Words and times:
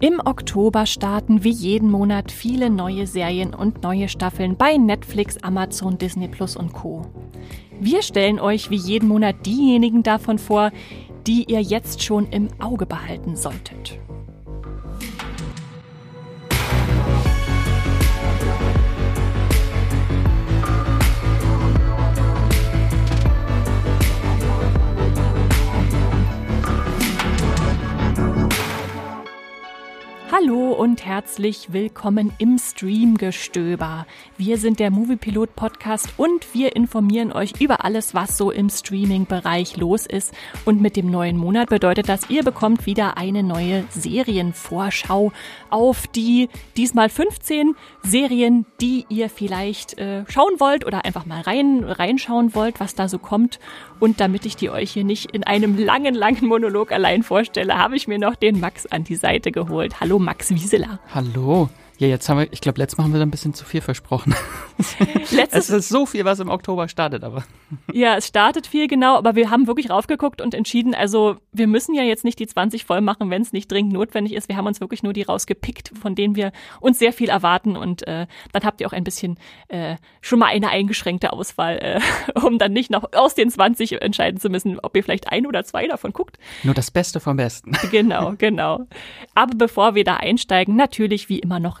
Im 0.00 0.20
Oktober 0.24 0.84
starten 0.84 1.42
wie 1.42 1.50
jeden 1.50 1.90
Monat 1.90 2.30
viele 2.30 2.68
neue 2.68 3.06
Serien 3.06 3.54
und 3.54 3.82
neue 3.82 4.08
Staffeln 4.08 4.56
bei 4.56 4.76
Netflix, 4.76 5.38
Amazon, 5.38 5.96
Disney 5.96 6.28
Plus 6.28 6.54
und 6.54 6.74
Co. 6.74 7.02
Wir 7.80 8.02
stellen 8.02 8.38
euch 8.38 8.70
wie 8.70 8.76
jeden 8.76 9.08
Monat 9.08 9.46
diejenigen 9.46 10.02
davon 10.02 10.38
vor, 10.38 10.70
die 11.26 11.44
ihr 11.44 11.60
jetzt 11.60 12.02
schon 12.02 12.28
im 12.28 12.48
Auge 12.60 12.86
behalten 12.86 13.36
solltet. 13.36 13.98
Hallo 30.38 30.72
und 30.72 31.06
herzlich 31.06 31.72
willkommen 31.72 32.30
im 32.36 32.58
Streamgestöber. 32.58 34.06
Wir 34.36 34.58
sind 34.58 34.80
der 34.80 34.90
Moviepilot 34.90 35.56
Podcast 35.56 36.10
und 36.18 36.52
wir 36.52 36.76
informieren 36.76 37.32
euch 37.32 37.58
über 37.58 37.86
alles, 37.86 38.12
was 38.12 38.36
so 38.36 38.50
im 38.50 38.68
Streaming-Bereich 38.68 39.78
los 39.78 40.04
ist. 40.04 40.34
Und 40.66 40.82
mit 40.82 40.96
dem 40.96 41.10
neuen 41.10 41.38
Monat 41.38 41.70
bedeutet 41.70 42.10
das, 42.10 42.28
ihr 42.28 42.42
bekommt 42.42 42.84
wieder 42.84 43.16
eine 43.16 43.42
neue 43.42 43.84
Serienvorschau 43.88 45.32
auf 45.70 46.06
die 46.08 46.50
diesmal 46.76 47.08
15 47.08 47.74
Serien, 48.02 48.66
die 48.82 49.06
ihr 49.08 49.30
vielleicht 49.30 49.98
äh, 49.98 50.24
schauen 50.28 50.60
wollt 50.60 50.84
oder 50.84 51.06
einfach 51.06 51.24
mal 51.24 51.40
rein, 51.40 51.82
reinschauen 51.82 52.54
wollt, 52.54 52.78
was 52.78 52.94
da 52.94 53.08
so 53.08 53.18
kommt. 53.18 53.58
Und 54.00 54.20
damit 54.20 54.44
ich 54.44 54.56
die 54.56 54.68
euch 54.68 54.90
hier 54.90 55.04
nicht 55.04 55.30
in 55.34 55.44
einem 55.44 55.78
langen, 55.78 56.14
langen 56.14 56.46
Monolog 56.46 56.92
allein 56.92 57.22
vorstelle, 57.22 57.78
habe 57.78 57.96
ich 57.96 58.06
mir 58.06 58.18
noch 58.18 58.34
den 58.34 58.60
Max 58.60 58.84
an 58.84 59.04
die 59.04 59.16
Seite 59.16 59.50
geholt. 59.50 59.98
Hallo 60.00 60.25
Max. 60.26 60.50
Wieseler. 60.50 60.98
Hallo. 61.14 61.70
Ja, 61.98 62.08
jetzt 62.08 62.28
haben 62.28 62.38
wir, 62.38 62.52
ich 62.52 62.60
glaube, 62.60 62.78
letztes 62.78 62.98
Mal 62.98 63.04
haben 63.04 63.12
wir 63.12 63.18
da 63.18 63.24
ein 63.24 63.30
bisschen 63.30 63.54
zu 63.54 63.64
viel 63.64 63.80
versprochen. 63.80 64.34
Letztes 65.30 65.70
es 65.70 65.70
ist 65.70 65.88
so 65.88 66.04
viel, 66.04 66.26
was 66.26 66.40
im 66.40 66.50
Oktober 66.50 66.88
startet, 66.88 67.24
aber. 67.24 67.44
Ja, 67.90 68.16
es 68.16 68.26
startet 68.26 68.66
viel, 68.66 68.86
genau, 68.86 69.16
aber 69.16 69.34
wir 69.34 69.50
haben 69.50 69.66
wirklich 69.66 69.88
raufgeguckt 69.88 70.42
und 70.42 70.52
entschieden, 70.52 70.94
also 70.94 71.36
wir 71.52 71.66
müssen 71.66 71.94
ja 71.94 72.02
jetzt 72.02 72.24
nicht 72.24 72.38
die 72.38 72.46
20 72.46 72.84
voll 72.84 73.00
machen, 73.00 73.30
wenn 73.30 73.40
es 73.40 73.54
nicht 73.54 73.72
dringend 73.72 73.94
notwendig 73.94 74.34
ist. 74.34 74.50
Wir 74.50 74.58
haben 74.58 74.66
uns 74.66 74.80
wirklich 74.80 75.02
nur 75.02 75.14
die 75.14 75.22
rausgepickt, 75.22 75.92
von 75.98 76.14
denen 76.14 76.36
wir 76.36 76.52
uns 76.80 76.98
sehr 76.98 77.14
viel 77.14 77.30
erwarten 77.30 77.76
und 77.76 78.06
äh, 78.06 78.26
dann 78.52 78.64
habt 78.64 78.82
ihr 78.82 78.86
auch 78.86 78.92
ein 78.92 79.04
bisschen 79.04 79.38
äh, 79.68 79.96
schon 80.20 80.38
mal 80.38 80.46
eine 80.46 80.68
eingeschränkte 80.68 81.32
Auswahl, 81.32 81.78
äh, 81.78 82.00
um 82.46 82.58
dann 82.58 82.74
nicht 82.74 82.90
noch 82.90 83.14
aus 83.14 83.34
den 83.34 83.50
20 83.50 84.02
entscheiden 84.02 84.38
zu 84.38 84.50
müssen, 84.50 84.78
ob 84.80 84.94
ihr 84.94 85.02
vielleicht 85.02 85.32
ein 85.32 85.46
oder 85.46 85.64
zwei 85.64 85.86
davon 85.86 86.12
guckt. 86.12 86.36
Nur 86.62 86.74
das 86.74 86.90
Beste 86.90 87.20
vom 87.20 87.38
Besten. 87.38 87.72
Genau, 87.90 88.34
genau. 88.38 88.86
Aber 89.34 89.54
bevor 89.56 89.94
wir 89.94 90.04
da 90.04 90.16
einsteigen, 90.16 90.76
natürlich 90.76 91.30
wie 91.30 91.38
immer 91.38 91.58
noch 91.58 91.80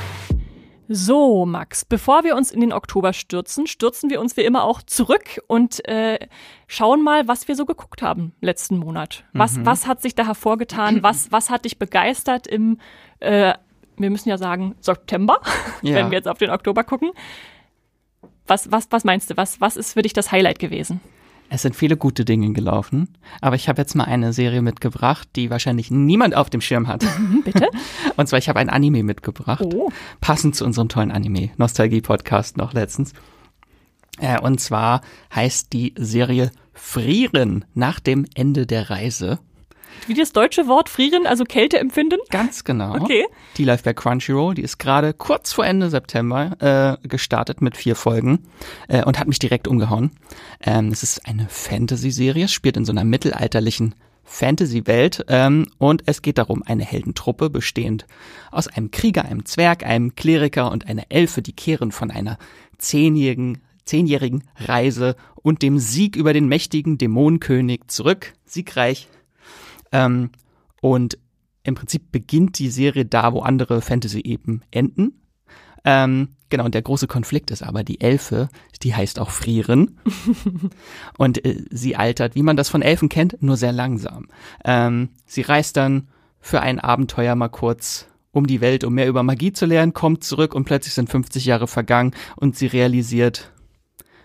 So, 0.93 1.45
Max, 1.45 1.85
bevor 1.85 2.25
wir 2.25 2.35
uns 2.35 2.51
in 2.51 2.59
den 2.59 2.73
Oktober 2.73 3.13
stürzen, 3.13 3.65
stürzen 3.65 4.09
wir 4.09 4.19
uns 4.19 4.35
wie 4.35 4.41
immer 4.41 4.65
auch 4.65 4.81
zurück 4.81 5.39
und 5.47 5.87
äh, 5.87 6.19
schauen 6.67 7.01
mal, 7.01 7.29
was 7.29 7.47
wir 7.47 7.55
so 7.55 7.65
geguckt 7.65 8.01
haben 8.01 8.33
letzten 8.41 8.75
Monat. 8.75 9.23
Was, 9.31 9.55
mhm. 9.55 9.65
was 9.65 9.87
hat 9.87 10.01
sich 10.01 10.15
da 10.15 10.25
hervorgetan? 10.25 11.01
Was, 11.01 11.31
was 11.31 11.49
hat 11.49 11.63
dich 11.63 11.79
begeistert 11.79 12.45
im, 12.45 12.77
äh, 13.21 13.53
wir 13.95 14.09
müssen 14.09 14.27
ja 14.27 14.37
sagen, 14.37 14.75
September, 14.81 15.39
ja. 15.81 15.95
wenn 15.95 16.11
wir 16.11 16.17
jetzt 16.17 16.27
auf 16.27 16.39
den 16.39 16.49
Oktober 16.49 16.83
gucken. 16.83 17.11
Was, 18.45 18.69
was, 18.69 18.87
was 18.89 19.05
meinst 19.05 19.29
du? 19.29 19.37
Was, 19.37 19.61
was 19.61 19.77
ist 19.77 19.93
für 19.93 20.01
dich 20.01 20.11
das 20.11 20.33
Highlight 20.33 20.59
gewesen? 20.59 20.99
Es 21.53 21.63
sind 21.63 21.75
viele 21.75 21.97
gute 21.97 22.23
Dinge 22.23 22.53
gelaufen, 22.53 23.09
aber 23.41 23.57
ich 23.57 23.67
habe 23.67 23.81
jetzt 23.81 23.93
mal 23.93 24.05
eine 24.05 24.31
Serie 24.31 24.61
mitgebracht, 24.61 25.27
die 25.35 25.49
wahrscheinlich 25.49 25.91
niemand 25.91 26.33
auf 26.33 26.49
dem 26.49 26.61
Schirm 26.61 26.87
hat. 26.87 27.03
Bitte? 27.43 27.67
Und 28.15 28.27
zwar, 28.27 28.39
ich 28.39 28.47
habe 28.47 28.57
ein 28.59 28.69
Anime 28.69 29.03
mitgebracht, 29.03 29.65
oh. 29.65 29.91
passend 30.21 30.55
zu 30.55 30.63
unserem 30.63 30.87
tollen 30.87 31.11
Anime, 31.11 31.49
Nostalgie-Podcast 31.57 32.55
noch 32.55 32.71
letztens. 32.71 33.11
Äh, 34.21 34.39
und 34.39 34.61
zwar 34.61 35.01
heißt 35.35 35.73
die 35.73 35.93
Serie 35.97 36.51
Frieren 36.73 37.65
nach 37.73 37.99
dem 37.99 38.25
Ende 38.33 38.65
der 38.65 38.89
Reise. 38.89 39.39
Wie 40.07 40.13
das 40.13 40.31
deutsche 40.31 40.67
Wort 40.67 40.89
frieren, 40.89 41.27
also 41.27 41.43
Kälte 41.43 41.79
empfinden? 41.79 42.19
Ganz 42.29 42.63
genau. 42.63 42.95
Okay. 42.95 43.25
Die 43.57 43.65
läuft 43.65 43.85
bei 43.85 43.93
Crunchyroll. 43.93 44.55
Die 44.55 44.63
ist 44.63 44.79
gerade 44.79 45.13
kurz 45.13 45.53
vor 45.53 45.65
Ende 45.65 45.89
September 45.89 46.97
äh, 47.03 47.07
gestartet 47.07 47.61
mit 47.61 47.77
vier 47.77 47.95
Folgen 47.95 48.39
äh, 48.87 49.03
und 49.03 49.19
hat 49.19 49.27
mich 49.27 49.39
direkt 49.39 49.67
umgehauen. 49.67 50.11
Ähm, 50.61 50.89
es 50.89 51.03
ist 51.03 51.27
eine 51.27 51.47
Fantasy-Serie, 51.49 52.47
spielt 52.47 52.77
in 52.77 52.85
so 52.85 52.91
einer 52.91 53.03
mittelalterlichen 53.03 53.95
Fantasy-Welt 54.23 55.25
ähm, 55.27 55.67
und 55.77 56.03
es 56.05 56.21
geht 56.21 56.37
darum, 56.37 56.63
eine 56.65 56.85
Heldentruppe 56.85 57.49
bestehend 57.49 58.05
aus 58.51 58.67
einem 58.67 58.91
Krieger, 58.91 59.25
einem 59.25 59.45
Zwerg, 59.45 59.85
einem 59.85 60.15
Kleriker 60.15 60.71
und 60.71 60.87
einer 60.87 61.03
Elfe, 61.09 61.41
die 61.41 61.53
kehren 61.53 61.91
von 61.91 62.11
einer 62.11 62.37
zehnjährigen 62.77 63.61
zehnjährigen 63.83 64.43
Reise 64.55 65.15
und 65.35 65.63
dem 65.63 65.77
Sieg 65.79 66.15
über 66.15 66.33
den 66.33 66.47
mächtigen 66.47 66.97
Dämonenkönig 66.97 67.81
zurück, 67.87 68.33
siegreich 68.45 69.09
ähm, 69.91 70.31
und 70.81 71.17
im 71.63 71.75
Prinzip 71.75 72.11
beginnt 72.11 72.57
die 72.59 72.69
Serie 72.69 73.05
da, 73.05 73.33
wo 73.33 73.41
andere 73.41 73.81
Fantasy-Epen 73.81 74.63
enden. 74.71 75.21
Ähm, 75.83 76.29
genau, 76.49 76.65
und 76.65 76.75
der 76.75 76.81
große 76.81 77.07
Konflikt 77.07 77.51
ist 77.51 77.63
aber 77.63 77.83
die 77.83 78.01
Elfe, 78.01 78.49
die 78.83 78.95
heißt 78.95 79.19
auch 79.19 79.29
Frieren. 79.29 79.99
und 81.17 81.43
äh, 81.45 81.63
sie 81.69 81.95
altert, 81.95 82.35
wie 82.35 82.43
man 82.43 82.57
das 82.57 82.69
von 82.69 82.81
Elfen 82.81 83.09
kennt, 83.09 83.41
nur 83.41 83.57
sehr 83.57 83.71
langsam. 83.71 84.27
Ähm, 84.65 85.09
sie 85.25 85.41
reist 85.41 85.77
dann 85.77 86.07
für 86.39 86.61
ein 86.61 86.79
Abenteuer 86.79 87.35
mal 87.35 87.49
kurz 87.49 88.07
um 88.31 88.47
die 88.47 88.61
Welt, 88.61 88.83
um 88.83 88.93
mehr 88.93 89.07
über 89.07 89.23
Magie 89.23 89.51
zu 89.51 89.65
lernen, 89.65 89.93
kommt 89.93 90.23
zurück 90.23 90.55
und 90.55 90.63
plötzlich 90.63 90.93
sind 90.93 91.09
50 91.09 91.45
Jahre 91.45 91.67
vergangen 91.67 92.13
und 92.37 92.55
sie 92.55 92.67
realisiert, 92.67 93.50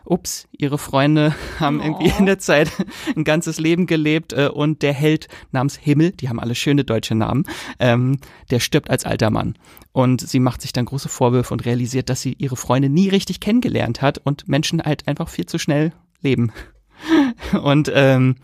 ups, 0.07 0.49
ihre 0.53 0.79
Freunde 0.79 1.35
haben 1.61 1.81
oh. 1.81 1.85
irgendwie 1.85 2.13
in 2.19 2.27
der 2.27 2.39
Zeit 2.39 2.71
ein 3.15 3.25
ganzes 3.25 3.59
Leben 3.59 3.87
gelebt 3.87 4.33
äh, 4.33 4.49
und 4.53 4.83
der 4.83 4.93
Held 4.93 5.29
namens 5.53 5.77
Himmel, 5.77 6.13
die 6.13 6.29
haben 6.29 6.41
alle 6.41 6.55
schöne 6.55 6.85
deutsche 6.85 7.15
Namen, 7.15 7.45
ähm, 7.79 8.19
der 8.51 8.61
stirbt 8.61 8.91
als 8.91 9.05
alter 9.05 9.31
Mann. 9.31 9.57
Und 9.93 10.21
sie 10.21 10.41
macht 10.41 10.63
sich 10.63 10.73
dann 10.73 10.85
große 10.85 11.09
Vorwürfe 11.09 11.55
und 11.55 11.65
realisiert, 11.65 12.11
dass 12.11 12.21
sie 12.21 12.35
ihre 12.39 12.57
Freunde 12.57 12.89
nie 12.89 13.09
richtig 13.09 13.41
kennengelernt 13.41 14.03
hat 14.03 14.19
und 14.19 14.47
Menschen 14.49 14.83
halt 14.83 15.09
einfach 15.09 15.29
viel 15.29 15.47
zu 15.47 15.59
schnell 15.59 15.93
leben. 16.21 16.53
Und 17.63 17.91
ähm, 17.95 18.37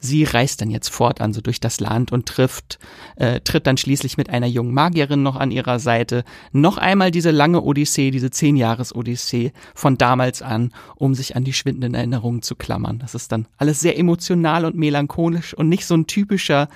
Sie 0.00 0.24
reist 0.24 0.62
dann 0.62 0.70
jetzt 0.70 0.88
fort, 0.88 1.20
also 1.20 1.42
durch 1.42 1.60
das 1.60 1.78
Land 1.78 2.10
und 2.10 2.26
trifft, 2.26 2.78
äh, 3.16 3.40
tritt 3.40 3.66
dann 3.66 3.76
schließlich 3.76 4.16
mit 4.16 4.30
einer 4.30 4.46
jungen 4.46 4.72
Magierin 4.72 5.22
noch 5.22 5.36
an 5.36 5.50
ihrer 5.50 5.78
Seite 5.78 6.24
noch 6.52 6.78
einmal 6.78 7.10
diese 7.10 7.30
lange 7.30 7.60
Odyssee, 7.60 8.10
diese 8.10 8.30
zehn 8.30 8.56
Jahres 8.56 8.94
Odyssee 8.94 9.52
von 9.74 9.98
damals 9.98 10.40
an, 10.40 10.72
um 10.96 11.14
sich 11.14 11.36
an 11.36 11.44
die 11.44 11.52
schwindenden 11.52 11.94
Erinnerungen 11.94 12.40
zu 12.40 12.56
klammern. 12.56 12.98
Das 12.98 13.14
ist 13.14 13.30
dann 13.30 13.46
alles 13.58 13.80
sehr 13.80 13.98
emotional 13.98 14.64
und 14.64 14.74
melancholisch 14.74 15.52
und 15.52 15.68
nicht 15.68 15.84
so 15.84 15.94
ein 15.94 16.06
typischer 16.06 16.68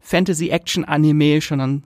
Fantasy-Action-Anime, 0.00 1.40
sondern 1.40 1.82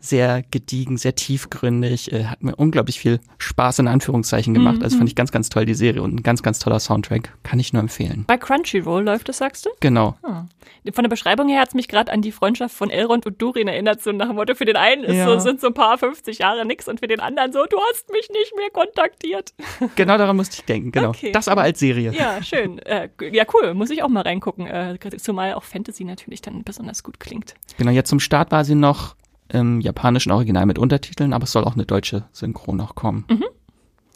sehr 0.00 0.42
gediegen, 0.50 0.96
sehr 0.96 1.14
tiefgründig, 1.14 2.12
äh, 2.12 2.24
hat 2.24 2.42
mir 2.42 2.56
unglaublich 2.56 2.98
viel 2.98 3.20
Spaß 3.38 3.80
in 3.80 3.88
Anführungszeichen 3.88 4.54
gemacht. 4.54 4.78
Mhm. 4.78 4.82
Also 4.82 4.96
fand 4.96 5.08
ich 5.08 5.14
ganz, 5.14 5.30
ganz 5.30 5.48
toll 5.48 5.66
die 5.66 5.74
Serie 5.74 6.02
und 6.02 6.14
ein 6.14 6.22
ganz, 6.22 6.42
ganz 6.42 6.58
toller 6.58 6.80
Soundtrack. 6.80 7.32
Kann 7.42 7.58
ich 7.60 7.72
nur 7.72 7.80
empfehlen. 7.82 8.24
Bei 8.26 8.38
Crunchyroll 8.38 9.04
läuft 9.04 9.28
es, 9.28 9.38
sagst 9.38 9.66
du? 9.66 9.70
Genau. 9.80 10.16
Ah. 10.22 10.44
Von 10.92 11.04
der 11.04 11.10
Beschreibung 11.10 11.48
her 11.48 11.60
hat 11.60 11.68
es 11.68 11.74
mich 11.74 11.88
gerade 11.88 12.10
an 12.10 12.22
die 12.22 12.32
Freundschaft 12.32 12.74
von 12.74 12.88
Elrond 12.90 13.26
und 13.26 13.40
Durin 13.40 13.68
erinnert, 13.68 14.02
so 14.02 14.12
nach 14.12 14.28
dem 14.28 14.36
Motto, 14.36 14.54
für 14.54 14.64
den 14.64 14.76
einen 14.76 15.04
ist 15.04 15.16
Ja. 15.16 15.26
so, 15.26 15.38
sind 15.38 15.60
so 15.60 15.66
ein 15.68 15.74
paar 15.74 15.98
50 15.98 16.38
Jahre 16.38 16.64
nix 16.64 16.88
und 16.88 17.00
für 17.00 17.06
den 17.06 17.20
anderen 17.20 17.52
so, 17.52 17.64
du 17.68 17.76
hast 17.90 18.10
mich 18.10 18.28
nicht 18.30 18.54
mehr 18.56 18.70
kontaktiert. 18.72 19.52
Genau 19.96 20.16
daran 20.16 20.36
musste 20.36 20.56
ich 20.56 20.64
denken, 20.64 20.92
genau. 20.92 21.10
Okay. 21.10 21.32
Das 21.32 21.48
aber 21.48 21.62
als 21.62 21.78
Serie. 21.78 22.12
Ja, 22.12 22.42
schön. 22.42 22.78
Äh, 22.80 23.08
ja, 23.32 23.44
cool. 23.52 23.74
Muss 23.74 23.90
ich 23.90 24.02
auch 24.02 24.08
mal 24.08 24.22
reingucken. 24.22 24.66
Äh, 24.66 24.98
zumal 25.18 25.54
auch 25.54 25.64
Fantasy 25.64 26.04
natürlich 26.04 26.40
dann 26.42 26.62
besonders 26.64 27.02
gut 27.02 27.20
klingt. 27.20 27.54
Genau, 27.76 27.90
jetzt 27.90 28.08
zum 28.08 28.20
Start 28.20 28.50
war 28.50 28.64
sie 28.64 28.74
noch 28.74 29.14
im 29.52 29.80
japanischen 29.80 30.32
Original 30.32 30.66
mit 30.66 30.78
Untertiteln, 30.78 31.32
aber 31.32 31.44
es 31.44 31.52
soll 31.52 31.64
auch 31.64 31.74
eine 31.74 31.86
deutsche 31.86 32.24
Synchro 32.32 32.74
noch 32.74 32.94
kommen. 32.94 33.24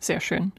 Sehr 0.01 0.21
schön. 0.21 0.53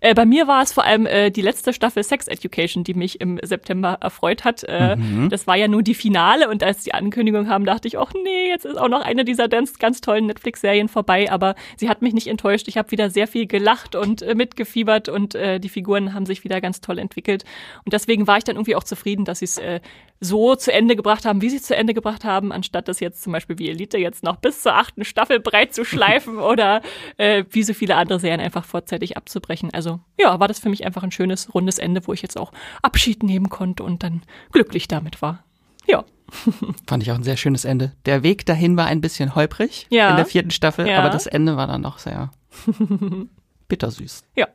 Äh, 0.00 0.14
bei 0.14 0.24
mir 0.24 0.46
war 0.46 0.62
es 0.62 0.72
vor 0.72 0.84
allem 0.84 1.06
äh, 1.06 1.30
die 1.30 1.42
letzte 1.42 1.72
Staffel 1.72 2.02
Sex 2.02 2.26
Education, 2.28 2.84
die 2.84 2.94
mich 2.94 3.20
im 3.20 3.38
September 3.42 3.98
erfreut 4.00 4.44
hat. 4.44 4.64
Äh, 4.64 4.96
Das 5.28 5.46
war 5.46 5.56
ja 5.56 5.68
nur 5.68 5.82
die 5.82 5.94
Finale 5.94 6.48
und 6.48 6.62
als 6.62 6.84
die 6.84 6.94
Ankündigung 6.94 7.48
haben, 7.48 7.64
dachte 7.64 7.88
ich, 7.88 7.98
ach 7.98 8.12
nee, 8.24 8.48
jetzt 8.48 8.64
ist 8.64 8.76
auch 8.78 8.88
noch 8.88 9.02
eine 9.02 9.24
dieser 9.24 9.48
ganz, 9.48 9.78
ganz 9.78 10.00
tollen 10.00 10.26
Netflix-Serien 10.26 10.88
vorbei. 10.88 11.30
Aber 11.30 11.54
sie 11.76 11.88
hat 11.88 12.02
mich 12.02 12.14
nicht 12.14 12.26
enttäuscht. 12.26 12.68
Ich 12.68 12.78
habe 12.78 12.90
wieder 12.90 13.10
sehr 13.10 13.26
viel 13.26 13.46
gelacht 13.46 13.94
und 13.94 14.22
äh, 14.22 14.34
mitgefiebert 14.34 15.08
und 15.08 15.34
äh, 15.34 15.58
die 15.60 15.68
Figuren 15.68 16.14
haben 16.14 16.26
sich 16.26 16.44
wieder 16.44 16.60
ganz 16.60 16.80
toll 16.80 16.98
entwickelt. 16.98 17.44
Und 17.84 17.92
deswegen 17.92 18.26
war 18.26 18.38
ich 18.38 18.44
dann 18.44 18.56
irgendwie 18.56 18.76
auch 18.76 18.84
zufrieden, 18.84 19.24
dass 19.24 19.40
sie 19.40 19.44
es 19.46 19.58
äh, 19.58 19.80
so 20.20 20.54
zu 20.54 20.72
Ende 20.72 20.96
gebracht 20.96 21.24
haben, 21.24 21.40
wie 21.40 21.48
sie 21.48 21.56
es 21.56 21.62
zu 21.62 21.74
Ende 21.74 21.94
gebracht 21.94 22.24
haben, 22.24 22.52
anstatt 22.52 22.88
das 22.88 23.00
jetzt 23.00 23.22
zum 23.22 23.32
Beispiel 23.32 23.58
wie 23.58 23.70
Elite 23.70 23.96
jetzt 23.96 24.22
noch 24.22 24.36
bis 24.36 24.62
zur 24.62 24.74
achten 24.74 25.04
Staffel 25.04 25.40
breit 25.40 25.74
zu 25.74 25.84
schleifen 25.84 26.38
oder 26.52 26.82
äh, 27.16 27.44
wie 27.50 27.62
so 27.62 27.72
viele 27.72 27.96
andere 27.96 28.20
Serien 28.20 28.40
einfach 28.40 28.64
vorzeitig 28.64 29.16
abzubrechen. 29.16 29.70
Also 29.72 29.89
ja, 30.18 30.38
war 30.38 30.48
das 30.48 30.58
für 30.60 30.68
mich 30.68 30.84
einfach 30.84 31.02
ein 31.02 31.10
schönes, 31.12 31.52
rundes 31.54 31.78
Ende, 31.78 32.06
wo 32.06 32.12
ich 32.12 32.22
jetzt 32.22 32.38
auch 32.38 32.52
Abschied 32.82 33.22
nehmen 33.22 33.48
konnte 33.48 33.82
und 33.82 34.02
dann 34.02 34.22
glücklich 34.52 34.86
damit 34.88 35.20
war. 35.22 35.44
Ja. 35.86 36.04
Fand 36.86 37.02
ich 37.02 37.10
auch 37.10 37.16
ein 37.16 37.24
sehr 37.24 37.36
schönes 37.36 37.64
Ende. 37.64 37.92
Der 38.06 38.22
Weg 38.22 38.46
dahin 38.46 38.76
war 38.76 38.86
ein 38.86 39.00
bisschen 39.00 39.34
holprig 39.34 39.86
Ja. 39.90 40.10
in 40.10 40.16
der 40.16 40.26
vierten 40.26 40.50
Staffel, 40.52 40.86
Ja. 40.86 40.98
aber 41.00 41.10
das 41.10 41.26
Ende 41.26 41.56
war 41.56 41.66
dann 41.66 41.80
noch 41.80 41.98
sehr 41.98 42.30
bittersüß. 43.68 44.24
Ja. 44.36 44.48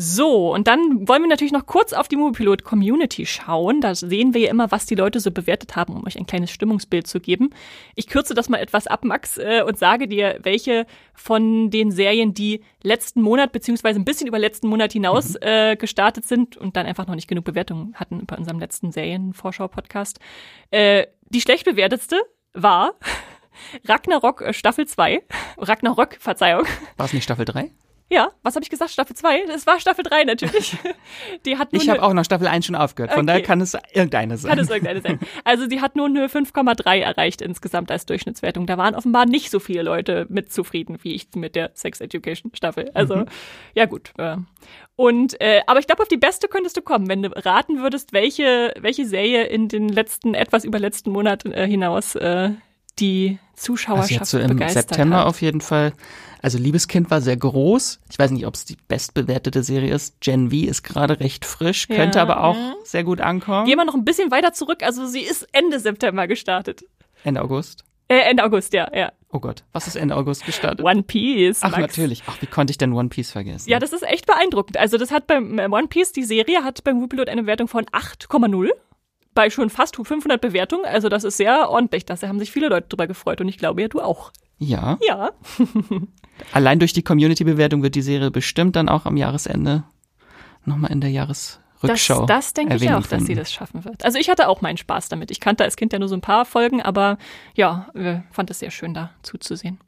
So, 0.00 0.54
und 0.54 0.68
dann 0.68 1.08
wollen 1.08 1.22
wir 1.22 1.28
natürlich 1.28 1.52
noch 1.52 1.66
kurz 1.66 1.92
auf 1.92 2.06
die 2.06 2.14
Moviepilot 2.14 2.62
Community 2.62 3.26
schauen. 3.26 3.80
Da 3.80 3.96
sehen 3.96 4.32
wir 4.32 4.42
ja 4.42 4.50
immer, 4.50 4.70
was 4.70 4.86
die 4.86 4.94
Leute 4.94 5.18
so 5.18 5.32
bewertet 5.32 5.74
haben, 5.74 5.96
um 5.96 6.06
euch 6.06 6.16
ein 6.16 6.24
kleines 6.24 6.52
Stimmungsbild 6.52 7.08
zu 7.08 7.18
geben. 7.18 7.50
Ich 7.96 8.06
kürze 8.06 8.32
das 8.32 8.48
mal 8.48 8.58
etwas 8.58 8.86
ab, 8.86 9.04
Max, 9.04 9.38
äh, 9.38 9.64
und 9.66 9.76
sage 9.76 10.06
dir, 10.06 10.38
welche 10.44 10.86
von 11.14 11.70
den 11.70 11.90
Serien, 11.90 12.32
die 12.32 12.62
letzten 12.80 13.22
Monat 13.22 13.50
beziehungsweise 13.50 13.98
ein 13.98 14.04
bisschen 14.04 14.28
über 14.28 14.38
letzten 14.38 14.68
Monat 14.68 14.92
hinaus 14.92 15.34
äh, 15.40 15.74
gestartet 15.74 16.24
sind 16.26 16.56
und 16.56 16.76
dann 16.76 16.86
einfach 16.86 17.08
noch 17.08 17.16
nicht 17.16 17.26
genug 17.26 17.44
Bewertungen 17.44 17.92
hatten 17.96 18.24
bei 18.24 18.36
unserem 18.36 18.60
letzten 18.60 18.92
Serienvorschau-Podcast. 18.92 20.20
Äh, 20.70 21.08
die 21.28 21.40
schlecht 21.40 21.64
bewertetste 21.64 22.20
war 22.52 22.92
Ragnarok 23.84 24.42
äh, 24.42 24.52
Staffel 24.52 24.86
2. 24.86 25.24
Ragnarok, 25.56 26.18
Verzeihung. 26.20 26.66
War 26.96 27.06
es 27.06 27.12
nicht 27.12 27.24
Staffel 27.24 27.46
3? 27.46 27.72
Ja, 28.10 28.30
was 28.42 28.54
habe 28.54 28.62
ich 28.62 28.70
gesagt? 28.70 28.90
Staffel 28.90 29.14
2? 29.14 29.42
Es 29.54 29.66
war 29.66 29.78
Staffel 29.80 30.02
3 30.02 30.24
natürlich. 30.24 30.76
Die 31.44 31.58
hat 31.58 31.72
nur 31.74 31.82
Ich 31.82 31.90
habe 31.90 32.02
auch 32.02 32.14
noch 32.14 32.24
Staffel 32.24 32.46
1 32.46 32.64
schon 32.64 32.74
aufgehört, 32.74 33.10
von 33.12 33.20
Okay. 33.20 33.26
daher 33.26 33.42
kann 33.42 33.60
es 33.60 33.76
irgendeine 33.92 34.38
sein. 34.38 34.48
kann 34.48 34.58
es 34.58 34.70
irgendeine 34.70 35.02
sein. 35.02 35.18
Also 35.44 35.66
die 35.66 35.80
hat 35.82 35.94
nur 35.94 36.06
eine 36.06 36.26
5,3 36.28 37.00
erreicht 37.00 37.42
insgesamt 37.42 37.90
als 37.90 38.06
Durchschnittswertung. 38.06 38.66
Da 38.66 38.78
waren 38.78 38.94
offenbar 38.94 39.26
nicht 39.26 39.50
so 39.50 39.60
viele 39.60 39.82
Leute 39.82 40.26
mit 40.30 40.50
zufrieden, 40.52 40.98
wie 41.02 41.14
ich 41.14 41.28
mit 41.34 41.54
der 41.54 41.70
Sex 41.74 42.00
Education 42.00 42.50
Staffel. 42.54 42.90
Also 42.94 43.16
Mhm. 43.16 43.26
ja 43.74 43.84
gut. 43.84 44.12
Und 44.96 45.38
äh, 45.40 45.60
aber 45.66 45.78
ich 45.80 45.86
glaube, 45.86 46.02
auf 46.02 46.08
die 46.08 46.16
beste 46.16 46.48
könntest 46.48 46.76
du 46.76 46.82
kommen, 46.82 47.08
wenn 47.08 47.22
du 47.22 47.28
raten 47.28 47.78
würdest, 47.82 48.12
welche 48.14 48.72
welche 48.80 49.06
Serie 49.06 49.44
in 49.44 49.68
den 49.68 49.88
letzten 49.88 50.34
etwas 50.34 50.64
über 50.64 50.78
letzten 50.78 51.10
Monat 51.10 51.44
äh, 51.44 51.66
hinaus 51.66 52.14
äh, 52.14 52.50
die 52.98 53.38
also 53.38 53.74
Zuschauerschaft 53.74 54.10
jetzt 54.10 54.30
so 54.30 54.38
im 54.38 54.48
begeistert 54.48 54.88
September 54.88 55.18
hat. 55.18 55.26
auf 55.26 55.40
jeden 55.42 55.60
Fall. 55.60 55.92
Also 56.42 56.58
Liebeskind 56.58 57.10
war 57.10 57.20
sehr 57.20 57.36
groß. 57.36 58.00
Ich 58.10 58.18
weiß 58.18 58.30
nicht, 58.30 58.46
ob 58.46 58.54
es 58.54 58.64
die 58.64 58.76
bestbewertete 58.88 59.62
Serie 59.62 59.92
ist. 59.92 60.20
Gen 60.20 60.50
V 60.50 60.56
ist 60.56 60.82
gerade 60.82 61.20
recht 61.20 61.44
frisch, 61.44 61.86
Ja, 61.88 61.96
könnte 61.96 62.20
aber 62.20 62.44
auch 62.44 62.56
sehr 62.84 63.04
gut 63.04 63.20
ankommen. 63.20 63.66
Gehen 63.66 63.76
wir 63.78 63.84
noch 63.84 63.94
ein 63.94 64.04
bisschen 64.04 64.30
weiter 64.30 64.52
zurück. 64.52 64.82
Also 64.82 65.06
sie 65.06 65.20
ist 65.22 65.46
Ende 65.52 65.80
September 65.80 66.26
gestartet. 66.28 66.84
Ende 67.24 67.42
August. 67.42 67.84
Äh, 68.08 68.20
Ende 68.30 68.44
August, 68.44 68.72
ja, 68.72 68.88
ja. 68.94 69.12
Oh 69.30 69.40
Gott, 69.40 69.64
was 69.72 69.86
ist 69.86 69.96
Ende 69.96 70.16
August 70.16 70.46
gestartet? 70.46 70.84
One 70.84 71.02
Piece. 71.02 71.58
Ach, 71.62 71.70
Max. 71.72 71.80
natürlich. 71.82 72.22
Ach, 72.26 72.40
wie 72.40 72.46
konnte 72.46 72.70
ich 72.70 72.78
denn 72.78 72.94
One 72.94 73.10
Piece 73.10 73.30
vergessen? 73.32 73.68
Ja, 73.68 73.78
das 73.78 73.92
ist 73.92 74.02
echt 74.02 74.24
beeindruckend. 74.24 74.78
Also 74.78 74.96
das 74.96 75.10
hat 75.10 75.26
beim 75.26 75.58
äh, 75.58 75.66
One 75.68 75.88
Piece, 75.88 76.12
die 76.12 76.24
Serie 76.24 76.64
hat 76.64 76.82
beim 76.84 76.96
Moviepilot 76.96 77.28
eine 77.28 77.44
Wertung 77.44 77.68
von 77.68 77.84
8,0 77.86 78.70
bei 79.34 79.50
schon 79.50 79.68
fast 79.68 79.96
500 79.96 80.40
Bewertungen. 80.40 80.86
Also 80.86 81.10
das 81.10 81.24
ist 81.24 81.36
sehr 81.36 81.68
ordentlich. 81.68 82.06
Da 82.06 82.16
haben 82.26 82.38
sich 82.38 82.50
viele 82.50 82.68
Leute 82.68 82.88
drüber 82.88 83.06
gefreut 83.06 83.40
und 83.42 83.48
ich 83.48 83.58
glaube 83.58 83.82
ja, 83.82 83.88
du 83.88 84.00
auch. 84.00 84.32
ja. 84.58 84.98
Ja. 85.06 85.30
Allein 86.52 86.78
durch 86.78 86.92
die 86.92 87.02
Community-Bewertung 87.02 87.82
wird 87.82 87.94
die 87.94 88.02
Serie 88.02 88.30
bestimmt 88.30 88.76
dann 88.76 88.88
auch 88.88 89.06
am 89.06 89.16
Jahresende 89.16 89.84
nochmal 90.64 90.90
in 90.90 91.00
der 91.00 91.10
Das, 91.10 91.60
Jahresrückschau. 91.82 92.26
das 92.26 92.52
denke 92.54 92.76
ich 92.76 92.90
auch, 92.90 93.06
dass 93.06 93.20
sie 93.20 93.26
finden. 93.26 93.36
das 93.38 93.52
schaffen 93.52 93.84
wird. 93.84 94.04
Also 94.04 94.18
ich 94.18 94.28
hatte 94.28 94.48
auch 94.48 94.60
meinen 94.60 94.76
Spaß 94.76 95.08
damit. 95.08 95.30
Ich 95.30 95.40
kannte 95.40 95.64
als 95.64 95.76
Kind 95.76 95.92
ja 95.92 95.98
nur 95.98 96.08
so 96.08 96.14
ein 96.16 96.20
paar 96.20 96.44
Folgen, 96.44 96.82
aber 96.82 97.18
ja, 97.54 97.88
fand 98.30 98.50
es 98.50 98.58
sehr 98.58 98.70
schön 98.70 98.94
da 98.94 99.10
zuzusehen. 99.22 99.78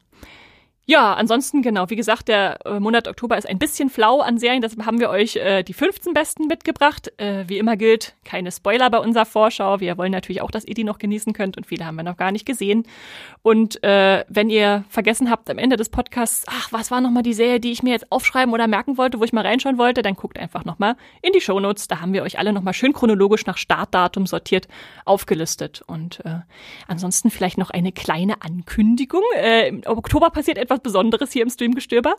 Ja, 0.90 1.14
ansonsten 1.14 1.62
genau, 1.62 1.88
wie 1.88 1.94
gesagt, 1.94 2.26
der 2.26 2.66
äh, 2.66 2.80
Monat 2.80 3.06
Oktober 3.06 3.38
ist 3.38 3.48
ein 3.48 3.60
bisschen 3.60 3.90
flau 3.90 4.18
an 4.22 4.38
Serien, 4.38 4.60
deshalb 4.60 4.84
haben 4.86 4.98
wir 4.98 5.08
euch 5.08 5.36
äh, 5.36 5.62
die 5.62 5.72
15 5.72 6.14
besten 6.14 6.48
mitgebracht. 6.48 7.12
Äh, 7.16 7.44
wie 7.46 7.58
immer 7.58 7.76
gilt, 7.76 8.16
keine 8.24 8.50
Spoiler 8.50 8.90
bei 8.90 8.98
unserer 8.98 9.24
Vorschau. 9.24 9.78
Wir 9.78 9.96
wollen 9.98 10.10
natürlich 10.10 10.42
auch, 10.42 10.50
dass 10.50 10.64
ihr 10.64 10.74
die 10.74 10.82
noch 10.82 10.98
genießen 10.98 11.32
könnt 11.32 11.56
und 11.56 11.64
viele 11.64 11.86
haben 11.86 11.94
wir 11.94 12.02
noch 12.02 12.16
gar 12.16 12.32
nicht 12.32 12.44
gesehen. 12.44 12.88
Und 13.42 13.84
äh, 13.84 14.24
wenn 14.28 14.50
ihr 14.50 14.84
vergessen 14.88 15.30
habt 15.30 15.48
am 15.48 15.58
Ende 15.58 15.76
des 15.76 15.90
Podcasts, 15.90 16.44
ach, 16.48 16.72
was 16.72 16.90
war 16.90 17.00
nochmal 17.00 17.22
die 17.22 17.34
Serie, 17.34 17.60
die 17.60 17.70
ich 17.70 17.84
mir 17.84 17.90
jetzt 17.90 18.10
aufschreiben 18.10 18.52
oder 18.52 18.66
merken 18.66 18.98
wollte, 18.98 19.20
wo 19.20 19.22
ich 19.22 19.32
mal 19.32 19.46
reinschauen 19.46 19.78
wollte, 19.78 20.02
dann 20.02 20.16
guckt 20.16 20.40
einfach 20.40 20.64
nochmal 20.64 20.96
in 21.22 21.32
die 21.32 21.40
Shownotes. 21.40 21.86
Da 21.86 22.00
haben 22.00 22.14
wir 22.14 22.24
euch 22.24 22.36
alle 22.36 22.52
nochmal 22.52 22.74
schön 22.74 22.94
chronologisch 22.94 23.46
nach 23.46 23.58
Startdatum 23.58 24.26
sortiert 24.26 24.66
aufgelistet. 25.04 25.84
Und 25.86 26.18
äh, 26.24 26.40
ansonsten 26.88 27.30
vielleicht 27.30 27.58
noch 27.58 27.70
eine 27.70 27.92
kleine 27.92 28.42
Ankündigung. 28.42 29.22
Äh, 29.36 29.68
Im 29.68 29.82
Oktober 29.86 30.30
passiert 30.30 30.58
etwas 30.58 30.79
Besonderes 30.82 31.32
hier 31.32 31.42
im 31.42 31.50
Streamgestöber. 31.50 32.16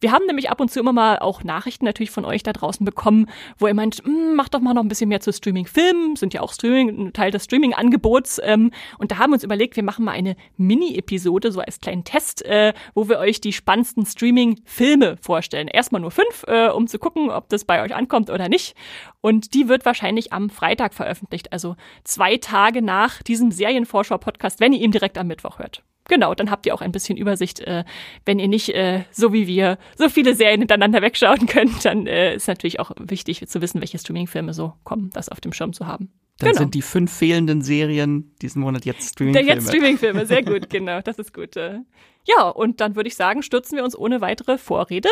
Wir 0.00 0.12
haben 0.12 0.26
nämlich 0.26 0.50
ab 0.50 0.60
und 0.60 0.70
zu 0.70 0.80
immer 0.80 0.92
mal 0.92 1.18
auch 1.18 1.44
Nachrichten 1.44 1.84
natürlich 1.84 2.10
von 2.10 2.24
euch 2.24 2.42
da 2.42 2.52
draußen 2.52 2.84
bekommen, 2.84 3.26
wo 3.58 3.66
ihr 3.66 3.74
meint, 3.74 4.02
"Hm, 4.04 4.34
macht 4.34 4.54
doch 4.54 4.60
mal 4.60 4.74
noch 4.74 4.82
ein 4.82 4.88
bisschen 4.88 5.08
mehr 5.08 5.20
zu 5.20 5.32
Streaming-Filmen, 5.32 6.16
sind 6.16 6.34
ja 6.34 6.40
auch 6.40 6.52
Streaming, 6.52 7.06
ein 7.08 7.12
Teil 7.12 7.30
des 7.30 7.44
Streaming-Angebots. 7.44 8.40
Ähm, 8.44 8.70
und 8.98 9.10
da 9.10 9.18
haben 9.18 9.30
wir 9.30 9.34
uns 9.34 9.44
überlegt, 9.44 9.76
wir 9.76 9.82
machen 9.82 10.04
mal 10.04 10.12
eine 10.12 10.36
Mini-Episode, 10.56 11.52
so 11.52 11.60
als 11.60 11.80
kleinen 11.80 12.04
Test, 12.04 12.44
äh, 12.44 12.72
wo 12.94 13.08
wir 13.08 13.18
euch 13.18 13.40
die 13.40 13.52
spannendsten 13.52 14.06
Streaming-Filme 14.06 15.16
vorstellen. 15.20 15.68
Erstmal 15.68 16.00
nur 16.00 16.10
fünf, 16.10 16.44
äh, 16.46 16.68
um 16.68 16.86
zu 16.86 16.98
gucken, 16.98 17.30
ob 17.30 17.48
das 17.48 17.64
bei 17.64 17.82
euch 17.82 17.94
ankommt 17.94 18.30
oder 18.30 18.48
nicht. 18.48 18.74
Und 19.20 19.54
die 19.54 19.68
wird 19.68 19.84
wahrscheinlich 19.84 20.32
am 20.32 20.50
Freitag 20.50 20.94
veröffentlicht, 20.94 21.52
also 21.52 21.76
zwei 22.04 22.36
Tage 22.36 22.82
nach 22.82 23.22
diesem 23.22 23.50
Serienvorschau-Podcast, 23.50 24.60
wenn 24.60 24.72
ihr 24.72 24.80
ihn 24.80 24.92
direkt 24.92 25.18
am 25.18 25.28
Mittwoch 25.28 25.58
hört. 25.58 25.82
Genau, 26.08 26.34
dann 26.34 26.50
habt 26.50 26.66
ihr 26.66 26.74
auch 26.74 26.80
ein 26.80 26.92
bisschen 26.92 27.16
Übersicht. 27.16 27.60
Äh, 27.60 27.84
wenn 28.24 28.38
ihr 28.38 28.48
nicht, 28.48 28.70
äh, 28.70 29.04
so 29.12 29.32
wie 29.32 29.46
wir, 29.46 29.78
so 29.96 30.08
viele 30.08 30.34
Serien 30.34 30.60
hintereinander 30.60 31.00
wegschauen 31.00 31.46
könnt, 31.46 31.84
dann 31.84 32.06
äh, 32.06 32.34
ist 32.34 32.48
natürlich 32.48 32.80
auch 32.80 32.90
wichtig 32.98 33.46
zu 33.46 33.60
wissen, 33.60 33.80
welche 33.80 33.98
Streaming-Filme 33.98 34.52
so 34.54 34.74
kommen, 34.84 35.10
das 35.10 35.28
auf 35.28 35.40
dem 35.40 35.52
Schirm 35.52 35.72
zu 35.72 35.86
haben. 35.86 36.10
Dann 36.38 36.50
genau. 36.50 36.60
sind 36.60 36.74
die 36.74 36.82
fünf 36.82 37.12
fehlenden 37.12 37.62
Serien 37.62 38.34
diesen 38.42 38.62
Monat 38.62 38.84
jetzt 38.84 39.02
Der 39.02 39.08
Streaming-Filme. 39.12 39.48
jetzt 39.48 39.68
Streaming-Filme, 39.68 40.26
sehr 40.26 40.42
gut, 40.42 40.70
genau, 40.70 41.00
das 41.00 41.18
ist 41.18 41.32
gut. 41.32 41.56
äh. 41.56 41.80
Ja, 42.24 42.48
und 42.48 42.80
dann 42.80 42.94
würde 42.94 43.08
ich 43.08 43.16
sagen, 43.16 43.42
stürzen 43.42 43.76
wir 43.76 43.84
uns 43.84 43.96
ohne 43.98 44.20
weitere 44.20 44.56
Vorrede 44.56 45.08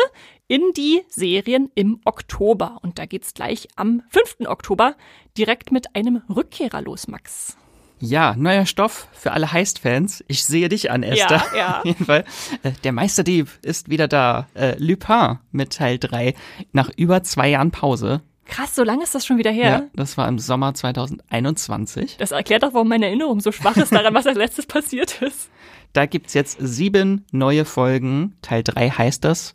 in 0.47 0.61
die 0.75 1.01
Serien 1.09 1.69
im 1.75 1.99
Oktober. 2.05 2.79
Und 2.83 2.99
da 2.99 3.05
geht's 3.05 3.33
gleich 3.33 3.67
am 3.75 4.01
5. 4.09 4.47
Oktober 4.47 4.95
direkt 5.37 5.71
mit 5.71 5.95
einem 5.95 6.21
Rückkehrer 6.29 6.81
los, 6.81 7.07
Max. 7.07 7.57
Ja, 8.01 8.33
neuer 8.35 8.65
Stoff 8.65 9.07
für 9.13 9.31
alle 9.31 9.51
Heist-Fans. 9.51 10.23
Ich 10.27 10.43
sehe 10.43 10.69
dich 10.69 10.89
an, 10.89 11.03
Esther. 11.03 11.43
Ja, 11.53 11.57
ja. 11.57 11.77
Auf 11.79 11.85
jeden 11.85 12.05
Fall. 12.05 12.25
Äh, 12.63 12.71
Der 12.83 12.91
Meisterdieb 12.91 13.47
ist 13.61 13.89
wieder 13.89 14.07
da. 14.07 14.47
Äh, 14.55 14.75
Lupin 14.79 15.37
mit 15.51 15.73
Teil 15.73 15.99
3 15.99 16.33
nach 16.71 16.89
über 16.97 17.21
zwei 17.21 17.49
Jahren 17.49 17.69
Pause. 17.69 18.21
Krass, 18.47 18.75
so 18.75 18.83
lange 18.83 19.03
ist 19.03 19.13
das 19.15 19.25
schon 19.25 19.37
wieder 19.37 19.51
her. 19.51 19.69
Ja, 19.69 19.83
das 19.93 20.17
war 20.17 20.27
im 20.27 20.39
Sommer 20.39 20.73
2021. 20.73 22.17
Das 22.17 22.31
erklärt 22.31 22.65
auch, 22.65 22.73
warum 22.73 22.89
meine 22.89 23.05
Erinnerung 23.05 23.39
so 23.39 23.51
schwach 23.51 23.77
ist 23.77 23.93
daran, 23.93 24.13
was 24.13 24.27
als 24.27 24.37
letztes 24.37 24.65
passiert 24.65 25.21
ist. 25.21 25.49
Da 25.93 26.05
gibt's 26.05 26.33
jetzt 26.33 26.57
sieben 26.59 27.25
neue 27.31 27.65
Folgen. 27.65 28.35
Teil 28.41 28.63
3 28.63 28.89
heißt 28.89 29.23
das. 29.23 29.53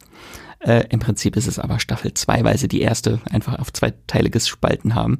Äh, 0.60 0.84
Im 0.90 1.00
Prinzip 1.00 1.36
ist 1.36 1.46
es 1.46 1.58
aber 1.58 1.78
Staffel 1.80 2.14
2, 2.14 2.44
weil 2.44 2.58
sie 2.58 2.68
die 2.68 2.80
erste 2.80 3.20
einfach 3.30 3.58
auf 3.58 3.72
zwei 3.72 3.92
Teile 4.06 4.30
gespalten 4.30 4.94
haben. 4.94 5.18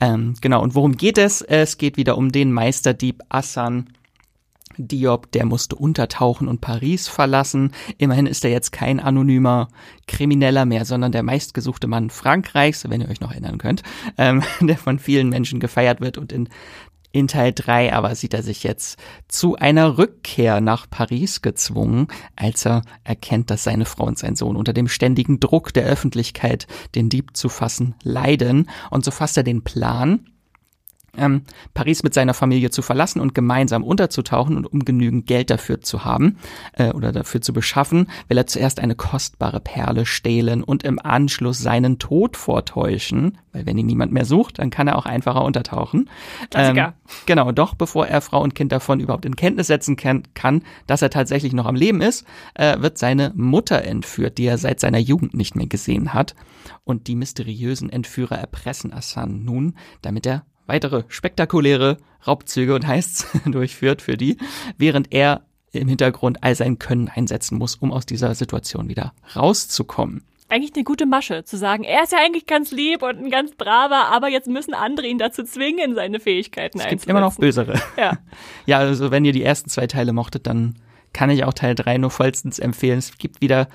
Ähm, 0.00 0.34
genau, 0.40 0.62
und 0.62 0.74
worum 0.74 0.96
geht 0.96 1.18
es? 1.18 1.42
Es 1.42 1.78
geht 1.78 1.96
wieder 1.96 2.16
um 2.16 2.32
den 2.32 2.52
Meisterdieb 2.52 3.22
Assan 3.28 3.88
Diop, 4.78 5.32
der 5.32 5.44
musste 5.44 5.74
untertauchen 5.74 6.48
und 6.48 6.60
Paris 6.60 7.08
verlassen. 7.08 7.72
Immerhin 7.98 8.26
ist 8.26 8.44
er 8.44 8.50
jetzt 8.50 8.70
kein 8.70 9.00
anonymer 9.00 9.68
Krimineller 10.06 10.64
mehr, 10.64 10.84
sondern 10.84 11.12
der 11.12 11.22
meistgesuchte 11.22 11.88
Mann 11.88 12.10
Frankreichs, 12.10 12.88
wenn 12.88 13.00
ihr 13.00 13.08
euch 13.08 13.20
noch 13.20 13.32
erinnern 13.32 13.58
könnt, 13.58 13.82
ähm, 14.16 14.42
der 14.60 14.78
von 14.78 14.98
vielen 14.98 15.28
Menschen 15.28 15.60
gefeiert 15.60 16.00
wird 16.00 16.16
und 16.16 16.32
in 16.32 16.48
in 17.12 17.28
Teil 17.28 17.52
3 17.52 17.94
aber 17.94 18.14
sieht 18.14 18.34
er 18.34 18.42
sich 18.42 18.62
jetzt 18.62 18.98
zu 19.28 19.56
einer 19.56 19.98
Rückkehr 19.98 20.60
nach 20.60 20.88
Paris 20.88 21.42
gezwungen, 21.42 22.08
als 22.36 22.66
er 22.66 22.82
erkennt, 23.04 23.50
dass 23.50 23.64
seine 23.64 23.84
Frau 23.84 24.04
und 24.04 24.18
sein 24.18 24.36
Sohn 24.36 24.56
unter 24.56 24.72
dem 24.72 24.88
ständigen 24.88 25.40
Druck 25.40 25.72
der 25.72 25.86
Öffentlichkeit, 25.86 26.66
den 26.94 27.08
Dieb 27.08 27.36
zu 27.36 27.48
fassen, 27.48 27.94
leiden. 28.02 28.68
Und 28.90 29.04
so 29.04 29.10
fasst 29.10 29.36
er 29.36 29.42
den 29.42 29.64
Plan, 29.64 30.26
ähm, 31.18 31.42
Paris 31.74 32.02
mit 32.02 32.14
seiner 32.14 32.34
Familie 32.34 32.70
zu 32.70 32.82
verlassen 32.82 33.20
und 33.20 33.34
gemeinsam 33.34 33.84
unterzutauchen 33.84 34.56
und 34.56 34.66
um 34.66 34.84
genügend 34.84 35.26
Geld 35.26 35.50
dafür 35.50 35.80
zu 35.80 36.04
haben 36.04 36.38
äh, 36.74 36.90
oder 36.90 37.12
dafür 37.12 37.40
zu 37.40 37.52
beschaffen, 37.52 38.08
will 38.28 38.38
er 38.38 38.46
zuerst 38.46 38.80
eine 38.80 38.94
kostbare 38.94 39.60
Perle 39.60 40.06
stehlen 40.06 40.62
und 40.62 40.82
im 40.82 40.98
Anschluss 40.98 41.58
seinen 41.58 41.98
Tod 41.98 42.36
vortäuschen, 42.36 43.38
weil 43.52 43.66
wenn 43.66 43.78
ihn 43.78 43.86
niemand 43.86 44.12
mehr 44.12 44.24
sucht, 44.24 44.58
dann 44.58 44.70
kann 44.70 44.88
er 44.88 44.96
auch 44.96 45.06
einfacher 45.06 45.44
untertauchen. 45.44 46.08
Ähm, 46.54 46.94
genau, 47.26 47.52
doch 47.52 47.74
bevor 47.74 48.06
er 48.06 48.20
Frau 48.20 48.42
und 48.42 48.54
Kind 48.54 48.72
davon 48.72 49.00
überhaupt 49.00 49.24
in 49.24 49.36
Kenntnis 49.36 49.66
setzen 49.66 49.96
kann, 49.96 50.22
kann 50.34 50.62
dass 50.86 51.02
er 51.02 51.10
tatsächlich 51.10 51.52
noch 51.52 51.66
am 51.66 51.74
Leben 51.74 52.00
ist, 52.00 52.24
äh, 52.54 52.80
wird 52.80 52.98
seine 52.98 53.32
Mutter 53.34 53.82
entführt, 53.82 54.38
die 54.38 54.46
er 54.46 54.58
seit 54.58 54.80
seiner 54.80 54.98
Jugend 54.98 55.34
nicht 55.34 55.56
mehr 55.56 55.66
gesehen 55.66 56.14
hat. 56.14 56.34
Und 56.84 57.06
die 57.06 57.16
mysteriösen 57.16 57.90
Entführer 57.90 58.38
erpressen 58.38 58.92
Assan 58.92 59.44
nun, 59.44 59.74
damit 60.02 60.26
er 60.26 60.44
weitere 60.68 61.02
spektakuläre 61.08 61.96
Raubzüge 62.26 62.74
und 62.74 62.86
Heists 62.86 63.26
durchführt 63.46 64.02
für 64.02 64.16
die, 64.16 64.38
während 64.76 65.12
er 65.12 65.42
im 65.72 65.88
Hintergrund 65.88 66.42
all 66.42 66.54
sein 66.54 66.78
Können 66.78 67.08
einsetzen 67.08 67.58
muss, 67.58 67.74
um 67.74 67.92
aus 67.92 68.06
dieser 68.06 68.34
Situation 68.34 68.88
wieder 68.88 69.12
rauszukommen. 69.34 70.24
Eigentlich 70.50 70.74
eine 70.74 70.84
gute 70.84 71.04
Masche, 71.04 71.44
zu 71.44 71.58
sagen, 71.58 71.84
er 71.84 72.04
ist 72.04 72.12
ja 72.12 72.18
eigentlich 72.24 72.46
ganz 72.46 72.70
lieb 72.70 73.02
und 73.02 73.18
ein 73.18 73.30
ganz 73.30 73.54
braver, 73.54 74.06
aber 74.10 74.28
jetzt 74.28 74.48
müssen 74.48 74.72
andere 74.72 75.06
ihn 75.06 75.18
dazu 75.18 75.42
zwingen, 75.42 75.94
seine 75.94 76.20
Fähigkeiten 76.20 76.78
es 76.78 76.84
einzusetzen. 76.84 76.96
Es 76.96 77.02
gibt 77.02 77.10
immer 77.10 77.20
noch 77.20 77.36
bösere. 77.36 77.78
Ja. 77.98 78.16
ja, 78.66 78.78
also 78.78 79.10
wenn 79.10 79.26
ihr 79.26 79.32
die 79.32 79.42
ersten 79.42 79.68
zwei 79.68 79.86
Teile 79.86 80.14
mochtet, 80.14 80.46
dann 80.46 80.76
kann 81.12 81.28
ich 81.28 81.44
auch 81.44 81.52
Teil 81.52 81.74
drei 81.74 81.98
nur 81.98 82.10
vollstens 82.10 82.58
empfehlen. 82.58 82.98
Es 82.98 83.18
gibt 83.18 83.42
wieder 83.42 83.68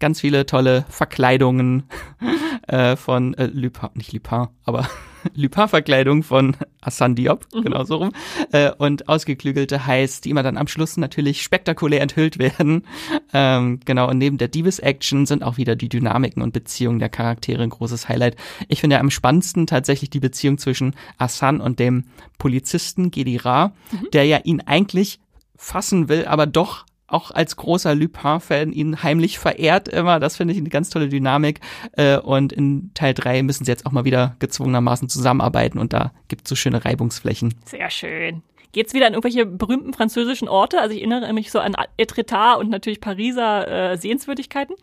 ganz 0.00 0.20
viele 0.20 0.46
tolle 0.46 0.84
Verkleidungen 0.88 1.84
äh, 2.66 2.96
von 2.96 3.34
äh, 3.34 3.46
Lupin, 3.46 3.90
nicht 3.94 4.12
Lupin, 4.12 4.48
aber 4.64 4.88
Lupin-Verkleidung 5.34 6.22
von 6.22 6.56
Hassan 6.82 7.14
Diop, 7.14 7.46
mhm. 7.54 7.62
genau 7.62 7.84
so 7.84 7.96
rum, 7.96 8.12
äh, 8.52 8.70
und 8.78 9.08
ausgeklügelte 9.08 9.86
Heiß, 9.86 10.20
die 10.20 10.30
immer 10.30 10.42
dann 10.42 10.56
am 10.56 10.68
Schluss 10.68 10.96
natürlich 10.96 11.42
spektakulär 11.42 12.00
enthüllt 12.00 12.38
werden. 12.38 12.84
Ähm, 13.32 13.80
genau, 13.84 14.08
und 14.08 14.18
neben 14.18 14.38
der 14.38 14.48
Divis-Action 14.48 15.26
sind 15.26 15.42
auch 15.42 15.56
wieder 15.56 15.76
die 15.76 15.88
Dynamiken 15.88 16.42
und 16.42 16.52
Beziehungen 16.52 16.98
der 16.98 17.08
Charaktere 17.08 17.62
ein 17.62 17.70
großes 17.70 18.08
Highlight. 18.08 18.36
Ich 18.68 18.80
finde 18.80 18.94
ja 18.94 19.00
am 19.00 19.10
spannendsten 19.10 19.66
tatsächlich 19.66 20.10
die 20.10 20.20
Beziehung 20.20 20.58
zwischen 20.58 20.94
Hassan 21.18 21.60
und 21.60 21.78
dem 21.78 22.04
Polizisten 22.38 23.10
Gedira, 23.10 23.72
mhm. 23.90 24.08
der 24.12 24.24
ja 24.24 24.38
ihn 24.38 24.60
eigentlich 24.60 25.20
fassen 25.56 26.08
will, 26.08 26.26
aber 26.26 26.46
doch 26.46 26.85
auch 27.08 27.30
als 27.30 27.56
großer 27.56 27.94
Lupin-Fan 27.94 28.72
ihn 28.72 29.02
heimlich 29.02 29.38
verehrt 29.38 29.88
immer. 29.88 30.18
Das 30.20 30.36
finde 30.36 30.52
ich 30.52 30.58
eine 30.58 30.68
ganz 30.68 30.90
tolle 30.90 31.08
Dynamik. 31.08 31.60
Äh, 31.92 32.18
und 32.18 32.52
in 32.52 32.90
Teil 32.94 33.14
3 33.14 33.42
müssen 33.42 33.64
sie 33.64 33.70
jetzt 33.70 33.86
auch 33.86 33.92
mal 33.92 34.04
wieder 34.04 34.36
gezwungenermaßen 34.38 35.08
zusammenarbeiten 35.08 35.78
und 35.78 35.92
da 35.92 36.12
gibt 36.28 36.46
es 36.46 36.48
so 36.48 36.56
schöne 36.56 36.84
Reibungsflächen. 36.84 37.54
Sehr 37.64 37.90
schön. 37.90 38.42
Geht's 38.72 38.92
wieder 38.92 39.06
an 39.06 39.14
irgendwelche 39.14 39.46
berühmten 39.46 39.94
französischen 39.94 40.48
Orte? 40.48 40.80
Also 40.80 40.94
ich 40.94 41.00
erinnere 41.00 41.32
mich 41.32 41.50
so 41.50 41.60
an 41.60 41.74
Etretat 41.96 42.58
und 42.58 42.68
natürlich 42.68 43.00
Pariser 43.00 43.92
äh, 43.92 43.96
Sehenswürdigkeiten. 43.96 44.76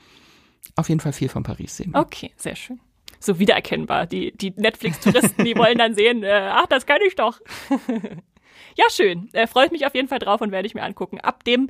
Auf 0.76 0.90
jeden 0.90 1.02
Fall 1.02 1.14
viel 1.14 1.30
von 1.30 1.44
Paris 1.44 1.78
sehen. 1.78 1.92
Okay, 1.94 2.32
sehr 2.36 2.56
schön. 2.56 2.80
So 3.20 3.38
wiedererkennbar. 3.38 4.08
Die, 4.08 4.36
die 4.36 4.52
Netflix-Touristen, 4.56 5.46
die 5.46 5.56
wollen 5.56 5.78
dann 5.78 5.94
sehen, 5.94 6.24
äh, 6.24 6.50
ach, 6.52 6.66
das 6.68 6.86
kann 6.86 7.02
ich 7.06 7.16
doch. 7.16 7.40
ja, 8.76 8.86
schön. 8.90 9.30
Äh, 9.34 9.48
freut 9.48 9.72
mich 9.72 9.86
auf 9.86 9.94
jeden 9.94 10.08
Fall 10.08 10.20
drauf 10.20 10.42
und 10.42 10.52
werde 10.52 10.66
ich 10.66 10.74
mir 10.74 10.84
angucken. 10.84 11.20
Ab 11.22 11.44
dem 11.44 11.70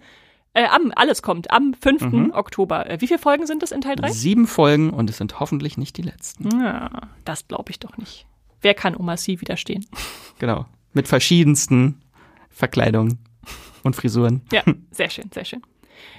äh, 0.53 0.65
am, 0.65 0.91
alles 0.95 1.21
kommt, 1.21 1.51
am 1.51 1.73
5. 1.73 2.01
Mhm. 2.11 2.31
Oktober. 2.33 2.89
Äh, 2.89 3.01
wie 3.01 3.07
viele 3.07 3.19
Folgen 3.19 3.47
sind 3.47 3.63
es 3.63 3.71
in 3.71 3.81
Teil 3.81 3.95
3? 3.95 4.11
Sieben 4.11 4.47
Folgen 4.47 4.91
und 4.91 5.09
es 5.09 5.17
sind 5.17 5.39
hoffentlich 5.39 5.77
nicht 5.77 5.97
die 5.97 6.03
letzten. 6.03 6.61
Ja, 6.61 6.89
das 7.25 7.47
glaube 7.47 7.71
ich 7.71 7.79
doch 7.79 7.97
nicht. 7.97 8.25
Wer 8.61 8.73
kann 8.73 8.95
Oma 8.95 9.17
C 9.17 9.41
widerstehen? 9.41 9.85
Genau. 10.39 10.65
Mit 10.93 11.07
verschiedensten 11.07 12.01
Verkleidungen 12.49 13.19
und 13.83 13.95
Frisuren. 13.95 14.41
Ja, 14.51 14.63
sehr 14.91 15.09
schön, 15.09 15.29
sehr 15.31 15.45
schön. 15.45 15.61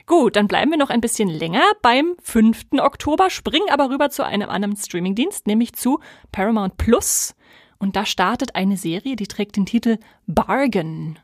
Gut, 0.06 0.36
dann 0.36 0.48
bleiben 0.48 0.70
wir 0.70 0.78
noch 0.78 0.88
ein 0.88 1.00
bisschen 1.00 1.28
länger 1.28 1.64
beim 1.82 2.14
5. 2.22 2.66
Oktober, 2.78 3.28
springen 3.28 3.68
aber 3.70 3.90
rüber 3.90 4.08
zu 4.10 4.24
einem 4.24 4.48
anderen 4.48 4.76
Streamingdienst, 4.76 5.46
nämlich 5.46 5.74
zu 5.74 6.00
Paramount 6.32 6.76
Plus. 6.76 7.34
Und 7.78 7.96
da 7.96 8.06
startet 8.06 8.54
eine 8.54 8.76
Serie, 8.76 9.16
die 9.16 9.26
trägt 9.26 9.56
den 9.56 9.66
Titel 9.66 9.98
Bargain. 10.26 11.18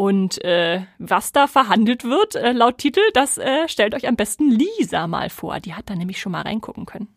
Und 0.00 0.42
äh, 0.46 0.80
was 0.98 1.30
da 1.30 1.46
verhandelt 1.46 2.04
wird, 2.04 2.34
äh, 2.34 2.52
laut 2.52 2.78
Titel, 2.78 3.02
das 3.12 3.36
äh, 3.36 3.68
stellt 3.68 3.94
euch 3.94 4.08
am 4.08 4.16
besten 4.16 4.50
Lisa 4.50 5.06
mal 5.06 5.28
vor. 5.28 5.60
Die 5.60 5.74
hat 5.74 5.90
da 5.90 5.94
nämlich 5.94 6.18
schon 6.18 6.32
mal 6.32 6.40
reingucken 6.40 6.86
können. 6.86 7.08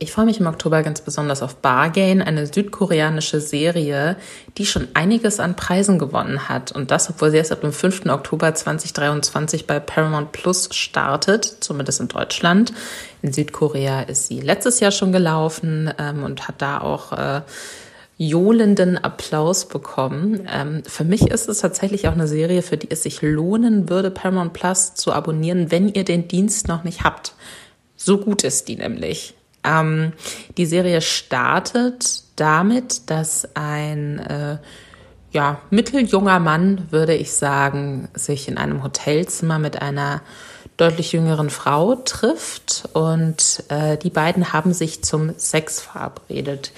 Ich 0.00 0.10
freue 0.10 0.24
mich 0.24 0.40
im 0.40 0.48
Oktober 0.48 0.82
ganz 0.82 1.00
besonders 1.00 1.40
auf 1.40 1.58
Bargain, 1.58 2.20
eine 2.20 2.48
südkoreanische 2.48 3.40
Serie, 3.40 4.16
die 4.56 4.66
schon 4.66 4.88
einiges 4.94 5.38
an 5.38 5.54
Preisen 5.54 6.00
gewonnen 6.00 6.48
hat. 6.48 6.72
Und 6.72 6.90
das, 6.90 7.08
obwohl 7.08 7.30
sie 7.30 7.36
erst 7.36 7.52
ab 7.52 7.60
dem 7.60 7.72
5. 7.72 8.06
Oktober 8.06 8.52
2023 8.52 9.68
bei 9.68 9.78
Paramount 9.78 10.32
Plus 10.32 10.68
startet, 10.72 11.44
zumindest 11.60 12.00
in 12.00 12.08
Deutschland. 12.08 12.72
In 13.22 13.32
Südkorea 13.32 14.02
ist 14.02 14.26
sie 14.26 14.40
letztes 14.40 14.80
Jahr 14.80 14.90
schon 14.90 15.12
gelaufen 15.12 15.94
ähm, 15.96 16.24
und 16.24 16.48
hat 16.48 16.60
da 16.60 16.80
auch 16.80 17.12
äh, 17.12 17.42
johlenden 18.18 18.98
Applaus 18.98 19.68
bekommen. 19.68 20.46
Ähm, 20.52 20.82
für 20.84 21.04
mich 21.04 21.30
ist 21.30 21.48
es 21.48 21.58
tatsächlich 21.58 22.08
auch 22.08 22.12
eine 22.12 22.26
Serie, 22.26 22.62
für 22.62 22.76
die 22.76 22.90
es 22.90 23.04
sich 23.04 23.22
lohnen 23.22 23.88
würde, 23.88 24.10
Paramount 24.10 24.52
Plus 24.52 24.94
zu 24.94 25.12
abonnieren, 25.12 25.70
wenn 25.70 25.88
ihr 25.88 26.04
den 26.04 26.26
Dienst 26.26 26.66
noch 26.66 26.82
nicht 26.82 27.04
habt. 27.04 27.34
So 27.96 28.18
gut 28.18 28.42
ist 28.42 28.68
die 28.68 28.76
nämlich. 28.76 29.34
Ähm, 29.64 30.12
die 30.56 30.66
Serie 30.66 31.00
startet 31.00 32.24
damit, 32.36 33.08
dass 33.08 33.48
ein 33.54 34.18
äh, 34.18 34.58
ja, 35.30 35.60
mitteljunger 35.70 36.40
Mann, 36.40 36.88
würde 36.90 37.14
ich 37.14 37.32
sagen, 37.32 38.08
sich 38.14 38.48
in 38.48 38.58
einem 38.58 38.82
Hotelzimmer 38.82 39.60
mit 39.60 39.80
einer 39.80 40.22
deutlich 40.76 41.12
jüngeren 41.12 41.50
Frau 41.50 41.96
trifft 41.96 42.88
und 42.92 43.64
äh, 43.68 43.96
die 43.96 44.10
beiden 44.10 44.52
haben 44.52 44.72
sich 44.72 45.02
zum 45.02 45.34
Sex 45.36 45.80
verabredet 45.80 46.72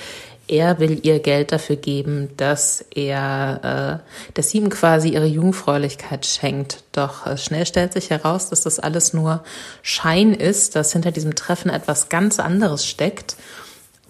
er 0.51 0.81
will 0.81 1.01
ihr 1.03 1.21
Geld 1.21 1.53
dafür 1.53 1.77
geben, 1.77 2.31
dass 2.37 2.85
er, 2.95 4.03
äh, 4.03 4.33
dass 4.35 4.51
sie 4.51 4.59
ihm 4.59 4.69
quasi 4.69 5.11
ihre 5.11 5.27
Jungfräulichkeit 5.27 6.27
schenkt. 6.27 6.83
Doch 6.91 7.25
äh, 7.25 7.39
schnell 7.39 7.67
stellt 7.67 7.93
sich 7.93 8.11
heraus, 8.11 8.51
dass 8.51 8.63
das 8.63 8.81
alles 8.81 9.13
nur 9.13 9.45
Schein 9.83 10.35
ist, 10.35 10.75
dass 10.75 10.93
hinter 10.93 11.13
diesem 11.13 11.37
Treffen 11.37 11.71
etwas 11.71 12.09
ganz 12.09 12.41
anderes 12.41 12.85
steckt. 12.85 13.37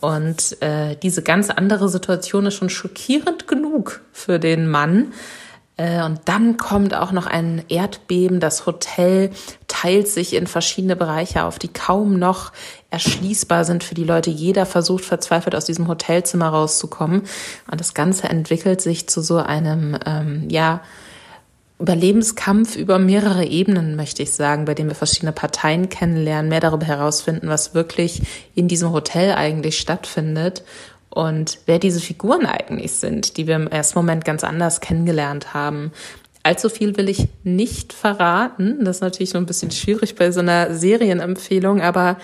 Und 0.01 0.61
äh, 0.63 0.97
diese 1.03 1.23
ganz 1.23 1.51
andere 1.51 1.91
Situation 1.91 2.47
ist 2.47 2.55
schon 2.55 2.71
schockierend 2.71 3.47
genug 3.47 4.01
für 4.13 4.39
den 4.39 4.67
Mann. 4.67 5.13
Äh, 5.81 6.05
und 6.05 6.21
dann 6.27 6.59
kommt 6.59 6.95
auch 6.95 7.11
noch 7.11 7.27
ein 7.27 7.65
Erdbeben. 7.69 8.39
Das 8.39 8.67
Hotel 8.67 9.31
teilt 9.67 10.09
sich 10.09 10.35
in 10.35 10.47
verschiedene 10.47 10.95
Bereiche 10.95 11.45
auf, 11.45 11.59
die 11.59 11.69
kaum 11.69 12.19
noch 12.19 12.53
erschließbar 12.91 13.65
sind 13.65 13.83
für 13.83 13.95
die 13.95 14.05
Leute. 14.05 14.29
Jeder 14.29 14.67
versucht 14.67 15.05
verzweifelt 15.07 15.55
aus 15.55 15.65
diesem 15.65 15.89
Hotelzimmer 15.89 16.49
rauszukommen. 16.49 17.23
Und 17.71 17.81
das 17.81 17.95
Ganze 17.95 18.29
entwickelt 18.29 18.83
sich 18.83 19.09
zu 19.09 19.23
so 19.23 19.39
einem, 19.39 19.97
ähm, 20.05 20.49
ja, 20.51 20.83
Überlebenskampf 21.79 22.77
über 22.77 22.99
mehrere 22.99 23.47
Ebenen, 23.47 23.97
möchte 23.97 24.23
ich 24.23 24.33
sagen, 24.33 24.67
bei 24.67 24.75
dem 24.75 24.89
wir 24.89 24.95
verschiedene 24.95 25.33
Parteien 25.33 25.89
kennenlernen, 25.89 26.51
mehr 26.51 26.61
darüber 26.61 26.85
herausfinden, 26.85 27.49
was 27.49 27.73
wirklich 27.73 28.21
in 28.55 28.69
diesem 28.69 28.93
Hotel 28.93 29.33
eigentlich 29.33 29.79
stattfindet 29.79 30.63
und 31.11 31.59
wer 31.67 31.79
diese 31.79 32.01
Figuren 32.01 32.47
eigentlich 32.47 32.93
sind, 32.93 33.37
die 33.37 33.47
wir 33.47 33.57
im 33.57 33.67
ersten 33.67 33.99
Moment 33.99 34.25
ganz 34.25 34.45
anders 34.45 34.81
kennengelernt 34.81 35.53
haben. 35.53 35.93
Allzu 36.43 36.71
viel 36.71 36.97
will 36.97 37.09
ich 37.09 37.29
nicht 37.43 37.93
verraten. 37.93 38.85
Das 38.85 38.99
ist 38.99 39.03
natürlich 39.03 39.31
so 39.31 39.39
ein 39.39 39.47
bisschen 39.47 39.71
schwierig 39.71 40.15
bei 40.15 40.31
so 40.31 40.41
einer 40.41 40.75
Serienempfehlung, 40.75 41.83
aber 41.83 42.17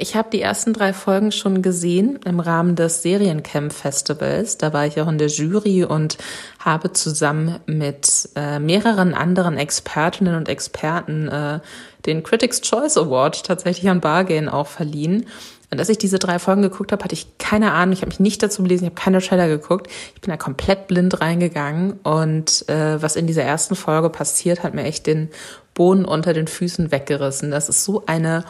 ich 0.00 0.14
habe 0.14 0.28
die 0.30 0.40
ersten 0.40 0.72
drei 0.74 0.92
Folgen 0.92 1.32
schon 1.32 1.60
gesehen 1.60 2.20
im 2.24 2.38
Rahmen 2.38 2.76
des 2.76 3.02
Seriencamp 3.02 3.72
Festivals. 3.72 4.56
Da 4.56 4.72
war 4.72 4.86
ich 4.86 5.00
auch 5.00 5.08
in 5.08 5.18
der 5.18 5.26
Jury 5.26 5.82
und 5.82 6.18
habe 6.60 6.92
zusammen 6.92 7.58
mit 7.66 8.28
äh, 8.36 8.60
mehreren 8.60 9.12
anderen 9.12 9.56
Expertinnen 9.56 10.36
und 10.36 10.48
Experten 10.48 11.26
äh, 11.26 11.58
den 12.06 12.22
Critics 12.22 12.60
Choice 12.60 12.96
Award 12.96 13.42
tatsächlich 13.44 13.90
an 13.90 14.00
Bargain 14.00 14.48
auch 14.48 14.68
verliehen. 14.68 15.26
Und 15.70 15.78
als 15.78 15.90
ich 15.90 15.98
diese 15.98 16.18
drei 16.18 16.38
Folgen 16.38 16.62
geguckt 16.62 16.92
habe, 16.92 17.04
hatte 17.04 17.14
ich 17.14 17.36
keine 17.38 17.72
Ahnung, 17.72 17.92
ich 17.92 18.00
habe 18.00 18.08
mich 18.08 18.20
nicht 18.20 18.42
dazu 18.42 18.62
gelesen, 18.62 18.84
ich 18.84 18.90
habe 18.90 19.00
keine 19.00 19.20
Trailer 19.20 19.48
geguckt. 19.48 19.88
Ich 20.14 20.20
bin 20.20 20.30
da 20.30 20.38
komplett 20.38 20.86
blind 20.86 21.20
reingegangen 21.20 21.92
und 22.02 22.66
äh, 22.68 23.02
was 23.02 23.16
in 23.16 23.26
dieser 23.26 23.42
ersten 23.42 23.76
Folge 23.76 24.08
passiert, 24.08 24.62
hat 24.62 24.74
mir 24.74 24.84
echt 24.84 25.06
den 25.06 25.28
Boden 25.74 26.06
unter 26.06 26.32
den 26.32 26.48
Füßen 26.48 26.90
weggerissen. 26.90 27.50
Das 27.50 27.68
ist 27.68 27.84
so 27.84 28.04
eine 28.06 28.44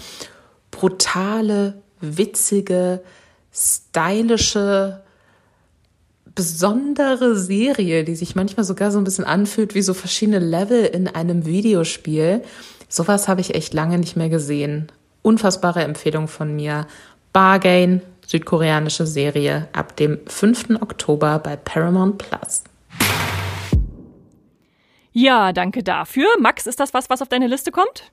brutale, 0.71 1.83
witzige, 2.01 3.03
stylische, 3.53 5.03
besondere 6.37 7.37
Serie, 7.37 8.05
die 8.05 8.15
sich 8.15 8.37
manchmal 8.37 8.65
sogar 8.65 8.93
so 8.93 8.99
ein 8.99 9.05
bisschen 9.05 9.25
anfühlt 9.25 9.75
wie 9.75 9.83
so 9.83 9.93
verschiedene 9.93 10.39
Level 10.39 10.85
in 10.85 11.09
einem 11.09 11.45
Videospiel. 11.47 12.43
Sowas 12.89 13.27
habe 13.27 13.41
ich 13.41 13.57
echt 13.57 13.75
lange 13.75 13.99
nicht 13.99 14.17
mehr 14.17 14.29
gesehen. 14.29 14.93
Unfassbare 15.29 15.83
Empfehlung 15.83 16.27
von 16.27 16.57
mir. 16.57 16.87
Bargain, 17.35 18.01
südkoreanische 18.27 19.07
Serie, 19.07 19.69
ab 19.75 19.95
dem 19.95 20.21
5. 20.27 20.81
Oktober 20.81 21.39
bei 21.39 21.55
Paramount 21.55 22.17
Plus. 22.17 22.65
Ja, 25.13 25.53
danke 25.53 25.83
dafür. 25.83 26.27
Max, 26.41 26.67
ist 26.67 26.81
das 26.81 26.95
was, 26.95 27.11
was 27.11 27.21
auf 27.21 27.29
deine 27.29 27.47
Liste 27.47 27.73
kommt? 27.73 28.11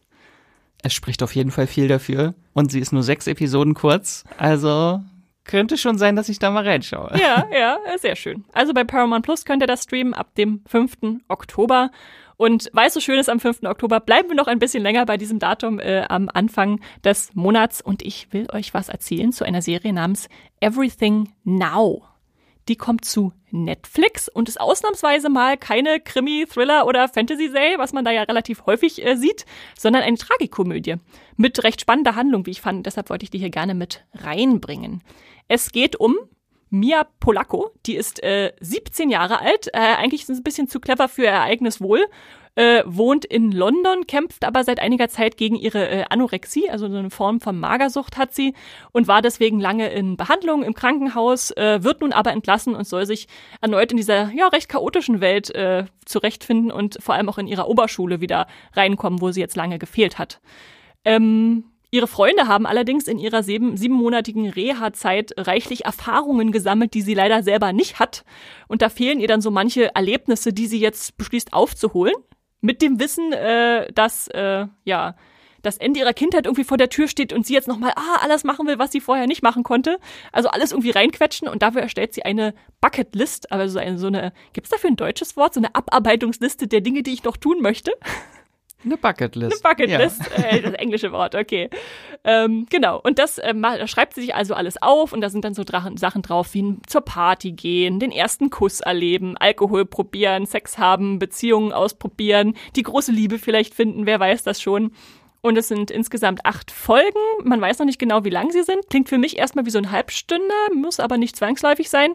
Es 0.83 0.93
spricht 0.93 1.23
auf 1.23 1.33
jeden 1.33 1.51
Fall 1.51 1.67
viel 1.67 1.87
dafür. 1.87 2.33
Und 2.51 2.73
sie 2.73 2.81
ist 2.81 2.91
nur 2.91 3.03
sechs 3.03 3.27
Episoden 3.27 3.75
kurz. 3.75 4.25
Also 4.37 4.99
könnte 5.45 5.77
schon 5.77 5.97
sein, 5.97 6.17
dass 6.17 6.27
ich 6.27 6.39
da 6.39 6.51
mal 6.51 6.67
reinschaue. 6.67 7.17
Ja, 7.17 7.45
ja, 7.57 7.77
sehr 7.97 8.17
schön. 8.17 8.43
Also 8.51 8.73
bei 8.73 8.83
Paramount 8.83 9.23
Plus 9.23 9.45
könnt 9.45 9.63
ihr 9.63 9.67
das 9.67 9.83
streamen 9.83 10.13
ab 10.13 10.35
dem 10.35 10.63
5. 10.67 11.21
Oktober. 11.29 11.91
Und 12.37 12.69
weil 12.73 12.87
es 12.87 12.93
so 12.93 12.99
schön 12.99 13.19
ist 13.19 13.29
am 13.29 13.39
5. 13.39 13.63
Oktober, 13.63 13.99
bleiben 13.99 14.29
wir 14.29 14.35
noch 14.35 14.47
ein 14.47 14.59
bisschen 14.59 14.83
länger 14.83 15.05
bei 15.05 15.17
diesem 15.17 15.39
Datum 15.39 15.79
äh, 15.79 16.05
am 16.09 16.29
Anfang 16.33 16.81
des 17.03 17.33
Monats. 17.33 17.81
Und 17.81 18.01
ich 18.01 18.31
will 18.33 18.47
euch 18.51 18.73
was 18.73 18.89
erzählen 18.89 19.31
zu 19.31 19.45
einer 19.45 19.61
Serie 19.61 19.93
namens 19.93 20.27
Everything 20.59 21.33
Now. 21.43 22.03
Die 22.67 22.75
kommt 22.75 23.05
zu 23.05 23.31
Netflix 23.51 24.27
und 24.27 24.49
ist 24.49 24.59
ausnahmsweise 24.59 25.29
mal 25.29 25.55
keine 25.55 25.99
Krimi, 25.99 26.47
Thriller 26.51 26.87
oder 26.87 27.07
Fantasy-Serie, 27.07 27.77
was 27.77 27.93
man 27.93 28.03
da 28.03 28.11
ja 28.11 28.23
relativ 28.23 28.65
häufig 28.65 29.05
äh, 29.05 29.15
sieht, 29.15 29.45
sondern 29.77 30.01
eine 30.01 30.17
Tragikomödie 30.17 30.95
mit 31.37 31.63
recht 31.63 31.81
spannender 31.81 32.15
Handlung, 32.15 32.45
wie 32.47 32.51
ich 32.51 32.61
fand. 32.61 32.85
Deshalb 32.85 33.09
wollte 33.09 33.23
ich 33.23 33.29
die 33.29 33.37
hier 33.37 33.51
gerne 33.51 33.75
mit 33.75 34.03
reinbringen. 34.13 35.03
Es 35.47 35.71
geht 35.71 35.95
um 35.95 36.17
Mia 36.79 37.05
Polacco, 37.19 37.71
die 37.85 37.95
ist 37.95 38.21
äh, 38.23 38.51
17 38.59 39.09
Jahre 39.09 39.41
alt, 39.41 39.67
äh, 39.73 39.79
eigentlich 39.79 40.21
ist 40.21 40.27
sie 40.27 40.33
ein 40.33 40.43
bisschen 40.43 40.67
zu 40.67 40.79
clever 40.79 41.07
für 41.07 41.23
ihr 41.23 41.41
eigenes 41.41 41.81
Wohl, 41.81 42.05
äh, 42.55 42.83
wohnt 42.85 43.25
in 43.25 43.51
London, 43.51 44.07
kämpft 44.07 44.45
aber 44.45 44.63
seit 44.63 44.79
einiger 44.79 45.09
Zeit 45.09 45.37
gegen 45.37 45.55
ihre 45.55 45.89
äh, 45.89 46.05
Anorexie, 46.09 46.69
also 46.69 46.89
so 46.89 46.95
eine 46.97 47.09
Form 47.09 47.41
von 47.41 47.59
Magersucht 47.59 48.17
hat 48.17 48.33
sie 48.33 48.53
und 48.91 49.07
war 49.07 49.21
deswegen 49.21 49.59
lange 49.59 49.89
in 49.89 50.17
Behandlung 50.17 50.63
im 50.63 50.73
Krankenhaus, 50.73 51.51
äh, 51.51 51.83
wird 51.83 52.01
nun 52.01 52.13
aber 52.13 52.31
entlassen 52.31 52.75
und 52.75 52.87
soll 52.87 53.05
sich 53.05 53.27
erneut 53.61 53.91
in 53.91 53.97
dieser 53.97 54.31
ja 54.31 54.47
recht 54.47 54.69
chaotischen 54.69 55.21
Welt 55.21 55.53
äh, 55.53 55.85
zurechtfinden 56.05 56.71
und 56.71 56.97
vor 57.01 57.15
allem 57.15 57.29
auch 57.29 57.37
in 57.37 57.47
ihrer 57.47 57.67
Oberschule 57.67 58.21
wieder 58.21 58.47
reinkommen, 58.73 59.21
wo 59.21 59.31
sie 59.31 59.41
jetzt 59.41 59.55
lange 59.55 59.79
gefehlt 59.79 60.17
hat. 60.17 60.39
Ähm, 61.03 61.65
Ihre 61.95 62.07
Freunde 62.07 62.49
haben 62.49 62.65
allerdings 62.65 63.07
in 63.07 63.17
ihrer 63.17 63.41
sieben, 63.41 63.77
siebenmonatigen 63.77 64.49
Reha-Zeit 64.49 65.31
reichlich 65.37 65.85
Erfahrungen 65.85 66.51
gesammelt, 66.51 66.93
die 66.93 67.01
sie 67.01 67.13
leider 67.13 67.41
selber 67.41 67.71
nicht 67.71 67.99
hat. 67.99 68.25
Und 68.67 68.81
da 68.81 68.89
fehlen 68.89 69.21
ihr 69.21 69.29
dann 69.29 69.39
so 69.39 69.49
manche 69.49 69.95
Erlebnisse, 69.95 70.51
die 70.51 70.67
sie 70.67 70.81
jetzt 70.81 71.15
beschließt 71.15 71.53
aufzuholen. 71.53 72.13
Mit 72.59 72.81
dem 72.81 72.99
Wissen, 72.99 73.31
äh, 73.31 73.89
dass, 73.93 74.27
äh, 74.27 74.65
ja, 74.83 75.15
das 75.61 75.77
Ende 75.77 76.01
ihrer 76.01 76.11
Kindheit 76.11 76.47
irgendwie 76.47 76.65
vor 76.65 76.75
der 76.75 76.89
Tür 76.89 77.07
steht 77.07 77.31
und 77.31 77.45
sie 77.45 77.53
jetzt 77.53 77.69
nochmal 77.69 77.93
ah, 77.95 78.19
alles 78.21 78.43
machen 78.43 78.67
will, 78.67 78.77
was 78.77 78.91
sie 78.91 78.99
vorher 78.99 79.25
nicht 79.25 79.41
machen 79.41 79.63
konnte. 79.63 79.97
Also 80.33 80.49
alles 80.49 80.73
irgendwie 80.73 80.91
reinquetschen 80.91 81.47
und 81.47 81.61
dafür 81.61 81.81
erstellt 81.81 82.13
sie 82.13 82.23
eine 82.23 82.53
Bucketlist, 82.81 83.53
aber 83.53 83.69
so 83.69 83.79
eine, 83.79 83.97
so 83.97 84.07
eine, 84.07 84.33
gibt's 84.51 84.69
dafür 84.69 84.89
ein 84.89 84.97
deutsches 84.97 85.37
Wort? 85.37 85.53
So 85.53 85.61
eine 85.61 85.73
Abarbeitungsliste 85.73 86.67
der 86.67 86.81
Dinge, 86.81 87.03
die 87.03 87.13
ich 87.13 87.23
noch 87.23 87.37
tun 87.37 87.61
möchte? 87.61 87.93
Eine 88.85 88.97
Bucketlist. 88.97 89.65
Eine 89.65 89.75
Bucketlist, 89.75 90.21
ja. 90.37 90.43
äh, 90.43 90.61
das 90.61 90.73
englische 90.73 91.11
Wort, 91.11 91.35
okay. 91.35 91.69
Ähm, 92.23 92.67
genau, 92.69 92.99
und 93.03 93.19
das 93.19 93.37
äh, 93.39 93.87
schreibt 93.87 94.13
sie 94.13 94.21
sich 94.21 94.35
also 94.35 94.53
alles 94.53 94.81
auf 94.81 95.11
und 95.11 95.21
da 95.21 95.29
sind 95.29 95.43
dann 95.43 95.53
so 95.53 95.63
Drachen, 95.63 95.97
Sachen 95.97 96.21
drauf 96.21 96.53
wie 96.53 96.77
zur 96.87 97.01
Party 97.01 97.51
gehen, 97.51 97.99
den 97.99 98.11
ersten 98.11 98.49
Kuss 98.49 98.81
erleben, 98.81 99.37
Alkohol 99.37 99.85
probieren, 99.85 100.45
Sex 100.45 100.77
haben, 100.77 101.19
Beziehungen 101.19 101.71
ausprobieren, 101.71 102.55
die 102.75 102.83
große 102.83 103.11
Liebe 103.11 103.39
vielleicht 103.39 103.73
finden, 103.73 104.05
wer 104.05 104.19
weiß 104.19 104.43
das 104.43 104.61
schon. 104.61 104.91
Und 105.41 105.57
es 105.59 105.67
sind 105.67 105.91
insgesamt 105.91 106.43
acht 106.43 106.71
Folgen. 106.71 107.19
Man 107.43 107.61
weiß 107.61 107.77
noch 107.77 107.85
nicht 107.85 107.99
genau, 107.99 108.23
wie 108.23 108.31
lang 108.31 108.49
sie 108.49 108.63
sind. 108.63 108.89
Klingt 108.89 109.09
für 109.09 109.19
mich 109.19 109.37
erstmal 109.37 109.67
wie 109.67 109.69
so 109.69 109.77
ein 109.77 109.91
Halbstünder, 109.91 110.55
muss 110.73 110.99
aber 110.99 111.19
nicht 111.19 111.35
zwangsläufig 111.35 111.87
sein. 111.87 112.13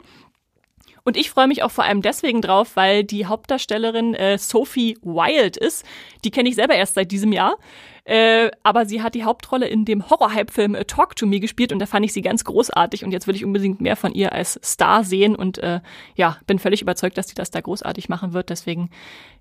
Und 1.04 1.16
ich 1.16 1.30
freue 1.30 1.48
mich 1.48 1.62
auch 1.62 1.70
vor 1.70 1.84
allem 1.84 2.02
deswegen 2.02 2.42
drauf, 2.42 2.76
weil 2.76 3.04
die 3.04 3.26
Hauptdarstellerin 3.26 4.14
äh, 4.14 4.38
Sophie 4.38 4.98
Wild 5.02 5.56
ist. 5.56 5.84
Die 6.24 6.30
kenne 6.30 6.48
ich 6.48 6.54
selber 6.54 6.74
erst 6.74 6.94
seit 6.94 7.10
diesem 7.10 7.32
Jahr. 7.32 7.56
Äh, 8.04 8.50
aber 8.62 8.86
sie 8.86 9.02
hat 9.02 9.14
die 9.14 9.24
Hauptrolle 9.24 9.68
in 9.68 9.84
dem 9.84 10.08
Horror-Hype-Film 10.08 10.74
äh, 10.74 10.84
Talk 10.84 11.16
to 11.16 11.26
Me 11.26 11.38
gespielt 11.38 11.72
und 11.72 11.78
da 11.78 11.86
fand 11.86 12.04
ich 12.04 12.12
sie 12.12 12.22
ganz 12.22 12.44
großartig 12.44 13.04
und 13.04 13.12
jetzt 13.12 13.26
will 13.26 13.36
ich 13.36 13.44
unbedingt 13.44 13.80
mehr 13.80 13.94
von 13.94 14.12
ihr 14.12 14.32
als 14.32 14.58
Star 14.64 15.04
sehen 15.04 15.36
und 15.36 15.58
äh, 15.58 15.80
ja, 16.16 16.38
bin 16.46 16.58
völlig 16.58 16.82
überzeugt, 16.82 17.18
dass 17.18 17.28
sie 17.28 17.34
das 17.34 17.50
da 17.50 17.60
großartig 17.60 18.08
machen 18.08 18.32
wird. 18.32 18.50
Deswegen, 18.50 18.90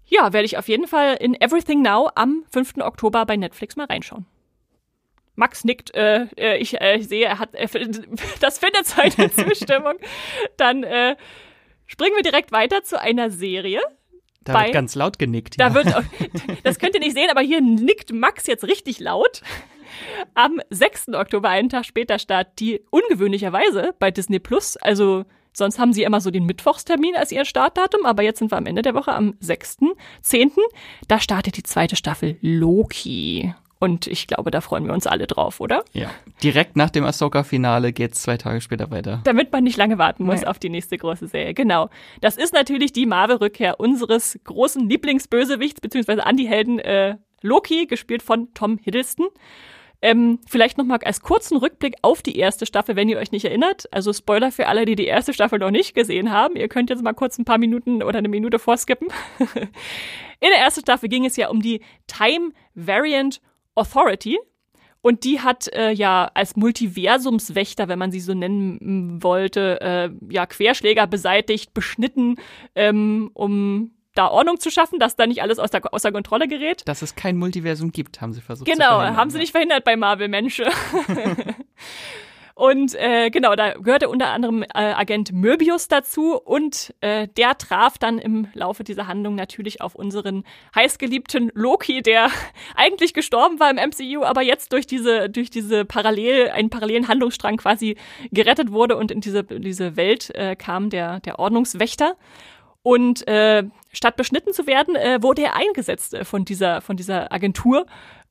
ja, 0.05 0.33
werde 0.33 0.45
ich 0.45 0.57
auf 0.57 0.67
jeden 0.67 0.87
Fall 0.87 1.15
in 1.19 1.39
Everything 1.39 1.81
Now 1.81 2.09
am 2.15 2.43
5. 2.51 2.77
Oktober 2.81 3.25
bei 3.25 3.37
Netflix 3.37 3.75
mal 3.75 3.85
reinschauen. 3.85 4.25
Max 5.35 5.63
nickt, 5.63 5.95
äh, 5.95 6.27
äh 6.37 6.57
ich, 6.57 6.79
äh, 6.81 6.97
ich 6.97 7.07
sehe, 7.07 7.25
er 7.25 7.39
hat, 7.39 7.55
äh, 7.55 7.67
das 8.41 8.59
findet 8.59 8.85
seine 8.85 9.31
Zustimmung. 9.31 9.95
Dann 10.57 10.83
äh, 10.83 11.15
Springen 11.89 12.15
wir 12.15 12.21
direkt 12.21 12.51
weiter 12.51 12.83
zu 12.83 13.01
einer 13.01 13.31
Serie. 13.31 13.81
Da 14.43 14.53
bei, 14.53 14.65
wird 14.65 14.73
ganz 14.73 14.93
laut 14.93 15.17
genickt. 15.17 15.55
Ja. 15.59 15.69
Da 15.69 15.75
wird, 15.75 15.87
das 16.63 16.77
könnt 16.77 16.93
ihr 16.93 16.99
nicht 16.99 17.15
sehen, 17.15 17.29
aber 17.31 17.41
hier 17.41 17.61
nickt 17.61 18.13
Max 18.13 18.45
jetzt 18.45 18.63
richtig 18.63 18.99
laut. 18.99 19.41
Am 20.35 20.61
6. 20.69 21.09
Oktober, 21.15 21.49
einen 21.49 21.69
Tag 21.69 21.85
später, 21.85 22.19
startet 22.19 22.59
die 22.59 22.81
ungewöhnlicherweise 22.91 23.95
bei 23.97 24.11
Disney 24.11 24.37
Plus. 24.37 24.77
Also 24.77 25.25
sonst 25.51 25.79
haben 25.79 25.91
sie 25.91 26.03
immer 26.03 26.21
so 26.21 26.29
den 26.29 26.45
Mittwochstermin 26.45 27.15
als 27.15 27.31
ihr 27.31 27.43
Startdatum, 27.43 28.05
aber 28.05 28.21
jetzt 28.21 28.37
sind 28.37 28.51
wir 28.51 28.57
am 28.57 28.67
Ende 28.67 28.83
der 28.83 28.93
Woche 28.93 29.11
am 29.11 29.31
6.10. 29.41 30.51
Da 31.07 31.19
startet 31.19 31.57
die 31.57 31.63
zweite 31.63 31.95
Staffel 31.95 32.37
Loki. 32.41 33.51
Und 33.79 34.07
ich 34.07 34.27
glaube, 34.27 34.51
da 34.51 34.59
freuen 34.59 34.85
wir 34.85 34.93
uns 34.93 35.07
alle 35.07 35.25
drauf, 35.25 35.61
oder? 35.61 35.85
Ja. 35.93 36.09
Direkt 36.43 36.75
nach 36.75 36.89
dem 36.89 37.05
Ahsoka-Finale 37.05 37.93
geht's 37.93 38.21
zwei 38.21 38.35
Tage 38.35 38.59
später 38.59 38.91
weiter. 38.91 39.21
Damit 39.23 39.53
man 39.53 39.63
nicht 39.63 39.77
lange 39.77 39.97
warten 39.97 40.25
muss 40.25 40.41
Nein. 40.41 40.49
auf 40.49 40.59
die 40.59 40.69
nächste 40.69 40.97
große 40.97 41.27
Serie. 41.27 41.53
Genau. 41.53 41.89
Das 42.19 42.35
ist 42.35 42.53
natürlich 42.53 42.91
die 42.91 43.05
Marvel-Rückkehr 43.05 43.79
unseres 43.79 44.37
großen 44.43 44.87
Lieblingsbösewichts, 44.89 45.79
beziehungsweise 45.79 46.25
Anti-Helden 46.25 46.79
äh, 46.79 47.15
Loki, 47.41 47.85
gespielt 47.85 48.21
von 48.21 48.53
Tom 48.53 48.77
Hiddleston. 48.77 49.27
Ähm, 50.01 50.39
vielleicht 50.47 50.77
nochmal 50.77 50.99
als 51.03 51.21
kurzen 51.21 51.57
Rückblick 51.57 51.95
auf 52.01 52.21
die 52.21 52.37
erste 52.37 52.65
Staffel, 52.65 52.95
wenn 52.95 53.09
ihr 53.09 53.17
euch 53.17 53.31
nicht 53.31 53.45
erinnert. 53.45 53.87
Also 53.91 54.13
Spoiler 54.13 54.51
für 54.51 54.67
alle, 54.67 54.85
die 54.85 54.95
die 54.95 55.05
erste 55.05 55.33
Staffel 55.33 55.59
noch 55.59 55.71
nicht 55.71 55.93
gesehen 55.93 56.31
haben. 56.31 56.55
Ihr 56.55 56.69
könnt 56.69 56.89
jetzt 56.89 57.03
mal 57.03 57.13
kurz 57.13 57.37
ein 57.37 57.45
paar 57.45 57.57
Minuten 57.57 58.01
oder 58.03 58.17
eine 58.17 58.29
Minute 58.29 58.59
vorskippen. 58.59 59.09
In 59.39 60.49
der 60.49 60.59
ersten 60.59 60.81
Staffel 60.81 61.09
ging 61.09 61.25
es 61.25 61.35
ja 61.35 61.49
um 61.49 61.61
die 61.61 61.81
Time 62.07 62.51
Variant 62.75 63.41
Authority. 63.79 64.37
Und 65.01 65.23
die 65.23 65.39
hat 65.39 65.71
äh, 65.73 65.91
ja 65.91 66.29
als 66.33 66.57
Multiversumswächter, 66.57 67.87
wenn 67.87 67.99
man 67.99 68.11
sie 68.11 68.19
so 68.19 68.33
nennen 68.33 69.23
wollte, 69.23 69.79
äh, 69.81 70.09
ja 70.29 70.45
Querschläger 70.45 71.07
beseitigt, 71.07 71.73
beschnitten, 71.73 72.35
ähm, 72.75 73.31
um 73.33 73.91
da 74.15 74.27
Ordnung 74.27 74.59
zu 74.59 74.69
schaffen, 74.69 74.99
dass 74.99 75.15
da 75.15 75.25
nicht 75.27 75.41
alles 75.41 75.59
aus 75.59 75.71
der, 75.71 75.93
außer 75.93 76.11
Kontrolle 76.11 76.49
gerät. 76.49 76.81
Dass 76.85 77.01
es 77.01 77.15
kein 77.15 77.37
Multiversum 77.37 77.93
gibt, 77.93 78.19
haben 78.19 78.33
sie 78.33 78.41
versucht 78.41 78.69
genau. 78.69 78.99
Genau, 78.99 79.15
haben 79.15 79.29
sie 79.29 79.37
nicht 79.37 79.51
verhindert 79.51 79.85
bei 79.85 79.95
Marvel 79.95 80.27
Menschen. 80.27 80.65
Und 82.59 82.93
äh, 82.95 83.29
genau, 83.29 83.55
da 83.55 83.71
gehörte 83.71 84.09
unter 84.09 84.31
anderem 84.31 84.63
äh, 84.63 84.67
Agent 84.73 85.31
Möbius 85.31 85.87
dazu 85.87 86.35
und 86.35 86.93
äh, 86.99 87.29
der 87.37 87.57
traf 87.57 87.97
dann 87.97 88.19
im 88.19 88.49
Laufe 88.53 88.83
dieser 88.83 89.07
Handlung 89.07 89.35
natürlich 89.35 89.79
auf 89.79 89.95
unseren 89.95 90.43
heißgeliebten 90.75 91.53
Loki, 91.53 92.01
der 92.01 92.29
eigentlich 92.75 93.13
gestorben 93.13 93.61
war 93.61 93.71
im 93.71 93.77
MCU, 93.77 94.25
aber 94.25 94.41
jetzt 94.41 94.73
durch 94.73 94.85
diese 94.85 95.29
durch 95.29 95.49
diese 95.49 95.85
parallel 95.85 96.49
einen 96.49 96.69
parallelen 96.69 97.07
Handlungsstrang 97.07 97.55
quasi 97.55 97.95
gerettet 98.31 98.73
wurde 98.73 98.97
und 98.97 99.09
in 99.09 99.21
diese 99.21 99.45
diese 99.45 99.95
Welt 99.95 100.29
äh, 100.35 100.57
kam 100.57 100.89
der 100.89 101.21
der 101.21 101.39
Ordnungswächter. 101.39 102.17
Und 102.81 103.27
äh, 103.27 103.63
statt 103.91 104.15
beschnitten 104.15 104.53
zu 104.53 104.65
werden, 104.65 104.95
äh, 104.95 105.21
wurde 105.21 105.43
er 105.43 105.55
eingesetzt 105.55 106.13
äh, 106.13 106.25
von 106.25 106.43
dieser 106.43 106.81
von 106.81 106.97
dieser 106.97 107.31
Agentur 107.31 107.85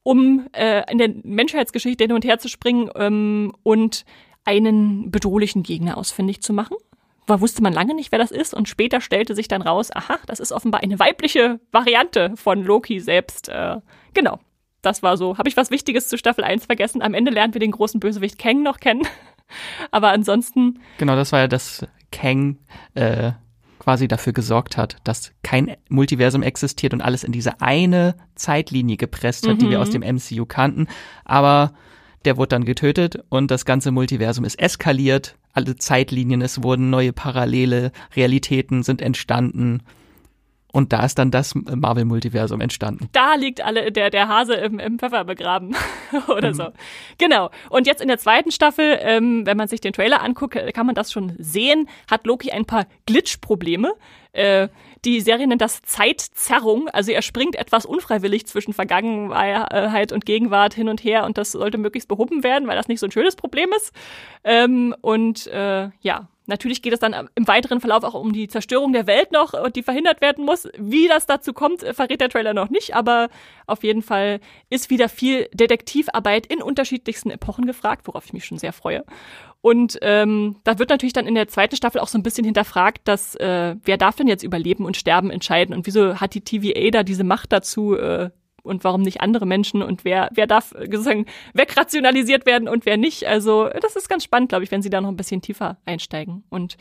um 0.08 0.48
äh, 0.52 0.90
in 0.90 0.96
der 0.96 1.10
Menschheitsgeschichte 1.22 2.04
hin 2.04 2.14
und 2.14 2.24
her 2.24 2.38
zu 2.38 2.48
springen 2.48 2.88
ähm, 2.94 3.52
und 3.62 4.06
einen 4.46 5.10
bedrohlichen 5.10 5.62
Gegner 5.62 5.98
ausfindig 5.98 6.40
zu 6.40 6.54
machen. 6.54 6.78
Da 7.26 7.42
wusste 7.42 7.62
man 7.62 7.74
lange 7.74 7.94
nicht, 7.94 8.10
wer 8.10 8.18
das 8.18 8.30
ist 8.30 8.54
und 8.54 8.70
später 8.70 9.02
stellte 9.02 9.34
sich 9.34 9.48
dann 9.48 9.60
raus, 9.60 9.90
aha, 9.94 10.18
das 10.24 10.40
ist 10.40 10.50
offenbar 10.50 10.82
eine 10.82 10.98
weibliche 10.98 11.60
Variante 11.72 12.32
von 12.36 12.64
Loki 12.64 13.00
selbst. 13.00 13.50
Äh, 13.50 13.82
genau. 14.14 14.40
das 14.80 15.02
war 15.02 15.18
so. 15.18 15.36
Habe 15.36 15.50
ich 15.50 15.58
was 15.58 15.70
Wichtiges 15.70 16.08
zu 16.08 16.16
Staffel 16.16 16.42
1 16.42 16.64
vergessen? 16.64 17.02
Am 17.02 17.12
Ende 17.12 17.30
lernen 17.30 17.52
wir 17.52 17.60
den 17.60 17.72
großen 17.72 18.00
Bösewicht 18.00 18.38
Kang 18.38 18.62
noch 18.62 18.80
kennen. 18.80 19.06
Aber 19.90 20.08
ansonsten. 20.08 20.80
Genau, 20.96 21.16
das 21.16 21.32
war 21.32 21.40
ja 21.40 21.48
das 21.48 21.86
Kang 22.10 22.56
äh, 22.94 23.32
quasi 23.78 24.08
dafür 24.08 24.32
gesorgt 24.32 24.76
hat, 24.76 24.96
dass 25.04 25.32
kein 25.42 25.76
Multiversum 25.88 26.42
existiert 26.42 26.92
und 26.92 27.00
alles 27.00 27.24
in 27.24 27.32
diese 27.32 27.60
eine 27.60 28.14
Zeitlinie 28.34 28.96
gepresst 28.96 29.46
hat, 29.46 29.54
mhm. 29.54 29.58
die 29.58 29.70
wir 29.70 29.80
aus 29.80 29.90
dem 29.90 30.02
MCU 30.02 30.46
kannten. 30.46 30.86
Aber 31.24 31.72
der 32.24 32.36
wurde 32.36 32.48
dann 32.48 32.64
getötet 32.64 33.24
und 33.28 33.50
das 33.50 33.64
ganze 33.64 33.90
Multiversum 33.90 34.44
ist 34.44 34.58
eskaliert. 34.58 35.36
Alle 35.52 35.76
Zeitlinien, 35.76 36.42
es 36.42 36.62
wurden 36.62 36.90
neue 36.90 37.12
parallele 37.12 37.92
Realitäten 38.14 38.82
sind 38.82 39.02
entstanden. 39.02 39.82
Und 40.70 40.92
da 40.92 41.04
ist 41.04 41.18
dann 41.18 41.30
das 41.30 41.54
Marvel-Multiversum 41.54 42.60
entstanden. 42.60 43.08
Da 43.12 43.34
liegt 43.36 43.62
alle 43.62 43.90
der, 43.90 44.10
der 44.10 44.28
Hase 44.28 44.54
im, 44.54 44.78
im 44.78 44.98
Pfeffer 44.98 45.24
begraben 45.24 45.74
oder 46.28 46.50
mhm. 46.50 46.54
so. 46.54 46.68
Genau. 47.16 47.50
Und 47.70 47.86
jetzt 47.86 48.02
in 48.02 48.08
der 48.08 48.18
zweiten 48.18 48.50
Staffel, 48.50 48.98
ähm, 49.00 49.46
wenn 49.46 49.56
man 49.56 49.68
sich 49.68 49.80
den 49.80 49.94
Trailer 49.94 50.22
anguckt, 50.22 50.56
kann 50.74 50.84
man 50.84 50.94
das 50.94 51.10
schon 51.10 51.34
sehen, 51.38 51.88
hat 52.10 52.26
Loki 52.26 52.50
ein 52.50 52.66
paar 52.66 52.86
Glitch-Probleme. 53.06 53.94
Äh, 54.32 54.68
die 55.04 55.20
Serie 55.20 55.46
nennt 55.46 55.62
das 55.62 55.80
Zeitzerrung. 55.82 56.88
Also 56.88 57.12
er 57.12 57.22
springt 57.22 57.56
etwas 57.56 57.86
unfreiwillig 57.86 58.46
zwischen 58.46 58.74
Vergangenheit 58.74 60.12
und 60.12 60.26
Gegenwart 60.26 60.74
hin 60.74 60.90
und 60.90 61.02
her 61.02 61.24
und 61.24 61.38
das 61.38 61.52
sollte 61.52 61.78
möglichst 61.78 62.08
behoben 62.08 62.42
werden, 62.42 62.68
weil 62.68 62.76
das 62.76 62.88
nicht 62.88 63.00
so 63.00 63.06
ein 63.06 63.12
schönes 63.12 63.36
Problem 63.36 63.70
ist. 63.74 63.92
Ähm, 64.44 64.94
und 65.00 65.46
äh, 65.46 65.88
ja, 66.00 66.28
Natürlich 66.48 66.82
geht 66.82 66.94
es 66.94 66.98
dann 66.98 67.28
im 67.34 67.46
weiteren 67.46 67.80
Verlauf 67.80 68.02
auch 68.04 68.14
um 68.14 68.32
die 68.32 68.48
Zerstörung 68.48 68.92
der 68.92 69.06
Welt 69.06 69.32
noch, 69.32 69.52
die 69.70 69.82
verhindert 69.82 70.20
werden 70.20 70.44
muss. 70.44 70.68
Wie 70.78 71.06
das 71.06 71.26
dazu 71.26 71.52
kommt, 71.52 71.82
verrät 71.82 72.20
der 72.20 72.30
Trailer 72.30 72.54
noch 72.54 72.70
nicht, 72.70 72.96
aber 72.96 73.28
auf 73.66 73.84
jeden 73.84 74.02
Fall 74.02 74.40
ist 74.70 74.88
wieder 74.90 75.08
viel 75.08 75.48
Detektivarbeit 75.52 76.46
in 76.46 76.62
unterschiedlichsten 76.62 77.30
Epochen 77.30 77.66
gefragt, 77.66 78.06
worauf 78.06 78.24
ich 78.24 78.32
mich 78.32 78.46
schon 78.46 78.58
sehr 78.58 78.72
freue. 78.72 79.04
Und 79.60 79.98
ähm, 80.02 80.56
da 80.64 80.78
wird 80.78 80.88
natürlich 80.88 81.12
dann 81.12 81.26
in 81.26 81.34
der 81.34 81.48
zweiten 81.48 81.76
Staffel 81.76 82.00
auch 82.00 82.08
so 82.08 82.16
ein 82.16 82.22
bisschen 82.22 82.44
hinterfragt, 82.44 83.06
dass 83.06 83.34
äh, 83.34 83.76
wer 83.84 83.96
darf 83.96 84.16
denn 84.16 84.28
jetzt 84.28 84.44
über 84.44 84.58
Leben 84.58 84.84
und 84.84 84.96
Sterben 84.96 85.30
entscheiden 85.30 85.74
und 85.74 85.86
wieso 85.86 86.20
hat 86.20 86.34
die 86.34 86.40
TVA 86.40 86.90
da 86.90 87.02
diese 87.02 87.24
Macht 87.24 87.52
dazu, 87.52 87.94
äh, 87.94 88.30
und 88.68 88.84
warum 88.84 89.02
nicht 89.02 89.20
andere 89.20 89.46
Menschen 89.46 89.82
und 89.82 90.04
wer, 90.04 90.28
wer 90.32 90.46
darf 90.46 90.74
sozusagen 90.78 91.26
wegrationalisiert 91.54 92.46
werden 92.46 92.68
und 92.68 92.86
wer 92.86 92.96
nicht. 92.96 93.24
Also 93.26 93.68
das 93.80 93.96
ist 93.96 94.08
ganz 94.08 94.24
spannend, 94.24 94.50
glaube 94.50 94.64
ich, 94.64 94.70
wenn 94.70 94.82
sie 94.82 94.90
da 94.90 95.00
noch 95.00 95.08
ein 95.08 95.16
bisschen 95.16 95.42
tiefer 95.42 95.78
einsteigen. 95.86 96.44
Und 96.50 96.76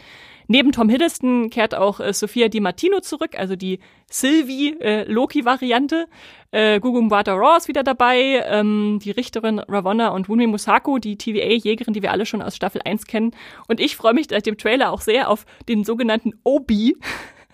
neben 0.48 0.72
Tom 0.72 0.90
Hiddleston 0.90 1.50
kehrt 1.50 1.74
auch 1.76 2.00
äh, 2.00 2.14
Sophia 2.14 2.48
Di 2.48 2.60
Martino 2.60 3.00
zurück, 3.00 3.32
also 3.38 3.56
die 3.56 3.80
Sylvie-Loki-Variante. 4.10 6.08
Äh, 6.52 6.76
äh, 6.76 6.80
Gugu 6.80 7.02
Mbata 7.02 7.34
Raw 7.34 7.58
ist 7.58 7.68
wieder 7.68 7.84
dabei, 7.84 8.44
ähm, 8.48 9.00
die 9.04 9.12
Richterin 9.12 9.60
Ravonna 9.60 10.10
und 10.10 10.30
Wunmi 10.30 10.48
Musako, 10.48 10.98
die 10.98 11.18
TVA-Jägerin, 11.18 11.94
die 11.94 12.02
wir 12.02 12.12
alle 12.12 12.26
schon 12.26 12.42
aus 12.42 12.56
Staffel 12.56 12.82
1 12.84 13.06
kennen. 13.06 13.32
Und 13.68 13.80
ich 13.80 13.98
freue 13.98 14.14
mich 14.14 14.28
seit 14.30 14.46
dem 14.46 14.58
Trailer 14.58 14.92
auch 14.92 15.02
sehr 15.02 15.30
auf 15.30 15.46
den 15.68 15.84
sogenannten 15.84 16.34
Obi. 16.44 16.96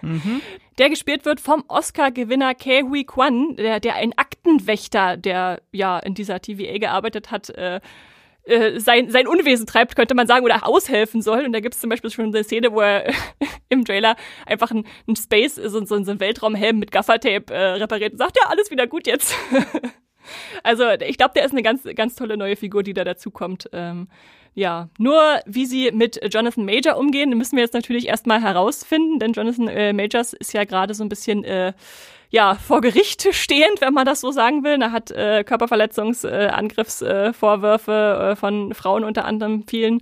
Mhm. 0.03 0.41
Der 0.77 0.89
gespielt 0.89 1.25
wird 1.25 1.39
vom 1.39 1.63
Oscar-Gewinner 1.67 2.55
Ke 2.55 2.83
Hui 2.83 3.03
Kwan, 3.03 3.55
der, 3.55 3.79
der 3.79 3.95
ein 3.95 4.13
Aktenwächter, 4.17 5.17
der 5.17 5.61
ja 5.71 5.99
in 5.99 6.13
dieser 6.13 6.41
TVA 6.41 6.77
gearbeitet 6.77 7.31
hat, 7.31 7.49
äh, 7.51 7.79
äh, 8.45 8.79
sein, 8.79 9.09
sein 9.09 9.27
Unwesen 9.27 9.65
treibt, 9.65 9.95
könnte 9.95 10.15
man 10.15 10.27
sagen, 10.27 10.43
oder 10.43 10.67
aushelfen 10.67 11.21
soll. 11.21 11.45
Und 11.45 11.53
da 11.53 11.59
gibt 11.59 11.75
es 11.75 11.81
zum 11.81 11.89
Beispiel 11.89 12.09
schon 12.09 12.25
eine 12.25 12.43
Szene, 12.43 12.73
wo 12.73 12.81
er 12.81 13.13
im 13.69 13.85
Trailer 13.85 14.15
einfach 14.45 14.71
ein, 14.71 14.85
ein 15.07 15.15
Space, 15.15 15.55
so, 15.55 15.85
so, 15.85 16.03
so 16.03 16.11
ein 16.11 16.19
Weltraumhelm 16.19 16.79
mit 16.79 16.91
Gaffertape 16.91 17.53
äh, 17.53 17.73
repariert 17.75 18.13
und 18.13 18.17
sagt, 18.17 18.37
ja, 18.37 18.49
alles 18.49 18.69
wieder 18.71 18.87
gut 18.87 19.07
jetzt. 19.07 19.35
also 20.63 20.85
ich 21.05 21.17
glaube, 21.17 21.33
der 21.35 21.45
ist 21.45 21.51
eine 21.51 21.63
ganz, 21.63 21.83
ganz 21.95 22.15
tolle 22.15 22.37
neue 22.37 22.55
Figur, 22.55 22.83
die 22.83 22.93
da 22.93 23.03
dazukommt. 23.03 23.69
Ähm, 23.73 24.07
ja, 24.55 24.89
nur 24.99 25.39
wie 25.45 25.65
sie 25.65 25.91
mit 25.91 26.19
Jonathan 26.31 26.65
Major 26.65 26.97
umgehen, 26.97 27.35
müssen 27.37 27.55
wir 27.55 27.63
jetzt 27.63 27.73
natürlich 27.73 28.07
erstmal 28.07 28.39
herausfinden, 28.41 29.17
denn 29.19 29.33
Jonathan 29.33 29.67
äh, 29.67 29.93
Majors 29.93 30.33
ist 30.33 30.53
ja 30.53 30.63
gerade 30.63 30.93
so 30.93 31.03
ein 31.03 31.09
bisschen 31.09 31.43
äh, 31.43 31.73
ja, 32.29 32.53
vor 32.55 32.81
Gericht 32.81 33.27
stehend, 33.35 33.81
wenn 33.81 33.93
man 33.93 34.05
das 34.05 34.21
so 34.21 34.31
sagen 34.31 34.63
will. 34.63 34.81
Er 34.81 34.91
hat 34.91 35.11
äh, 35.11 35.43
Körperverletzungsangriffsvorwürfe 35.43 37.91
äh, 37.91 38.31
äh, 38.31 38.35
von 38.35 38.73
Frauen 38.73 39.03
unter 39.03 39.25
anderem 39.25 39.65
vielen. 39.67 40.01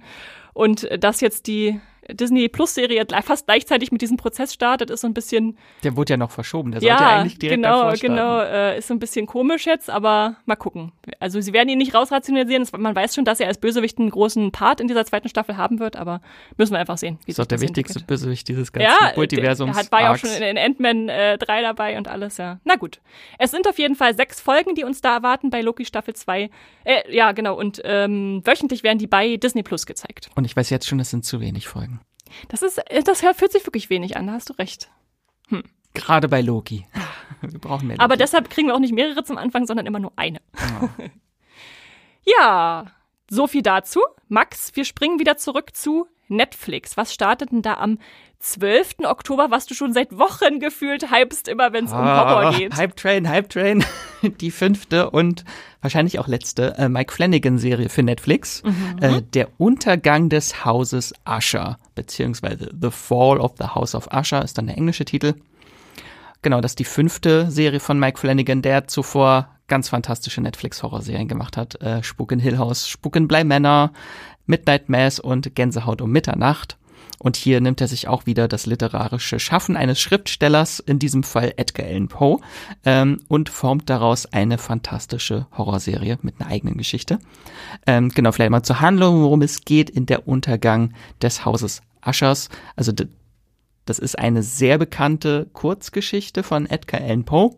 Und 0.54 0.88
das 0.98 1.22
jetzt 1.22 1.48
die 1.48 1.80
Disney 2.10 2.50
Plus 2.50 2.74
Serie 2.74 3.06
fast 3.24 3.46
gleichzeitig 3.46 3.92
mit 3.92 4.02
diesem 4.02 4.18
Prozess 4.18 4.54
startet, 4.54 4.90
ist 4.90 5.02
so 5.02 5.08
ein 5.08 5.14
bisschen. 5.14 5.58
Der 5.84 5.96
wurde 5.96 6.14
ja 6.14 6.18
noch 6.18 6.32
verschoben, 6.32 6.72
der 6.72 6.82
ja, 6.82 6.98
sollte 6.98 7.14
eigentlich 7.14 7.40
direkt 7.40 7.62
genau, 7.62 7.84
davor 7.84 7.96
starten. 7.96 8.16
Genau, 8.16 8.42
äh, 8.42 8.78
ist 8.78 8.88
so 8.88 8.94
ein 8.94 9.00
bisschen 9.00 9.28
komisch 9.28 9.66
jetzt, 9.66 9.90
aber 9.90 10.38
mal 10.46 10.56
gucken. 10.56 10.92
Also 11.20 11.40
sie 11.42 11.54
werden 11.54 11.70
ihn 11.70 11.78
nicht 11.78 11.94
rausrationalisieren, 11.94 12.68
man 12.78 12.96
weiß 12.96 13.16
schon, 13.16 13.26
dass 13.26 13.40
er 13.40 13.48
als 13.48 13.60
Bösewicht 13.60 14.00
einen 14.00 14.10
großen 14.10 14.52
Part 14.52 14.82
in 14.82 14.88
dieser 14.88 15.06
zweiten 15.06 15.30
Staffel 15.30 15.58
haben 15.58 15.80
wird, 15.80 15.96
aber 15.96 16.22
müssen 16.58 16.74
wir 16.74 16.80
einfach 16.80 16.98
sehen. 16.98 17.20
Wie 17.26 17.32
ist 17.32 17.40
doch 17.40 17.46
der 17.46 17.62
wichtigste 17.62 18.00
entwickelt. 18.00 18.08
Bösewicht 18.08 18.48
dieses 18.48 18.72
ganzen 18.72 18.90
ja, 18.90 19.14
Multiversums. 19.16 19.78
Er 19.78 19.92
war 19.92 20.02
ja 20.02 20.12
auch 20.12 20.18
schon 20.18 20.32
in, 20.32 20.44
in 20.44 20.58
Ant-Man 20.58 21.10
äh, 21.10 21.38
3 21.38 21.62
dabei 21.62 21.98
und 21.98 22.08
alles, 22.08 22.38
ja. 22.38 22.60
Na 22.64 22.76
gut. 22.76 23.00
Es 23.38 23.52
sind 23.52 23.68
auf 23.68 23.78
jeden 23.78 23.96
Fall 23.96 24.16
sechs 24.16 24.42
Folgen, 24.42 24.76
die 24.76 24.84
uns 24.84 25.02
da 25.02 25.16
erwarten 25.16 25.50
bei 25.50 25.62
Loki 25.62 25.86
Staffel 25.86 26.16
2. 26.16 26.50
Äh, 26.84 27.16
ja, 27.16 27.32
genau, 27.32 27.58
und 27.58 27.82
ähm, 27.84 28.42
wöchentlich 28.46 28.84
werden 28.84 28.98
die 28.98 29.08
bei 29.08 29.38
Disney 29.38 29.64
Plus 29.64 29.86
gezeigt. 29.86 30.30
Und 30.36 30.46
ich 30.46 30.56
weiß 30.56 30.70
jetzt 30.70 30.88
schon, 30.88 31.00
es 31.00 31.10
sind 31.10 31.26
zu 31.26 31.40
wenig 31.40 31.68
Folgen. 31.68 32.01
Das 32.48 32.62
ist, 32.62 32.78
äh, 32.78 33.04
das 33.04 33.22
fühlt 33.22 33.52
sich 33.52 33.66
wirklich 33.66 33.90
wenig 33.90 34.18
an, 34.18 34.28
da 34.28 34.34
hast 34.34 34.50
du 34.50 34.54
recht. 34.54 34.90
Hm. 35.50 35.64
Gerade 35.94 36.28
bei 36.28 36.42
Loki. 36.42 36.86
Wir 37.42 37.60
brauchen 37.60 37.88
mehr 37.88 37.98
Loki. 37.98 38.04
Aber 38.04 38.18
deshalb 38.18 38.50
kriegen 38.50 38.68
wir 38.68 38.76
auch 38.76 38.80
nicht 38.80 38.94
mehrere 38.94 39.24
zum 39.24 39.38
Anfang, 39.38 39.66
sondern 39.66 39.88
immer 39.88 40.00
nur 40.00 40.14
eine. 40.16 40.42
Oh. 40.82 40.90
ja, 42.26 42.86
so 43.30 43.48
viel 43.48 43.64
dazu. 43.64 44.02
Max, 44.28 44.76
wir 44.76 44.86
springen 44.86 45.20
wieder 45.20 45.38
zurück 45.38 45.76
zu 45.76 46.08
Netflix. 46.28 46.98
Was 46.98 47.14
startet 47.14 47.52
denn 47.52 47.64
da 47.64 47.76
am 47.76 47.98
12. 48.42 49.06
Oktober, 49.06 49.48
was 49.52 49.68
du 49.68 49.74
schon 49.74 49.94
seit 49.94 50.18
Wochen 50.18 50.60
gefühlt 50.60 51.12
hypst, 51.12 51.48
immer 51.48 51.74
wenn 51.74 51.86
es 51.86 51.92
um 51.92 52.00
Horror 52.00 52.46
ah, 52.46 52.52
geht? 52.52 52.76
Hype 52.76 52.96
Train, 52.96 53.30
Hype 53.30 53.50
Train. 53.50 53.84
Die 54.42 54.52
fünfte 54.52 55.10
und 55.12 55.46
wahrscheinlich 55.82 56.20
auch 56.20 56.28
letzte 56.28 56.78
äh, 56.78 56.90
Mike 56.90 57.14
Flanagan-Serie 57.14 57.90
für 57.90 58.04
Netflix. 58.04 58.64
Mhm. 58.64 58.98
Äh, 59.00 59.22
der 59.22 59.50
Untergang 59.58 60.30
des 60.30 60.66
Hauses 60.66 61.14
Usher, 61.28 61.78
beziehungsweise 61.96 62.72
The 62.80 62.92
Fall 62.92 63.40
of 63.40 63.54
the 63.60 63.68
House 63.68 63.96
of 63.96 64.10
Usher 64.12 64.44
ist 64.44 64.58
dann 64.58 64.68
der 64.68 64.78
englische 64.78 65.06
Titel. 65.06 65.36
Genau, 66.42 66.60
das 66.62 66.72
ist 66.72 66.80
die 66.80 66.86
fünfte 66.86 67.52
Serie 67.52 67.80
von 67.80 68.00
Mike 68.00 68.20
Flanagan, 68.20 68.64
der 68.64 68.88
zuvor 68.88 69.50
ganz 69.68 69.90
fantastische 69.90 70.42
Netflix-Horrorserien 70.42 71.28
gemacht 71.28 71.56
hat. 71.58 71.82
Äh, 71.82 72.04
Spuk 72.04 72.32
in 72.32 72.40
Hill 72.40 72.58
House, 72.58 72.90
Spuk 72.90 73.16
in 73.16 73.28
Bly 73.28 73.44
Manor, 73.44 73.92
Midnight 74.46 74.90
Mass 74.90 75.20
und 75.20 75.56
Gänsehaut 75.56 76.02
um 76.02 76.12
Mitternacht. 76.12 76.78
Und 77.22 77.36
hier 77.36 77.62
nimmt 77.62 77.80
er 77.82 77.88
sich 77.88 78.08
auch 78.08 78.26
wieder 78.26 78.48
das 78.48 78.66
literarische 78.66 79.40
Schaffen 79.40 79.78
eines 79.78 80.02
Schriftstellers, 80.02 80.80
in 80.80 80.98
diesem 80.98 81.22
Fall 81.22 81.54
Edgar 81.56 81.86
Allan 81.86 82.08
Poe, 82.08 82.40
ähm, 82.84 83.20
und 83.28 83.50
formt 83.50 83.92
daraus 83.92 84.26
eine 84.26 84.58
fantastische 84.58 85.46
Horrorserie 85.56 86.18
mit 86.24 86.42
einer 86.42 86.50
eigenen 86.50 86.78
Geschichte. 86.78 87.20
Ähm, 87.86 88.10
genau, 88.10 88.32
vielleicht 88.32 88.50
mal 88.50 88.64
zur 88.64 88.82
Handlung, 88.82 89.22
worum 89.22 89.44
es 89.44 89.66
geht 89.66 89.92
in 89.92 90.08
der 90.08 90.28
Untergang 90.28 90.94
des 91.22 91.46
Hauses 91.46 91.84
Ushers. 92.04 92.50
Also 92.76 92.92
das 93.86 94.00
ist 94.00 94.18
eine 94.18 94.42
sehr 94.42 94.80
bekannte 94.80 95.48
Kurzgeschichte 95.54 96.42
von 96.42 96.66
Edgar 96.66 97.02
Allan 97.02 97.24
Poe 97.24 97.56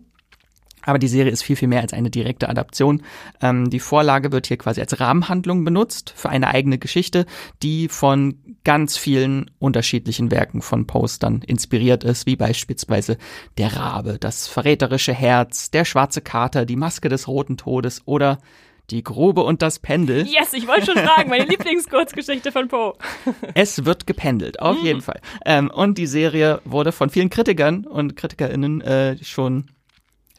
aber 0.86 1.00
die 1.00 1.08
Serie 1.08 1.32
ist 1.32 1.44
viel, 1.44 1.56
viel 1.56 1.68
mehr 1.68 1.82
als 1.82 1.94
eine 1.94 2.10
direkte 2.10 2.50
Adaption. 2.50 3.04
Ähm, 3.42 3.70
die 3.70 3.80
Vorlage 3.80 4.32
wird 4.32 4.48
hier 4.48 4.58
quasi 4.58 4.82
als 4.82 5.00
Rahmenhandlung 5.00 5.64
benutzt 5.64 6.14
für 6.16 6.30
eine 6.30 6.50
eigene 6.50 6.78
Geschichte, 6.78 7.26
die 7.62 7.88
von 7.88 8.38
ganz 8.64 8.98
vielen 8.98 9.52
unterschiedlichen 9.60 10.32
Werken 10.32 10.62
von 10.62 10.88
Postern 10.88 11.42
inspiriert 11.42 12.04
ist, 12.04 12.26
wie 12.26 12.36
beispielsweise 12.36 13.18
Der 13.58 13.76
Rabe, 13.76 14.18
Das 14.20 14.48
verräterische 14.48 15.14
Herz, 15.14 15.72
Der 15.72 15.86
schwarze 15.86 16.22
Kater, 16.22 16.66
Die 16.66 16.76
Maske 16.76 17.10
des 17.10 17.28
roten 17.28 17.58
Todes 17.58 18.02
oder 18.06 18.40
die 18.90 19.04
Grube 19.04 19.44
und 19.44 19.62
das 19.62 19.80
Pendel. 19.80 20.28
Yes, 20.28 20.54
ich 20.54 20.68
wollte 20.68 20.88
schon 20.88 20.98
fragen, 20.98 21.30
meine 21.30 21.46
Lieblingskurzgeschichte 21.46 22.52
von 22.52 22.68
Poe. 22.68 22.94
es 23.54 23.86
wird 23.86 24.06
gependelt, 24.06 24.60
auf 24.60 24.82
mm. 24.82 24.86
jeden 24.86 25.02
Fall. 25.02 25.22
Ähm, 25.46 25.72
und 25.72 25.98
die 25.98 26.06
Serie 26.06 26.62
wurde 26.66 26.92
von 26.92 27.10
vielen 27.10 27.30
Kritikern 27.30 27.86
und 27.86 28.18
KritikerInnen 28.18 28.82
äh, 28.82 29.24
schon 29.24 29.68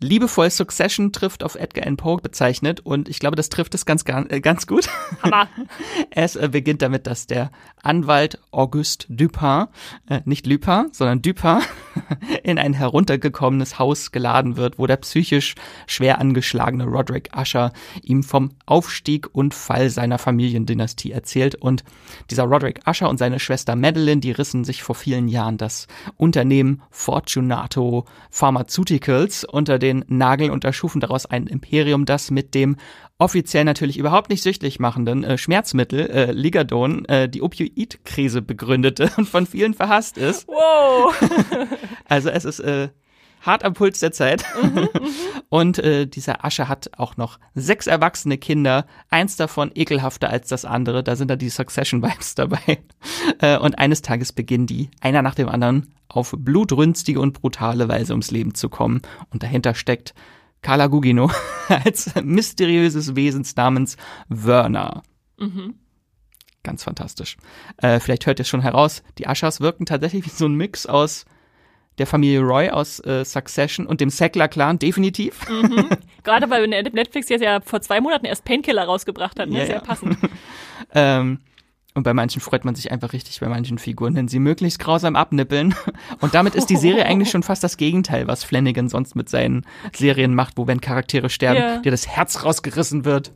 liebevoll 0.04 0.50
Succession 0.50 1.12
trifft 1.12 1.42
auf 1.42 1.54
Edgar 1.54 1.84
Allan 1.84 1.96
Poe 1.96 2.18
bezeichnet 2.18 2.80
und 2.80 3.08
ich 3.08 3.18
glaube, 3.18 3.36
das 3.36 3.48
trifft 3.48 3.74
es 3.74 3.86
ganz, 3.86 4.04
äh, 4.06 4.40
ganz 4.40 4.66
gut. 4.66 4.88
Hammer. 5.22 5.48
es 6.10 6.36
äh, 6.36 6.48
beginnt 6.52 6.82
damit, 6.82 7.06
dass 7.06 7.26
der 7.26 7.50
Anwalt 7.82 8.38
Auguste 8.50 9.06
Dupin, 9.08 9.66
äh, 10.08 10.20
nicht 10.24 10.46
Lupin, 10.46 10.88
sondern 10.92 11.22
Dupin, 11.22 11.60
in 12.42 12.58
ein 12.58 12.74
heruntergekommenes 12.74 13.78
Haus 13.78 14.12
geladen 14.12 14.56
wird, 14.56 14.78
wo 14.78 14.86
der 14.86 14.96
psychisch 14.98 15.54
schwer 15.86 16.20
angeschlagene 16.20 16.84
Roderick 16.84 17.30
Usher 17.36 17.72
ihm 18.02 18.22
vom 18.22 18.50
Aufstieg 18.66 19.34
und 19.34 19.54
Fall 19.54 19.90
seiner 19.90 20.18
Familiendynastie 20.18 21.12
erzählt 21.12 21.54
und 21.54 21.84
dieser 22.30 22.44
Roderick 22.44 22.80
Usher 22.86 23.08
und 23.08 23.18
seine 23.18 23.40
Schwester 23.40 23.76
Madeline, 23.76 24.20
die 24.20 24.32
rissen 24.32 24.64
sich 24.64 24.82
vor 24.82 24.94
vielen 24.94 25.28
Jahren 25.28 25.56
das 25.56 25.86
Unternehmen 26.16 26.82
Fortunato 26.90 28.04
Pharmaceuticals 28.30 29.44
unter 29.44 29.78
den 29.78 29.93
den 30.00 30.18
Nagel 30.18 30.50
und 30.50 30.64
erschufen 30.64 31.00
daraus 31.00 31.26
ein 31.26 31.46
Imperium, 31.46 32.04
das 32.04 32.30
mit 32.30 32.54
dem 32.54 32.76
offiziell 33.18 33.64
natürlich 33.64 33.98
überhaupt 33.98 34.30
nicht 34.30 34.42
süchtig 34.42 34.80
machenden 34.80 35.24
äh, 35.24 35.38
Schmerzmittel 35.38 36.11
äh, 36.11 36.33
Ligadon 36.33 37.04
äh, 37.07 37.28
die 37.28 37.42
Opioidkrise 37.42 38.42
begründete 38.42 39.11
und 39.16 39.28
von 39.28 39.46
vielen 39.46 39.74
verhasst 39.74 40.18
ist. 40.18 40.48
Wow. 40.48 41.14
also 42.09 42.30
es 42.30 42.44
ist 42.44 42.61
äh, 42.61 42.88
hart 43.44 43.64
am 43.64 43.74
Puls 43.74 44.00
der 44.00 44.12
Zeit. 44.12 44.44
Mhm, 44.62 44.88
und 45.48 45.78
äh, 45.78 46.07
dieser 46.07 46.44
Asche 46.44 46.68
hat 46.68 46.90
auch 46.98 47.16
noch 47.16 47.38
sechs 47.54 47.87
erwachsene 47.87 48.38
Kinder, 48.38 48.87
eins 49.11 49.37
davon 49.37 49.70
ekelhafter 49.74 50.30
als 50.30 50.48
das 50.48 50.64
andere. 50.64 51.04
Da 51.04 51.16
sind 51.16 51.30
da 51.30 51.37
die 51.37 51.50
Succession-Vibes 51.50 52.35
dabei. 52.35 52.78
Äh, 53.40 53.59
und 53.59 53.78
eines 53.78 54.02
Tages 54.02 54.33
beginnen 54.33 54.66
die, 54.66 54.90
einer 55.00 55.22
nach 55.22 55.35
dem 55.35 55.48
anderen, 55.48 55.94
auf 56.09 56.35
blutrünstige 56.37 57.20
und 57.20 57.33
brutale 57.33 57.88
Weise 57.88 58.12
ums 58.12 58.30
Leben 58.30 58.54
zu 58.54 58.68
kommen. 58.68 59.02
Und 59.30 59.42
dahinter 59.42 59.74
steckt 59.74 60.14
Carla 60.62 60.87
Gugino 60.87 61.30
als 61.68 62.14
mysteriöses 62.22 63.16
Wesens 63.16 63.57
namens 63.57 63.96
Werner. 64.28 65.02
Mhm. 65.38 65.74
Ganz 66.62 66.83
fantastisch. 66.83 67.37
Äh, 67.76 68.00
vielleicht 68.00 68.26
hört 68.26 68.40
ihr 68.40 68.42
es 68.42 68.48
schon 68.48 68.62
heraus, 68.62 69.02
die 69.18 69.26
Aschers 69.26 69.61
wirken 69.61 69.85
tatsächlich 69.85 70.24
wie 70.24 70.30
so 70.30 70.46
ein 70.46 70.54
Mix 70.54 70.87
aus 70.87 71.26
der 71.98 72.07
Familie 72.07 72.40
Roy 72.40 72.70
aus 72.70 73.00
äh, 73.00 73.24
Succession 73.24 73.87
und 73.87 74.00
dem 74.00 74.11
Sackler-Clan, 74.11 74.78
definitiv. 74.78 75.48
Mhm. 75.48 75.88
Gerade 76.24 76.50
weil 76.50 76.66
Netflix 76.66 77.28
jetzt 77.28 77.42
ja 77.42 77.61
vor 77.61 77.80
zwei 77.80 78.00
Monaten 78.00 78.26
erst 78.26 78.44
Painkiller 78.44 78.85
rausgebracht 78.85 79.38
hat, 79.38 79.48
ne? 79.48 79.59
Ja, 79.59 79.66
Sehr 79.66 79.74
ja. 79.76 79.80
passend. 79.80 80.18
ähm, 80.94 81.40
und 81.94 82.02
bei 82.02 82.12
manchen 82.12 82.40
freut 82.40 82.64
man 82.64 82.74
sich 82.74 82.90
einfach 82.90 83.12
richtig 83.12 83.38
bei 83.38 83.48
manchen 83.48 83.78
Figuren, 83.78 84.16
wenn 84.16 84.26
sie 84.26 84.40
möglichst 84.40 84.80
grausam 84.80 85.14
abnippeln. 85.14 85.76
Und 86.20 86.35
damit 86.35 86.57
ist 86.57 86.68
die 86.68 86.76
Serie 86.76 87.07
eigentlich 87.07 87.30
schon 87.30 87.44
fast 87.44 87.62
das 87.62 87.76
Gegenteil, 87.76 88.26
was 88.26 88.42
Flanagan 88.42 88.88
sonst 88.88 89.14
mit 89.14 89.28
seinen. 89.28 89.64
Serien 89.94 90.35
macht, 90.35 90.54
wo 90.57 90.66
wenn 90.66 90.80
Charaktere 90.80 91.30
sterben, 91.30 91.61
ja. 91.61 91.78
dir 91.78 91.92
das 91.92 92.09
Herz 92.09 92.42
rausgerissen 92.42 93.04
wird. 93.04 93.30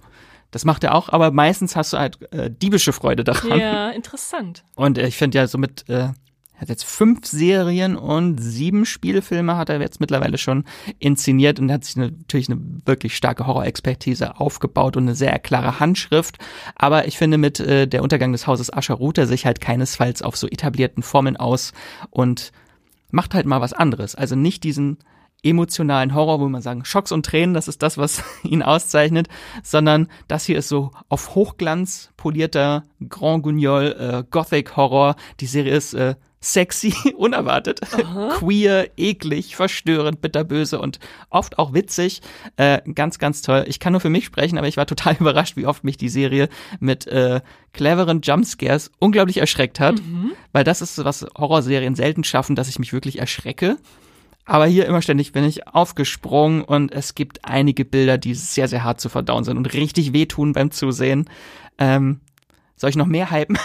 Das 0.50 0.64
macht 0.64 0.82
er 0.82 0.96
auch, 0.96 1.08
aber 1.10 1.30
meistens 1.30 1.76
hast 1.76 1.92
du 1.92 1.98
halt 1.98 2.20
äh, 2.32 2.50
diebische 2.50 2.92
Freude 2.92 3.22
daran. 3.22 3.60
Ja, 3.60 3.90
interessant. 3.90 4.64
Und 4.74 4.98
äh, 4.98 5.06
ich 5.06 5.16
finde 5.16 5.38
ja 5.38 5.46
so 5.46 5.58
mit 5.58 5.88
äh, 5.88 6.08
hat 6.58 6.68
jetzt 6.68 6.84
fünf 6.84 7.26
Serien 7.26 7.96
und 7.96 8.38
sieben 8.38 8.84
Spielfilme 8.84 9.56
hat 9.56 9.68
er 9.68 9.80
jetzt 9.80 10.00
mittlerweile 10.00 10.38
schon 10.38 10.64
inszeniert 10.98 11.60
und 11.60 11.70
hat 11.70 11.84
sich 11.84 11.96
natürlich 11.96 12.50
eine 12.50 12.60
wirklich 12.84 13.16
starke 13.16 13.46
Horrorexpertise 13.46 14.40
aufgebaut 14.40 14.96
und 14.96 15.04
eine 15.04 15.14
sehr 15.14 15.38
klare 15.38 15.80
Handschrift. 15.80 16.38
Aber 16.74 17.06
ich 17.06 17.16
finde, 17.16 17.38
mit 17.38 17.60
äh, 17.60 17.86
der 17.86 18.02
Untergang 18.02 18.32
des 18.32 18.46
Hauses 18.46 18.72
Ascher 18.72 18.94
ruht 18.94 19.18
er 19.18 19.26
sich 19.26 19.46
halt 19.46 19.60
keinesfalls 19.60 20.22
auf 20.22 20.36
so 20.36 20.48
etablierten 20.48 21.02
Formeln 21.02 21.36
aus 21.36 21.72
und 22.10 22.52
macht 23.10 23.34
halt 23.34 23.46
mal 23.46 23.60
was 23.60 23.72
anderes. 23.72 24.14
Also 24.14 24.34
nicht 24.34 24.64
diesen 24.64 24.98
emotionalen 25.42 26.14
Horror, 26.14 26.40
wo 26.40 26.48
man 26.48 26.62
sagen, 26.62 26.84
Schocks 26.84 27.12
und 27.12 27.24
Tränen, 27.24 27.54
das 27.54 27.68
ist 27.68 27.82
das, 27.82 27.96
was 27.96 28.22
ihn 28.42 28.62
auszeichnet, 28.62 29.28
sondern 29.62 30.08
das 30.26 30.44
hier 30.44 30.58
ist 30.58 30.68
so 30.68 30.90
auf 31.08 31.34
Hochglanz 31.34 32.10
polierter 32.16 32.84
Grand 33.08 33.44
Guignol 33.44 33.96
äh, 33.98 34.24
Gothic 34.28 34.76
Horror. 34.76 35.14
Die 35.40 35.46
Serie 35.46 35.74
ist 35.74 35.94
äh, 35.94 36.16
sexy, 36.40 36.94
unerwartet, 37.16 37.80
Aha. 37.92 38.36
queer, 38.38 38.90
eklig, 38.96 39.56
verstörend, 39.56 40.20
bitterböse 40.20 40.80
und 40.80 40.98
oft 41.30 41.58
auch 41.58 41.74
witzig. 41.74 42.22
Äh, 42.56 42.80
ganz, 42.94 43.18
ganz 43.18 43.42
toll. 43.42 43.64
Ich 43.66 43.80
kann 43.80 43.92
nur 43.92 44.00
für 44.00 44.10
mich 44.10 44.24
sprechen, 44.24 44.58
aber 44.58 44.68
ich 44.68 44.76
war 44.76 44.86
total 44.86 45.16
überrascht, 45.20 45.56
wie 45.56 45.66
oft 45.66 45.84
mich 45.84 45.96
die 45.96 46.08
Serie 46.08 46.48
mit 46.80 47.06
äh, 47.06 47.40
cleveren 47.72 48.20
Jumpscares 48.22 48.90
unglaublich 48.98 49.38
erschreckt 49.38 49.80
hat, 49.80 49.96
mhm. 49.96 50.32
weil 50.52 50.64
das 50.64 50.82
ist, 50.82 51.04
was 51.04 51.26
Horrorserien 51.36 51.94
selten 51.94 52.24
schaffen, 52.24 52.56
dass 52.56 52.68
ich 52.68 52.78
mich 52.78 52.92
wirklich 52.92 53.18
erschrecke. 53.18 53.76
Aber 54.44 54.66
hier 54.66 54.86
immer 54.86 55.02
ständig 55.02 55.32
bin 55.32 55.44
ich 55.44 55.66
aufgesprungen 55.68 56.62
und 56.62 56.90
es 56.90 57.14
gibt 57.14 57.44
einige 57.44 57.84
Bilder, 57.84 58.16
die 58.16 58.32
sehr, 58.32 58.66
sehr 58.66 58.82
hart 58.82 58.98
zu 58.98 59.10
verdauen 59.10 59.44
sind 59.44 59.58
und 59.58 59.74
richtig 59.74 60.14
wehtun 60.14 60.54
beim 60.54 60.70
Zusehen. 60.70 61.28
Ähm, 61.76 62.20
soll 62.78 62.90
ich 62.90 62.96
noch 62.96 63.06
mehr 63.06 63.30
hypen? 63.30 63.58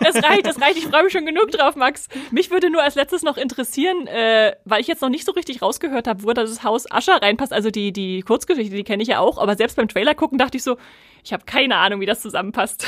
Es 0.00 0.22
reicht, 0.22 0.46
es 0.46 0.60
reicht. 0.60 0.78
Ich 0.78 0.86
freue 0.86 1.04
mich 1.04 1.12
schon 1.12 1.26
genug 1.26 1.50
drauf, 1.50 1.76
Max. 1.76 2.08
Mich 2.30 2.50
würde 2.50 2.70
nur 2.70 2.82
als 2.82 2.94
letztes 2.94 3.22
noch 3.22 3.36
interessieren, 3.36 4.06
äh, 4.06 4.54
weil 4.64 4.80
ich 4.80 4.86
jetzt 4.86 5.02
noch 5.02 5.08
nicht 5.08 5.26
so 5.26 5.32
richtig 5.32 5.62
rausgehört 5.62 6.06
habe, 6.06 6.22
wo 6.22 6.32
das 6.32 6.62
Haus 6.62 6.90
Ascher 6.90 7.20
reinpasst. 7.20 7.52
Also 7.52 7.70
die, 7.70 7.92
die 7.92 8.22
Kurzgeschichte, 8.22 8.74
die 8.74 8.84
kenne 8.84 9.02
ich 9.02 9.08
ja 9.08 9.20
auch. 9.20 9.38
Aber 9.38 9.56
selbst 9.56 9.76
beim 9.76 9.88
Trailer 9.88 10.14
gucken 10.14 10.38
dachte 10.38 10.56
ich 10.56 10.62
so, 10.62 10.76
ich 11.24 11.32
habe 11.32 11.44
keine 11.44 11.76
Ahnung, 11.76 12.00
wie 12.00 12.06
das 12.06 12.20
zusammenpasst. 12.20 12.86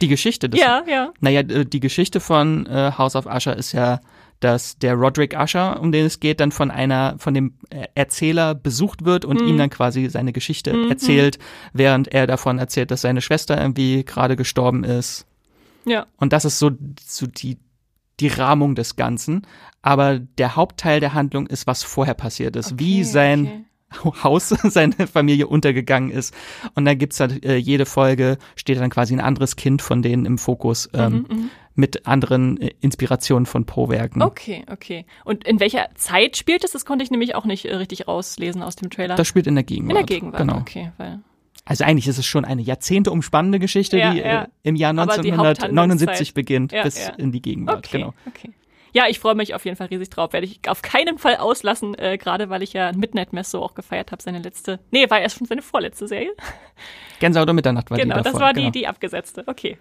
Die 0.00 0.08
Geschichte? 0.08 0.48
Das, 0.48 0.60
ja, 0.60 0.82
ja. 0.86 1.12
Naja, 1.20 1.40
äh, 1.40 1.64
die 1.64 1.80
Geschichte 1.80 2.20
von 2.20 2.66
äh, 2.66 2.92
House 2.98 3.16
of 3.16 3.26
Usher 3.26 3.56
ist 3.56 3.72
ja 3.72 4.00
dass 4.44 4.76
der 4.78 4.94
Roderick 4.94 5.36
Usher, 5.38 5.80
um 5.80 5.92
den 5.92 6.06
es 6.06 6.18
geht, 6.18 6.40
dann 6.40 6.52
von 6.52 6.70
einer, 6.70 7.14
von 7.18 7.32
dem 7.32 7.54
Erzähler 7.94 8.54
besucht 8.54 9.04
wird 9.04 9.24
und 9.24 9.40
mhm. 9.40 9.48
ihm 9.48 9.58
dann 9.58 9.70
quasi 9.70 10.08
seine 10.10 10.32
Geschichte 10.32 10.72
mhm. 10.72 10.90
erzählt, 10.90 11.38
während 11.72 12.08
er 12.08 12.26
davon 12.26 12.58
erzählt, 12.58 12.90
dass 12.90 13.02
seine 13.02 13.20
Schwester 13.20 13.60
irgendwie 13.60 14.04
gerade 14.04 14.36
gestorben 14.36 14.84
ist. 14.84 15.26
Ja. 15.84 16.06
Und 16.16 16.32
das 16.32 16.44
ist 16.44 16.58
so, 16.58 16.70
so 17.04 17.26
die, 17.26 17.58
die 18.20 18.28
Rahmung 18.28 18.74
des 18.74 18.96
Ganzen. 18.96 19.46
Aber 19.80 20.18
der 20.18 20.56
Hauptteil 20.56 21.00
der 21.00 21.14
Handlung 21.14 21.46
ist, 21.46 21.66
was 21.66 21.82
vorher 21.82 22.14
passiert 22.14 22.56
ist, 22.56 22.72
okay, 22.72 22.84
wie 22.84 23.04
sein 23.04 23.64
okay. 24.02 24.22
Haus, 24.24 24.48
seine 24.64 25.06
Familie 25.06 25.46
untergegangen 25.46 26.10
ist. 26.10 26.34
Und 26.74 26.84
dann 26.84 26.98
gibt's 26.98 27.20
halt 27.20 27.44
äh, 27.44 27.56
jede 27.56 27.86
Folge, 27.86 28.38
steht 28.56 28.80
dann 28.80 28.90
quasi 28.90 29.14
ein 29.14 29.20
anderes 29.20 29.56
Kind 29.56 29.82
von 29.82 30.02
denen 30.02 30.24
im 30.24 30.38
Fokus. 30.38 30.88
Ähm, 30.94 31.26
mhm, 31.28 31.36
mhm. 31.36 31.50
Mit 31.74 32.06
anderen 32.06 32.60
äh, 32.60 32.70
Inspirationen 32.80 33.46
von 33.46 33.64
Pro-Werken. 33.64 34.22
Okay, 34.22 34.64
okay. 34.70 35.06
Und 35.24 35.44
in 35.44 35.60
welcher 35.60 35.88
Zeit 35.94 36.36
spielt 36.36 36.64
es? 36.64 36.72
Das 36.72 36.84
konnte 36.84 37.04
ich 37.04 37.10
nämlich 37.10 37.34
auch 37.34 37.44
nicht 37.44 37.64
äh, 37.64 37.74
richtig 37.74 38.08
rauslesen 38.08 38.62
aus 38.62 38.76
dem 38.76 38.90
Trailer. 38.90 39.14
Das 39.16 39.28
spielt 39.28 39.46
in 39.46 39.54
der 39.54 39.64
Gegenwart. 39.64 39.90
In 39.90 40.06
der 40.06 40.16
Gegenwart, 40.16 40.38
genau. 40.38 40.58
okay. 40.58 40.92
Weil 40.98 41.20
also 41.64 41.84
eigentlich 41.84 42.08
ist 42.08 42.18
es 42.18 42.26
schon 42.26 42.44
eine 42.44 42.60
Jahrzehnte 42.60 43.12
umspannende 43.12 43.60
Geschichte, 43.60 43.96
ja, 43.96 44.12
die 44.12 44.18
ja. 44.18 44.42
Äh, 44.42 44.48
im 44.64 44.74
Jahr 44.74 44.90
1979 44.90 46.34
beginnt 46.34 46.72
ja, 46.72 46.82
bis 46.82 47.08
in 47.18 47.30
die 47.30 47.40
Gegenwart. 47.40 47.86
Okay, 47.86 47.98
genau. 47.98 48.14
Okay 48.26 48.52
ja, 48.92 49.06
ich 49.08 49.18
freue 49.18 49.34
mich 49.34 49.54
auf 49.54 49.64
jeden 49.64 49.76
Fall 49.76 49.86
riesig 49.88 50.10
drauf. 50.10 50.32
Werde 50.32 50.46
ich 50.46 50.60
auf 50.68 50.82
keinen 50.82 51.18
Fall 51.18 51.36
auslassen, 51.36 51.96
äh, 51.98 52.18
gerade 52.18 52.50
weil 52.50 52.62
ich 52.62 52.74
ja 52.74 52.92
Midnight 52.92 53.32
Mess 53.32 53.50
so 53.50 53.62
auch 53.62 53.74
gefeiert 53.74 54.12
habe, 54.12 54.22
seine 54.22 54.38
letzte. 54.38 54.80
Nee, 54.90 55.08
war 55.08 55.20
erst 55.20 55.38
schon 55.38 55.46
seine 55.46 55.62
vorletzte 55.62 56.06
Serie. 56.06 56.32
Gänsehaut 57.18 57.48
um 57.48 57.56
Mitternacht 57.56 57.90
war 57.90 57.96
genau, 57.96 58.16
die 58.16 58.22
davor. 58.22 58.32
Genau, 58.32 58.46
das 58.46 58.56
war 58.56 58.62
die, 58.62 58.70
die 58.70 58.86
abgesetzte. 58.86 59.44
Okay. 59.46 59.78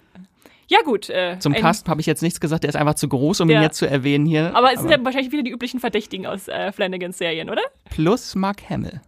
Ja, 0.72 0.80
gut. 0.86 1.10
Äh, 1.10 1.38
Zum 1.40 1.54
Cast 1.54 1.90
habe 1.90 2.00
ich 2.00 2.08
jetzt 2.08 2.24
nichts 2.24 2.40
gesagt, 2.40 2.64
der 2.64 2.70
ist 2.70 2.78
einfach 2.78 2.96
zu 2.96 3.10
groß, 3.10 3.42
um 3.42 3.50
ja. 3.50 3.58
ihn 3.58 3.64
jetzt 3.64 3.78
zu 3.78 3.90
erwähnen 3.90 4.26
hier. 4.26 4.56
Aber 4.56 4.72
es 4.72 4.80
sind 4.80 4.90
ja 4.90 5.04
wahrscheinlich 5.04 5.34
wieder 5.34 5.44
die 5.44 5.52
üblichen 5.52 5.82
Verdächtigen 5.82 6.26
aus 6.26 6.48
äh, 6.48 6.72
Flanagans 6.72 7.18
Serien, 7.18 7.50
oder? 7.50 7.62
Plus 7.90 8.36
Mark 8.36 8.70
Hamill. 8.70 9.02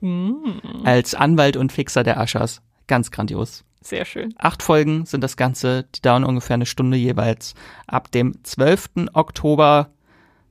Mm. 0.00 0.84
Als 0.84 1.14
Anwalt 1.14 1.58
und 1.58 1.70
Fixer 1.70 2.02
der 2.02 2.18
Aschers. 2.18 2.62
Ganz 2.86 3.10
grandios. 3.10 3.62
Sehr 3.82 4.06
schön. 4.06 4.32
Acht 4.38 4.62
Folgen 4.62 5.04
sind 5.04 5.22
das 5.22 5.36
Ganze, 5.36 5.84
die 5.94 6.00
dauern 6.00 6.24
ungefähr 6.24 6.54
eine 6.54 6.64
Stunde 6.64 6.96
jeweils. 6.96 7.52
Ab 7.86 8.10
dem 8.10 8.42
12. 8.42 9.10
Oktober 9.12 9.90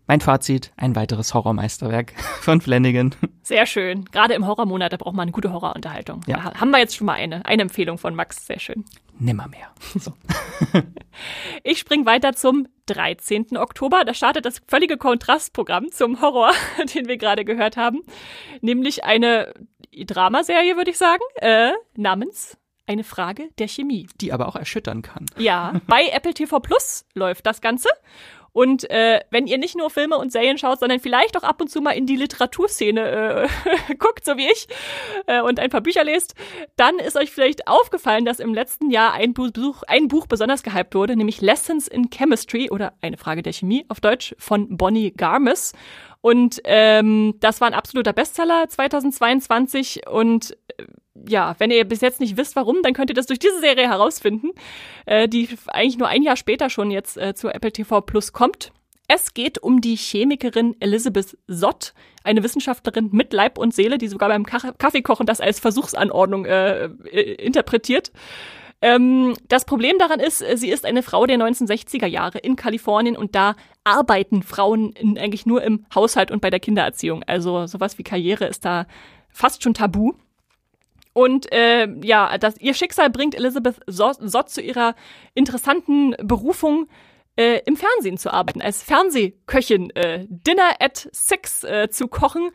mein 0.07 0.21
Fazit, 0.21 0.71
ein 0.77 0.95
weiteres 0.95 1.33
Horrormeisterwerk 1.33 2.13
von 2.41 2.61
Flanagan. 2.61 3.15
Sehr 3.43 3.65
schön. 3.65 4.05
Gerade 4.05 4.33
im 4.33 4.45
Horrormonat, 4.45 4.93
da 4.93 4.97
braucht 4.97 5.15
man 5.15 5.23
eine 5.23 5.31
gute 5.31 5.53
Horrorunterhaltung. 5.53 6.21
Ja. 6.27 6.37
Da 6.37 6.59
haben 6.59 6.71
wir 6.71 6.79
jetzt 6.79 6.95
schon 6.95 7.05
mal 7.05 7.13
eine, 7.13 7.45
eine 7.45 7.61
Empfehlung 7.61 7.97
von 7.97 8.15
Max. 8.15 8.45
Sehr 8.45 8.59
schön. 8.59 8.85
Nimmermehr. 9.19 9.71
So. 9.95 10.13
ich 11.63 11.79
springe 11.79 12.05
weiter 12.05 12.33
zum 12.33 12.67
13. 12.87 13.57
Oktober. 13.57 14.03
Da 14.05 14.13
startet 14.13 14.45
das 14.45 14.61
völlige 14.67 14.97
Kontrastprogramm 14.97 15.91
zum 15.91 16.21
Horror, 16.21 16.51
den 16.95 17.07
wir 17.07 17.17
gerade 17.17 17.45
gehört 17.45 17.77
haben. 17.77 18.01
Nämlich 18.61 19.03
eine 19.03 19.53
Dramaserie, 19.93 20.75
würde 20.75 20.91
ich 20.91 20.97
sagen, 20.97 21.23
äh, 21.35 21.71
namens 21.95 22.57
eine 22.87 23.03
Frage 23.03 23.49
der 23.57 23.67
Chemie. 23.67 24.07
Die 24.19 24.33
aber 24.33 24.47
auch 24.47 24.55
erschüttern 24.55 25.01
kann. 25.01 25.25
Ja, 25.37 25.79
bei 25.87 26.07
Apple 26.11 26.33
TV 26.33 26.59
Plus 26.59 27.05
läuft 27.13 27.45
das 27.45 27.61
Ganze. 27.61 27.89
Und 28.53 28.89
äh, 28.89 29.21
wenn 29.29 29.47
ihr 29.47 29.57
nicht 29.57 29.77
nur 29.77 29.89
Filme 29.89 30.17
und 30.17 30.31
Serien 30.31 30.57
schaut, 30.57 30.79
sondern 30.79 30.99
vielleicht 30.99 31.37
auch 31.37 31.43
ab 31.43 31.61
und 31.61 31.69
zu 31.69 31.81
mal 31.81 31.91
in 31.91 32.05
die 32.05 32.17
Literaturszene 32.17 33.47
äh, 33.89 33.93
guckt, 33.97 34.25
so 34.25 34.35
wie 34.37 34.47
ich, 34.51 34.67
äh, 35.27 35.41
und 35.41 35.59
ein 35.59 35.69
paar 35.69 35.81
Bücher 35.81 36.03
lest, 36.03 36.35
dann 36.75 36.99
ist 36.99 37.15
euch 37.15 37.31
vielleicht 37.31 37.67
aufgefallen, 37.67 38.25
dass 38.25 38.39
im 38.39 38.53
letzten 38.53 38.89
Jahr 38.89 39.13
ein 39.13 39.33
Buch, 39.33 39.83
ein 39.87 40.07
Buch 40.09 40.27
besonders 40.27 40.63
gehypt 40.63 40.95
wurde, 40.95 41.15
nämlich 41.15 41.41
Lessons 41.41 41.87
in 41.87 42.09
Chemistry 42.09 42.69
oder 42.69 42.93
eine 43.01 43.17
Frage 43.17 43.41
der 43.41 43.53
Chemie 43.53 43.85
auf 43.87 44.01
Deutsch 44.01 44.35
von 44.37 44.77
Bonnie 44.77 45.11
Garmis. 45.11 45.73
Und 46.21 46.61
ähm, 46.65 47.35
das 47.39 47.61
war 47.61 47.67
ein 47.67 47.73
absoluter 47.73 48.13
Bestseller 48.13 48.69
2022 48.69 50.07
und 50.07 50.55
äh, 50.77 50.85
ja, 51.27 51.55
wenn 51.57 51.71
ihr 51.71 51.83
bis 51.85 52.01
jetzt 52.01 52.19
nicht 52.19 52.37
wisst, 52.37 52.55
warum, 52.55 52.81
dann 52.83 52.93
könnt 52.93 53.09
ihr 53.09 53.15
das 53.15 53.25
durch 53.25 53.39
diese 53.39 53.59
Serie 53.59 53.89
herausfinden, 53.89 54.51
äh, 55.05 55.27
die 55.27 55.49
eigentlich 55.67 55.97
nur 55.97 56.07
ein 56.07 56.23
Jahr 56.23 56.37
später 56.37 56.69
schon 56.69 56.91
jetzt 56.91 57.17
äh, 57.17 57.33
zu 57.33 57.49
Apple 57.49 57.71
TV 57.71 58.01
Plus 58.01 58.33
kommt. 58.33 58.71
Es 59.07 59.33
geht 59.33 59.61
um 59.61 59.81
die 59.81 59.97
Chemikerin 59.97 60.75
Elizabeth 60.79 61.37
Sott, 61.47 61.93
eine 62.23 62.43
Wissenschaftlerin 62.43 63.09
mit 63.11 63.33
Leib 63.33 63.57
und 63.57 63.73
Seele, 63.73 63.97
die 63.97 64.07
sogar 64.07 64.29
beim 64.29 64.45
Kaffeekochen 64.45 65.25
das 65.25 65.41
als 65.41 65.59
Versuchsanordnung 65.59 66.45
äh, 66.45 66.85
äh, 66.85 67.33
interpretiert. 67.33 68.11
Ähm, 68.81 69.35
das 69.47 69.65
Problem 69.65 69.97
daran 69.99 70.19
ist, 70.19 70.41
äh, 70.41 70.57
sie 70.57 70.69
ist 70.69 70.85
eine 70.85 71.03
Frau 71.03 71.25
der 71.25 71.37
1960er 71.37 72.07
Jahre 72.07 72.39
in 72.39 72.55
Kalifornien 72.55 73.15
und 73.15 73.35
da 73.35 73.55
arbeiten 73.83 74.41
Frauen 74.41 74.91
in, 74.93 75.17
eigentlich 75.17 75.45
nur 75.45 75.61
im 75.63 75.85
Haushalt 75.93 76.31
und 76.31 76.41
bei 76.41 76.49
der 76.49 76.59
Kindererziehung. 76.59 77.23
Also 77.23 77.67
sowas 77.67 77.97
wie 77.97 78.03
Karriere 78.03 78.45
ist 78.45 78.65
da 78.65 78.87
fast 79.29 79.63
schon 79.63 79.73
tabu. 79.73 80.13
Und 81.13 81.51
äh, 81.51 81.87
ja, 82.03 82.37
das, 82.37 82.57
ihr 82.59 82.73
Schicksal 82.73 83.09
bringt 83.09 83.35
Elizabeth 83.35 83.79
Sott 83.85 84.49
zu 84.49 84.61
ihrer 84.61 84.95
interessanten 85.33 86.15
Berufung, 86.23 86.87
äh, 87.37 87.61
im 87.65 87.75
Fernsehen 87.75 88.17
zu 88.17 88.31
arbeiten, 88.31 88.61
als 88.61 88.83
Fernsehköchin, 88.83 89.89
äh, 89.91 90.25
Dinner 90.29 90.75
at 90.79 91.09
Six 91.11 91.63
äh, 91.63 91.89
zu 91.89 92.07
kochen, 92.07 92.51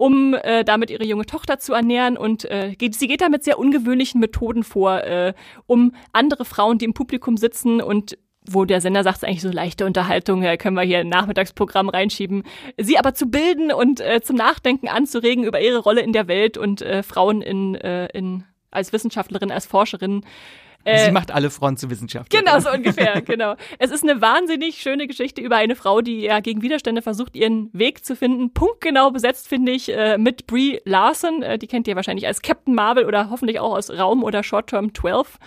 um 0.00 0.32
äh, 0.32 0.64
damit 0.64 0.90
ihre 0.90 1.04
junge 1.04 1.26
Tochter 1.26 1.58
zu 1.58 1.74
ernähren. 1.74 2.16
Und 2.16 2.46
äh, 2.46 2.74
geht, 2.74 2.94
sie 2.94 3.06
geht 3.06 3.20
da 3.20 3.28
mit 3.28 3.44
sehr 3.44 3.58
ungewöhnlichen 3.58 4.18
Methoden 4.18 4.64
vor, 4.64 5.04
äh, 5.04 5.34
um 5.66 5.92
andere 6.12 6.46
Frauen, 6.46 6.78
die 6.78 6.86
im 6.86 6.94
Publikum 6.94 7.36
sitzen 7.36 7.82
und 7.82 8.16
wo 8.48 8.64
der 8.64 8.80
Sender 8.80 9.02
sagt, 9.04 9.18
es 9.18 9.22
ist 9.22 9.28
eigentlich 9.28 9.42
so 9.42 9.50
leichte 9.50 9.84
Unterhaltung, 9.84 10.42
äh, 10.42 10.56
können 10.56 10.74
wir 10.74 10.84
hier 10.84 11.00
ein 11.00 11.10
Nachmittagsprogramm 11.10 11.90
reinschieben, 11.90 12.44
sie 12.78 12.98
aber 12.98 13.12
zu 13.12 13.26
bilden 13.26 13.70
und 13.70 14.00
äh, 14.00 14.22
zum 14.22 14.36
Nachdenken 14.36 14.88
anzuregen 14.88 15.44
über 15.44 15.60
ihre 15.60 15.80
Rolle 15.80 16.00
in 16.00 16.14
der 16.14 16.28
Welt 16.28 16.56
und 16.56 16.80
äh, 16.80 17.02
Frauen 17.02 17.42
in, 17.42 17.74
äh, 17.74 18.06
in 18.06 18.44
als 18.70 18.94
Wissenschaftlerin, 18.94 19.52
als 19.52 19.66
Forscherin 19.66 20.24
äh, 20.84 21.06
Sie 21.06 21.12
macht 21.12 21.30
alle 21.30 21.50
Frauen 21.50 21.76
zu 21.76 21.90
Wissenschaftlern. 21.90 22.44
Genau, 22.44 22.58
so 22.58 22.70
ungefähr, 22.70 23.20
genau. 23.22 23.54
Es 23.78 23.90
ist 23.90 24.02
eine 24.02 24.20
wahnsinnig 24.20 24.76
schöne 24.76 25.06
Geschichte 25.06 25.40
über 25.40 25.56
eine 25.56 25.76
Frau, 25.76 26.00
die 26.00 26.20
ja 26.20 26.40
gegen 26.40 26.62
Widerstände 26.62 27.02
versucht, 27.02 27.36
ihren 27.36 27.70
Weg 27.72 28.04
zu 28.04 28.16
finden. 28.16 28.52
Punktgenau 28.52 29.10
besetzt, 29.10 29.48
finde 29.48 29.72
ich, 29.72 29.92
äh, 29.92 30.16
mit 30.18 30.46
Brie 30.46 30.80
Larson. 30.84 31.42
Äh, 31.42 31.58
die 31.58 31.66
kennt 31.66 31.86
ihr 31.88 31.96
wahrscheinlich 31.96 32.26
als 32.26 32.42
Captain 32.42 32.74
Marvel 32.74 33.04
oder 33.04 33.30
hoffentlich 33.30 33.60
auch 33.60 33.76
aus 33.76 33.90
Raum 33.90 34.24
oder 34.24 34.42
Short 34.42 34.68
Term 34.68 34.94
12. 34.94 35.38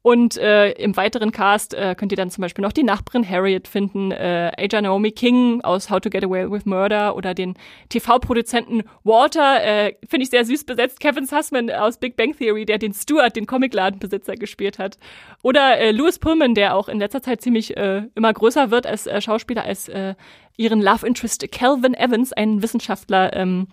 Und 0.00 0.36
äh, 0.36 0.70
im 0.72 0.96
weiteren 0.96 1.32
Cast 1.32 1.74
äh, 1.74 1.96
könnt 1.96 2.12
ihr 2.12 2.16
dann 2.16 2.30
zum 2.30 2.42
Beispiel 2.42 2.62
noch 2.62 2.72
die 2.72 2.84
Nachbarin 2.84 3.28
Harriet 3.28 3.66
finden, 3.66 4.12
äh, 4.12 4.52
Aja 4.56 4.80
Naomi 4.80 5.10
King 5.10 5.60
aus 5.62 5.90
How 5.90 6.00
to 6.00 6.08
Get 6.08 6.24
Away 6.24 6.50
with 6.50 6.66
Murder 6.66 7.16
oder 7.16 7.34
den 7.34 7.54
TV-Produzenten 7.88 8.84
Walter, 9.02 9.62
äh, 9.62 9.94
finde 10.08 10.22
ich 10.22 10.30
sehr 10.30 10.44
süß 10.44 10.64
besetzt, 10.64 11.00
Kevin 11.00 11.26
Sussman 11.26 11.68
aus 11.70 11.98
Big 11.98 12.16
Bang 12.16 12.36
Theory, 12.36 12.64
der 12.64 12.78
den 12.78 12.94
Stuart, 12.94 13.34
den 13.34 13.46
Comicladenbesitzer, 13.46 14.36
gespielt 14.36 14.78
hat. 14.78 14.98
Oder 15.42 15.78
äh, 15.78 15.90
Louis 15.90 16.20
Pullman, 16.20 16.54
der 16.54 16.76
auch 16.76 16.88
in 16.88 17.00
letzter 17.00 17.20
Zeit 17.20 17.40
ziemlich 17.40 17.76
äh, 17.76 18.02
immer 18.14 18.32
größer 18.32 18.70
wird 18.70 18.86
als 18.86 19.08
äh, 19.08 19.20
Schauspieler, 19.20 19.64
als 19.64 19.88
äh, 19.88 20.14
ihren 20.56 20.80
Love 20.80 21.06
Interest 21.06 21.50
Calvin 21.50 21.94
Evans, 21.94 22.32
einen 22.32 22.62
Wissenschaftler, 22.62 23.34
ähm, 23.34 23.66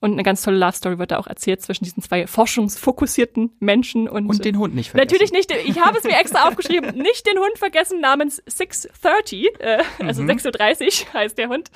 und 0.00 0.12
eine 0.12 0.22
ganz 0.22 0.42
tolle 0.42 0.58
Love 0.58 0.72
Story 0.72 0.98
wird 0.98 1.10
da 1.10 1.18
auch 1.18 1.26
erzählt 1.26 1.60
zwischen 1.60 1.84
diesen 1.84 2.02
zwei 2.02 2.26
forschungsfokussierten 2.26 3.50
Menschen 3.58 4.08
und. 4.08 4.28
Und 4.28 4.44
den 4.44 4.58
Hund 4.58 4.74
nicht 4.74 4.90
vergessen. 4.90 5.06
Natürlich 5.06 5.32
nicht. 5.32 5.50
Ich 5.66 5.80
habe 5.80 5.98
es 5.98 6.04
mir 6.04 6.16
extra 6.16 6.48
aufgeschrieben. 6.48 6.96
Nicht 6.98 7.26
den 7.26 7.38
Hund 7.38 7.58
vergessen 7.58 8.00
namens 8.00 8.42
630, 8.46 9.48
äh, 9.58 9.82
also 9.98 10.22
mhm. 10.22 10.30
6.30 10.30 11.12
heißt 11.12 11.38
der 11.38 11.48
Hund. 11.48 11.70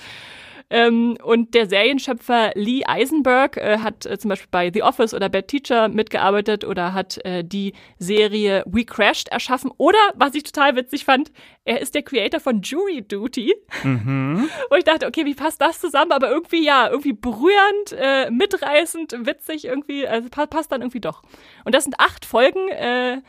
Ähm, 0.71 1.17
und 1.23 1.55
der 1.55 1.69
Serienschöpfer 1.69 2.53
Lee 2.55 2.83
Eisenberg 2.87 3.57
äh, 3.57 3.79
hat 3.79 4.07
äh, 4.07 4.19
zum 4.19 4.31
Beispiel 4.31 4.49
bei 4.51 4.71
The 4.73 4.83
Office 4.83 5.15
oder 5.15 5.29
Bad 5.29 5.49
Teacher 5.49 5.89
mitgearbeitet 5.89 6.65
oder 6.65 6.95
hat 6.95 7.25
äh, 7.25 7.45
die 7.45 7.73
Serie 7.99 8.65
We 8.67 8.85
Crashed 8.85 9.29
erschaffen. 9.29 9.71
Oder, 9.77 9.99
was 10.15 10.35
ich 10.35 10.45
total 10.45 10.77
witzig 10.77 11.05
fand, 11.05 11.31
er 11.65 11.81
ist 11.81 11.95
der 11.95 12.03
Creator 12.03 12.41
von 12.41 12.63
Jury 12.63 13.03
Duty. 13.03 13.55
Mhm. 13.85 14.49
Wo 14.71 14.77
ich 14.77 14.85
dachte, 14.85 15.07
okay, 15.07 15.25
wie 15.25 15.35
passt 15.35 15.61
das 15.61 15.81
zusammen? 15.81 16.13
Aber 16.13 16.31
irgendwie, 16.31 16.65
ja, 16.65 16.89
irgendwie 16.89 17.13
berührend, 17.13 17.93
äh, 17.93 18.31
mitreißend, 18.31 19.27
witzig, 19.27 19.67
irgendwie, 19.67 20.07
also 20.07 20.29
passt 20.29 20.73
dann 20.73 20.83
irgendwie 20.83 21.01
doch. 21.01 21.23
Und 21.65 21.75
das 21.75 21.85
sind 21.85 21.99
acht 21.99 22.25
Folgen, 22.25 22.69
äh, 22.69 23.21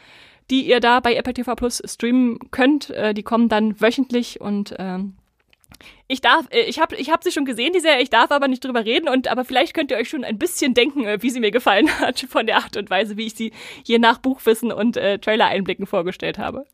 die 0.49 0.67
ihr 0.67 0.79
da 0.79 0.99
bei 0.99 1.15
Apple 1.15 1.33
TV 1.33 1.55
Plus 1.55 1.81
streamen 1.85 2.39
könnt. 2.51 2.89
Äh, 2.89 3.13
die 3.13 3.23
kommen 3.23 3.49
dann 3.49 3.79
wöchentlich 3.79 4.41
und 4.41 4.75
ähm, 4.77 5.15
ich 6.07 6.21
darf, 6.21 6.47
äh, 6.51 6.61
ich 6.61 6.79
habe 6.79 6.95
ich 6.95 7.09
hab 7.09 7.23
sie 7.23 7.31
schon 7.31 7.45
gesehen, 7.45 7.73
die 7.73 7.79
Serie, 7.79 8.01
ich 8.01 8.09
darf 8.09 8.31
aber 8.31 8.47
nicht 8.47 8.63
drüber 8.63 8.85
reden 8.85 9.09
und 9.09 9.27
aber 9.27 9.45
vielleicht 9.45 9.73
könnt 9.73 9.91
ihr 9.91 9.97
euch 9.97 10.09
schon 10.09 10.23
ein 10.23 10.37
bisschen 10.37 10.73
denken, 10.73 11.05
äh, 11.05 11.21
wie 11.21 11.29
sie 11.29 11.39
mir 11.39 11.51
gefallen 11.51 11.89
hat, 11.99 12.19
von 12.29 12.45
der 12.45 12.57
Art 12.57 12.77
und 12.77 12.89
Weise, 12.89 13.17
wie 13.17 13.27
ich 13.27 13.35
sie 13.35 13.51
je 13.83 13.99
nach 13.99 14.19
Buchwissen 14.19 14.71
und 14.71 14.97
äh, 14.97 15.19
Trailer-Einblicken 15.19 15.85
vorgestellt 15.85 16.37
habe. 16.37 16.65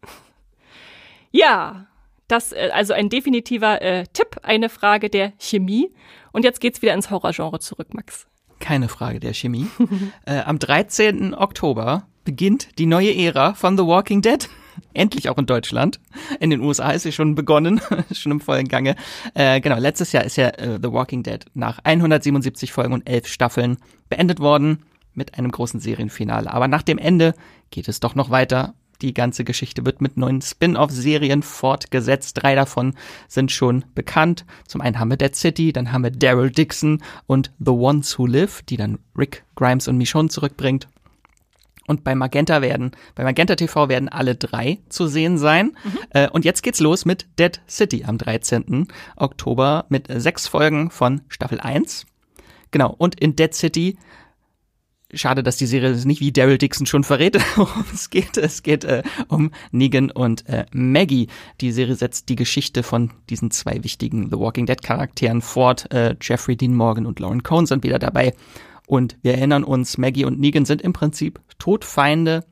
Ja, 1.31 1.88
das 2.27 2.53
äh, 2.53 2.69
also 2.73 2.93
ein 2.93 3.09
definitiver 3.09 3.81
äh, 3.81 4.05
Tipp, 4.13 4.38
eine 4.43 4.69
Frage 4.69 5.09
der 5.09 5.33
Chemie. 5.38 5.91
Und 6.31 6.43
jetzt 6.43 6.62
geht's 6.62 6.81
wieder 6.81 6.93
ins 6.93 7.09
Horrorgenre 7.09 7.59
zurück, 7.59 7.93
Max. 7.93 8.27
Keine 8.59 8.88
Frage 8.88 9.19
der 9.19 9.33
Chemie. 9.33 9.67
äh, 10.25 10.39
am 10.39 10.59
13. 10.59 11.33
Oktober 11.33 12.07
beginnt 12.23 12.77
die 12.77 12.85
neue 12.85 13.15
Ära 13.15 13.53
von 13.53 13.77
The 13.77 13.85
Walking 13.85 14.21
Dead. 14.21 14.47
Endlich 14.94 15.30
auch 15.30 15.38
in 15.38 15.46
Deutschland. 15.46 16.00
In 16.39 16.50
den 16.50 16.62
USA 16.62 16.92
ist 16.92 17.04
sie 17.04 17.12
schon 17.12 17.36
begonnen, 17.36 17.82
schon 18.12 18.32
im 18.32 18.42
vollen 18.42 18.68
Gange. 18.68 18.96
Äh, 19.34 19.62
genau, 19.62 19.78
letztes 19.78 20.12
Jahr 20.12 20.24
ist 20.24 20.38
ja 20.38 20.50
äh, 20.50 20.80
The 20.82 20.92
Walking 20.92 21.24
Dead 21.24 21.46
nach 21.54 21.80
177 21.84 22.72
Folgen 22.72 22.94
und 22.94 23.08
11 23.08 23.28
Staffeln 23.28 23.78
beendet 24.10 24.39
worden 24.39 24.80
mit 25.13 25.38
einem 25.38 25.52
großen 25.52 25.80
Serienfinale. 25.80 26.52
Aber 26.52 26.68
nach 26.68 26.84
dem 26.84 26.98
Ende 26.98 27.34
geht 27.72 27.88
es 27.88 28.00
doch 28.00 28.15
noch 28.15 28.30
weiter. 28.30 28.74
Die 29.02 29.13
ganze 29.13 29.46
Geschichte 29.46 29.86
wird 29.86 30.02
mit 30.02 30.18
neuen 30.18 30.42
Spin-off-Serien 30.42 31.42
fortgesetzt. 31.42 32.42
Drei 32.42 32.54
davon 32.56 32.96
sind 33.30 33.52
schon 33.52 33.86
bekannt. 33.96 34.46
Zum 34.68 34.82
einen 34.82 35.00
haben 35.00 35.10
wir 35.10 35.15
Dead 35.15 35.34
City, 35.34 35.72
dann 35.72 35.94
haben 35.94 36.04
wir 36.04 36.12
Daryl 36.12 36.52
Dixon 36.52 37.02
und 37.26 37.54
The 37.60 37.72
Ones 37.72 38.20
Who 38.20 38.26
Live, 38.26 38.62
die 38.63 38.76
dann 38.76 39.00
Rick 39.18 39.46
Grimes 39.56 39.88
und 39.88 39.98
Michonne 39.98 40.28
zurückbringt. 40.28 40.89
Und 41.89 42.04
bei 42.04 42.13
Magenta 42.13 42.62
werden, 42.62 42.91
bei 43.15 43.23
Magenta 43.23 43.56
TV 43.56 43.89
werden 43.89 44.10
alle 44.10 44.36
drei 44.36 44.78
zu 44.89 45.08
sehen 45.08 45.39
sein. 45.39 45.75
Mhm. 45.84 45.97
Äh, 46.12 46.30
und 46.30 46.45
jetzt 46.45 46.62
geht's 46.62 46.80
los 46.80 47.04
mit 47.04 47.25
Dead 47.39 47.60
City 47.67 48.04
am 48.06 48.19
13. 48.19 48.88
Oktober 49.15 49.86
mit 49.89 50.06
sechs 50.08 50.47
Folgen 50.47 50.91
von 50.91 51.21
Staffel 51.30 51.60
1. 51.60 52.06
Genau. 52.69 52.93
Und 52.95 53.19
in 53.19 53.36
Dead 53.36 53.56
City 53.56 53.97
Schade, 55.12 55.41
dass 55.41 55.58
die 55.58 55.65
Serie 55.65 55.95
nicht 56.06 56.21
wie 56.21 56.32
Daryl 56.32 56.60
Dixon 56.60 56.86
schon 56.86 57.04
verrät, 57.04 57.36
es 57.93 58.12
geht. 58.12 58.38
Es 58.38 58.62
geht 58.62 58.84
äh, 58.84 59.02
um 59.28 59.49
Negan 59.71 60.12
und 60.12 60.47
äh, 60.47 60.67
Maggie. 60.71 61.30
Die 61.60 61.71
Serie 61.71 61.95
setzt 61.95 62.30
die 62.30 62.36
Geschichte 62.36 62.84
von 62.84 63.10
diesen 63.32 63.49
zwei 63.49 63.84
wichtigen 63.84 64.30
The 64.30 64.38
Walking 64.38 64.67
Dead 64.67 64.80
Charakteren 64.80 65.41
fort. 65.41 65.91
Äh, 65.91 66.15
Jeffrey 66.21 66.56
Dean 66.56 66.75
Morgan 66.75 67.08
und 67.08 67.19
Lauren 67.19 67.41
Cohn 67.41 67.65
sind 67.65 67.84
wieder 67.84 67.97
dabei. 67.97 68.36
Und 68.89 69.19
wir 69.21 69.36
erinnern 69.36 69.63
uns, 69.63 69.99
Maggie 69.99 70.25
und 70.25 70.39
Negan 70.39 70.65
sind 70.65 70.82
im 70.82 70.93
Prinzip 70.93 71.39
Todfeinde, 71.60 72.43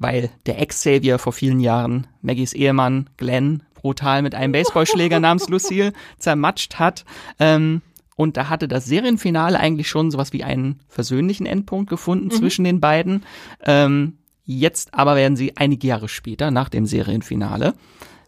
weil 0.00 0.28
der 0.44 0.60
Ex-Savior 0.60 1.20
vor 1.20 1.32
vielen 1.32 1.60
Jahren 1.60 2.08
Maggies 2.20 2.52
Ehemann 2.52 3.08
Glenn 3.16 3.62
brutal 3.74 4.22
mit 4.22 4.34
einem 4.34 4.50
Baseballschläger 4.50 5.20
namens 5.20 5.48
Lucille 5.48 5.92
zermatscht 6.18 6.80
hat. 6.80 7.04
Ähm, 7.38 7.80
und 8.16 8.36
da 8.36 8.48
hatte 8.48 8.66
das 8.66 8.86
Serienfinale 8.86 9.60
eigentlich 9.60 9.88
schon 9.88 10.10
sowas 10.10 10.32
wie 10.32 10.42
einen 10.42 10.80
versöhnlichen 10.88 11.46
Endpunkt 11.46 11.88
gefunden 11.90 12.26
mhm. 12.26 12.32
zwischen 12.32 12.64
den 12.64 12.80
beiden. 12.80 13.22
Ähm, 13.62 14.18
jetzt 14.44 14.94
aber 14.94 15.14
werden 15.14 15.36
sie 15.36 15.56
einige 15.56 15.86
Jahre 15.86 16.08
später, 16.08 16.50
nach 16.50 16.70
dem 16.70 16.86
Serienfinale, 16.86 17.74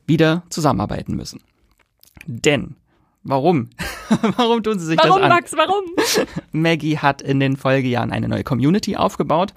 wieder 0.07 0.44
zusammenarbeiten 0.50 1.16
müssen. 1.16 1.40
Denn 2.26 2.76
Warum? 3.28 3.70
warum 4.36 4.62
tun 4.62 4.78
sie 4.78 4.86
sich 4.86 4.98
warum, 4.98 5.20
das 5.20 5.22
an? 5.22 5.28
Max, 5.28 5.52
warum? 5.56 5.84
Maggie 6.52 6.98
hat 6.98 7.22
in 7.22 7.40
den 7.40 7.56
Folgejahren 7.56 8.12
eine 8.12 8.28
neue 8.28 8.44
Community 8.44 8.96
aufgebaut, 8.96 9.52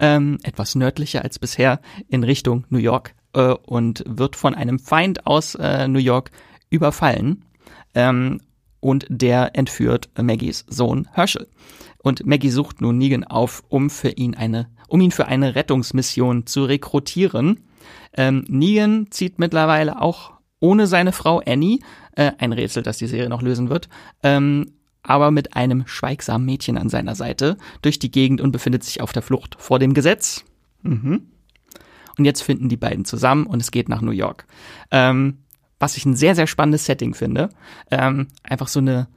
ähm, 0.00 0.38
etwas 0.42 0.74
nördlicher 0.74 1.22
als 1.22 1.38
bisher 1.38 1.80
in 2.08 2.24
Richtung 2.24 2.64
New 2.70 2.78
York 2.78 3.14
äh, 3.34 3.52
und 3.52 4.02
wird 4.06 4.34
von 4.34 4.54
einem 4.54 4.80
Feind 4.80 5.26
aus 5.26 5.54
äh, 5.54 5.86
New 5.86 6.00
York 6.00 6.32
überfallen. 6.70 7.44
Ähm, 7.94 8.40
und 8.80 9.06
der 9.08 9.56
entführt 9.56 10.10
Maggies 10.20 10.66
Sohn 10.68 11.08
Herschel. 11.12 11.48
Und 12.02 12.26
Maggie 12.26 12.50
sucht 12.50 12.80
nun 12.80 12.98
Negan 12.98 13.24
auf, 13.24 13.62
um 13.68 13.88
für 13.90 14.10
ihn 14.10 14.34
eine, 14.34 14.68
um 14.88 15.00
ihn 15.00 15.12
für 15.12 15.26
eine 15.26 15.54
Rettungsmission 15.54 16.46
zu 16.46 16.64
rekrutieren. 16.64 17.60
Ähm, 18.14 18.44
Negan 18.48 19.06
zieht 19.10 19.38
mittlerweile 19.38 20.02
auch 20.02 20.32
ohne 20.60 20.86
seine 20.86 21.12
Frau 21.12 21.40
Annie 21.46 21.78
äh, 22.16 22.32
ein 22.38 22.52
Rätsel, 22.52 22.82
das 22.82 22.98
die 22.98 23.06
Serie 23.06 23.28
noch 23.28 23.42
lösen 23.42 23.70
wird. 23.70 23.88
Ähm, 24.22 24.72
aber 25.02 25.30
mit 25.30 25.54
einem 25.54 25.86
schweigsamen 25.86 26.46
Mädchen 26.46 26.78
an 26.78 26.88
seiner 26.88 27.14
Seite 27.14 27.58
durch 27.82 27.98
die 27.98 28.10
Gegend 28.10 28.40
und 28.40 28.52
befindet 28.52 28.84
sich 28.84 29.00
auf 29.00 29.12
der 29.12 29.22
Flucht 29.22 29.56
vor 29.58 29.78
dem 29.78 29.92
Gesetz. 29.92 30.44
Mhm. 30.82 31.28
Und 32.16 32.24
jetzt 32.24 32.42
finden 32.42 32.68
die 32.68 32.76
beiden 32.76 33.04
zusammen 33.04 33.46
und 33.46 33.60
es 33.60 33.70
geht 33.70 33.88
nach 33.88 34.00
New 34.00 34.12
York. 34.12 34.46
Ähm, 34.90 35.38
was 35.78 35.96
ich 35.96 36.06
ein 36.06 36.16
sehr, 36.16 36.34
sehr 36.34 36.46
spannendes 36.46 36.86
Setting 36.86 37.14
finde. 37.14 37.50
Ähm, 37.90 38.28
einfach 38.42 38.68
so 38.68 38.80
eine 38.80 39.08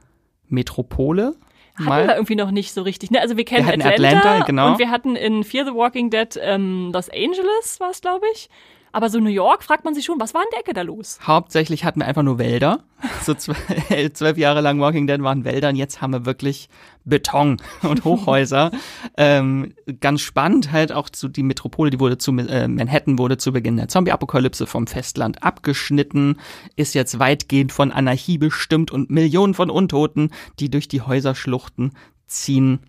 Metropole. 0.48 1.34
Hatten 1.74 1.84
mal. 1.84 2.06
wir 2.06 2.14
irgendwie 2.16 2.34
noch 2.34 2.50
nicht 2.50 2.72
so 2.72 2.82
richtig. 2.82 3.10
Ne? 3.10 3.20
Also 3.20 3.36
wir 3.36 3.44
kennen 3.44 3.66
wir 3.66 3.74
Atlanta, 3.74 4.16
Atlanta 4.16 4.44
genau. 4.44 4.72
und 4.72 4.78
wir 4.78 4.90
hatten 4.90 5.16
in 5.16 5.44
Fear 5.44 5.64
the 5.64 5.72
Walking 5.72 6.10
Dead 6.10 6.38
ähm, 6.42 6.90
Los 6.92 7.08
Angeles, 7.08 7.78
war 7.78 7.90
es 7.90 8.00
glaube 8.00 8.26
ich. 8.34 8.50
Aber 8.92 9.10
so 9.10 9.20
New 9.20 9.28
York 9.28 9.62
fragt 9.62 9.84
man 9.84 9.94
sich 9.94 10.04
schon, 10.04 10.20
was 10.20 10.34
war 10.34 10.42
in 10.42 10.48
der 10.52 10.60
Ecke 10.60 10.72
da 10.72 10.82
los? 10.82 11.18
Hauptsächlich 11.22 11.84
hatten 11.84 12.00
wir 12.00 12.06
einfach 12.06 12.22
nur 12.22 12.38
Wälder. 12.38 12.84
So 13.22 13.34
zwölf, 13.34 14.38
Jahre 14.38 14.60
lang 14.60 14.80
Walking 14.80 15.06
Dead 15.06 15.22
waren 15.22 15.44
Wälder 15.44 15.68
und 15.68 15.76
jetzt 15.76 16.00
haben 16.00 16.12
wir 16.12 16.26
wirklich 16.26 16.68
Beton 17.04 17.58
und 17.82 18.04
Hochhäuser. 18.04 18.70
ähm, 19.16 19.74
ganz 20.00 20.20
spannend 20.20 20.72
halt 20.72 20.92
auch 20.92 21.08
zu 21.08 21.28
die 21.28 21.42
Metropole, 21.42 21.90
die 21.90 22.00
wurde 22.00 22.18
zu 22.18 22.32
äh, 22.36 22.66
Manhattan 22.66 23.18
wurde 23.18 23.36
zu 23.36 23.52
Beginn 23.52 23.76
der 23.76 23.88
Zombie-Apokalypse 23.88 24.66
vom 24.66 24.86
Festland 24.86 25.42
abgeschnitten, 25.42 26.38
ist 26.76 26.94
jetzt 26.94 27.18
weitgehend 27.18 27.70
von 27.70 27.92
Anarchie 27.92 28.38
bestimmt 28.38 28.90
und 28.90 29.10
Millionen 29.10 29.54
von 29.54 29.70
Untoten, 29.70 30.32
die 30.58 30.70
durch 30.70 30.88
die 30.88 31.02
Häuserschluchten 31.02 31.92
ziehen. 32.26 32.80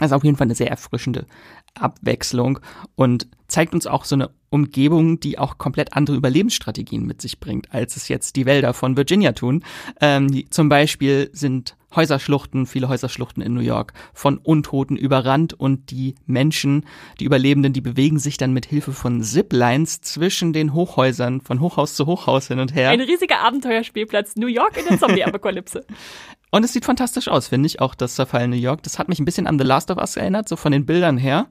Ist 0.00 0.12
auf 0.12 0.24
jeden 0.24 0.36
Fall 0.36 0.46
eine 0.46 0.54
sehr 0.54 0.70
erfrischende 0.70 1.26
Abwechslung 1.74 2.60
und 2.94 3.28
zeigt 3.48 3.74
uns 3.74 3.86
auch 3.86 4.04
so 4.04 4.14
eine 4.14 4.30
Umgebung, 4.50 5.20
die 5.20 5.38
auch 5.38 5.58
komplett 5.58 5.94
andere 5.94 6.16
Überlebensstrategien 6.16 7.06
mit 7.06 7.22
sich 7.22 7.40
bringt, 7.40 7.72
als 7.72 7.96
es 7.96 8.08
jetzt 8.08 8.36
die 8.36 8.46
Wälder 8.46 8.74
von 8.74 8.96
Virginia 8.96 9.32
tun. 9.32 9.64
Ähm, 10.00 10.30
die, 10.30 10.48
zum 10.50 10.68
Beispiel 10.68 11.30
sind 11.32 11.76
Häuserschluchten, 11.94 12.66
viele 12.66 12.88
Häuserschluchten 12.88 13.42
in 13.42 13.54
New 13.54 13.60
York 13.60 13.92
von 14.14 14.38
Untoten 14.38 14.96
überrannt 14.96 15.52
und 15.54 15.90
die 15.90 16.14
Menschen, 16.26 16.86
die 17.20 17.24
Überlebenden, 17.24 17.72
die 17.72 17.80
bewegen 17.80 18.18
sich 18.18 18.36
dann 18.36 18.52
mit 18.52 18.66
Hilfe 18.66 18.92
von 18.92 19.22
Ziplines 19.22 20.00
zwischen 20.00 20.52
den 20.52 20.72
Hochhäusern 20.72 21.40
von 21.40 21.60
Hochhaus 21.60 21.94
zu 21.94 22.06
Hochhaus 22.06 22.48
hin 22.48 22.60
und 22.60 22.74
her. 22.74 22.90
Ein 22.90 23.00
riesiger 23.00 23.40
Abenteuerspielplatz 23.40 24.36
New 24.36 24.46
York 24.46 24.78
in 24.78 24.86
der 24.88 24.98
Zombie-Apokalypse. 24.98 25.84
und 26.50 26.64
es 26.64 26.72
sieht 26.72 26.84
fantastisch 26.84 27.28
aus, 27.28 27.48
finde 27.48 27.66
ich, 27.66 27.80
auch 27.80 27.94
das 27.94 28.14
zerfallene 28.14 28.56
New 28.56 28.62
York. 28.62 28.82
Das 28.82 28.98
hat 28.98 29.08
mich 29.08 29.18
ein 29.18 29.26
bisschen 29.26 29.46
an 29.46 29.58
The 29.58 29.64
Last 29.64 29.90
of 29.90 29.98
Us 29.98 30.16
erinnert, 30.16 30.48
so 30.48 30.56
von 30.56 30.72
den 30.72 30.86
Bildern 30.86 31.18
her 31.18 31.48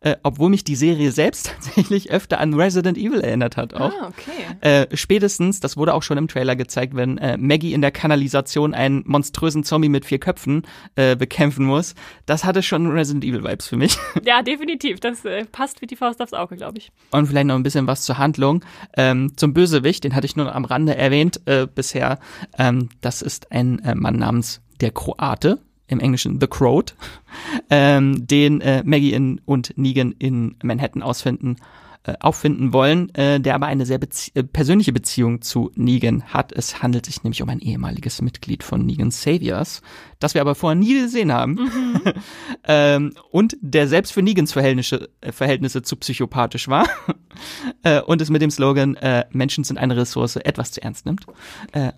äh, 0.00 0.16
obwohl 0.22 0.48
mich 0.48 0.64
die 0.64 0.76
Serie 0.76 1.12
selbst 1.12 1.46
tatsächlich 1.54 2.10
öfter 2.10 2.40
an 2.40 2.54
Resident 2.54 2.96
Evil 2.96 3.20
erinnert 3.20 3.56
hat 3.56 3.74
auch. 3.74 3.92
Ah, 3.92 4.08
okay. 4.08 4.30
Äh, 4.60 4.96
spätestens, 4.96 5.60
das 5.60 5.76
wurde 5.76 5.94
auch 5.94 6.02
schon 6.02 6.18
im 6.18 6.28
Trailer 6.28 6.56
gezeigt, 6.56 6.94
wenn 6.96 7.18
äh, 7.18 7.36
Maggie 7.36 7.74
in 7.74 7.82
der 7.82 7.90
Kanalisation 7.90 8.74
einen 8.74 9.02
monströsen 9.06 9.64
Zombie 9.64 9.88
mit 9.88 10.04
vier 10.04 10.18
Köpfen 10.18 10.62
äh, 10.96 11.16
bekämpfen 11.16 11.66
muss. 11.66 11.94
Das 12.26 12.44
hatte 12.44 12.62
schon 12.62 12.86
Resident 12.86 13.24
Evil 13.24 13.44
Vibes 13.44 13.68
für 13.68 13.76
mich. 13.76 13.98
Ja, 14.22 14.42
definitiv. 14.42 15.00
Das 15.00 15.24
äh, 15.24 15.44
passt 15.46 15.80
wie 15.80 15.86
die 15.86 15.96
Faust 15.96 16.20
aufs 16.20 16.34
Auge, 16.34 16.56
glaube 16.56 16.78
ich. 16.78 16.92
Und 17.10 17.26
vielleicht 17.26 17.46
noch 17.46 17.54
ein 17.54 17.62
bisschen 17.62 17.86
was 17.86 18.02
zur 18.02 18.18
Handlung. 18.18 18.64
Ähm, 18.96 19.32
zum 19.36 19.54
Bösewicht, 19.54 20.04
den 20.04 20.14
hatte 20.14 20.26
ich 20.26 20.36
nur 20.36 20.54
am 20.54 20.64
Rande 20.64 20.94
erwähnt 20.94 21.40
äh, 21.46 21.66
bisher. 21.66 22.18
Ähm, 22.58 22.90
das 23.00 23.22
ist 23.22 23.50
ein 23.50 23.78
äh, 23.80 23.94
Mann 23.94 24.16
namens 24.16 24.60
der 24.80 24.90
Kroate, 24.90 25.58
im 25.90 26.00
Englischen 26.00 26.40
The 26.40 26.46
Crowd, 26.46 26.94
ähm, 27.70 28.26
den 28.26 28.60
äh, 28.60 28.82
Maggie 28.84 29.12
in, 29.12 29.40
und 29.44 29.76
Negan 29.76 30.14
in 30.18 30.56
Manhattan 30.62 31.02
ausfinden 31.02 31.56
äh, 32.02 32.14
auffinden 32.18 32.72
wollen, 32.72 33.14
äh, 33.14 33.40
der 33.40 33.54
aber 33.54 33.66
eine 33.66 33.84
sehr 33.84 33.98
bezie 33.98 34.30
äh, 34.34 34.42
persönliche 34.42 34.90
Beziehung 34.90 35.42
zu 35.42 35.70
Negan 35.74 36.24
hat. 36.32 36.50
Es 36.50 36.82
handelt 36.82 37.04
sich 37.04 37.24
nämlich 37.24 37.42
um 37.42 37.50
ein 37.50 37.58
ehemaliges 37.60 38.22
Mitglied 38.22 38.64
von 38.64 38.86
Negan 38.86 39.10
Saviors, 39.10 39.82
das 40.18 40.32
wir 40.32 40.40
aber 40.40 40.54
vorher 40.54 40.76
nie 40.76 40.98
gesehen 40.98 41.30
haben. 41.30 41.52
Mhm. 41.56 42.00
ähm, 42.66 43.12
und 43.30 43.58
der 43.60 43.86
selbst 43.86 44.12
für 44.12 44.22
Negans 44.22 44.50
Verhältnisse, 44.50 45.10
äh, 45.20 45.30
Verhältnisse 45.30 45.82
zu 45.82 45.94
psychopathisch 45.96 46.68
war. 46.68 46.88
äh, 47.82 48.00
und 48.00 48.22
es 48.22 48.30
mit 48.30 48.40
dem 48.40 48.50
Slogan 48.50 48.96
äh, 48.96 49.26
Menschen 49.30 49.64
sind 49.64 49.76
eine 49.76 49.94
Ressource 49.94 50.36
etwas 50.36 50.72
zu 50.72 50.82
ernst 50.82 51.04
nimmt, 51.04 51.26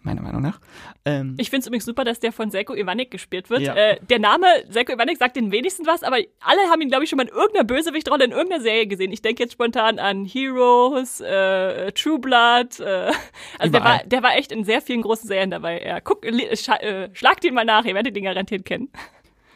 meiner 0.03 0.23
Meinung 0.23 0.43
nach. 0.43 0.61
Ähm, 1.05 1.37
ich 1.39 1.51
finde 1.51 1.61
es 1.61 1.67
übrigens 1.69 1.85
super, 1.85 2.05
dass 2.05 2.19
der 2.19 2.33
von 2.33 2.51
Seko 2.51 2.75
Ivanik 2.75 3.11
gespielt 3.13 3.51
wird. 3.51 3.63
Ja. 3.63 3.75
Der 3.75 4.19
Name 4.19 4.47
Seko 4.69 4.93
Ivanik 4.93 5.19
sagt 5.19 5.37
den 5.37 5.53
wenigsten 5.53 5.87
was, 5.87 6.03
aber 6.03 6.17
alle 6.41 6.61
haben 6.71 6.81
ihn, 6.81 6.89
glaube 6.89 7.05
ich, 7.05 7.11
schon 7.11 7.19
mal 7.19 7.29
in 7.29 7.35
irgendeiner 7.35 7.65
Bösewichtrolle 7.65 8.25
in 8.25 8.33
irgendeiner 8.33 8.63
Serie 8.63 8.87
gesehen. 8.87 9.13
Ich 9.13 9.23
denke 9.23 9.43
jetzt 9.43 9.53
spontan 9.53 9.92
an 9.99 10.25
Heroes, 10.25 11.21
äh, 11.21 11.93
True 11.93 12.19
Blood. 12.19 12.81
Äh, 12.81 13.13
also 13.59 13.73
der 13.73 13.85
war, 13.85 14.01
der 14.05 14.23
war 14.23 14.37
echt 14.37 14.53
in 14.53 14.65
sehr 14.65 14.81
vielen 14.83 15.03
großen 15.03 15.27
Serien 15.27 15.51
dabei. 15.51 15.83
Ja, 15.85 16.01
guck, 16.01 16.25
äh, 16.25 17.11
schlagt 17.13 17.45
ihn 17.45 17.55
mal 17.55 17.65
nach, 17.65 17.85
ihr 17.85 17.95
werdet 17.95 18.17
ihn 18.17 18.25
garantiert 18.25 18.65
kennen. 18.65 18.89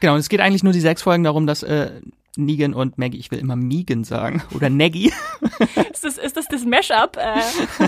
Genau, 0.00 0.16
es 0.16 0.28
geht 0.28 0.40
eigentlich 0.40 0.62
nur 0.62 0.72
die 0.72 0.80
sechs 0.80 1.02
Folgen 1.02 1.24
darum, 1.24 1.46
dass 1.46 1.62
äh, 1.62 1.90
Negan 2.36 2.74
und 2.74 2.98
Maggie, 2.98 3.18
ich 3.18 3.30
will 3.30 3.38
immer 3.38 3.56
Megan 3.56 4.04
sagen, 4.04 4.42
oder 4.54 4.68
Neggy. 4.68 5.12
ist, 5.92 6.04
das, 6.04 6.18
ist 6.18 6.36
das 6.36 6.46
das 6.48 6.64
Mashup? 6.64 7.16
Äh. 7.16 7.40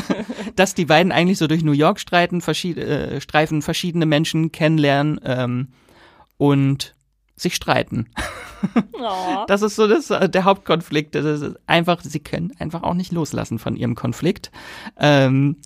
Dass 0.57 0.75
die 0.75 0.87
beiden 0.87 1.13
eigentlich 1.13 1.39
so 1.39 1.47
durch 1.47 1.63
New 1.63 1.73
York 1.73 2.01
streiten, 2.01 2.41
verschied 2.41 2.79
äh, 2.79 3.21
streifen, 3.21 3.63
verschiedene 3.63 4.07
Menschen 4.07 4.51
kennenlernen 4.53 5.21
ähm, 5.25 5.69
und 6.37 6.95
sich 7.39 7.55
streiten. 7.55 8.09
Oh. 9.01 9.45
Das 9.47 9.63
ist 9.63 9.77
so 9.77 9.87
das, 9.87 10.11
äh, 10.11 10.29
der 10.29 10.43
Hauptkonflikt. 10.43 11.15
Das 11.15 11.25
ist 11.25 11.57
einfach, 11.69 12.01
sie 12.03 12.19
können 12.19 12.53
einfach 12.59 12.83
auch 12.83 12.95
nicht 12.95 13.13
loslassen 13.13 13.61
von 13.61 13.77
ihrem 13.77 13.95
Konflikt. 13.95 14.51
Ähm, 14.99 15.57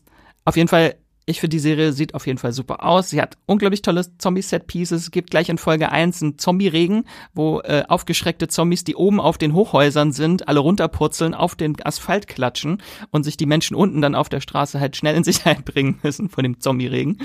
auf 0.45 0.57
jeden 0.57 0.69
Fall 0.69 0.97
ich 1.25 1.41
finde, 1.41 1.57
die 1.57 1.61
Serie 1.61 1.93
sieht 1.93 2.15
auf 2.15 2.27
jeden 2.27 2.39
Fall 2.39 2.53
super 2.53 2.85
aus. 2.85 3.11
Sie 3.11 3.21
hat 3.21 3.39
unglaublich 3.47 3.83
tolle 3.83 4.05
Zombie-Set-Pieces. 4.19 5.03
Es 5.03 5.11
gibt 5.11 5.31
gleich 5.31 5.49
in 5.49 5.59
Folge 5.59 5.93
1 5.93 6.21
einen 6.21 6.39
Zombie-Regen, 6.39 7.05
wo 7.33 7.61
äh, 7.61 7.85
aufgeschreckte 7.89 8.49
Zombies, 8.49 8.83
die 8.83 8.97
oben 8.97 9.21
auf 9.21 9.39
den 9.39 9.55
Hochhäusern 9.55 10.13
sind, 10.13 10.49
alle 10.49 10.61
runterpurzeln, 10.61 11.35
auf 11.35 11.55
den 11.55 11.77
Asphalt 11.85 12.27
klatschen 12.27 12.83
und 13.11 13.23
sich 13.23 13.37
die 13.37 13.47
Menschen 13.47 13.77
unten 13.77 14.03
dann 14.03 14.17
auf 14.17 14.29
der 14.29 14.41
Straße 14.41 14.81
halt 14.81 14.97
schnell 14.97 15.15
in 15.15 15.25
Sicherheit 15.25 15.65
bringen 15.65 16.01
müssen 16.03 16.29
von 16.29 16.43
dem 16.43 16.59
Zombie-Regen. 16.59 17.19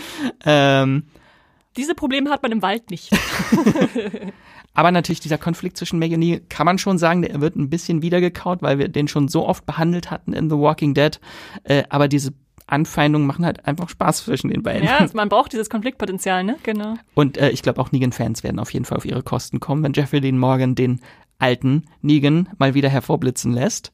Ähm, 0.45 1.07
Diese 1.77 1.95
Probleme 1.95 2.29
hat 2.29 2.43
man 2.43 2.51
im 2.51 2.61
Wald 2.61 2.89
nicht. 2.89 3.11
Aber 4.73 4.91
natürlich 4.91 5.19
dieser 5.19 5.37
Konflikt 5.37 5.77
zwischen 5.77 5.97
Maggie 5.97 6.15
und 6.15 6.19
Negan 6.19 6.49
kann 6.49 6.65
man 6.65 6.77
schon 6.77 6.97
sagen, 6.99 7.23
der 7.23 7.41
wird 7.41 7.55
ein 7.55 7.69
bisschen 7.69 8.03
wiedergekaut, 8.03 8.61
weil 8.61 8.77
wir 8.77 8.89
den 8.89 9.07
schon 9.07 9.27
so 9.27 9.47
oft 9.47 9.65
behandelt 9.65 10.11
hatten 10.11 10.33
in 10.33 10.49
The 10.49 10.57
Walking 10.57 10.93
Dead. 10.93 11.19
Äh, 11.63 11.83
aber 11.89 12.07
diese 12.07 12.33
Anfeindungen 12.67 13.25
machen 13.25 13.45
halt 13.45 13.65
einfach 13.65 13.89
Spaß 13.89 14.25
zwischen 14.25 14.49
den 14.49 14.61
beiden. 14.61 14.83
Ja, 14.83 15.03
man 15.13 15.29
braucht 15.29 15.53
dieses 15.53 15.69
Konfliktpotenzial, 15.69 16.43
ne? 16.43 16.57
Genau. 16.63 16.95
Und 17.15 17.37
äh, 17.37 17.49
ich 17.49 17.63
glaube 17.63 17.81
auch 17.81 17.91
Negan-Fans 17.91 18.43
werden 18.43 18.59
auf 18.59 18.71
jeden 18.71 18.85
Fall 18.85 18.97
auf 18.97 19.05
ihre 19.05 19.23
Kosten 19.23 19.59
kommen, 19.59 19.83
wenn 19.83 19.93
Jeffrey 19.93 20.21
Dean 20.21 20.37
Morgan 20.37 20.75
den 20.75 21.01
alten 21.39 21.85
Negan 22.01 22.49
mal 22.59 22.73
wieder 22.73 22.89
hervorblitzen 22.89 23.53
lässt. 23.53 23.91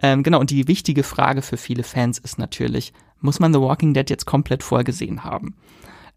Ähm, 0.00 0.22
genau, 0.22 0.40
und 0.40 0.50
die 0.50 0.68
wichtige 0.68 1.02
Frage 1.02 1.42
für 1.42 1.56
viele 1.56 1.82
Fans 1.82 2.18
ist 2.18 2.38
natürlich, 2.38 2.92
muss 3.20 3.40
man 3.40 3.52
The 3.52 3.60
Walking 3.60 3.92
Dead 3.92 4.08
jetzt 4.08 4.24
komplett 4.24 4.62
vorgesehen 4.62 5.24
haben? 5.24 5.56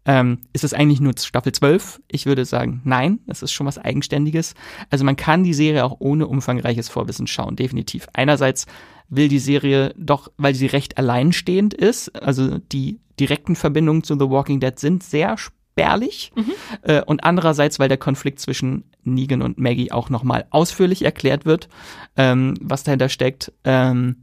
Ähm, 0.06 0.38
ist 0.52 0.64
es 0.64 0.72
eigentlich 0.72 1.00
nur 1.00 1.12
Staffel 1.18 1.52
12? 1.52 2.00
Ich 2.08 2.26
würde 2.26 2.44
sagen, 2.44 2.80
nein, 2.84 3.18
das 3.26 3.42
ist 3.42 3.52
schon 3.52 3.66
was 3.66 3.76
Eigenständiges. 3.76 4.54
Also 4.88 5.04
man 5.04 5.16
kann 5.16 5.42
die 5.42 5.54
Serie 5.54 5.84
auch 5.84 5.96
ohne 5.98 6.28
umfangreiches 6.28 6.88
Vorwissen 6.88 7.26
schauen, 7.26 7.56
definitiv. 7.56 8.06
Einerseits 8.12 8.66
will 9.08 9.28
die 9.28 9.40
Serie 9.40 9.94
doch, 9.98 10.30
weil 10.36 10.54
sie 10.54 10.66
recht 10.66 10.96
alleinstehend 10.96 11.74
ist, 11.74 12.14
also 12.22 12.58
die 12.58 13.00
direkten 13.18 13.56
Verbindungen 13.56 14.04
zu 14.04 14.14
The 14.14 14.30
Walking 14.30 14.60
Dead 14.60 14.78
sind 14.78 15.02
sehr 15.02 15.36
spärlich 15.38 16.32
mhm. 16.34 16.52
äh, 16.82 17.02
und 17.02 17.24
andererseits, 17.24 17.78
weil 17.78 17.88
der 17.88 17.98
Konflikt 17.98 18.40
zwischen 18.40 18.84
Negan 19.04 19.42
und 19.42 19.58
Maggie 19.58 19.92
auch 19.92 20.10
nochmal 20.10 20.46
ausführlich 20.50 21.04
erklärt 21.04 21.44
wird, 21.44 21.68
ähm, 22.16 22.54
was 22.60 22.82
dahinter 22.84 23.08
steckt. 23.08 23.52
Ähm, 23.64 24.22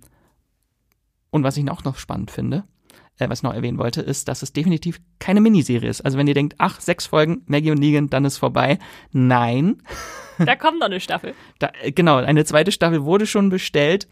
und 1.29 1.43
was 1.43 1.57
ich 1.57 1.69
auch 1.69 1.83
noch 1.83 1.97
spannend 1.97 2.29
finde, 2.29 2.63
äh, 3.19 3.29
was 3.29 3.39
ich 3.39 3.43
noch 3.43 3.53
erwähnen 3.53 3.77
wollte, 3.77 4.01
ist, 4.01 4.27
dass 4.27 4.41
es 4.41 4.53
definitiv 4.53 4.99
keine 5.19 5.41
Miniserie 5.41 5.89
ist. 5.89 6.01
Also 6.01 6.17
wenn 6.17 6.27
ihr 6.27 6.33
denkt, 6.33 6.55
ach, 6.57 6.79
sechs 6.79 7.05
Folgen, 7.05 7.43
Maggie 7.45 7.71
und 7.71 7.79
Negan, 7.79 8.09
dann 8.09 8.25
ist 8.25 8.37
vorbei. 8.37 8.79
Nein. 9.11 9.81
Da 10.39 10.55
kommt 10.55 10.79
noch 10.79 10.87
eine 10.87 10.99
Staffel. 10.99 11.35
Da, 11.59 11.71
äh, 11.83 11.91
genau, 11.91 12.17
eine 12.17 12.43
zweite 12.43 12.71
Staffel 12.71 13.03
wurde 13.03 13.27
schon 13.27 13.49
bestellt. 13.49 14.07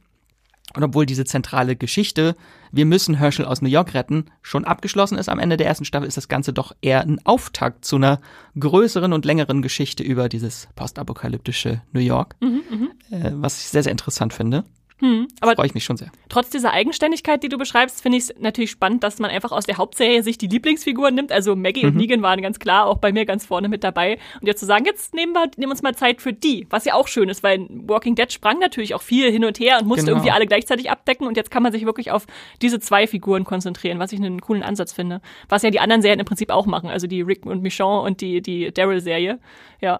Und 0.75 0.83
obwohl 0.83 1.07
diese 1.07 1.25
zentrale 1.25 1.75
Geschichte, 1.75 2.35
wir 2.71 2.85
müssen 2.85 3.15
Herschel 3.15 3.43
aus 3.45 3.61
New 3.61 3.69
York 3.69 3.95
retten, 3.95 4.25
schon 4.43 4.63
abgeschlossen 4.63 5.17
ist 5.17 5.29
am 5.29 5.39
Ende 5.39 5.57
der 5.57 5.67
ersten 5.67 5.83
Staffel, 5.83 6.07
ist 6.07 6.17
das 6.17 6.27
Ganze 6.27 6.53
doch 6.53 6.73
eher 6.81 7.01
ein 7.01 7.19
Auftakt 7.25 7.83
zu 7.83 7.95
einer 7.95 8.21
größeren 8.57 9.13
und 9.13 9.25
längeren 9.25 9.63
Geschichte 9.63 10.03
über 10.03 10.29
dieses 10.29 10.69
postapokalyptische 10.75 11.81
New 11.91 11.99
York, 11.99 12.35
mhm, 12.39 12.61
mhm. 12.69 12.89
äh, 13.09 13.31
was 13.33 13.59
ich 13.61 13.69
sehr, 13.69 13.83
sehr 13.83 13.91
interessant 13.91 14.33
finde. 14.33 14.63
Hm, 15.01 15.27
aber 15.39 15.55
freue 15.55 15.65
ich 15.65 15.73
mich 15.73 15.83
schon 15.83 15.97
sehr. 15.97 16.11
Trotz 16.29 16.51
dieser 16.51 16.73
Eigenständigkeit, 16.73 17.41
die 17.41 17.49
du 17.49 17.57
beschreibst, 17.57 18.03
finde 18.03 18.19
ich 18.19 18.25
es 18.25 18.35
natürlich 18.39 18.69
spannend, 18.69 19.03
dass 19.03 19.17
man 19.17 19.31
einfach 19.31 19.51
aus 19.51 19.65
der 19.65 19.77
Hauptserie 19.77 20.21
sich 20.21 20.37
die 20.37 20.45
Lieblingsfiguren 20.45 21.15
nimmt. 21.15 21.31
Also 21.31 21.55
Maggie 21.55 21.81
mhm. 21.81 21.89
und 21.89 21.95
Negan 21.97 22.21
waren 22.21 22.39
ganz 22.41 22.59
klar 22.59 22.85
auch 22.85 22.99
bei 22.99 23.11
mir 23.11 23.25
ganz 23.25 23.47
vorne 23.47 23.67
mit 23.67 23.83
dabei. 23.83 24.19
Und 24.39 24.47
jetzt 24.47 24.59
zu 24.59 24.67
sagen, 24.67 24.85
jetzt 24.85 25.15
nehmen 25.15 25.33
wir 25.33 25.49
nehmen 25.57 25.71
uns 25.71 25.81
mal 25.81 25.95
Zeit 25.95 26.21
für 26.21 26.33
die, 26.33 26.67
was 26.69 26.85
ja 26.85 26.93
auch 26.93 27.07
schön 27.07 27.29
ist, 27.29 27.41
weil 27.41 27.65
Walking 27.69 28.13
Dead 28.13 28.31
sprang 28.31 28.59
natürlich 28.59 28.93
auch 28.93 29.01
viel 29.01 29.31
hin 29.31 29.43
und 29.43 29.59
her 29.59 29.79
und 29.81 29.87
musste 29.87 30.05
genau. 30.05 30.17
irgendwie 30.17 30.31
alle 30.31 30.45
gleichzeitig 30.45 30.91
abdecken. 30.91 31.25
Und 31.25 31.35
jetzt 31.35 31.49
kann 31.49 31.63
man 31.63 31.71
sich 31.71 31.83
wirklich 31.85 32.11
auf 32.11 32.27
diese 32.61 32.79
zwei 32.79 33.07
Figuren 33.07 33.43
konzentrieren, 33.43 33.97
was 33.97 34.11
ich 34.11 34.19
einen 34.19 34.39
coolen 34.39 34.61
Ansatz 34.61 34.93
finde. 34.93 35.21
Was 35.49 35.63
ja 35.63 35.71
die 35.71 35.79
anderen 35.79 36.03
Serien 36.03 36.19
im 36.19 36.27
Prinzip 36.27 36.51
auch 36.51 36.67
machen, 36.67 36.91
also 36.91 37.07
die 37.07 37.21
Rick 37.21 37.47
und 37.47 37.63
Michonne 37.63 38.01
und 38.01 38.21
die, 38.21 38.41
die 38.41 38.71
Daryl-Serie. 38.71 39.39
Ja. 39.81 39.99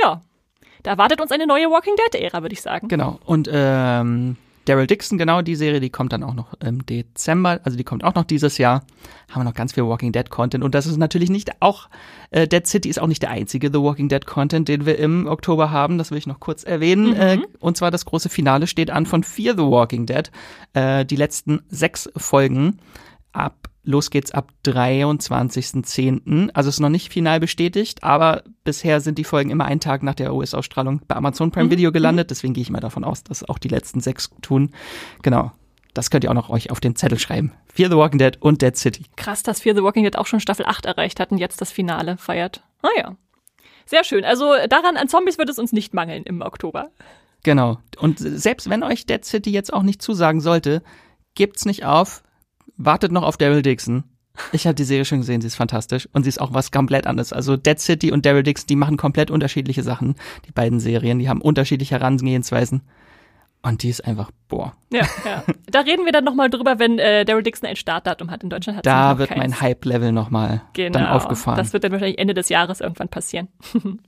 Ja, 0.00 0.22
da 0.82 0.92
erwartet 0.92 1.20
uns 1.20 1.30
eine 1.32 1.46
neue 1.46 1.70
Walking 1.70 1.94
Dead-Ära, 1.96 2.42
würde 2.42 2.52
ich 2.52 2.62
sagen. 2.62 2.88
Genau. 2.88 3.18
Und 3.24 3.48
ähm, 3.52 4.36
Daryl 4.66 4.86
Dixon, 4.86 5.16
genau 5.16 5.40
die 5.42 5.56
Serie, 5.56 5.80
die 5.80 5.90
kommt 5.90 6.12
dann 6.12 6.22
auch 6.22 6.34
noch 6.34 6.54
im 6.60 6.84
Dezember, 6.84 7.60
also 7.64 7.78
die 7.78 7.84
kommt 7.84 8.04
auch 8.04 8.14
noch 8.14 8.24
dieses 8.24 8.58
Jahr. 8.58 8.84
Haben 9.30 9.40
wir 9.40 9.44
noch 9.44 9.54
ganz 9.54 9.72
viel 9.72 9.86
Walking 9.86 10.12
Dead 10.12 10.28
Content 10.28 10.62
und 10.62 10.74
das 10.74 10.86
ist 10.86 10.98
natürlich 10.98 11.30
nicht 11.30 11.50
auch, 11.60 11.88
äh, 12.30 12.46
Dead 12.46 12.66
City 12.66 12.88
ist 12.88 13.00
auch 13.00 13.06
nicht 13.06 13.22
der 13.22 13.30
einzige 13.30 13.68
The 13.72 13.80
Walking 13.80 14.08
Dead 14.08 14.24
Content, 14.26 14.68
den 14.68 14.84
wir 14.84 14.98
im 14.98 15.26
Oktober 15.26 15.70
haben, 15.70 15.98
das 15.98 16.10
will 16.10 16.18
ich 16.18 16.26
noch 16.26 16.40
kurz 16.40 16.62
erwähnen. 16.62 17.10
Mhm. 17.10 17.20
Äh, 17.20 17.38
und 17.58 17.78
zwar 17.78 17.90
das 17.90 18.04
große 18.04 18.28
Finale 18.28 18.66
steht 18.66 18.90
an 18.90 19.06
von 19.06 19.24
Fear 19.24 19.54
the 19.56 19.64
Walking 19.64 20.06
Dead. 20.06 20.30
Äh, 20.74 21.06
die 21.06 21.16
letzten 21.16 21.62
sechs 21.68 22.10
Folgen 22.16 22.78
ab 23.32 23.69
Los 23.82 24.10
geht's 24.10 24.30
ab 24.32 24.52
23.10. 24.66 26.50
Also 26.52 26.68
ist 26.68 26.80
noch 26.80 26.90
nicht 26.90 27.10
final 27.10 27.40
bestätigt, 27.40 28.04
aber 28.04 28.42
bisher 28.62 29.00
sind 29.00 29.16
die 29.16 29.24
Folgen 29.24 29.50
immer 29.50 29.64
einen 29.64 29.80
Tag 29.80 30.02
nach 30.02 30.14
der 30.14 30.34
US-Ausstrahlung 30.34 31.00
bei 31.08 31.16
Amazon 31.16 31.50
Prime 31.50 31.66
mhm. 31.66 31.70
Video 31.70 31.92
gelandet. 31.92 32.26
Mhm. 32.26 32.28
Deswegen 32.28 32.54
gehe 32.54 32.62
ich 32.62 32.70
mal 32.70 32.80
davon 32.80 33.04
aus, 33.04 33.24
dass 33.24 33.48
auch 33.48 33.58
die 33.58 33.68
letzten 33.68 34.00
sechs 34.00 34.30
tun. 34.42 34.70
Genau. 35.22 35.52
Das 35.94 36.10
könnt 36.10 36.24
ihr 36.24 36.30
auch 36.30 36.34
noch 36.34 36.50
euch 36.50 36.70
auf 36.70 36.78
den 36.78 36.94
Zettel 36.94 37.18
schreiben. 37.18 37.52
Fear 37.72 37.90
the 37.90 37.96
Walking 37.96 38.18
Dead 38.18 38.36
und 38.40 38.62
Dead 38.62 38.76
City. 38.76 39.06
Krass, 39.16 39.42
dass 39.42 39.60
Fear 39.60 39.74
the 39.74 39.82
Walking 39.82 40.04
Dead 40.04 40.16
auch 40.16 40.26
schon 40.26 40.40
Staffel 40.40 40.66
8 40.66 40.86
erreicht 40.86 41.18
hat 41.18 41.32
und 41.32 41.38
jetzt 41.38 41.60
das 41.60 41.72
Finale 41.72 42.16
feiert. 42.16 42.62
Naja. 42.82 43.10
Ah 43.10 43.16
Sehr 43.86 44.04
schön. 44.04 44.24
Also 44.24 44.54
daran 44.68 44.96
an 44.96 45.08
Zombies 45.08 45.38
wird 45.38 45.48
es 45.48 45.58
uns 45.58 45.72
nicht 45.72 45.94
mangeln 45.94 46.22
im 46.24 46.42
Oktober. 46.42 46.90
Genau. 47.42 47.78
Und 47.98 48.18
selbst 48.18 48.68
wenn 48.68 48.82
euch 48.82 49.06
Dead 49.06 49.24
City 49.24 49.50
jetzt 49.50 49.72
auch 49.72 49.82
nicht 49.82 50.02
zusagen 50.02 50.40
sollte, 50.40 50.82
gebt's 51.34 51.64
nicht 51.64 51.84
auf 51.84 52.22
wartet 52.84 53.12
noch 53.12 53.22
auf 53.22 53.36
Daryl 53.36 53.62
Dixon. 53.62 54.04
Ich 54.52 54.66
habe 54.66 54.74
die 54.74 54.84
Serie 54.84 55.04
schon 55.04 55.18
gesehen, 55.18 55.40
sie 55.40 55.48
ist 55.48 55.56
fantastisch 55.56 56.08
und 56.12 56.22
sie 56.22 56.28
ist 56.28 56.40
auch 56.40 56.54
was 56.54 56.70
komplett 56.70 57.06
anderes. 57.06 57.32
Also 57.32 57.56
Dead 57.56 57.78
City 57.78 58.10
und 58.12 58.24
Daryl 58.24 58.42
Dixon, 58.42 58.66
die 58.68 58.76
machen 58.76 58.96
komplett 58.96 59.30
unterschiedliche 59.30 59.82
Sachen. 59.82 60.14
Die 60.46 60.52
beiden 60.52 60.80
Serien, 60.80 61.18
die 61.18 61.28
haben 61.28 61.42
unterschiedliche 61.42 61.96
Herangehensweisen. 61.96 62.82
Und 63.62 63.82
die 63.82 63.90
ist 63.90 64.06
einfach, 64.06 64.30
boah. 64.48 64.72
Ja, 64.90 65.02
ja. 65.26 65.44
Da 65.70 65.80
reden 65.80 66.06
wir 66.06 66.12
dann 66.12 66.24
nochmal 66.24 66.48
drüber, 66.48 66.78
wenn 66.78 66.98
äh, 66.98 67.24
Daryl 67.26 67.42
Dixon 67.42 67.68
ein 67.68 67.76
Startdatum 67.76 68.30
hat. 68.30 68.42
In 68.42 68.48
Deutschland 68.50 68.78
hat 68.78 68.86
Da 68.86 69.18
wird 69.18 69.28
keins. 69.28 69.38
mein 69.38 69.60
Hype-Level 69.60 70.12
nochmal 70.12 70.62
genau. 70.72 70.98
dann 70.98 71.08
aufgefahren. 71.08 71.58
Das 71.58 71.72
wird 71.74 71.84
dann 71.84 71.92
wahrscheinlich 71.92 72.18
Ende 72.18 72.32
des 72.32 72.48
Jahres 72.48 72.80
irgendwann 72.80 73.08
passieren. 73.08 73.48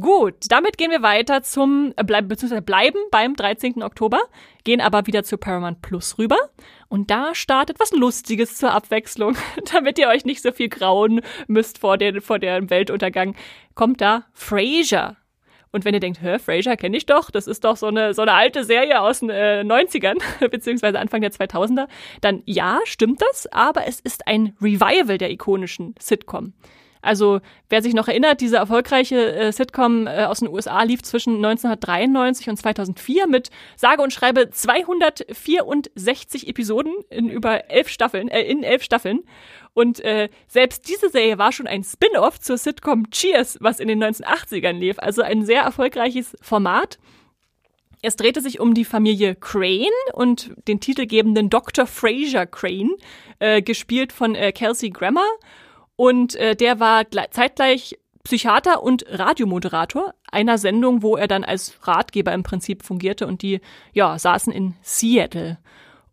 Gut, 0.00 0.34
damit 0.50 0.78
gehen 0.78 0.92
wir 0.92 1.02
weiter 1.02 1.42
zum, 1.42 1.92
äh, 1.96 2.04
bleib, 2.04 2.28
beziehungsweise 2.28 2.62
bleiben 2.62 2.98
beim 3.10 3.34
13. 3.34 3.82
Oktober, 3.82 4.20
gehen 4.62 4.80
aber 4.80 5.06
wieder 5.08 5.24
zu 5.24 5.38
Paramount 5.38 5.82
Plus 5.82 6.18
rüber. 6.18 6.38
Und 6.88 7.10
da 7.10 7.34
startet 7.34 7.80
was 7.80 7.90
Lustiges 7.90 8.56
zur 8.56 8.72
Abwechslung, 8.72 9.36
damit 9.72 9.98
ihr 9.98 10.08
euch 10.08 10.24
nicht 10.24 10.42
so 10.42 10.52
viel 10.52 10.68
grauen 10.68 11.20
müsst 11.48 11.78
vor, 11.78 11.96
den, 11.96 12.20
vor 12.20 12.38
dem 12.38 12.70
Weltuntergang. 12.70 13.34
Kommt 13.74 14.00
da 14.00 14.26
Frasier. 14.34 15.16
Und 15.72 15.84
wenn 15.84 15.94
ihr 15.94 16.00
denkt, 16.00 16.22
hä, 16.22 16.38
Frasier 16.38 16.76
kenne 16.76 16.96
ich 16.96 17.06
doch, 17.06 17.30
das 17.30 17.48
ist 17.48 17.64
doch 17.64 17.76
so 17.76 17.86
eine, 17.86 18.14
so 18.14 18.22
eine 18.22 18.34
alte 18.34 18.62
Serie 18.62 19.00
aus 19.00 19.20
den 19.20 19.30
äh, 19.30 19.64
90ern, 19.66 20.18
beziehungsweise 20.50 21.00
Anfang 21.00 21.22
der 21.22 21.32
2000er, 21.32 21.88
dann 22.20 22.42
ja, 22.46 22.78
stimmt 22.84 23.20
das, 23.20 23.48
aber 23.50 23.86
es 23.88 23.98
ist 23.98 24.28
ein 24.28 24.54
Revival 24.60 25.18
der 25.18 25.30
ikonischen 25.30 25.96
Sitcom. 25.98 26.54
Also 27.02 27.40
wer 27.68 27.82
sich 27.82 27.94
noch 27.94 28.08
erinnert, 28.08 28.40
diese 28.40 28.56
erfolgreiche 28.56 29.34
äh, 29.34 29.52
Sitcom 29.52 30.06
äh, 30.06 30.24
aus 30.24 30.40
den 30.40 30.48
USA 30.48 30.82
lief 30.82 31.02
zwischen 31.02 31.36
1993 31.36 32.48
und 32.48 32.56
2004 32.56 33.26
mit 33.26 33.50
sage 33.76 34.02
und 34.02 34.12
schreibe 34.12 34.50
264 34.50 36.48
Episoden 36.48 36.92
in 37.10 37.28
über 37.28 37.70
elf 37.70 37.88
Staffeln, 37.88 38.28
äh, 38.28 38.42
in 38.42 38.62
elf 38.62 38.82
Staffeln. 38.82 39.22
Und 39.74 40.00
äh, 40.00 40.28
selbst 40.48 40.88
diese 40.88 41.08
Serie 41.08 41.38
war 41.38 41.52
schon 41.52 41.68
ein 41.68 41.84
Spin-off 41.84 42.40
zur 42.40 42.58
Sitcom 42.58 43.10
Cheers, 43.10 43.58
was 43.60 43.78
in 43.78 43.88
den 43.88 44.02
1980ern 44.02 44.72
lief. 44.72 44.98
Also 44.98 45.22
ein 45.22 45.44
sehr 45.44 45.62
erfolgreiches 45.62 46.36
Format. 46.40 46.98
Es 48.02 48.16
drehte 48.16 48.40
sich 48.40 48.60
um 48.60 48.74
die 48.74 48.84
Familie 48.84 49.34
Crane 49.34 49.86
und 50.12 50.52
den 50.68 50.80
titelgebenden 50.80 51.50
Dr. 51.50 51.86
Fraser 51.86 52.46
Crane, 52.46 52.94
äh, 53.40 53.60
gespielt 53.62 54.12
von 54.12 54.34
äh, 54.34 54.52
Kelsey 54.52 54.90
Grammer. 54.90 55.26
Und 55.98 56.36
äh, 56.36 56.54
der 56.54 56.78
war 56.78 57.10
zeitgleich 57.32 57.98
Psychiater 58.22 58.84
und 58.84 59.04
Radiomoderator 59.08 60.14
einer 60.30 60.56
Sendung, 60.56 61.02
wo 61.02 61.16
er 61.16 61.26
dann 61.26 61.42
als 61.42 61.74
Ratgeber 61.88 62.32
im 62.34 62.44
Prinzip 62.44 62.84
fungierte 62.84 63.26
und 63.26 63.42
die 63.42 63.60
ja 63.92 64.16
saßen 64.16 64.52
in 64.52 64.76
Seattle. 64.80 65.58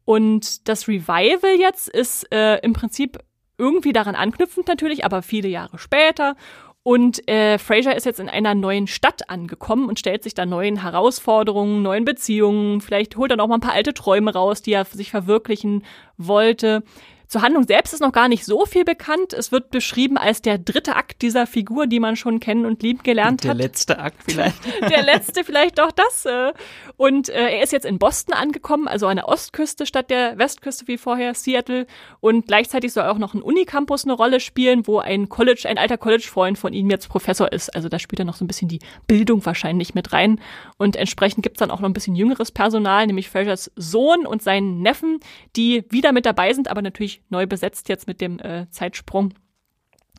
Und 0.03 0.67
das 0.67 0.87
Revival 0.87 1.59
jetzt 1.59 1.87
ist 1.87 2.23
äh, 2.33 2.57
im 2.63 2.73
Prinzip 2.73 3.19
irgendwie 3.59 3.93
daran 3.93 4.15
anknüpfend 4.15 4.67
natürlich, 4.67 5.05
aber 5.05 5.21
viele 5.21 5.49
Jahre 5.49 5.77
später. 5.77 6.35
Und 6.81 7.27
äh, 7.27 7.59
Fraser 7.59 7.95
ist 7.95 8.07
jetzt 8.07 8.19
in 8.19 8.29
einer 8.29 8.55
neuen 8.55 8.87
Stadt 8.87 9.29
angekommen 9.29 9.87
und 9.87 9.99
stellt 9.99 10.23
sich 10.23 10.33
da 10.33 10.47
neuen 10.47 10.81
Herausforderungen, 10.81 11.83
neuen 11.83 12.05
Beziehungen. 12.05 12.81
Vielleicht 12.81 13.17
holt 13.17 13.29
er 13.29 13.37
noch 13.37 13.47
mal 13.47 13.55
ein 13.55 13.61
paar 13.61 13.73
alte 13.73 13.93
Träume 13.93 14.33
raus, 14.33 14.63
die 14.63 14.73
er 14.73 14.85
sich 14.85 15.11
verwirklichen 15.11 15.83
wollte. 16.17 16.81
Zur 17.27 17.41
Handlung 17.41 17.65
selbst 17.65 17.93
ist 17.93 18.01
noch 18.01 18.11
gar 18.11 18.27
nicht 18.27 18.45
so 18.45 18.65
viel 18.65 18.85
bekannt. 18.85 19.33
Es 19.33 19.51
wird 19.51 19.71
beschrieben 19.71 20.17
als 20.17 20.41
der 20.41 20.57
dritte 20.57 20.95
Akt 20.95 21.21
dieser 21.21 21.47
Figur, 21.47 21.87
die 21.87 21.99
man 21.99 22.15
schon 22.15 22.39
kennen 22.39 22.65
und 22.65 22.83
lieben 22.83 23.03
gelernt 23.03 23.43
der 23.43 23.51
hat. 23.51 23.59
Der 23.59 23.65
letzte 23.65 23.99
Akt 23.99 24.23
vielleicht. 24.25 24.57
der 24.89 25.03
letzte 25.03 25.43
vielleicht 25.43 25.79
doch 25.79 25.91
das. 25.91 26.25
Äh. 26.25 26.53
Und 26.97 27.29
äh, 27.29 27.57
er 27.57 27.63
ist 27.63 27.71
jetzt 27.71 27.85
in 27.85 27.99
Boston 27.99 28.33
angekommen, 28.33 28.87
also 28.87 29.07
an 29.07 29.17
der 29.17 29.27
Ostküste 29.27 29.85
statt 29.85 30.09
der 30.09 30.37
Westküste 30.37 30.87
wie 30.87 30.97
vorher, 30.97 31.33
Seattle. 31.33 31.87
Und 32.19 32.47
gleichzeitig 32.47 32.93
soll 32.93 33.05
auch 33.05 33.17
noch 33.17 33.33
ein 33.33 33.41
Unicampus 33.41 34.05
eine 34.05 34.13
Rolle 34.13 34.39
spielen, 34.39 34.87
wo 34.87 34.99
ein 34.99 35.29
College, 35.29 35.65
ein 35.67 35.77
alter 35.77 35.97
College-Freund 35.97 36.57
von 36.57 36.73
ihm 36.73 36.89
jetzt 36.89 37.09
Professor 37.09 37.51
ist. 37.51 37.75
Also 37.75 37.89
da 37.89 37.99
spielt 37.99 38.19
er 38.19 38.25
noch 38.25 38.35
so 38.35 38.45
ein 38.45 38.47
bisschen 38.47 38.67
die 38.67 38.79
Bildung 39.07 39.45
wahrscheinlich 39.45 39.95
mit 39.95 40.13
rein. 40.13 40.39
Und 40.77 40.95
entsprechend 40.95 41.43
gibt's 41.43 41.59
dann 41.59 41.71
auch 41.71 41.79
noch 41.79 41.89
ein 41.89 41.93
bisschen 41.93 42.15
jüngeres 42.15 42.51
Personal, 42.51 43.07
nämlich 43.07 43.29
Frasers 43.29 43.71
Sohn 43.75 44.25
und 44.25 44.41
seinen 44.41 44.81
Neffen, 44.81 45.19
die 45.55 45.83
wieder 45.89 46.11
mit 46.11 46.25
dabei 46.25 46.53
sind, 46.53 46.69
aber 46.69 46.81
natürlich 46.81 47.14
neu 47.29 47.47
besetzt 47.47 47.89
jetzt 47.89 48.07
mit 48.07 48.21
dem 48.21 48.39
äh, 48.39 48.69
Zeitsprung. 48.69 49.33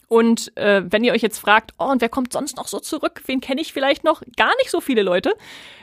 Und 0.08 0.56
äh, 0.56 0.82
wenn 0.86 1.02
ihr 1.02 1.12
euch 1.12 1.22
jetzt 1.22 1.38
fragt, 1.38 1.72
oh, 1.78 1.86
und 1.86 2.00
wer 2.00 2.08
kommt 2.08 2.32
sonst 2.32 2.56
noch 2.56 2.68
so 2.68 2.78
zurück? 2.78 3.22
Wen 3.26 3.40
kenne 3.40 3.60
ich 3.60 3.72
vielleicht 3.72 4.04
noch? 4.04 4.22
Gar 4.36 4.52
nicht 4.58 4.70
so 4.70 4.80
viele 4.80 5.02
Leute. 5.02 5.34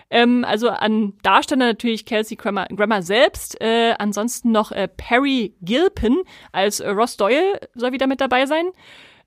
Ähm, 0.10 0.46
also 0.46 0.70
an 0.70 1.14
Darsteller 1.24 1.66
natürlich 1.66 2.06
Kelsey 2.06 2.38
Grammer, 2.38 2.68
Grammer 2.68 3.02
selbst. 3.02 3.60
Äh, 3.60 3.96
ansonsten 4.00 4.52
noch 4.52 4.72
äh, 4.72 4.88
Perry 4.88 5.56
Gilpin 5.62 6.22
als 6.54 6.80
äh, 6.80 6.90
Ross 6.90 7.18
Doyle 7.18 7.60
soll 7.74 7.92
wieder 7.92 8.08
mit 8.08 8.22
dabei 8.22 8.46
sein. 8.46 8.66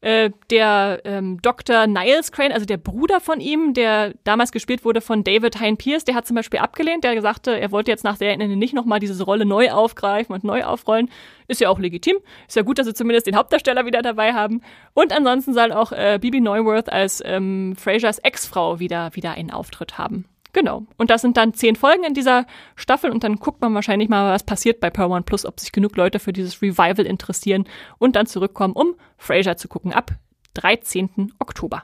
Äh, 0.03 0.31
der 0.51 1.01
ähm, 1.05 1.41
Dr. 1.41 1.87
Niles 1.87 2.31
Crane, 2.31 2.53
also 2.53 2.67
der 2.67 2.77
Bruder 2.77 3.19
von 3.19 3.41
ihm, 3.41 3.73
der 3.73 4.13
damals 4.25 4.53
gespielt 4.53 4.85
wurde 4.85 5.01
von 5.01 5.25
David 5.25 5.59
Hein 5.59 5.79
Pierce, 5.79 6.05
der 6.05 6.15
hat 6.15 6.27
zum 6.27 6.37
Beispiel 6.37 6.61
abgelehnt, 6.61 7.03
der 7.03 7.21
sagte, 7.23 7.59
er 7.59 7.73
wollte 7.73 7.91
jetzt 7.91 8.05
nach 8.05 8.19
der 8.19 8.33
Ende 8.33 8.47
nicht 8.57 8.75
nochmal 8.75 9.01
diese 9.01 9.21
Rolle 9.25 9.47
neu 9.47 9.71
aufgreifen 9.71 10.35
und 10.35 10.45
neu 10.45 10.65
aufrollen. 10.65 11.11
Ist 11.49 11.61
ja 11.61 11.71
auch 11.71 11.79
legitim. 11.79 12.17
Ist 12.47 12.57
ja 12.57 12.63
gut, 12.63 12.79
dass 12.79 12.87
sie 12.87 12.95
zumindest 12.95 13.27
den 13.27 13.37
Hauptdarsteller 13.37 13.87
wieder 13.87 14.03
dabei 14.03 14.35
haben. 14.35 14.61
Und 14.93 15.13
ansonsten 15.13 15.55
soll 15.55 15.73
auch 15.73 15.93
äh, 15.93 16.19
Bibi 16.21 16.41
Neuwirth 16.41 16.93
als 16.93 17.23
ähm, 17.25 17.75
Frasers 17.77 18.19
Ex-Frau 18.19 18.79
wieder, 18.79 19.11
wieder 19.15 19.33
einen 19.33 19.51
Auftritt 19.51 19.97
haben. 19.97 20.27
Genau. 20.57 20.87
Und 20.97 21.11
das 21.11 21.21
sind 21.21 21.37
dann 21.37 21.53
zehn 21.53 21.77
Folgen 21.77 22.03
in 22.03 22.15
dieser 22.15 22.47
Staffel 22.77 23.11
und 23.11 23.23
dann 23.23 23.37
guckt 23.37 23.61
man 23.61 23.75
wahrscheinlich 23.75 24.09
mal, 24.09 24.33
was 24.33 24.43
passiert 24.43 24.81
bei 24.81 24.89
Per 24.89 25.11
One 25.11 25.21
Plus, 25.21 25.45
ob 25.45 25.61
sich 25.61 25.71
genug 25.71 25.99
Leute 25.99 26.19
für 26.19 26.33
dieses 26.33 26.63
Revival 26.63 27.05
interessieren 27.05 27.69
und 27.99 28.17
dann 28.17 28.25
zurückkommen, 28.25 28.73
um 28.73 28.95
Frasier 29.19 29.59
zu 29.59 29.69
gucken 29.69 29.93
ab 29.93 30.13
13. 30.55 31.35
Oktober. 31.41 31.83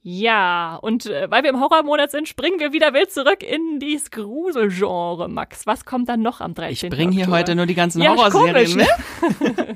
Ja, 0.00 0.76
und 0.76 1.04
äh, 1.04 1.30
weil 1.30 1.42
wir 1.42 1.50
im 1.50 1.60
Horrormonat 1.60 2.10
sind, 2.10 2.26
springen 2.26 2.58
wir 2.58 2.72
wieder 2.72 2.94
wild 2.94 3.10
zurück 3.10 3.42
in 3.42 3.80
dieses 3.80 4.10
Gruselgenre, 4.10 5.28
Max. 5.28 5.66
Was 5.66 5.84
kommt 5.84 6.08
dann 6.08 6.22
noch 6.22 6.40
am 6.40 6.54
13. 6.54 6.90
Ich 6.90 6.96
bringe 6.96 7.12
hier 7.12 7.26
heute 7.26 7.54
nur 7.54 7.66
die 7.66 7.74
ganzen 7.74 8.00
ja, 8.00 8.16
Horrorserien 8.16 8.76
mit. 8.76 8.86
Ne? 8.86 9.75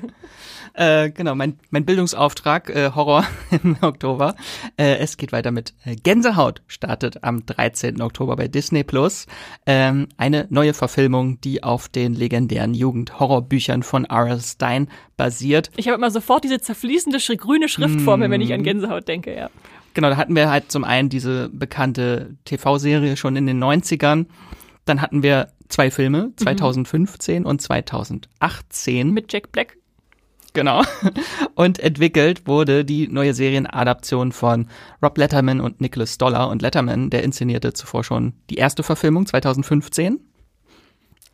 Äh, 0.73 1.11
genau, 1.11 1.35
mein, 1.35 1.59
mein 1.69 1.85
Bildungsauftrag, 1.85 2.69
äh, 2.69 2.91
Horror 2.95 3.25
im 3.63 3.77
Oktober. 3.81 4.35
Äh, 4.77 4.97
es 4.97 5.17
geht 5.17 5.31
weiter 5.31 5.51
mit 5.51 5.73
äh, 5.85 5.95
Gänsehaut, 5.95 6.61
startet 6.67 7.23
am 7.23 7.45
13. 7.45 8.01
Oktober 8.01 8.35
bei 8.35 8.47
Disney 8.47 8.83
Plus. 8.83 9.27
Ähm, 9.65 10.07
eine 10.17 10.47
neue 10.49 10.73
Verfilmung, 10.73 11.41
die 11.41 11.63
auf 11.63 11.89
den 11.89 12.13
legendären 12.13 12.73
Jugend-Horrorbüchern 12.73 13.83
von 13.83 14.05
R.L. 14.05 14.39
Stein 14.41 14.87
basiert. 15.17 15.71
Ich 15.75 15.87
habe 15.87 15.97
immer 15.97 16.11
sofort 16.11 16.43
diese 16.43 16.59
zerfließende 16.59 17.19
grüne 17.37 17.69
Schrift 17.69 18.01
vor 18.01 18.17
mir, 18.17 18.29
wenn 18.29 18.41
ich 18.41 18.53
an 18.53 18.61
mm. 18.61 18.63
Gänsehaut 18.63 19.07
denke, 19.07 19.35
ja. 19.35 19.49
Genau, 19.93 20.09
da 20.09 20.17
hatten 20.17 20.35
wir 20.35 20.49
halt 20.49 20.71
zum 20.71 20.83
einen 20.83 21.09
diese 21.09 21.49
bekannte 21.49 22.35
TV-Serie 22.45 23.17
schon 23.17 23.35
in 23.35 23.45
den 23.45 23.61
90ern. 23.61 24.25
Dann 24.85 25.01
hatten 25.01 25.21
wir 25.21 25.49
zwei 25.67 25.91
Filme, 25.91 26.31
2015 26.37 27.41
mhm. 27.41 27.45
und 27.45 27.61
2018. 27.61 29.11
Mit 29.11 29.31
Jack 29.31 29.51
Black. 29.51 29.77
Genau. 30.53 30.83
Und 31.55 31.79
entwickelt 31.79 32.47
wurde 32.47 32.83
die 32.83 33.07
neue 33.07 33.33
Serienadaption 33.33 34.31
von 34.31 34.67
Rob 35.01 35.17
Letterman 35.17 35.61
und 35.61 35.79
Nicholas 35.79 36.15
Stoller. 36.15 36.49
Und 36.49 36.61
Letterman, 36.61 37.09
der 37.09 37.23
inszenierte 37.23 37.73
zuvor 37.73 38.03
schon 38.03 38.33
die 38.49 38.55
erste 38.55 38.83
Verfilmung 38.83 39.25
2015. 39.25 40.19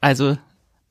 Also 0.01 0.37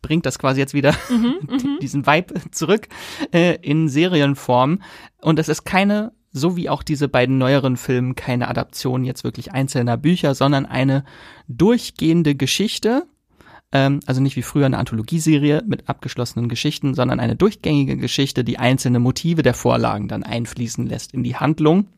bringt 0.02 0.26
das 0.26 0.38
quasi 0.38 0.60
jetzt 0.60 0.74
wieder 0.74 0.94
mhm, 1.08 1.38
mhm. 1.48 1.78
diesen 1.80 2.06
Vibe 2.06 2.34
zurück 2.50 2.88
äh, 3.32 3.56
in 3.62 3.88
Serienform. 3.88 4.82
Und 5.20 5.38
es 5.38 5.48
ist 5.48 5.64
keine 5.64 6.12
so 6.36 6.54
wie 6.56 6.68
auch 6.68 6.82
diese 6.82 7.08
beiden 7.08 7.38
neueren 7.38 7.76
Filme 7.78 8.14
keine 8.14 8.48
Adaption 8.48 9.04
jetzt 9.04 9.24
wirklich 9.24 9.52
einzelner 9.52 9.96
Bücher, 9.96 10.34
sondern 10.34 10.66
eine 10.66 11.04
durchgehende 11.48 12.34
Geschichte. 12.34 13.06
Ähm, 13.72 14.00
also 14.06 14.20
nicht 14.20 14.36
wie 14.36 14.42
früher 14.42 14.66
eine 14.66 14.78
Anthologieserie 14.78 15.62
mit 15.66 15.88
abgeschlossenen 15.88 16.48
Geschichten, 16.48 16.94
sondern 16.94 17.20
eine 17.20 17.36
durchgängige 17.36 17.96
Geschichte, 17.96 18.44
die 18.44 18.58
einzelne 18.58 19.00
Motive 19.00 19.42
der 19.42 19.54
Vorlagen 19.54 20.08
dann 20.08 20.22
einfließen 20.22 20.86
lässt 20.86 21.12
in 21.14 21.24
die 21.24 21.36
Handlung. 21.36 21.88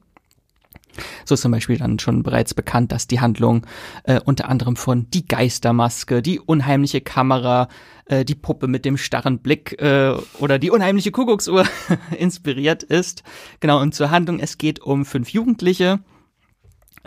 So 1.25 1.35
ist 1.35 1.43
zum 1.43 1.53
Beispiel 1.53 1.79
dann 1.79 1.99
schon 1.99 2.23
bereits 2.23 2.55
bekannt, 2.55 2.93
dass 2.93 3.07
die 3.07 3.21
Handlung 3.21 3.66
äh, 4.05 4.21
unter 4.25 4.49
anderem 4.49 4.77
von 4.77 5.09
die 5.11 5.27
Geistermaske, 5.27 6.23
die 6.23 6.41
unheimliche 6.41 7.01
Kamera, 7.01 7.69
äh, 8.07 8.25
die 8.25 8.35
Puppe 8.35 8.66
mit 8.66 8.85
dem 8.85 8.97
starren 8.97 9.39
Blick 9.39 9.81
äh, 9.81 10.14
oder 10.39 10.59
die 10.59 10.71
unheimliche 10.71 11.11
Kuckucksuhr 11.11 11.66
inspiriert 12.19 12.83
ist. 12.83 13.23
Genau, 13.61 13.81
und 13.81 13.95
zur 13.95 14.11
Handlung, 14.11 14.41
es 14.41 14.59
geht 14.59 14.81
um 14.81 15.05
fünf 15.05 15.31
Jugendliche. 15.31 16.01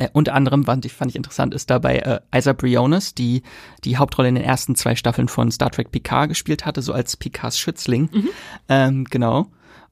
Äh, 0.02 0.10
unter 0.14 0.34
anderem 0.34 0.64
fand 0.66 0.84
ich, 0.86 0.93
fand 0.93 1.12
ich 1.12 1.16
interessant, 1.16 1.54
ist 1.54 1.70
dabei 1.70 1.99
äh, 1.99 2.20
Isa 2.36 2.54
Briones, 2.54 3.14
die 3.14 3.43
die 3.84 3.97
Hauptrolle 3.97 4.30
in 4.30 4.36
den 4.36 4.43
ersten 4.43 4.74
zwei 4.76 4.95
Staffeln 4.95 5.28
von 5.28 5.52
Star 5.52 5.70
Trek 5.70 5.91
Picard 5.91 6.30
gespielt 6.30 6.66
hatte, 6.66 6.82
so 6.82 6.91
als 6.91 7.18
Picards 7.18 7.60
Schützling. 7.60 8.10
Mhm. 8.12 8.30
Ähm, 8.68 9.04
genau. 9.06 9.47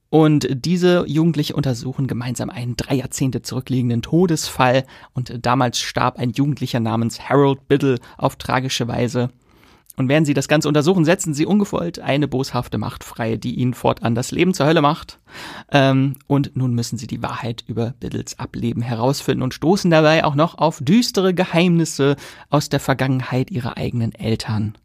Und 0.09 0.47
diese 0.49 1.05
Jugendliche 1.05 1.55
untersuchen 1.55 2.07
gemeinsam 2.07 2.49
einen 2.49 2.75
drei 2.75 2.95
Jahrzehnte 2.95 3.43
zurückliegenden 3.43 4.01
Todesfall. 4.01 4.85
Und 5.13 5.45
damals 5.45 5.77
starb 5.77 6.17
ein 6.17 6.31
Jugendlicher 6.31 6.79
namens 6.79 7.29
Harold 7.29 7.67
Biddle 7.67 7.99
auf 8.17 8.35
tragische 8.37 8.87
Weise. 8.87 9.29
Und 9.99 10.07
während 10.07 10.25
sie 10.25 10.33
das 10.33 10.47
Ganze 10.47 10.69
untersuchen, 10.69 11.03
setzen 11.03 11.33
sie 11.33 11.45
ungefolgt 11.45 11.99
eine 11.99 12.29
boshafte 12.29 12.77
Macht 12.77 13.03
frei, 13.03 13.35
die 13.35 13.55
ihnen 13.55 13.73
fortan 13.73 14.15
das 14.15 14.31
Leben 14.31 14.53
zur 14.53 14.65
Hölle 14.65 14.81
macht. 14.81 15.19
Ähm, 15.73 16.15
und 16.25 16.55
nun 16.55 16.73
müssen 16.73 16.97
sie 16.97 17.05
die 17.05 17.21
Wahrheit 17.21 17.65
über 17.67 17.95
Biddles 17.99 18.39
Ableben 18.39 18.81
herausfinden 18.81 19.43
und 19.43 19.53
stoßen 19.53 19.91
dabei 19.91 20.23
auch 20.23 20.35
noch 20.35 20.57
auf 20.57 20.79
düstere 20.81 21.33
Geheimnisse 21.33 22.15
aus 22.49 22.69
der 22.69 22.79
Vergangenheit 22.79 23.51
ihrer 23.51 23.75
eigenen 23.75 24.15
Eltern. 24.15 24.77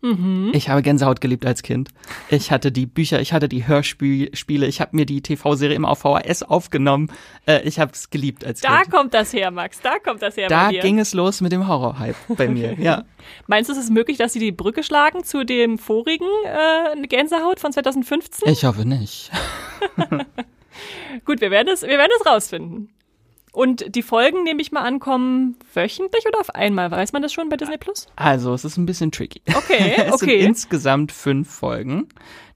Mhm. 0.00 0.50
Ich 0.54 0.68
habe 0.68 0.82
Gänsehaut 0.82 1.20
geliebt 1.20 1.44
als 1.44 1.62
Kind. 1.62 1.90
Ich 2.30 2.50
hatte 2.50 2.70
die 2.70 2.86
Bücher, 2.86 3.20
ich 3.20 3.32
hatte 3.32 3.48
die 3.48 3.66
Hörspiele, 3.66 4.66
ich 4.66 4.80
habe 4.80 4.96
mir 4.96 5.06
die 5.06 5.20
TV-Serie 5.22 5.74
immer 5.74 5.88
auf 5.88 6.00
VHS 6.00 6.44
aufgenommen. 6.44 7.10
Äh, 7.46 7.62
ich 7.62 7.80
habe 7.80 7.92
es 7.92 8.10
geliebt 8.10 8.44
als 8.44 8.60
da 8.60 8.82
Kind. 8.82 8.92
Da 8.92 8.96
kommt 8.96 9.14
das 9.14 9.32
her, 9.32 9.50
Max. 9.50 9.80
Da 9.80 9.98
kommt 9.98 10.22
das 10.22 10.36
her. 10.36 10.48
Da 10.48 10.70
ging 10.70 10.98
es 10.98 11.14
los 11.14 11.40
mit 11.40 11.52
dem 11.52 11.66
Horror-Hype 11.66 12.16
bei 12.36 12.48
mir. 12.48 12.78
Ja. 12.78 13.04
Meinst 13.46 13.68
du, 13.68 13.72
es 13.72 13.78
ist 13.78 13.90
möglich, 13.90 14.18
dass 14.18 14.32
sie 14.32 14.38
die 14.38 14.52
Brücke 14.52 14.82
schlagen 14.82 15.24
zu 15.24 15.44
dem 15.44 15.78
vorigen 15.78 16.28
äh, 16.44 17.06
Gänsehaut 17.06 17.60
von 17.60 17.72
2015? 17.72 18.48
Ich 18.50 18.64
hoffe 18.64 18.86
nicht. 18.86 19.30
Gut, 21.24 21.40
wir 21.40 21.50
werden 21.50 21.68
es, 21.72 21.82
wir 21.82 21.98
werden 21.98 22.12
es 22.20 22.26
rausfinden. 22.26 22.90
Und 23.52 23.94
die 23.94 24.02
Folgen, 24.02 24.42
nehme 24.44 24.60
ich 24.60 24.72
mal 24.72 24.82
an, 24.82 25.00
kommen 25.00 25.56
wöchentlich 25.74 26.26
oder 26.26 26.40
auf 26.40 26.54
einmal? 26.54 26.90
Weiß 26.90 27.12
man 27.12 27.22
das 27.22 27.32
schon 27.32 27.48
bei 27.48 27.56
Disney 27.56 27.78
Plus? 27.78 28.06
Also, 28.16 28.52
es 28.54 28.64
ist 28.64 28.76
ein 28.76 28.86
bisschen 28.86 29.10
tricky. 29.10 29.42
Okay, 29.54 29.94
es 30.06 30.12
okay. 30.12 30.40
Sind 30.40 30.48
insgesamt 30.48 31.12
fünf 31.12 31.50
Folgen. 31.50 32.08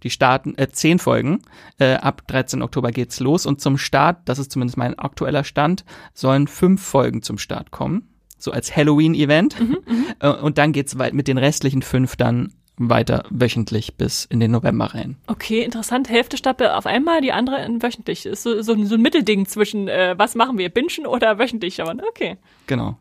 Die 0.02 0.10
starten, 0.10 0.56
äh, 0.58 0.68
zehn 0.68 0.98
Folgen. 0.98 1.42
Äh, 1.78 1.94
ab 1.94 2.26
13. 2.26 2.62
Oktober 2.62 2.90
geht's 2.90 3.20
los. 3.20 3.46
Und 3.46 3.60
zum 3.60 3.78
Start, 3.78 4.20
das 4.26 4.38
ist 4.38 4.52
zumindest 4.52 4.76
mein 4.76 4.98
aktueller 4.98 5.44
Stand, 5.44 5.84
sollen 6.12 6.46
fünf 6.46 6.82
Folgen 6.82 7.22
zum 7.22 7.38
Start 7.38 7.70
kommen. 7.70 8.08
So 8.38 8.50
als 8.50 8.74
Halloween-Event. 8.76 9.60
Mhm, 9.60 9.78
mhm. 9.86 10.06
äh, 10.20 10.28
und 10.28 10.58
dann 10.58 10.72
geht's 10.72 10.98
weit 10.98 11.14
mit 11.14 11.28
den 11.28 11.38
restlichen 11.38 11.82
fünf 11.82 12.16
dann 12.16 12.52
weiter 12.76 13.24
wöchentlich 13.30 13.96
bis 13.96 14.24
in 14.24 14.40
den 14.40 14.50
November 14.50 14.86
rein. 14.86 15.16
Okay, 15.26 15.62
interessant. 15.62 16.08
Hälfte 16.08 16.36
Staffel 16.36 16.68
auf 16.68 16.86
einmal, 16.86 17.20
die 17.20 17.32
andere 17.32 17.66
wöchentlich. 17.80 18.26
Ist 18.26 18.42
so, 18.42 18.62
so, 18.62 18.82
so 18.84 18.94
ein 18.94 19.02
Mittelding 19.02 19.46
zwischen, 19.46 19.88
äh, 19.88 20.14
was 20.16 20.34
machen 20.34 20.58
wir, 20.58 20.68
bingen 20.68 21.06
oder 21.06 21.38
wöchentlich 21.38 21.76
schauen. 21.76 22.00
Okay. 22.08 22.36
Genau. 22.66 22.96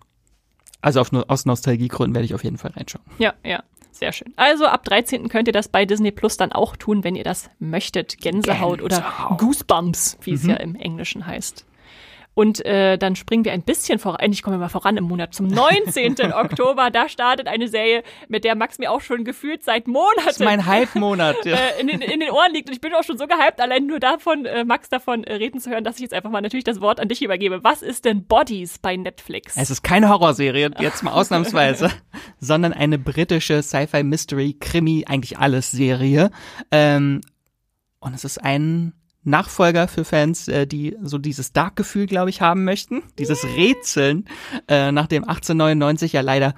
Also 0.82 1.00
auf, 1.00 1.12
aus 1.28 1.46
Nostalgiegründen 1.46 2.16
werde 2.16 2.26
ich 2.26 2.34
auf 2.34 2.44
jeden 2.44 2.58
Fall 2.58 2.72
reinschauen. 2.72 3.06
Ja, 3.18 3.34
ja. 3.46 3.64
Sehr 3.92 4.14
schön. 4.14 4.34
Also 4.36 4.66
ab 4.66 4.84
13. 4.84 5.30
könnt 5.30 5.48
ihr 5.48 5.54
das 5.54 5.68
bei 5.68 5.86
Disney 5.86 6.12
Plus 6.12 6.36
dann 6.36 6.52
auch 6.52 6.76
tun, 6.76 7.04
wenn 7.04 7.16
ihr 7.16 7.24
das 7.24 7.52
möchtet. 7.60 8.18
Gänsehaut, 8.18 8.80
Gänsehaut. 8.80 9.30
oder 9.30 9.38
Goosebumps, 9.38 10.18
wie 10.24 10.32
mhm. 10.32 10.36
es 10.38 10.46
ja 10.48 10.56
im 10.56 10.76
Englischen 10.76 11.28
heißt. 11.28 11.66
Und 12.34 12.64
äh, 12.66 12.98
dann 12.98 13.16
springen 13.16 13.44
wir 13.44 13.52
ein 13.52 13.64
bisschen 13.64 14.00
voran, 14.00 14.22
eigentlich 14.22 14.42
kommen 14.42 14.56
wir 14.56 14.62
mal 14.62 14.70
voran 14.70 14.96
im 14.96 15.04
Monat, 15.04 15.34
zum 15.34 15.48
19. 15.48 16.16
Oktober. 16.34 16.90
Da 16.90 17.10
startet 17.10 17.48
eine 17.48 17.68
Serie, 17.68 18.04
mit 18.30 18.46
der 18.46 18.56
Max 18.56 18.80
mir 18.80 18.92
auch 18.92 19.02
schon 19.02 19.26
gefühlt 19.26 19.64
seit 19.64 19.88
Monaten. 19.88 20.26
Das 20.26 20.38
ist 20.38 20.46
mein 20.46 20.66
Hype-Monat. 20.66 21.36
Ja. 21.52 21.56
Äh, 21.56 21.82
in, 21.82 21.88
den, 21.88 22.02
in 22.02 22.20
den 22.20 22.30
Ohren 22.30 22.54
liegt. 22.54 22.70
Und 22.70 22.76
ich 22.76 22.82
bin 22.82 22.94
auch 22.94 23.04
schon 23.04 23.18
so 23.18 23.26
gehypt, 23.26 23.60
allein 23.60 23.88
nur 23.88 24.00
davon, 24.00 24.46
äh, 24.46 24.64
Max 24.64 24.90
davon 24.90 25.24
äh, 25.24 25.34
reden 25.34 25.60
zu 25.60 25.70
hören, 25.72 25.84
dass 25.84 25.96
ich 25.96 26.02
jetzt 26.02 26.14
einfach 26.14 26.30
mal 26.30 26.42
natürlich 26.42 26.64
das 26.64 26.82
Wort 26.82 27.00
an 27.00 27.08
dich 27.08 27.22
übergebe. 27.22 27.64
Was 27.64 27.82
ist 27.82 28.06
denn 28.06 28.26
Bodies 28.26 28.78
bei 28.78 28.96
Netflix? 28.96 29.56
Es 29.58 29.72
ist 29.72 29.82
keine 29.82 30.10
Horrorserie, 30.10 30.72
jetzt 30.80 31.04
mal 31.04 31.12
ausnahmsweise, 31.12 31.90
sondern 32.40 32.74
eine 32.74 33.00
britische 33.00 33.64
Sci-Fi-Mystery-Krimi, 33.64 35.06
eigentlich 35.08 35.40
alles 35.40 35.72
Serie. 35.72 36.30
Ähm, 36.70 37.22
und 38.00 38.14
es 38.14 38.24
ist 38.24 38.38
ein 38.44 38.94
Nachfolger 39.24 39.88
für 39.88 40.04
Fans, 40.04 40.48
äh, 40.48 40.66
die 40.66 40.98
so 41.02 41.18
dieses 41.18 41.54
Dark-Gefühl, 41.54 42.08
glaube 42.08 42.30
ich, 42.30 42.42
haben 42.42 42.64
möchten. 42.64 43.04
Dieses 43.20 43.44
Rätseln, 43.44 44.26
äh, 44.68 44.92
nachdem 44.92 45.24
1899 45.24 46.14
ja 46.14 46.22
leider 46.22 46.56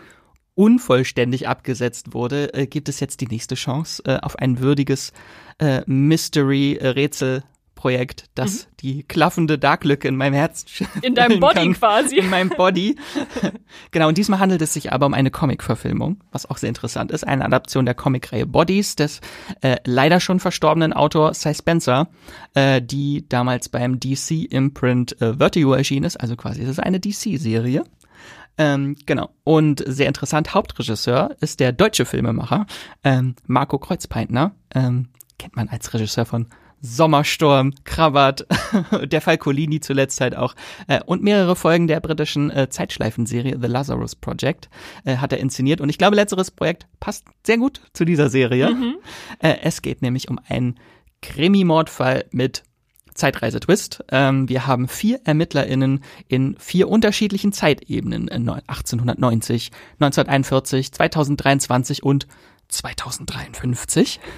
unvollständig 0.55 1.47
abgesetzt 1.47 2.13
wurde, 2.13 2.53
äh, 2.53 2.67
gibt 2.67 2.89
es 2.89 2.99
jetzt 2.99 3.21
die 3.21 3.27
nächste 3.27 3.55
Chance 3.55 4.03
äh, 4.05 4.19
auf 4.21 4.37
ein 4.37 4.59
würdiges 4.59 5.11
äh, 5.59 5.81
Mystery-Rätsel 5.87 7.43
Projekt, 7.83 8.29
das 8.35 8.53
mhm. 8.53 8.75
die 8.79 9.03
klaffende 9.03 9.59
Darklücke 9.59 10.07
in 10.07 10.15
meinem 10.15 10.35
Herz 10.35 10.63
in 11.01 11.15
deinem 11.15 11.41
Body 11.41 11.55
kann. 11.55 11.73
quasi 11.73 12.17
in 12.17 12.29
meinem 12.29 12.47
Body. 12.47 12.95
genau 13.91 14.07
und 14.07 14.17
diesmal 14.17 14.39
handelt 14.39 14.61
es 14.61 14.71
sich 14.71 14.93
aber 14.93 15.05
um 15.05 15.13
eine 15.13 15.31
Comic-Verfilmung, 15.31 16.23
was 16.31 16.49
auch 16.49 16.55
sehr 16.55 16.69
interessant 16.69 17.11
ist, 17.11 17.27
eine 17.27 17.43
Adaption 17.43 17.83
der 17.83 17.93
Comicreihe 17.93 18.45
Bodies 18.45 18.95
des 18.95 19.19
äh, 19.59 19.75
leider 19.83 20.21
schon 20.21 20.39
verstorbenen 20.39 20.93
Autor 20.93 21.33
Cy 21.33 21.53
Spencer, 21.53 22.07
äh, 22.53 22.81
die 22.81 23.27
damals 23.27 23.67
beim 23.67 23.99
DC 23.99 24.49
Imprint 24.49 25.21
äh, 25.21 25.33
Vertigo 25.33 25.73
erschienen 25.73 26.05
ist, 26.05 26.15
also 26.15 26.37
quasi 26.37 26.61
es 26.61 26.69
ist 26.69 26.79
eine 26.79 27.01
DC-Serie. 27.01 27.83
Ähm, 28.57 28.95
genau. 29.05 29.31
Und 29.43 29.83
sehr 29.85 30.07
interessant, 30.07 30.53
Hauptregisseur 30.53 31.35
ist 31.41 31.59
der 31.59 31.73
deutsche 31.73 32.05
Filmemacher 32.05 32.65
ähm, 33.03 33.35
Marco 33.45 33.77
Kreuzpeintner. 33.77 34.55
Ähm, 34.73 35.09
kennt 35.37 35.57
man 35.57 35.67
als 35.67 35.93
Regisseur 35.93 36.25
von 36.25 36.47
Sommersturm, 36.85 37.73
Krabat, 37.85 38.45
der 39.05 39.21
Falcolini 39.21 39.79
zuletzt 39.79 40.19
halt 40.19 40.35
auch 40.35 40.53
äh, 40.87 40.99
und 41.05 41.23
mehrere 41.23 41.55
Folgen 41.55 41.87
der 41.87 42.01
britischen 42.01 42.51
äh, 42.51 42.69
Zeitschleifenserie 42.69 43.57
The 43.59 43.67
Lazarus 43.67 44.15
Project 44.15 44.69
äh, 45.05 45.15
hat 45.15 45.31
er 45.31 45.39
inszeniert 45.39 45.79
und 45.79 45.87
ich 45.87 45.97
glaube, 45.97 46.17
letzteres 46.17 46.51
Projekt 46.51 46.85
passt 46.99 47.25
sehr 47.47 47.57
gut 47.57 47.81
zu 47.93 48.03
dieser 48.03 48.29
Serie. 48.29 48.69
Mhm. 48.71 48.95
Äh, 49.39 49.55
es 49.63 49.81
geht 49.81 50.01
nämlich 50.01 50.29
um 50.29 50.39
einen 50.49 50.77
Krimi-Mordfall 51.21 52.25
mit 52.31 52.63
Zeitreisetwist. 53.13 54.03
Ähm, 54.11 54.49
wir 54.49 54.67
haben 54.67 54.89
vier 54.89 55.21
ErmittlerInnen 55.23 56.03
in 56.27 56.57
vier 56.59 56.89
unterschiedlichen 56.89 57.53
Zeitebenen, 57.53 58.27
1890, 58.29 59.71
1941, 59.99 60.91
2023 60.91 62.03
und 62.03 62.27
2053. 62.73 64.19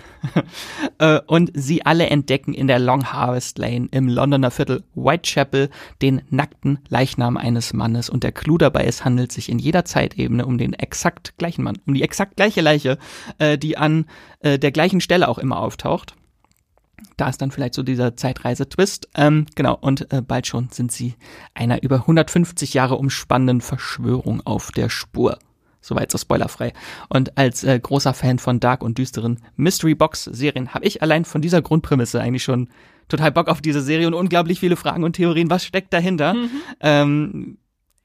Äh, 0.97 1.19
und 1.27 1.51
sie 1.53 1.86
alle 1.86 2.07
entdecken 2.07 2.53
in 2.53 2.65
der 2.65 2.79
Long 2.79 3.11
Harvest 3.11 3.59
Lane 3.59 3.89
im 3.91 4.07
Londoner 4.07 4.49
Viertel 4.49 4.83
Whitechapel 4.95 5.69
den 6.01 6.21
nackten 6.29 6.79
Leichnam 6.88 7.38
eines 7.38 7.73
Mannes. 7.73 8.09
Und 8.09 8.23
der 8.23 8.31
Clou 8.31 8.57
dabei 8.57 8.86
ist, 8.86 9.05
handelt 9.05 9.31
sich 9.31 9.49
in 9.49 9.59
jeder 9.59 9.86
Zeitebene 9.86 10.45
um 10.45 10.57
den 10.57 10.73
exakt 10.73 11.38
gleichen 11.38 11.63
Mann, 11.63 11.77
um 11.86 11.93
die 11.93 12.01
exakt 12.01 12.38
gleiche 12.38 12.61
Leiche, 12.61 12.97
äh, 13.38 13.57
die 13.57 13.77
an 13.77 14.05
äh, 14.39 14.57
der 14.57 14.71
gleichen 14.71 15.01
Stelle 15.01 15.27
auch 15.27 15.38
immer 15.38 15.59
auftaucht. 15.59 16.15
Da 17.17 17.29
ist 17.29 17.41
dann 17.41 17.51
vielleicht 17.51 17.73
so 17.73 17.83
dieser 17.83 18.15
Zeitreise-Twist. 18.15 19.09
Ähm, 19.15 19.45
genau, 19.55 19.77
und 19.79 20.11
äh, 20.11 20.21
bald 20.21 20.47
schon 20.47 20.69
sind 20.69 20.91
sie 20.91 21.15
einer 21.53 21.83
über 21.83 21.97
150 21.97 22.73
Jahre 22.73 22.95
umspannenden 22.95 23.61
Verschwörung 23.61 24.41
auf 24.45 24.71
der 24.71 24.89
Spur. 24.89 25.38
Soweit 25.86 26.11
so 26.11 26.17
spoilerfrei. 26.17 26.73
Und 27.09 27.38
als 27.38 27.63
äh, 27.63 27.79
großer 27.79 28.15
Fan 28.15 28.39
von 28.39 28.59
dark 28.59 28.81
und 28.81 28.97
düsteren 28.97 29.39
Mystery 29.55 29.93
Box 29.93 30.23
Serien 30.23 30.73
habe 30.73 30.83
ich 30.83 31.03
allein 31.03 31.25
von 31.25 31.43
dieser 31.43 31.61
Grundprämisse 31.61 32.19
eigentlich 32.19 32.43
schon 32.43 32.69
total 33.07 33.31
Bock 33.31 33.49
auf 33.49 33.61
diese 33.61 33.81
Serie 33.81 34.07
und 34.07 34.15
unglaublich 34.15 34.59
viele 34.59 34.77
Fragen 34.77 35.03
und 35.03 35.13
Theorien. 35.13 35.51
Was 35.51 35.63
steckt 35.63 35.93
dahinter? 35.93 36.33
Mhm. 36.33 36.49
Ähm, 36.79 37.57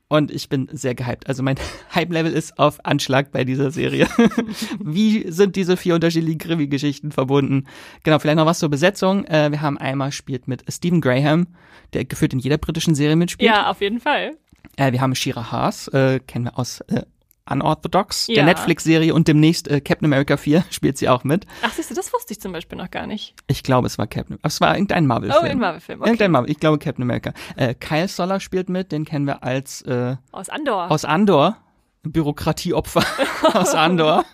und 0.09 0.31
ich 0.31 0.51
bin 0.51 0.69
sehr 0.71 0.95
gehypt. 0.95 1.27
Also 1.27 1.43
mein 1.43 1.57
Hype-Level 1.95 2.31
ist 2.31 2.59
auf 2.59 2.85
Anschlag 2.85 3.33
bei 3.33 3.45
dieser 3.45 3.71
Serie. 3.71 4.09
Wie 4.79 5.31
sind 5.33 5.57
diese 5.57 5.79
vier 5.79 5.95
unterschiedlichen 5.95 6.39
Krimi-Geschichten 6.39 7.13
verbunden? 7.13 7.67
Genau, 8.03 8.19
vielleicht 8.19 8.37
noch 8.37 8.45
was 8.45 8.59
zur 8.59 8.69
Besetzung. 8.69 9.25
Äh, 9.25 9.53
wir 9.53 9.63
haben 9.63 9.79
einmal 9.79 10.13
spielt 10.13 10.49
mit 10.49 10.65
Stephen 10.69 11.01
Graham, 11.01 11.47
der 11.95 12.05
gefühlt 12.05 12.35
in 12.35 12.41
jeder 12.41 12.59
britischen 12.59 12.95
Serie 12.95 13.17
mitspielt. 13.17 13.51
Ja, 13.51 13.71
auf 13.71 13.81
jeden 13.81 14.01
Fall. 14.01 14.33
Äh, 14.77 14.93
wir 14.93 15.01
haben 15.01 15.15
Shira 15.15 15.51
Haas, 15.51 15.89
äh, 15.89 16.21
kennen 16.21 16.45
wir 16.45 16.59
aus 16.59 16.83
äh, 16.89 17.05
Unorthodox, 17.49 18.27
Ja. 18.29 18.35
der 18.37 18.45
Netflix-Serie 18.45 19.15
und 19.15 19.29
demnächst 19.29 19.69
äh, 19.69 19.81
Captain 19.81 20.07
America 20.07 20.37
4 20.37 20.65
spielt 20.71 20.99
sie 20.99 21.09
auch 21.09 21.25
mit. 21.25 21.47
Ach, 21.63 21.73
siehst 21.73 21.91
du, 21.91 21.95
das 21.95 22.13
wusste 22.13 22.33
ich 22.33 22.41
zum 22.41 22.53
Beispiel 22.53 22.79
noch 22.79 22.91
gar 22.91 23.07
nicht. 23.07 23.35
Ich 23.49 23.63
glaube, 23.63 23.87
es 23.87 23.99
war 23.99 24.07
Captain, 24.07 24.37
aber 24.41 24.47
es 24.49 24.61
war 24.61 24.75
irgendein 24.75 25.07
Marvel-Film. 25.07 25.43
Oh, 25.45 25.47
ein 25.49 25.59
Marvel-Film, 25.59 26.01
okay. 26.01 26.09
Irgendein 26.11 26.31
Marvel, 26.31 26.51
ich 26.51 26.61
glaube 26.61 26.79
Captain 26.79 27.03
America. 27.03 27.33
Äh, 27.57 27.75
Kyle 27.75 28.09
Soller 28.09 28.41
spielt 28.41 28.69
mit, 28.69 28.93
den 28.93 29.05
kennen 29.05 29.27
wir 29.27 29.43
als 29.43 29.83
äh, 29.83 30.17
Aus 30.33 30.49
Andor. 30.49 30.91
aus 30.91 31.05
Andor, 31.05 31.57
Bürokratieopfer 32.03 33.03
aus 33.55 33.75
Andor. 33.75 34.25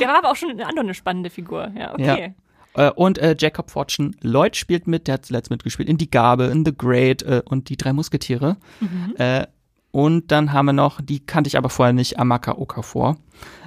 Der 0.00 0.08
war 0.08 0.18
aber 0.18 0.30
auch 0.30 0.36
schon 0.36 0.50
in 0.50 0.60
Andor 0.60 0.84
eine 0.84 0.94
spannende 0.94 1.30
Figur. 1.30 1.70
Ja, 1.76 1.92
okay. 1.92 2.34
Äh, 2.74 2.90
und 2.90 3.18
äh, 3.18 3.36
Jacob 3.38 3.70
Fortune 3.70 4.12
Lloyd 4.22 4.56
spielt 4.56 4.86
mit, 4.86 5.06
der 5.06 5.14
hat 5.14 5.26
zuletzt 5.26 5.50
mitgespielt 5.50 5.88
in 5.88 5.98
Die 5.98 6.10
Gabe, 6.10 6.44
in 6.44 6.64
The 6.64 6.72
Great 6.76 7.22
äh, 7.22 7.42
und 7.44 7.68
Die 7.68 7.76
drei 7.76 7.92
Musketiere. 7.92 8.56
Äh, 9.18 9.46
und 9.92 10.32
dann 10.32 10.52
haben 10.52 10.66
wir 10.66 10.72
noch, 10.72 11.00
die 11.00 11.20
kannte 11.20 11.48
ich 11.48 11.56
aber 11.56 11.68
vorher 11.68 11.92
nicht, 11.92 12.18
Amaka 12.18 12.52
Okafor. 12.52 13.18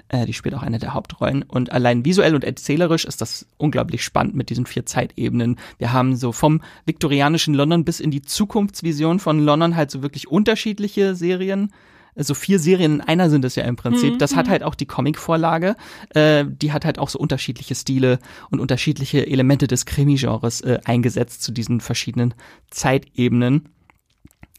Äh, 0.09 0.25
die 0.25 0.33
spielt 0.33 0.55
auch 0.55 0.63
eine 0.63 0.79
der 0.79 0.93
Hauptrollen. 0.93 1.43
Und 1.43 1.71
allein 1.71 2.03
visuell 2.03 2.35
und 2.35 2.43
erzählerisch 2.43 3.05
ist 3.05 3.21
das 3.21 3.45
unglaublich 3.57 4.03
spannend 4.03 4.35
mit 4.35 4.49
diesen 4.49 4.65
vier 4.65 4.85
Zeitebenen. 4.85 5.57
Wir 5.77 5.93
haben 5.93 6.15
so 6.15 6.31
vom 6.31 6.61
viktorianischen 6.85 7.53
London 7.53 7.85
bis 7.85 7.99
in 7.99 8.11
die 8.11 8.23
Zukunftsvision 8.23 9.19
von 9.19 9.39
London 9.39 9.75
halt 9.75 9.91
so 9.91 10.01
wirklich 10.01 10.27
unterschiedliche 10.27 11.15
Serien. 11.15 11.71
So 12.17 12.33
vier 12.33 12.59
Serien 12.59 12.95
in 12.95 13.01
einer 13.01 13.29
sind 13.29 13.43
es 13.43 13.55
ja 13.55 13.65
im 13.65 13.75
Prinzip. 13.75 14.19
Das 14.19 14.35
hat 14.35 14.47
halt 14.47 14.63
auch 14.63 14.75
die 14.75 14.85
Comic-Vorlage. 14.85 15.75
Äh, 16.09 16.45
die 16.47 16.71
hat 16.71 16.85
halt 16.85 16.97
auch 16.97 17.09
so 17.09 17.19
unterschiedliche 17.19 17.75
Stile 17.75 18.19
und 18.49 18.61
unterschiedliche 18.61 19.27
Elemente 19.27 19.67
des 19.67 19.85
Krimi-Genres 19.85 20.61
äh, 20.61 20.79
eingesetzt 20.85 21.43
zu 21.43 21.51
diesen 21.51 21.81
verschiedenen 21.81 22.33
Zeitebenen. 22.71 23.69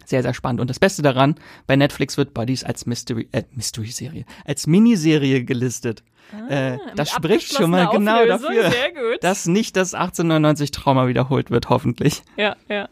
Sehr, 0.07 0.23
sehr 0.23 0.35
spannend. 0.35 0.61
Und 0.61 0.71
das 0.71 0.79
Beste 0.79 1.03
daran, 1.03 1.35
bei 1.67 1.77
Netflix 1.77 2.17
wird 2.17 2.33
Buddies 2.33 2.65
als 2.65 2.87
Mystery, 2.87 3.29
äh, 3.33 3.43
Mystery-Serie, 3.53 4.25
als 4.45 4.67
Miniserie 4.67 5.45
gelistet. 5.45 6.03
äh, 6.49 6.79
das 6.95 7.11
spricht 7.11 7.53
schon 7.53 7.71
mal 7.71 7.89
genau 7.89 8.21
Auflösung. 8.23 8.55
dafür, 8.55 8.71
Sehr 8.71 8.93
gut. 8.93 9.23
dass 9.23 9.47
nicht 9.47 9.77
das 9.77 9.95
1899-Trauma 9.95 11.09
wiederholt 11.09 11.51
wird, 11.51 11.69
hoffentlich. 11.69 12.23
Ja, 12.37 12.57
ja. 12.69 12.89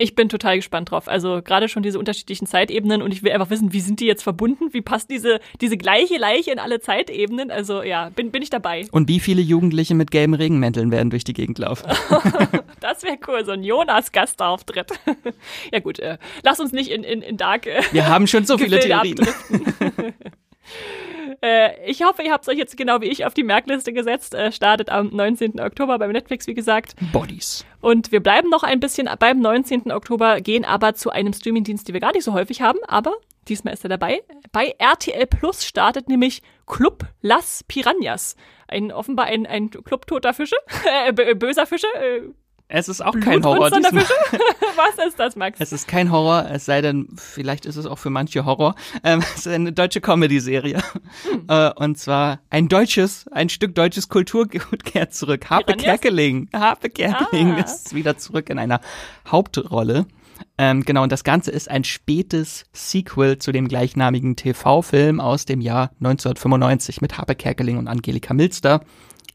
Ich 0.00 0.14
bin 0.14 0.28
total 0.28 0.56
gespannt 0.56 0.92
drauf. 0.92 1.08
Also 1.08 1.42
gerade 1.42 1.68
schon 1.68 1.82
diese 1.82 1.98
unterschiedlichen 1.98 2.46
Zeitebenen 2.46 3.02
und 3.02 3.12
ich 3.12 3.24
will 3.24 3.32
einfach 3.32 3.50
wissen, 3.50 3.72
wie 3.72 3.80
sind 3.80 3.98
die 3.98 4.06
jetzt 4.06 4.22
verbunden? 4.22 4.72
Wie 4.72 4.80
passt 4.80 5.10
diese, 5.10 5.40
diese 5.60 5.76
gleiche 5.76 6.18
Leiche 6.18 6.52
in 6.52 6.60
alle 6.60 6.78
Zeitebenen? 6.78 7.50
Also 7.50 7.82
ja, 7.82 8.10
bin, 8.10 8.30
bin 8.30 8.40
ich 8.42 8.50
dabei. 8.50 8.86
Und 8.92 9.08
wie 9.08 9.18
viele 9.18 9.42
Jugendliche 9.42 9.96
mit 9.96 10.12
gelben 10.12 10.34
Regenmänteln 10.34 10.92
werden 10.92 11.10
durch 11.10 11.24
die 11.24 11.32
Gegend 11.32 11.58
laufen? 11.58 11.90
Das 12.80 13.02
wäre 13.02 13.18
cool, 13.26 13.44
so 13.44 13.52
ein 13.52 13.64
Jonas-Gastauftritt. 13.64 14.92
ja 15.72 15.80
gut, 15.80 15.98
äh, 15.98 16.18
lass 16.42 16.60
uns 16.60 16.72
nicht 16.72 16.90
in, 16.90 17.02
in, 17.02 17.22
in 17.22 17.36
Dark 17.36 17.66
äh, 17.66 17.82
Wir 17.90 18.06
haben 18.06 18.26
schon 18.26 18.44
so 18.44 18.56
viele 18.56 18.78
Theorien. 18.78 19.18
Äh, 21.42 21.90
ich 21.90 22.02
hoffe, 22.02 22.22
ihr 22.22 22.32
habt 22.32 22.44
es 22.44 22.48
euch 22.48 22.58
jetzt 22.58 22.76
genau 22.76 23.00
wie 23.00 23.06
ich 23.06 23.24
auf 23.26 23.34
die 23.34 23.42
Merkliste 23.44 23.92
gesetzt. 23.92 24.34
Äh, 24.34 24.52
startet 24.52 24.90
am 24.90 25.08
19. 25.08 25.60
Oktober 25.60 25.98
beim 25.98 26.12
Netflix, 26.12 26.46
wie 26.46 26.54
gesagt. 26.54 26.94
Bodies. 27.12 27.64
Und 27.80 28.12
wir 28.12 28.20
bleiben 28.20 28.48
noch 28.50 28.62
ein 28.62 28.80
bisschen 28.80 29.08
beim 29.18 29.40
19. 29.40 29.92
Oktober, 29.92 30.40
gehen 30.40 30.64
aber 30.64 30.94
zu 30.94 31.10
einem 31.10 31.32
Streamingdienst, 31.32 31.86
den 31.88 31.94
wir 31.94 32.00
gar 32.00 32.12
nicht 32.12 32.24
so 32.24 32.32
häufig 32.32 32.60
haben, 32.62 32.78
aber 32.86 33.14
diesmal 33.48 33.74
ist 33.74 33.84
er 33.84 33.88
dabei. 33.90 34.22
Bei 34.52 34.74
RTL 34.78 35.26
Plus 35.26 35.64
startet 35.64 36.08
nämlich 36.08 36.42
Club 36.66 37.04
Las 37.22 37.64
Piranhas. 37.66 38.36
Ein, 38.66 38.92
offenbar 38.92 39.26
ein, 39.26 39.46
ein 39.46 39.70
Club 39.70 40.06
toter 40.06 40.34
Fische, 40.34 40.56
äh, 41.06 41.12
bö- 41.12 41.34
böser 41.34 41.66
Fische. 41.66 41.86
Äh, 41.94 42.22
Es 42.70 42.88
ist 42.88 43.00
auch 43.02 43.18
kein 43.18 43.42
Horror 43.42 43.70
diesmal. 43.70 44.02
Was 44.76 45.06
ist 45.06 45.18
das, 45.18 45.36
Max? 45.36 45.58
Es 45.58 45.72
ist 45.72 45.88
kein 45.88 46.12
Horror, 46.12 46.50
es 46.50 46.66
sei 46.66 46.82
denn, 46.82 47.08
vielleicht 47.16 47.64
ist 47.64 47.76
es 47.76 47.86
auch 47.86 47.98
für 47.98 48.10
manche 48.10 48.44
Horror. 48.44 48.74
Ähm, 49.02 49.20
es 49.34 49.46
ist 49.46 49.48
eine 49.48 49.72
deutsche 49.72 50.00
Comedy-Serie. 50.02 50.78
Hm. 51.30 51.44
Äh, 51.48 51.70
und 51.76 51.98
zwar 51.98 52.40
ein 52.50 52.68
deutsches, 52.68 53.26
ein 53.32 53.48
Stück 53.48 53.74
deutsches 53.74 54.08
Kulturgut 54.08 54.84
kehrt 54.84 55.14
zurück. 55.14 55.48
Harpe 55.48 55.72
Piranhas? 55.72 55.84
Kerkeling. 55.84 56.48
Harpe 56.54 56.90
Kerkeling 56.90 57.52
Ah. 57.54 57.60
ist 57.60 57.94
wieder 57.94 58.18
zurück 58.18 58.50
in 58.50 58.58
einer 58.58 58.80
Hauptrolle. 59.26 60.06
Ähm, 60.56 60.84
genau, 60.84 61.02
und 61.02 61.10
das 61.10 61.24
Ganze 61.24 61.50
ist 61.50 61.70
ein 61.70 61.84
spätes 61.84 62.64
Sequel 62.72 63.38
zu 63.38 63.50
dem 63.50 63.66
gleichnamigen 63.66 64.36
TV-Film 64.36 65.20
aus 65.20 65.46
dem 65.46 65.60
Jahr 65.60 65.90
1995 66.00 67.00
mit 67.00 67.16
Harpe 67.16 67.34
Kerkeling 67.34 67.78
und 67.78 67.88
Angelika 67.88 68.34
Milster. 68.34 68.82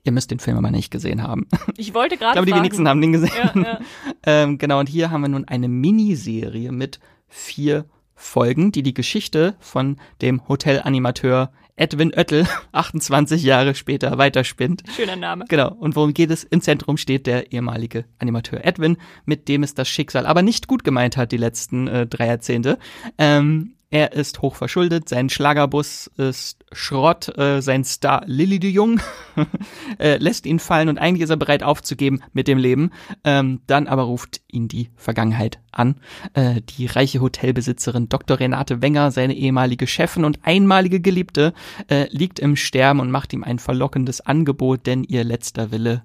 Ihr 0.04 0.12
müsst 0.12 0.32
den 0.32 0.40
Film 0.40 0.58
aber 0.58 0.72
nicht 0.72 0.92
gesehen 0.92 1.24
haben. 1.24 1.48
Ich 1.78 1.94
wollte 1.94 2.16
Ich 2.16 2.20
gerade 2.22 2.34
glaube, 2.34 2.46
die 2.46 2.52
fragen. 2.52 2.64
wenigsten 2.64 2.88
haben 2.88 3.02
den 3.02 3.12
gesehen. 3.14 3.32
Ja, 3.56 3.62
ja. 3.62 3.80
Ähm, 4.26 4.58
genau, 4.58 4.80
und 4.80 4.88
hier 4.90 5.12
haben 5.12 5.22
wir 5.22 5.28
nun 5.30 5.46
eine 5.46 5.68
Miniserie 5.68 6.72
mit 6.72 7.00
vier 7.28 7.86
Folgen, 8.16 8.72
die 8.72 8.84
die 8.84 8.94
Geschichte 8.94 9.56
von 9.60 9.98
dem 10.22 10.48
Hotelanimateur 10.48 11.52
Edwin 11.76 12.14
Oettel 12.16 12.48
28 12.72 13.44
Jahre 13.44 13.74
später 13.76 14.18
weiterspinnt. 14.20 14.84
Schöner 14.96 15.16
Name. 15.16 15.46
Genau, 15.50 15.74
und 15.74 15.96
worum 15.96 16.14
geht 16.14 16.30
es? 16.30 16.44
Im 16.44 16.62
Zentrum 16.62 16.98
steht 16.98 17.26
der 17.26 17.52
ehemalige 17.52 18.06
Animateur 18.20 18.64
Edwin, 18.64 18.98
mit 19.26 19.48
dem 19.48 19.64
es 19.64 19.74
das 19.74 19.90
Schicksal 19.90 20.26
aber 20.28 20.42
nicht 20.44 20.68
gut 20.68 20.84
gemeint 20.84 21.18
hat, 21.18 21.32
die 21.32 21.38
letzten 21.38 21.88
äh, 21.88 22.06
drei 22.06 22.28
Jahrzehnte. 22.28 22.78
Ähm, 23.18 23.73
er 23.94 24.14
ist 24.14 24.42
hoch 24.42 24.56
verschuldet, 24.56 25.08
sein 25.08 25.30
Schlagerbus 25.30 26.08
ist 26.18 26.66
Schrott, 26.72 27.38
äh, 27.38 27.62
sein 27.62 27.84
Star 27.84 28.24
Lilly 28.26 28.60
de 28.60 28.72
Jong 28.72 29.00
äh, 30.00 30.18
lässt 30.18 30.48
ihn 30.48 30.58
fallen 30.58 30.90
und 30.90 30.98
eigentlich 30.98 31.22
ist 31.22 31.30
er 31.30 31.38
bereit 31.38 31.62
aufzugeben 31.62 32.24
mit 32.34 32.48
dem 32.48 32.58
Leben. 32.58 32.90
Ähm, 33.24 33.62
dann 33.68 33.86
aber 33.86 34.02
ruft 34.02 34.42
ihn 34.48 34.68
die 34.68 34.90
Vergangenheit 34.96 35.60
an. 35.72 36.00
Äh, 36.34 36.62
die 36.62 36.88
reiche 36.88 37.22
Hotelbesitzerin 37.22 38.10
Dr. 38.10 38.40
Renate 38.40 38.82
Wenger, 38.82 39.12
seine 39.12 39.36
ehemalige 39.36 39.86
Chefin 39.86 40.26
und 40.26 40.40
einmalige 40.42 41.00
Geliebte, 41.00 41.54
äh, 41.88 42.08
liegt 42.10 42.40
im 42.40 42.56
Sterben 42.56 43.00
und 43.00 43.12
macht 43.12 43.32
ihm 43.32 43.44
ein 43.44 43.60
verlockendes 43.60 44.22
Angebot, 44.22 44.88
denn 44.88 45.04
ihr 45.04 45.24
letzter 45.24 45.70
Wille 45.72 46.02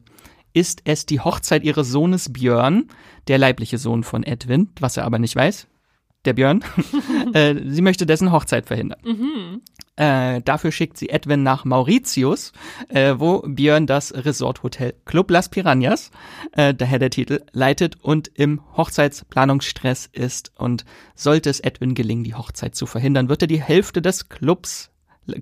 ist 0.52 0.82
es 0.84 1.06
die 1.06 1.20
Hochzeit 1.20 1.64
ihres 1.64 1.88
Sohnes 1.88 2.34
Björn, 2.34 2.88
der 3.28 3.38
leibliche 3.38 3.78
Sohn 3.78 4.04
von 4.04 4.24
Edwin, 4.24 4.68
was 4.78 4.98
er 4.98 5.06
aber 5.06 5.18
nicht 5.18 5.36
weiß. 5.36 5.68
Der 6.28 6.34
Björn. 6.34 6.62
äh, 7.32 7.54
sie 7.68 7.80
möchte 7.80 8.04
dessen 8.04 8.32
Hochzeit 8.32 8.66
verhindern. 8.66 9.62
Äh, 9.96 10.42
dafür 10.42 10.72
schickt 10.72 10.98
sie 10.98 11.08
Edwin 11.08 11.42
nach 11.42 11.64
Mauritius, 11.64 12.52
äh, 12.90 13.14
wo 13.16 13.40
Björn 13.46 13.86
das 13.86 14.12
Resorthotel 14.12 14.92
Club 15.06 15.30
Las 15.30 15.48
Piranhas, 15.48 16.10
äh, 16.52 16.74
daher 16.74 16.98
der 16.98 17.08
Titel, 17.08 17.40
leitet 17.52 17.96
und 18.02 18.28
im 18.34 18.60
Hochzeitsplanungsstress 18.76 20.10
ist. 20.12 20.52
Und 20.58 20.84
sollte 21.14 21.48
es 21.48 21.60
Edwin 21.60 21.94
gelingen, 21.94 22.24
die 22.24 22.34
Hochzeit 22.34 22.74
zu 22.74 22.84
verhindern, 22.84 23.30
wird 23.30 23.40
er 23.40 23.48
die 23.48 23.62
Hälfte 23.62 24.02
des 24.02 24.28
Clubs, 24.28 24.90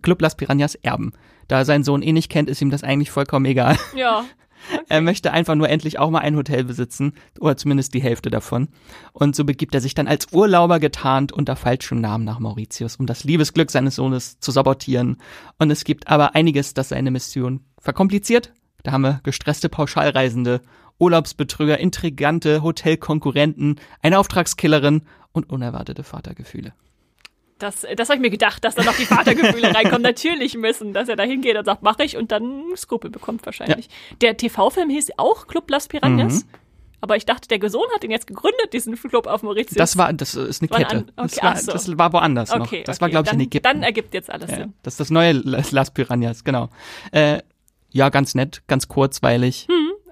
Club 0.03 0.22
Las 0.22 0.37
Piranhas 0.37 0.76
erben. 0.76 1.14
Da 1.49 1.59
er 1.59 1.64
seinen 1.64 1.82
Sohn 1.82 2.03
eh 2.03 2.12
nicht 2.12 2.30
kennt, 2.30 2.49
ist 2.49 2.62
ihm 2.62 2.70
das 2.70 2.84
eigentlich 2.84 3.11
vollkommen 3.11 3.47
egal. 3.47 3.76
Ja. 3.97 4.24
Er 4.89 5.01
möchte 5.01 5.33
einfach 5.33 5.55
nur 5.55 5.69
endlich 5.69 5.99
auch 5.99 6.11
mal 6.11 6.21
ein 6.21 6.37
Hotel 6.37 6.65
besitzen, 6.65 7.13
oder 7.41 7.57
zumindest 7.57 7.95
die 7.95 8.03
Hälfte 8.03 8.31
davon. 8.31 8.69
Und 9.13 9.35
so 9.37 9.45
begibt 9.45 9.75
er 9.75 9.81
sich 9.81 9.95
dann 9.95 10.07
als 10.07 10.33
Urlauber 10.33 10.79
getarnt 10.81 11.33
unter 11.33 11.57
falschem 11.57 12.01
Namen 12.01 12.25
nach 12.25 12.39
Mauritius, 12.39 12.97
um 12.97 13.07
das 13.07 13.25
Liebesglück 13.25 13.71
seines 13.71 13.97
Sohnes 13.97 14.39
zu 14.41 14.51
sabotieren. 14.51 15.19
Und 15.59 15.71
es 15.71 15.85
gibt 15.85 16.09
aber 16.09 16.35
einiges, 16.35 16.75
das 16.75 16.91
seine 16.91 17.11
Mission 17.11 17.61
verkompliziert. 17.79 18.53
Da 18.83 18.93
haben 18.93 19.03
wir 19.03 19.21
gestresste 19.25 19.69
Pauschalreisende, 19.69 20.61
Urlaubsbetrüger, 20.99 21.79
intrigante 21.79 22.63
Hotelkonkurrenten, 22.63 23.81
eine 24.03 24.19
Auftragskillerin 24.19 25.03
und 25.33 25.51
unerwartete 25.51 26.05
Vatergefühle. 26.05 26.73
Das, 27.59 27.87
das 27.97 28.09
habe 28.11 28.17
ich 28.17 28.21
mir 28.21 28.31
gedacht, 28.31 28.63
dass 28.65 28.75
da 28.75 28.85
noch 28.85 28.97
die 28.97 29.07
Vatergefühle 29.07 29.75
reinkommen. 29.75 30.03
Natürlich 30.03 30.55
müssen, 30.59 30.93
dass 30.93 31.09
er 31.09 31.17
da 31.17 31.23
hingeht 31.23 31.57
und 31.57 31.65
sagt, 31.65 31.83
mach 31.83 31.99
ich 32.01 32.17
und 32.17 32.31
dann 32.31 32.63
Skrupel 32.77 33.11
bekommt 33.11 33.47
wahrscheinlich. 33.47 33.89
Der 34.21 34.37
TV-Film 34.37 34.91
hieß 34.91 35.13
auch 35.17 35.47
Club 35.47 35.71
Las 35.71 35.89
Piranhas. 35.89 36.45
Mhm. 36.45 36.49
Aber 37.03 37.17
ich 37.17 37.25
dachte, 37.27 37.47
der 37.47 37.71
Sohn 37.71 37.87
hat 37.95 38.03
ihn 38.05 38.11
jetzt 38.11 38.27
gegründet, 38.27 38.73
diesen 38.73 38.97
Club 38.97 39.27
auf 39.27 39.43
Mauritius. 39.43 39.77
Das 39.77 39.97
war, 39.97 40.13
das 40.13 40.35
ist 40.35 40.63
eine 40.63 40.71
War 40.71 40.79
Kette. 40.79 40.97
an- 40.97 41.13
das, 41.17 41.33
okay, 41.37 41.45
war, 41.47 41.53
ach 41.53 41.59
so. 41.59 41.73
das 41.73 41.99
war 41.99 42.13
woanders 42.13 42.51
noch. 42.51 42.67
okay, 42.67 42.83
Das 42.85 42.97
okay. 42.97 43.03
war, 43.03 43.09
glaube 43.11 43.27
ich, 43.29 43.33
in 43.35 43.41
Ägypten. 43.41 43.63
Dann 43.63 43.83
ergibt 43.83 44.13
jetzt 44.15 44.31
alles 44.31 44.51
Ja, 44.51 44.57
Sinn. 44.57 44.73
das 44.83 44.95
ist 44.95 45.01
das 45.01 45.11
neue 45.11 45.33
Las, 45.33 45.91
Piranhas, 45.93 46.43
genau. 46.43 46.69
Äh, 47.13 47.43
ja, 47.91 48.09
ganz 48.09 48.35
nett, 48.35 48.63
ganz 48.67 48.89
kurzweilig. 48.89 49.69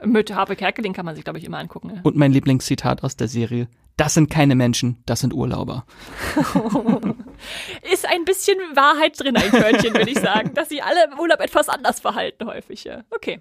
Mit 0.07 0.35
Harpe 0.35 0.57
Kerkeling 0.57 0.93
kann 0.93 1.05
man 1.05 1.15
sich, 1.15 1.25
glaube 1.25 1.39
ich, 1.39 1.45
immer 1.45 1.59
angucken. 1.59 1.93
Ja. 1.95 2.01
Und 2.03 2.17
mein 2.17 2.33
Lieblingszitat 2.33 3.03
aus 3.03 3.17
der 3.17 3.29
Serie. 3.29 3.69
Das 3.97 4.15
sind 4.15 4.29
keine 4.29 4.57
Menschen, 4.57 5.03
das 5.07 5.21
sind 5.21 5.33
Urlauber. 5.33 5.87
Ist 7.93 8.09
ein 8.09 8.25
bisschen 8.25 8.59
Wahrheit 8.75 9.19
drin, 9.21 9.37
ein 9.37 9.51
Körnchen, 9.51 9.95
würde 9.95 10.11
ich 10.11 10.19
sagen, 10.19 10.53
dass 10.55 10.69
sie 10.69 10.83
alle 10.83 11.05
im 11.13 11.19
Urlaub 11.19 11.41
etwas 11.41 11.69
anders 11.69 12.01
verhalten 12.01 12.47
häufig. 12.47 12.83
Ja. 12.83 13.05
Okay. 13.11 13.41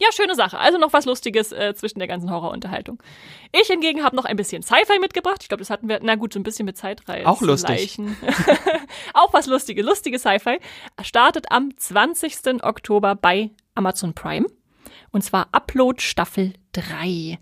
Ja, 0.00 0.08
schöne 0.12 0.34
Sache. 0.34 0.58
Also 0.58 0.78
noch 0.78 0.94
was 0.94 1.04
Lustiges 1.04 1.52
äh, 1.52 1.74
zwischen 1.74 1.98
der 1.98 2.08
ganzen 2.08 2.30
Horrorunterhaltung. 2.30 3.02
Ich 3.52 3.66
hingegen 3.66 4.02
habe 4.02 4.16
noch 4.16 4.24
ein 4.24 4.36
bisschen 4.36 4.62
Sci-Fi 4.62 4.98
mitgebracht. 4.98 5.42
Ich 5.42 5.48
glaube, 5.48 5.60
das 5.60 5.68
hatten 5.68 5.90
wir, 5.90 6.00
na 6.02 6.14
gut, 6.14 6.32
so 6.32 6.40
ein 6.40 6.42
bisschen 6.42 6.64
mit 6.64 6.78
Zeitreisen. 6.78 7.26
Auch 7.26 7.42
lustig. 7.42 7.98
Auch 9.14 9.34
was 9.34 9.46
Lustiges. 9.46 9.84
Lustige 9.84 10.18
Sci-Fi. 10.18 10.58
Startet 11.02 11.52
am 11.52 11.76
20. 11.76 12.64
Oktober 12.64 13.14
bei 13.14 13.50
Amazon 13.74 14.14
Prime. 14.14 14.46
Und 15.12 15.22
zwar 15.22 15.48
Upload 15.52 16.00
Staffel 16.00 16.52
3. 16.72 17.38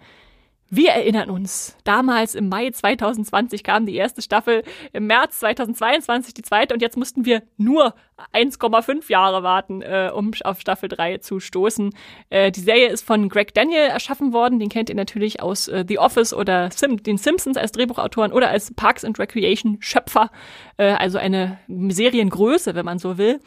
Wir 0.71 0.91
erinnern 0.91 1.31
uns, 1.31 1.79
damals 1.85 2.35
im 2.35 2.51
Mai 2.51 2.71
2020 2.71 3.65
kam 3.65 3.87
die 3.87 3.95
erste 3.95 4.21
Staffel, 4.21 4.65
im 4.93 5.07
März 5.07 5.39
2022 5.39 6.35
die 6.35 6.43
zweite 6.43 6.75
und 6.75 6.83
jetzt 6.83 6.99
mussten 6.99 7.25
wir 7.25 7.43
nur 7.57 7.95
1,5 8.35 9.11
Jahre 9.11 9.43
warten, 9.43 9.81
äh, 9.81 10.11
um 10.15 10.33
auf 10.45 10.61
Staffel 10.61 10.91
3 10.91 11.19
zu 11.19 11.41
stoßen. 11.41 11.95
Äh, 12.29 12.53
die 12.53 12.61
Serie 12.61 12.91
ist 12.91 13.07
von 13.07 13.31
Greg 13.31 13.55
Daniel 13.55 13.89
erschaffen 13.89 14.35
worden, 14.35 14.59
den 14.59 14.69
kennt 14.69 14.91
ihr 14.91 14.95
natürlich 14.95 15.41
aus 15.41 15.69
äh, 15.69 15.87
The 15.89 15.99
Office 15.99 16.35
oder 16.35 16.71
Sim 16.71 17.03
den 17.03 17.17
Simpsons 17.17 17.57
als 17.57 17.73
Drehbuchautoren 17.73 18.33
oder 18.33 18.51
als 18.51 18.75
Parks 18.75 19.07
and 19.07 19.19
Recreation 19.19 19.79
Schöpfer, 19.81 20.31
äh, 20.77 20.85
also 20.85 21.17
eine 21.17 21.59
Seriengröße, 21.69 22.75
wenn 22.75 22.85
man 22.85 22.99
so 22.99 23.17
will. 23.17 23.41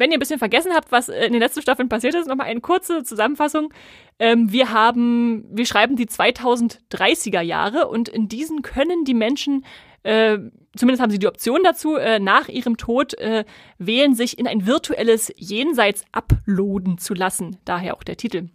Wenn 0.00 0.10
ihr 0.10 0.16
ein 0.16 0.20
bisschen 0.20 0.38
vergessen 0.38 0.72
habt, 0.74 0.90
was 0.92 1.10
in 1.10 1.32
den 1.32 1.40
letzten 1.40 1.60
Staffeln 1.60 1.90
passiert 1.90 2.14
ist, 2.14 2.26
nochmal 2.26 2.46
eine 2.46 2.62
kurze 2.62 3.04
Zusammenfassung. 3.04 3.70
Ähm, 4.18 4.50
wir 4.50 4.72
haben, 4.72 5.44
wir 5.50 5.66
schreiben 5.66 5.94
die 5.94 6.06
2030er 6.06 7.42
Jahre 7.42 7.86
und 7.86 8.08
in 8.08 8.26
diesen 8.26 8.62
können 8.62 9.04
die 9.04 9.12
Menschen 9.12 9.66
äh, 10.02 10.38
zumindest 10.74 11.02
haben 11.02 11.10
sie 11.10 11.18
die 11.18 11.26
Option 11.26 11.60
dazu, 11.62 11.96
äh, 11.96 12.18
nach 12.18 12.48
ihrem 12.48 12.78
Tod 12.78 13.12
äh, 13.18 13.44
wählen, 13.76 14.14
sich 14.14 14.38
in 14.38 14.46
ein 14.46 14.66
virtuelles 14.66 15.30
Jenseits 15.36 16.04
uploaden 16.12 16.96
zu 16.96 17.12
lassen. 17.12 17.58
Daher 17.66 17.94
auch 17.94 18.02
der 18.02 18.16
Titel. 18.16 18.48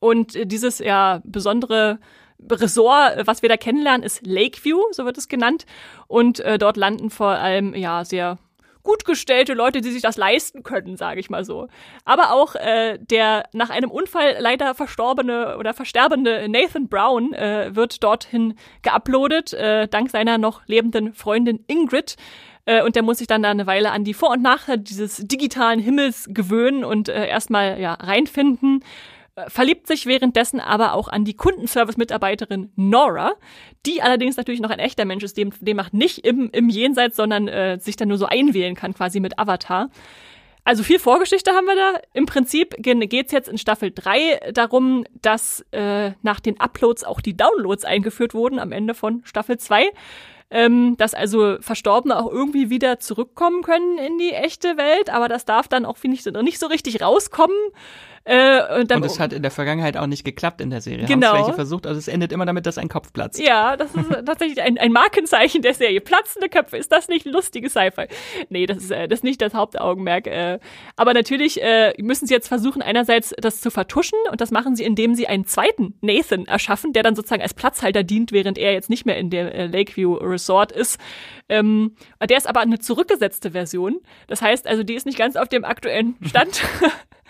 Und 0.00 0.36
äh, 0.36 0.46
dieses 0.46 0.80
ja 0.80 1.22
besondere 1.24 1.98
Ressort, 2.50 3.26
was 3.26 3.40
wir 3.40 3.48
da 3.48 3.56
kennenlernen, 3.56 4.02
ist 4.02 4.26
Lakeview, 4.26 4.82
so 4.90 5.06
wird 5.06 5.16
es 5.16 5.28
genannt. 5.28 5.64
Und 6.08 6.40
äh, 6.40 6.58
dort 6.58 6.76
landen 6.76 7.08
vor 7.08 7.28
allem 7.28 7.74
ja 7.74 8.04
sehr 8.04 8.38
gut 8.82 9.04
gestellte 9.04 9.54
Leute, 9.54 9.80
die 9.80 9.90
sich 9.90 10.02
das 10.02 10.16
leisten 10.16 10.62
können, 10.62 10.96
sage 10.96 11.20
ich 11.20 11.30
mal 11.30 11.44
so. 11.44 11.68
Aber 12.04 12.32
auch 12.32 12.54
äh, 12.54 12.98
der 12.98 13.44
nach 13.52 13.70
einem 13.70 13.90
Unfall 13.90 14.36
leider 14.38 14.74
verstorbene 14.74 15.56
oder 15.58 15.74
versterbende 15.74 16.48
Nathan 16.48 16.88
Brown 16.88 17.32
äh, 17.32 17.74
wird 17.74 18.02
dorthin 18.02 18.54
geuploadet, 18.82 19.52
äh, 19.52 19.88
dank 19.88 20.10
seiner 20.10 20.38
noch 20.38 20.66
lebenden 20.66 21.14
Freundin 21.14 21.64
Ingrid. 21.66 22.16
Äh, 22.64 22.82
und 22.82 22.96
der 22.96 23.02
muss 23.02 23.18
sich 23.18 23.26
dann 23.26 23.42
da 23.42 23.50
eine 23.50 23.66
Weile 23.66 23.90
an 23.90 24.04
die 24.04 24.14
Vor- 24.14 24.30
und 24.30 24.42
Nachteile 24.42 24.78
dieses 24.78 25.16
digitalen 25.16 25.80
Himmels 25.80 26.28
gewöhnen 26.30 26.84
und 26.84 27.08
äh, 27.08 27.26
erstmal 27.26 27.80
ja 27.80 27.94
reinfinden 27.94 28.84
verliebt 29.48 29.86
sich 29.86 30.06
währenddessen 30.06 30.60
aber 30.60 30.92
auch 30.92 31.08
an 31.08 31.24
die 31.24 31.34
Kundenservice-Mitarbeiterin 31.34 32.70
Nora, 32.76 33.32
die 33.86 34.02
allerdings 34.02 34.36
natürlich 34.36 34.60
noch 34.60 34.70
ein 34.70 34.78
echter 34.78 35.04
Mensch 35.04 35.24
ist, 35.24 35.36
dem, 35.36 35.52
dem 35.60 35.76
macht 35.76 35.94
nicht 35.94 36.18
im, 36.18 36.50
im 36.52 36.68
Jenseits, 36.68 37.16
sondern 37.16 37.48
äh, 37.48 37.78
sich 37.80 37.96
dann 37.96 38.08
nur 38.08 38.18
so 38.18 38.26
einwählen 38.26 38.74
kann, 38.74 38.94
quasi 38.94 39.20
mit 39.20 39.38
Avatar. 39.38 39.88
Also 40.64 40.84
viel 40.84 41.00
Vorgeschichte 41.00 41.52
haben 41.52 41.64
wir 41.64 41.74
da. 41.74 42.00
Im 42.12 42.26
Prinzip 42.26 42.76
geht's 42.78 43.32
jetzt 43.32 43.48
in 43.48 43.58
Staffel 43.58 43.90
3 43.92 44.52
darum, 44.52 45.04
dass 45.20 45.64
äh, 45.72 46.12
nach 46.22 46.38
den 46.38 46.60
Uploads 46.60 47.02
auch 47.02 47.20
die 47.20 47.36
Downloads 47.36 47.84
eingeführt 47.84 48.34
wurden 48.34 48.60
am 48.60 48.70
Ende 48.70 48.94
von 48.94 49.22
Staffel 49.24 49.58
2. 49.58 49.90
Ähm, 50.54 50.96
dass 50.98 51.14
also 51.14 51.56
Verstorbene 51.60 52.16
auch 52.16 52.30
irgendwie 52.30 52.68
wieder 52.68 53.00
zurückkommen 53.00 53.62
können 53.62 53.96
in 53.96 54.18
die 54.18 54.32
echte 54.32 54.76
Welt, 54.76 55.08
aber 55.08 55.26
das 55.26 55.46
darf 55.46 55.66
dann 55.66 55.86
auch, 55.86 55.96
finde 55.96 56.18
ich, 56.18 56.26
nicht 56.26 56.58
so 56.58 56.66
richtig 56.66 57.00
rauskommen. 57.00 57.56
Äh, 58.24 58.80
und, 58.80 58.90
dann, 58.90 59.02
und 59.02 59.06
es 59.06 59.18
hat 59.18 59.32
in 59.32 59.42
der 59.42 59.50
Vergangenheit 59.50 59.96
auch 59.96 60.06
nicht 60.06 60.24
geklappt 60.24 60.60
in 60.60 60.70
der 60.70 60.80
Serie. 60.80 61.06
Genau. 61.06 61.34
Welche 61.34 61.54
versucht, 61.54 61.86
also 61.86 61.98
es 61.98 62.06
endet 62.06 62.30
immer 62.30 62.46
damit, 62.46 62.66
dass 62.66 62.78
ein 62.78 62.88
Kopf 62.88 63.12
platzt. 63.12 63.40
Ja, 63.40 63.76
das 63.76 63.94
ist 63.94 64.08
tatsächlich 64.26 64.62
ein, 64.62 64.78
ein 64.78 64.92
Markenzeichen 64.92 65.62
der 65.62 65.74
Serie. 65.74 66.00
Platzende 66.00 66.48
Köpfe, 66.48 66.76
ist 66.76 66.92
das 66.92 67.08
nicht 67.08 67.26
lustige 67.26 67.68
Sci-Fi? 67.68 68.06
Nee, 68.48 68.66
das 68.66 68.78
ist, 68.78 68.90
äh, 68.92 69.08
das 69.08 69.20
ist 69.20 69.24
nicht 69.24 69.40
das 69.40 69.54
Hauptaugenmerk. 69.54 70.28
Äh, 70.28 70.60
aber 70.96 71.14
natürlich 71.14 71.60
äh, 71.62 71.94
müssen 72.00 72.26
sie 72.26 72.34
jetzt 72.34 72.48
versuchen, 72.48 72.80
einerseits 72.80 73.34
das 73.38 73.60
zu 73.60 73.70
vertuschen 73.70 74.18
und 74.30 74.40
das 74.40 74.52
machen 74.52 74.76
sie, 74.76 74.84
indem 74.84 75.14
sie 75.14 75.26
einen 75.26 75.46
zweiten 75.46 75.94
Nathan 76.00 76.46
erschaffen, 76.46 76.92
der 76.92 77.02
dann 77.02 77.16
sozusagen 77.16 77.42
als 77.42 77.54
Platzhalter 77.54 78.04
dient, 78.04 78.30
während 78.30 78.56
er 78.56 78.72
jetzt 78.72 78.88
nicht 78.88 79.04
mehr 79.04 79.16
in 79.16 79.30
der 79.30 79.66
Lakeview 79.68 80.14
Resort 80.14 80.70
ist. 80.70 80.98
Ähm, 81.48 81.96
der 82.24 82.36
ist 82.36 82.48
aber 82.48 82.60
eine 82.60 82.78
zurückgesetzte 82.78 83.50
Version. 83.50 84.00
Das 84.28 84.42
heißt 84.42 84.66
also, 84.66 84.84
die 84.84 84.94
ist 84.94 85.06
nicht 85.06 85.18
ganz 85.18 85.34
auf 85.34 85.48
dem 85.48 85.64
aktuellen 85.64 86.16
Stand. 86.24 86.62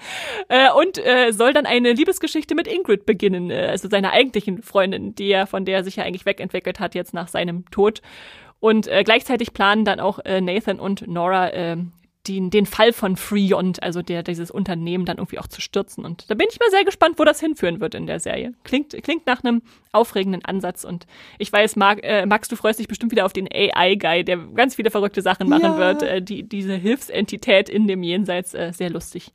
Äh, 0.48 0.70
und 0.72 0.98
äh, 0.98 1.32
soll 1.32 1.52
dann 1.52 1.66
eine 1.66 1.92
Liebesgeschichte 1.92 2.54
mit 2.54 2.66
Ingrid 2.66 3.06
beginnen, 3.06 3.50
äh, 3.50 3.68
also 3.70 3.88
seiner 3.88 4.12
eigentlichen 4.12 4.62
Freundin, 4.62 5.14
die 5.14 5.30
er, 5.30 5.46
von 5.46 5.64
der 5.64 5.78
er 5.78 5.84
sich 5.84 5.96
ja 5.96 6.04
eigentlich 6.04 6.26
wegentwickelt 6.26 6.80
hat 6.80 6.94
jetzt 6.94 7.14
nach 7.14 7.28
seinem 7.28 7.64
Tod. 7.70 8.02
Und 8.60 8.86
äh, 8.86 9.02
gleichzeitig 9.04 9.52
planen 9.52 9.84
dann 9.84 9.98
auch 9.98 10.20
Nathan 10.24 10.78
und 10.78 11.08
Nora 11.08 11.48
äh, 11.50 11.76
den, 12.28 12.50
den 12.50 12.66
Fall 12.66 12.92
von 12.92 13.16
Freond, 13.16 13.82
also 13.82 14.00
der, 14.02 14.22
dieses 14.22 14.52
Unternehmen 14.52 15.04
dann 15.04 15.16
irgendwie 15.16 15.40
auch 15.40 15.48
zu 15.48 15.60
stürzen. 15.60 16.04
Und 16.04 16.30
da 16.30 16.34
bin 16.34 16.46
ich 16.48 16.60
mal 16.60 16.70
sehr 16.70 16.84
gespannt, 16.84 17.18
wo 17.18 17.24
das 17.24 17.40
hinführen 17.40 17.80
wird 17.80 17.96
in 17.96 18.06
der 18.06 18.20
Serie. 18.20 18.54
Klingt, 18.62 18.90
klingt 19.02 19.26
nach 19.26 19.42
einem 19.42 19.62
aufregenden 19.90 20.44
Ansatz. 20.44 20.84
Und 20.84 21.06
ich 21.38 21.52
weiß, 21.52 21.74
Marc, 21.74 22.00
Max, 22.26 22.46
du 22.46 22.54
freust 22.54 22.78
dich 22.78 22.86
bestimmt 22.86 23.10
wieder 23.10 23.26
auf 23.26 23.32
den 23.32 23.48
AI-Guy, 23.52 24.22
der 24.24 24.36
ganz 24.54 24.76
viele 24.76 24.92
verrückte 24.92 25.20
Sachen 25.20 25.48
machen 25.48 25.64
ja. 25.64 25.78
wird. 25.78 26.28
Die, 26.28 26.44
diese 26.44 26.76
Hilfsentität 26.76 27.68
in 27.68 27.88
dem 27.88 28.04
Jenseits, 28.04 28.52
sehr 28.52 28.90
lustig. 28.90 29.32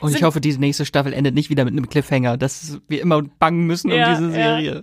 Und 0.00 0.14
ich 0.14 0.22
hoffe, 0.22 0.40
diese 0.40 0.60
nächste 0.60 0.84
Staffel 0.84 1.12
endet 1.12 1.34
nicht 1.34 1.50
wieder 1.50 1.64
mit 1.64 1.72
einem 1.72 1.88
Cliffhanger, 1.88 2.36
dass 2.36 2.80
wir 2.88 3.00
immer 3.00 3.22
bangen 3.22 3.66
müssen 3.66 3.90
ja, 3.90 4.08
um 4.08 4.14
diese 4.14 4.30
Serie. 4.32 4.74
Ja. 4.74 4.80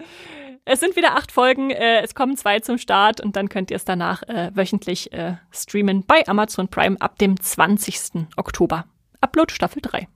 Es 0.65 0.79
sind 0.79 0.95
wieder 0.95 1.15
acht 1.15 1.31
Folgen, 1.31 1.69
äh, 1.69 2.01
es 2.01 2.15
kommen 2.15 2.37
zwei 2.37 2.59
zum 2.59 2.79
Start 2.79 3.21
und 3.21 3.35
dann 3.35 3.49
könnt 3.49 3.69
ihr 3.69 3.77
es 3.77 3.85
danach 3.85 4.23
äh, 4.23 4.49
wöchentlich 4.55 5.13
äh, 5.13 5.35
streamen 5.51 6.03
bei 6.05 6.27
Amazon 6.27 6.67
Prime 6.67 6.99
ab 6.99 7.19
dem 7.19 7.39
20. 7.39 8.27
Oktober. 8.35 8.85
Upload 9.21 9.53
Staffel 9.53 9.81
3. 9.81 10.07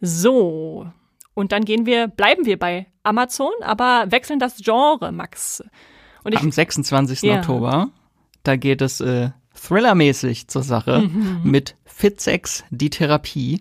So, 0.00 0.86
und 1.34 1.50
dann 1.52 1.64
gehen 1.64 1.84
wir, 1.84 2.08
bleiben 2.08 2.46
wir 2.46 2.58
bei 2.58 2.86
Amazon, 3.02 3.50
aber 3.62 4.06
wechseln 4.10 4.38
das 4.38 4.56
Genre, 4.58 5.12
Max. 5.12 5.62
Ich, 6.26 6.38
Am 6.38 6.50
26. 6.50 7.22
Ja. 7.22 7.38
Oktober, 7.38 7.90
da 8.44 8.56
geht 8.56 8.80
es 8.80 9.00
äh, 9.00 9.30
thrillermäßig 9.54 10.48
zur 10.48 10.62
Sache 10.62 11.00
mhm. 11.00 11.40
mit 11.44 11.76
Fitsex, 11.84 12.64
die 12.70 12.88
Therapie. 12.88 13.60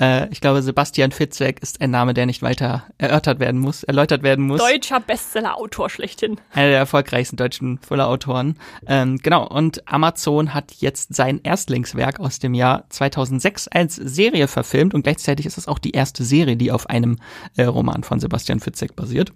Äh, 0.00 0.28
ich 0.30 0.40
glaube, 0.40 0.62
Sebastian 0.62 1.12
Fitzek 1.12 1.60
ist 1.60 1.80
ein 1.80 1.90
Name, 1.90 2.14
der 2.14 2.26
nicht 2.26 2.42
weiter 2.42 2.84
erörtert 2.98 3.40
werden 3.40 3.60
muss, 3.60 3.82
erläutert 3.82 4.22
werden 4.22 4.46
muss. 4.46 4.60
Deutscher 4.60 5.00
Bestseller-Autor 5.00 5.90
schlechthin. 5.90 6.40
Einer 6.52 6.68
der 6.68 6.78
erfolgreichsten 6.78 7.36
deutschen 7.36 7.80
Thriller-Autoren. 7.80 8.56
Ähm, 8.86 9.18
genau, 9.18 9.46
und 9.46 9.86
Amazon 9.88 10.54
hat 10.54 10.72
jetzt 10.78 11.14
sein 11.14 11.40
Erstlingswerk 11.42 12.20
aus 12.20 12.38
dem 12.38 12.54
Jahr 12.54 12.84
2006 12.88 13.68
als 13.68 13.96
Serie 13.96 14.48
verfilmt 14.48 14.94
und 14.94 15.02
gleichzeitig 15.02 15.46
ist 15.46 15.58
es 15.58 15.68
auch 15.68 15.78
die 15.78 15.92
erste 15.92 16.24
Serie, 16.24 16.56
die 16.56 16.72
auf 16.72 16.88
einem 16.88 17.18
äh, 17.56 17.64
Roman 17.64 18.02
von 18.04 18.20
Sebastian 18.20 18.60
Fitzek 18.60 18.94
basiert. 18.94 19.32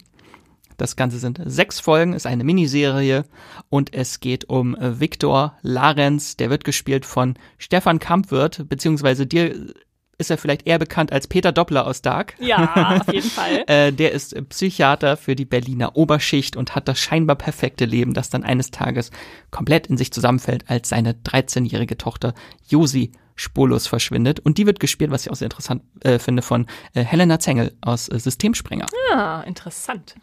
Das 0.78 0.96
Ganze 0.96 1.18
sind 1.18 1.40
sechs 1.44 1.80
Folgen, 1.80 2.12
ist 2.12 2.26
eine 2.26 2.44
Miniserie 2.44 3.24
und 3.68 3.94
es 3.94 4.20
geht 4.20 4.48
um 4.48 4.74
äh, 4.74 5.00
Viktor 5.00 5.56
Larenz, 5.62 6.36
der 6.36 6.50
wird 6.50 6.64
gespielt 6.64 7.04
von 7.04 7.34
Stefan 7.58 7.98
Kampwirt, 7.98 8.68
beziehungsweise 8.68 9.26
dir 9.26 9.54
ist 10.22 10.30
er 10.30 10.38
vielleicht 10.38 10.66
eher 10.66 10.78
bekannt 10.78 11.12
als 11.12 11.26
Peter 11.26 11.52
Doppler 11.52 11.86
aus 11.86 12.00
Dark. 12.00 12.34
Ja, 12.40 13.02
auf 13.06 13.12
jeden 13.12 13.28
Fall. 13.28 13.64
äh, 13.66 13.92
der 13.92 14.12
ist 14.12 14.34
Psychiater 14.48 15.18
für 15.18 15.36
die 15.36 15.44
Berliner 15.44 15.96
Oberschicht 15.96 16.56
und 16.56 16.74
hat 16.74 16.88
das 16.88 16.98
scheinbar 16.98 17.36
perfekte 17.36 17.84
Leben, 17.84 18.14
das 18.14 18.30
dann 18.30 18.44
eines 18.44 18.70
Tages 18.70 19.10
komplett 19.50 19.88
in 19.88 19.98
sich 19.98 20.12
zusammenfällt, 20.12 20.64
als 20.68 20.88
seine 20.88 21.12
13-jährige 21.12 21.98
Tochter 21.98 22.32
Josi 22.66 23.12
spurlos 23.34 23.86
verschwindet. 23.86 24.40
Und 24.40 24.58
die 24.58 24.66
wird 24.66 24.80
gespielt, 24.80 25.10
was 25.10 25.26
ich 25.26 25.30
auch 25.30 25.36
sehr 25.36 25.46
interessant 25.46 25.82
äh, 26.00 26.18
finde, 26.18 26.42
von 26.42 26.66
äh, 26.94 27.02
Helena 27.02 27.38
Zengel 27.38 27.76
aus 27.80 28.08
äh, 28.08 28.18
Systemsprenger. 28.18 28.86
Ah, 29.12 29.42
interessant. 29.42 30.14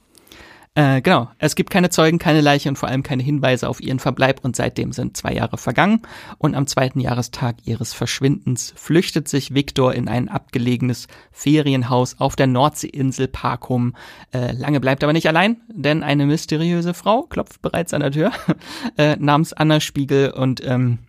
Äh, 0.75 1.01
genau, 1.01 1.29
es 1.39 1.55
gibt 1.55 1.71
keine 1.71 1.89
Zeugen, 1.89 2.19
keine 2.19 2.41
Leiche 2.41 2.69
und 2.69 2.77
vor 2.77 2.89
allem 2.89 3.01
keine 3.01 3.23
Hinweise 3.23 3.67
auf 3.67 3.81
ihren 3.81 3.99
Verbleib 3.99 4.45
und 4.45 4.55
seitdem 4.55 4.91
sind 4.93 5.17
zwei 5.17 5.33
Jahre 5.33 5.57
vergangen. 5.57 6.03
Und 6.37 6.55
am 6.55 6.67
zweiten 6.67 6.99
Jahrestag 6.99 7.55
ihres 7.65 7.93
Verschwindens 7.93 8.73
flüchtet 8.75 9.27
sich 9.27 9.53
Viktor 9.53 9.93
in 9.93 10.07
ein 10.07 10.29
abgelegenes 10.29 11.07
Ferienhaus 11.31 12.19
auf 12.19 12.35
der 12.35 12.47
Nordseeinsel 12.47 13.27
Parkum. 13.27 13.95
Äh, 14.31 14.51
lange 14.51 14.79
bleibt 14.79 15.03
aber 15.03 15.13
nicht 15.13 15.27
allein, 15.27 15.57
denn 15.69 16.03
eine 16.03 16.27
mysteriöse 16.27 16.93
Frau 16.93 17.23
klopft 17.23 17.61
bereits 17.61 17.93
an 17.93 18.01
der 18.01 18.11
Tür 18.11 18.31
äh, 18.97 19.15
namens 19.17 19.53
Anna 19.53 19.79
Spiegel. 19.79 20.29
Und 20.31 20.63
ähm, 20.63 20.99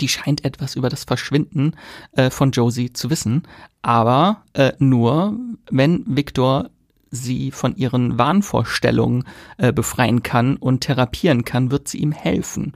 die 0.00 0.08
scheint 0.08 0.44
etwas 0.44 0.76
über 0.76 0.88
das 0.88 1.04
Verschwinden 1.04 1.74
äh, 2.12 2.30
von 2.30 2.52
Josie 2.52 2.92
zu 2.92 3.10
wissen, 3.10 3.42
aber 3.82 4.42
äh, 4.52 4.72
nur, 4.78 5.38
wenn 5.70 6.04
Victor 6.06 6.70
sie 7.16 7.50
von 7.50 7.76
ihren 7.76 8.18
Wahnvorstellungen 8.18 9.24
äh, 9.58 9.72
befreien 9.72 10.22
kann 10.22 10.56
und 10.56 10.80
therapieren 10.80 11.44
kann, 11.44 11.70
wird 11.70 11.88
sie 11.88 11.98
ihm 11.98 12.12
helfen. 12.12 12.72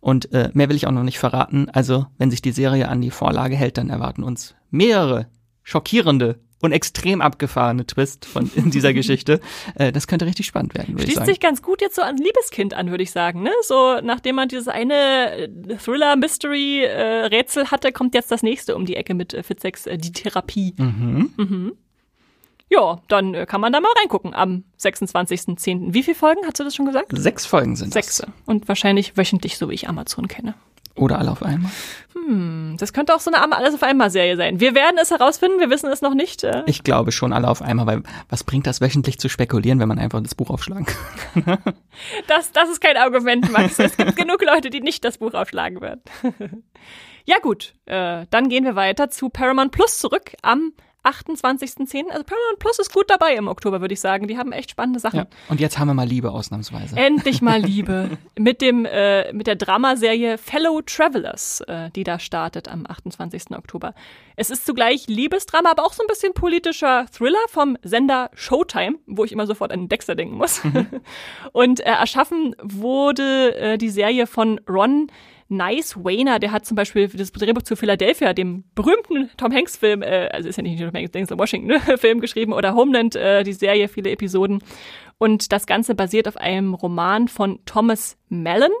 Und 0.00 0.32
äh, 0.32 0.50
mehr 0.52 0.68
will 0.68 0.76
ich 0.76 0.86
auch 0.86 0.92
noch 0.92 1.02
nicht 1.02 1.18
verraten. 1.18 1.70
Also, 1.70 2.06
wenn 2.18 2.30
sich 2.30 2.42
die 2.42 2.52
Serie 2.52 2.88
an 2.88 3.00
die 3.00 3.10
Vorlage 3.10 3.56
hält, 3.56 3.78
dann 3.78 3.88
erwarten 3.88 4.22
uns 4.22 4.54
mehrere 4.70 5.28
schockierende 5.62 6.40
und 6.64 6.72
extrem 6.72 7.20
abgefahrene 7.20 7.86
Twist 7.86 8.24
von 8.24 8.50
in 8.54 8.70
dieser 8.70 8.92
Geschichte. 8.94 9.40
Äh, 9.74 9.92
das 9.92 10.06
könnte 10.06 10.26
richtig 10.26 10.46
spannend 10.46 10.74
werden. 10.74 10.98
Schließt 10.98 11.26
sich 11.26 11.40
ganz 11.40 11.62
gut 11.62 11.80
jetzt 11.80 11.96
so 11.96 12.02
an 12.02 12.16
Liebeskind 12.16 12.74
an, 12.74 12.90
würde 12.90 13.02
ich 13.02 13.12
sagen. 13.12 13.42
Ne? 13.42 13.50
So 13.62 14.00
nachdem 14.02 14.36
man 14.36 14.48
dieses 14.48 14.68
eine 14.68 14.94
äh, 15.36 15.76
Thriller-Mystery-Rätsel 15.76 17.70
hatte, 17.70 17.92
kommt 17.92 18.14
jetzt 18.14 18.30
das 18.30 18.42
nächste 18.42 18.76
um 18.76 18.86
die 18.86 18.96
Ecke 18.96 19.14
mit 19.14 19.34
äh, 19.34 19.42
Fitzex, 19.42 19.86
äh, 19.86 19.98
die 19.98 20.12
Therapie. 20.12 20.74
Mhm. 20.78 21.34
Mhm. 21.36 21.72
Ja, 22.74 22.98
dann 23.08 23.34
äh, 23.34 23.46
kann 23.46 23.60
man 23.60 23.72
da 23.72 23.80
mal 23.80 23.90
reingucken 24.00 24.34
am 24.34 24.64
26.10. 24.80 25.94
Wie 25.94 26.02
viele 26.02 26.16
Folgen, 26.16 26.40
hast 26.46 26.58
du 26.58 26.64
das 26.64 26.74
schon 26.74 26.86
gesagt? 26.86 27.08
Sechs 27.12 27.46
Folgen 27.46 27.76
sind 27.76 27.92
Sechs. 27.92 28.18
das. 28.18 28.30
Und 28.46 28.68
wahrscheinlich 28.68 29.16
wöchentlich, 29.16 29.56
so 29.58 29.70
wie 29.70 29.74
ich 29.74 29.88
Amazon 29.88 30.28
kenne. 30.28 30.54
Oder 30.96 31.18
alle 31.18 31.32
auf 31.32 31.42
einmal. 31.42 31.72
Hm, 32.12 32.76
das 32.78 32.92
könnte 32.92 33.14
auch 33.16 33.20
so 33.20 33.30
eine 33.32 33.56
Alles 33.56 33.74
auf 33.74 33.82
einmal 33.82 34.10
Serie 34.10 34.36
sein. 34.36 34.60
Wir 34.60 34.76
werden 34.76 34.96
es 35.02 35.10
herausfinden, 35.10 35.58
wir 35.58 35.68
wissen 35.68 35.90
es 35.90 36.02
noch 36.02 36.14
nicht. 36.14 36.44
Äh. 36.44 36.62
Ich 36.66 36.84
glaube 36.84 37.10
schon 37.10 37.32
alle 37.32 37.48
auf 37.48 37.62
einmal, 37.62 37.86
weil 37.86 38.02
was 38.28 38.44
bringt 38.44 38.68
das 38.68 38.80
wöchentlich 38.80 39.18
zu 39.18 39.28
spekulieren, 39.28 39.80
wenn 39.80 39.88
man 39.88 39.98
einfach 39.98 40.20
das 40.22 40.36
Buch 40.36 40.50
aufschlagen 40.50 40.86
kann? 40.86 41.58
Das, 42.28 42.52
das 42.52 42.70
ist 42.70 42.80
kein 42.80 42.96
Argument, 42.96 43.50
Max. 43.50 43.78
Es 43.78 43.96
gibt 43.96 44.14
genug 44.16 44.44
Leute, 44.44 44.70
die 44.70 44.80
nicht 44.80 45.04
das 45.04 45.18
Buch 45.18 45.34
aufschlagen 45.34 45.80
werden. 45.80 46.02
Ja 47.26 47.38
gut, 47.38 47.72
äh, 47.86 48.26
dann 48.28 48.50
gehen 48.50 48.64
wir 48.64 48.76
weiter 48.76 49.08
zu 49.08 49.30
Paramount 49.30 49.72
Plus 49.72 49.98
zurück 49.98 50.32
am 50.42 50.74
28.10. 51.04 52.08
Also 52.10 52.24
Paramount 52.24 52.58
Plus 52.58 52.78
ist 52.78 52.92
gut 52.92 53.08
dabei 53.08 53.34
im 53.34 53.48
Oktober, 53.48 53.80
würde 53.80 53.94
ich 53.94 54.00
sagen. 54.00 54.28
Die 54.28 54.38
haben 54.38 54.52
echt 54.52 54.70
spannende 54.70 55.00
Sachen. 55.00 55.18
Ja. 55.18 55.26
Und 55.48 55.60
jetzt 55.60 55.78
haben 55.78 55.88
wir 55.88 55.94
mal 55.94 56.06
Liebe 56.06 56.30
ausnahmsweise. 56.30 56.96
Endlich 56.96 57.42
mal 57.42 57.60
Liebe. 57.64 58.10
mit 58.38 58.60
dem 58.60 58.84
äh, 58.84 59.32
mit 59.32 59.46
der 59.46 59.56
Dramaserie 59.56 60.38
Fellow 60.38 60.80
Travelers, 60.82 61.60
äh, 61.62 61.90
die 61.90 62.04
da 62.04 62.18
startet 62.18 62.68
am 62.68 62.86
28. 62.86 63.50
Oktober. 63.52 63.94
Es 64.36 64.50
ist 64.50 64.66
zugleich 64.66 65.06
Liebesdrama, 65.06 65.70
aber 65.70 65.84
auch 65.84 65.92
so 65.92 66.02
ein 66.02 66.08
bisschen 66.08 66.34
politischer 66.34 67.06
Thriller 67.12 67.38
vom 67.48 67.76
Sender 67.82 68.30
Showtime, 68.34 68.96
wo 69.06 69.24
ich 69.24 69.32
immer 69.32 69.46
sofort 69.46 69.72
an 69.72 69.88
Dexter 69.88 70.14
denken 70.14 70.36
muss. 70.36 70.64
Mhm. 70.64 70.86
Und 71.52 71.80
äh, 71.80 71.84
erschaffen 71.84 72.56
wurde 72.62 73.56
äh, 73.56 73.78
die 73.78 73.90
Serie 73.90 74.26
von 74.26 74.60
Ron 74.68 75.08
Nice 75.56 75.96
Wayner, 75.96 76.38
der 76.38 76.52
hat 76.52 76.66
zum 76.66 76.76
Beispiel 76.76 77.08
das 77.08 77.32
Drehbuch 77.32 77.62
zu 77.62 77.76
Philadelphia, 77.76 78.32
dem 78.32 78.64
berühmten 78.74 79.30
Tom 79.36 79.52
Hanks-Film, 79.52 80.02
äh, 80.02 80.28
also 80.32 80.48
ist 80.48 80.56
ja 80.56 80.62
nicht 80.62 80.78
Tom 80.78 80.92
Hanks, 80.92 81.12
Denzel 81.12 81.38
Washington, 81.38 81.68
ne, 81.68 81.80
geschrieben, 82.20 82.52
oder 82.52 82.74
Homeland, 82.74 83.16
äh, 83.16 83.42
die 83.42 83.52
Serie, 83.52 83.88
viele 83.88 84.10
Episoden. 84.10 84.62
Und 85.18 85.52
das 85.52 85.66
Ganze 85.66 85.94
basiert 85.94 86.28
auf 86.28 86.36
einem 86.36 86.74
Roman 86.74 87.28
von 87.28 87.60
Thomas 87.64 88.16
Mellon 88.28 88.72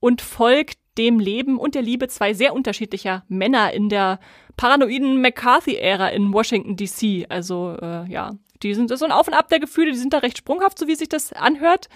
und 0.00 0.20
folgt 0.20 0.78
dem 0.98 1.20
Leben 1.20 1.58
und 1.58 1.74
der 1.74 1.82
Liebe 1.82 2.08
zwei 2.08 2.34
sehr 2.34 2.54
unterschiedlicher 2.54 3.24
Männer 3.28 3.72
in 3.72 3.88
der 3.88 4.18
paranoiden 4.56 5.20
McCarthy-Ära 5.20 6.08
in 6.08 6.32
Washington 6.32 6.76
DC. 6.76 7.26
Also 7.28 7.76
äh, 7.80 8.10
ja, 8.10 8.32
die 8.62 8.74
sind 8.74 8.90
so 8.90 9.04
ein 9.04 9.12
Auf 9.12 9.28
und 9.28 9.34
Ab 9.34 9.48
der 9.48 9.60
Gefühle, 9.60 9.92
die 9.92 9.98
sind 9.98 10.12
da 10.12 10.18
recht 10.18 10.38
sprunghaft, 10.38 10.78
so 10.78 10.88
wie 10.88 10.96
sich 10.96 11.08
das 11.08 11.32
anhört. 11.32 11.88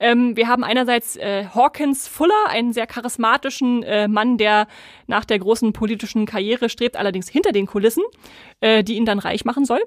Ähm, 0.00 0.36
wir 0.36 0.48
haben 0.48 0.64
einerseits 0.64 1.16
äh, 1.16 1.46
Hawkins 1.54 2.08
Fuller, 2.08 2.48
einen 2.48 2.72
sehr 2.72 2.86
charismatischen 2.86 3.82
äh, 3.82 4.08
Mann, 4.08 4.38
der 4.38 4.66
nach 5.06 5.24
der 5.24 5.38
großen 5.38 5.72
politischen 5.72 6.26
Karriere 6.26 6.68
strebt, 6.68 6.96
allerdings 6.96 7.28
hinter 7.28 7.52
den 7.52 7.66
Kulissen, 7.66 8.02
äh, 8.60 8.82
die 8.82 8.96
ihn 8.96 9.06
dann 9.06 9.18
reich 9.18 9.44
machen 9.44 9.64
soll. 9.64 9.80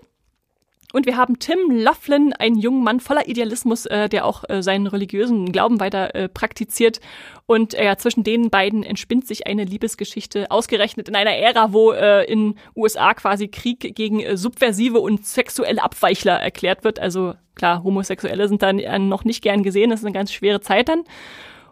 Und 0.94 1.06
wir 1.06 1.18
haben 1.18 1.38
Tim 1.38 1.70
Laughlin, 1.70 2.32
einen 2.34 2.58
jungen 2.58 2.82
Mann 2.82 3.02
voller 3.02 3.28
Idealismus, 3.28 3.86
äh, 3.88 4.08
der 4.08 4.26
auch 4.26 4.46
äh, 4.48 4.64
seinen 4.64 4.88
religiösen 4.88 5.52
Glauben 5.52 5.82
weiter 5.82 6.16
äh, 6.16 6.30
praktiziert. 6.30 7.02
Und 7.46 7.74
äh, 7.74 7.94
zwischen 7.98 8.24
den 8.24 8.50
beiden 8.50 8.84
entspinnt 8.84 9.28
sich 9.28 9.48
eine 9.48 9.66
Liebesgeschichte, 9.66 10.50
ausgerechnet 10.50 11.10
in 11.10 11.16
einer 11.16 11.36
Ära, 11.36 11.74
wo 11.74 11.92
äh, 11.92 12.24
in 12.32 12.56
USA 12.76 13.14
quasi 13.14 13.50
Krieg 13.50 13.96
gegen 13.96 14.22
äh, 14.22 14.38
subversive 14.38 15.00
und 15.00 15.26
sexuelle 15.26 15.84
Abweichler 15.84 16.40
erklärt 16.40 16.86
wird. 16.86 17.00
Also 17.00 17.34
klar, 17.56 17.84
Homosexuelle 17.84 18.48
sind 18.48 18.62
dann 18.62 18.80
äh, 18.80 18.98
noch 18.98 19.26
nicht 19.26 19.42
gern 19.42 19.64
gesehen, 19.64 19.90
das 19.90 20.00
ist 20.00 20.06
eine 20.06 20.14
ganz 20.14 20.32
schwere 20.32 20.62
Zeit 20.62 20.88
dann. 20.88 21.04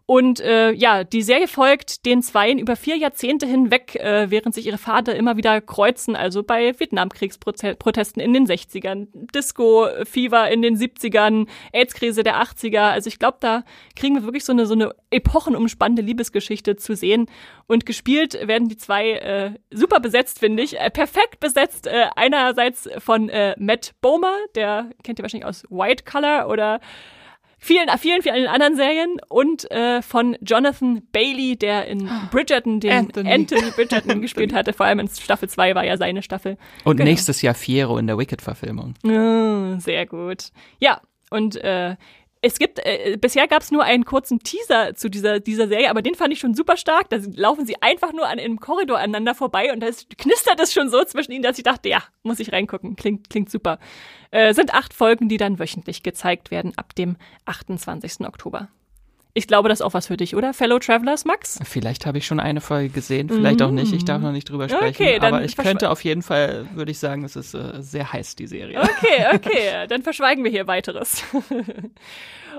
Und 0.07 0.39
äh, 0.39 0.71
ja, 0.71 1.03
die 1.03 1.23
Serie 1.23 1.47
folgt 1.47 2.05
den 2.05 2.21
Zweien 2.21 2.59
über 2.59 2.75
vier 2.75 2.95
Jahrzehnte 2.95 3.47
hinweg, 3.47 3.95
äh, 3.95 4.29
während 4.29 4.53
sich 4.53 4.67
ihre 4.67 4.77
Vater 4.77 5.15
immer 5.15 5.35
wieder 5.35 5.61
kreuzen, 5.61 6.15
also 6.15 6.43
bei 6.43 6.79
Vietnamkriegsprotesten 6.79 8.21
in 8.21 8.31
den 8.31 8.45
60ern, 8.45 9.07
Disco-Fever 9.13 10.51
in 10.51 10.61
den 10.61 10.77
70ern, 10.77 11.47
AIDS-Krise 11.73 12.23
der 12.23 12.39
80er. 12.39 12.91
Also 12.91 13.07
ich 13.07 13.17
glaube, 13.17 13.37
da 13.39 13.63
kriegen 13.95 14.13
wir 14.13 14.25
wirklich 14.25 14.45
so 14.45 14.51
eine, 14.51 14.67
so 14.67 14.75
eine 14.75 14.93
epochenumspannende 15.09 16.03
Liebesgeschichte 16.03 16.75
zu 16.75 16.95
sehen. 16.95 17.25
Und 17.65 17.87
gespielt 17.87 18.37
werden 18.47 18.69
die 18.69 18.77
zwei 18.77 19.13
äh, 19.13 19.51
super 19.71 19.99
besetzt, 19.99 20.37
finde 20.37 20.61
ich. 20.61 20.79
Äh, 20.79 20.91
perfekt 20.91 21.39
besetzt. 21.39 21.87
Äh, 21.87 22.09
einerseits 22.15 22.87
von 22.99 23.29
äh, 23.29 23.55
Matt 23.57 23.95
Bomer, 24.01 24.37
der 24.53 24.91
kennt 25.03 25.17
ihr 25.17 25.23
wahrscheinlich 25.23 25.47
aus 25.47 25.63
White 25.71 26.03
Color 26.03 26.47
oder 26.47 26.79
vielen, 27.65 27.89
vielen, 27.97 28.21
vielen 28.21 28.47
anderen 28.47 28.75
Serien 28.75 29.17
und 29.27 29.69
äh, 29.71 30.01
von 30.01 30.37
Jonathan 30.41 31.01
Bailey, 31.11 31.57
der 31.57 31.87
in 31.87 32.09
Bridgerton 32.31 32.79
den 32.79 32.91
Anthony. 32.91 33.31
Anthony, 33.31 33.71
Bridgerton 33.75 34.21
gespielt 34.21 34.53
hatte. 34.53 34.73
Vor 34.73 34.85
allem 34.85 34.99
in 34.99 35.07
Staffel 35.07 35.49
2 35.49 35.75
war 35.75 35.83
ja 35.83 35.97
seine 35.97 36.21
Staffel. 36.21 36.57
Und 36.83 36.97
Genau. 36.97 37.09
nächstes 37.09 37.41
Jahr 37.41 37.53
Fiero 37.55 37.97
in 37.97 38.07
der 38.07 38.17
Wicked-Verfilmung. 38.17 38.93
Ah, 39.05 39.79
sehr 39.79 40.05
gut. 40.05 40.49
Ja, 40.79 41.01
und 41.31 41.55
äh, 41.57 41.95
es 42.45 42.59
gibt, 42.59 42.79
äh, 42.85 43.17
bisher 43.19 43.47
gab 43.47 43.63
es 43.63 43.71
nur 43.71 43.83
einen 43.83 44.05
kurzen 44.05 44.39
Teaser 44.39 44.93
zu 44.95 45.09
dieser, 45.09 45.39
dieser 45.39 45.67
Serie, 45.67 45.89
aber 45.89 46.03
den 46.03 46.13
fand 46.13 46.31
ich 46.31 46.39
schon 46.39 46.53
super 46.53 46.77
stark. 46.77 47.09
Da 47.09 47.17
laufen 47.35 47.65
sie 47.65 47.81
einfach 47.81 48.13
nur 48.13 48.27
an 48.27 48.37
einem 48.39 48.59
Korridor 48.59 48.97
aneinander 48.99 49.33
vorbei 49.33 49.73
und 49.73 49.79
da 49.79 49.87
ist- 49.87 50.15
knistert 50.17 50.59
es 50.59 50.71
schon 50.71 50.89
so 50.89 51.03
zwischen 51.05 51.31
ihnen, 51.31 51.41
dass 51.43 51.57
ich 51.57 51.63
dachte, 51.63 51.89
ja, 51.89 52.03
muss 52.21 52.39
ich 52.39 52.51
reingucken. 52.53 52.95
Klingt, 52.95 53.29
klingt 53.31 53.49
super. 53.49 53.79
Äh, 54.29 54.53
sind 54.53 54.73
acht 54.75 54.93
Folgen, 54.93 55.27
die 55.27 55.37
dann 55.37 55.57
wöchentlich 55.57 56.03
gezeigt 56.03 56.51
werden 56.51 56.73
ab 56.77 56.93
dem 56.93 57.15
28. 57.45 58.27
Oktober. 58.27 58.69
Ich 59.37 59.47
glaube, 59.47 59.67
das 59.67 59.81
ist 59.81 59.85
auch 59.85 59.93
was 59.93 60.07
für 60.07 60.15
dich, 60.15 60.33
oder? 60.33 60.53
Fellow 60.53 60.79
Travelers, 60.79 61.25
Max? 61.25 61.59
Vielleicht 61.65 62.05
habe 62.05 62.17
ich 62.17 62.25
schon 62.25 62.39
eine 62.39 62.61
Folge 62.61 62.87
gesehen, 62.87 63.27
vielleicht 63.27 63.61
auch 63.61 63.69
nicht. 63.69 63.91
Ich 63.91 64.05
darf 64.05 64.21
noch 64.21 64.31
nicht 64.31 64.49
drüber 64.49 64.69
sprechen. 64.69 65.03
Okay, 65.03 65.19
aber 65.19 65.43
ich 65.43 65.57
könnte 65.57 65.89
auf 65.89 66.05
jeden 66.05 66.21
Fall, 66.21 66.65
würde 66.73 66.91
ich 66.91 66.99
sagen, 66.99 67.25
es 67.25 67.35
ist 67.35 67.53
äh, 67.53 67.81
sehr 67.81 68.13
heiß, 68.13 68.37
die 68.37 68.47
Serie. 68.47 68.79
Okay, 68.79 69.25
okay, 69.35 69.87
dann 69.89 70.03
verschweigen 70.03 70.45
wir 70.45 70.51
hier 70.51 70.67
weiteres. 70.67 71.21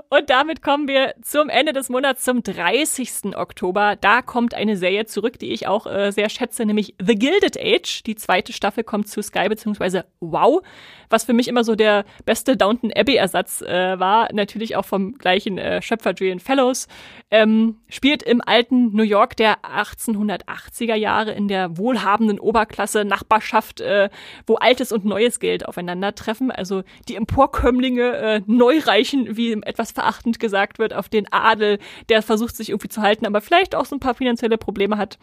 Und 0.09 0.29
damit 0.29 0.61
kommen 0.61 0.87
wir 0.87 1.15
zum 1.21 1.49
Ende 1.49 1.73
des 1.73 1.89
Monats, 1.89 2.23
zum 2.23 2.41
30. 2.41 3.35
Oktober. 3.35 3.97
Da 3.99 4.21
kommt 4.21 4.53
eine 4.53 4.77
Serie 4.77 5.05
zurück, 5.05 5.37
die 5.37 5.51
ich 5.51 5.67
auch 5.67 5.85
äh, 5.85 6.11
sehr 6.11 6.29
schätze, 6.29 6.65
nämlich 6.65 6.95
The 7.03 7.15
Gilded 7.15 7.57
Age. 7.59 8.03
Die 8.03 8.15
zweite 8.15 8.53
Staffel 8.53 8.85
kommt 8.85 9.09
zu 9.09 9.21
Sky 9.21 9.49
beziehungsweise 9.49 10.05
Wow, 10.21 10.61
was 11.09 11.25
für 11.25 11.33
mich 11.33 11.49
immer 11.49 11.65
so 11.65 11.75
der 11.75 12.05
beste 12.25 12.55
Downton 12.55 12.93
Abbey-Ersatz 12.95 13.61
äh, 13.61 13.99
war. 13.99 14.29
Natürlich 14.31 14.77
auch 14.77 14.85
vom 14.85 15.17
gleichen 15.17 15.57
äh, 15.57 15.81
Schöpfer 15.81 16.13
Julian 16.13 16.39
Fellows. 16.67 16.87
Ähm, 17.29 17.75
spielt 17.89 18.23
im 18.23 18.41
alten 18.45 18.95
New 18.95 19.03
York 19.03 19.35
der 19.35 19.57
1880er 19.63 20.95
Jahre 20.95 21.33
in 21.33 21.49
der 21.49 21.77
wohlhabenden 21.77 22.39
Oberklasse 22.39 23.03
Nachbarschaft, 23.03 23.81
äh, 23.81 24.09
wo 24.45 24.55
altes 24.55 24.93
und 24.93 25.03
neues 25.03 25.39
Geld 25.39 25.67
aufeinandertreffen. 25.67 26.51
Also 26.51 26.83
die 27.09 27.15
Emporkömmlinge 27.15 28.15
äh, 28.15 28.41
Neureichen, 28.45 29.35
wie 29.35 29.51
etwas 29.51 29.91
verachtend 29.91 30.39
gesagt 30.39 30.79
wird, 30.79 30.93
auf 30.93 31.09
den 31.09 31.31
Adel, 31.31 31.79
der 32.07 32.21
versucht 32.21 32.55
sich 32.55 32.69
irgendwie 32.69 32.89
zu 32.89 33.01
halten, 33.01 33.25
aber 33.25 33.41
vielleicht 33.41 33.75
auch 33.75 33.85
so 33.85 33.95
ein 33.95 33.99
paar 33.99 34.15
finanzielle 34.15 34.57
Probleme 34.57 34.97
hat. 34.97 35.17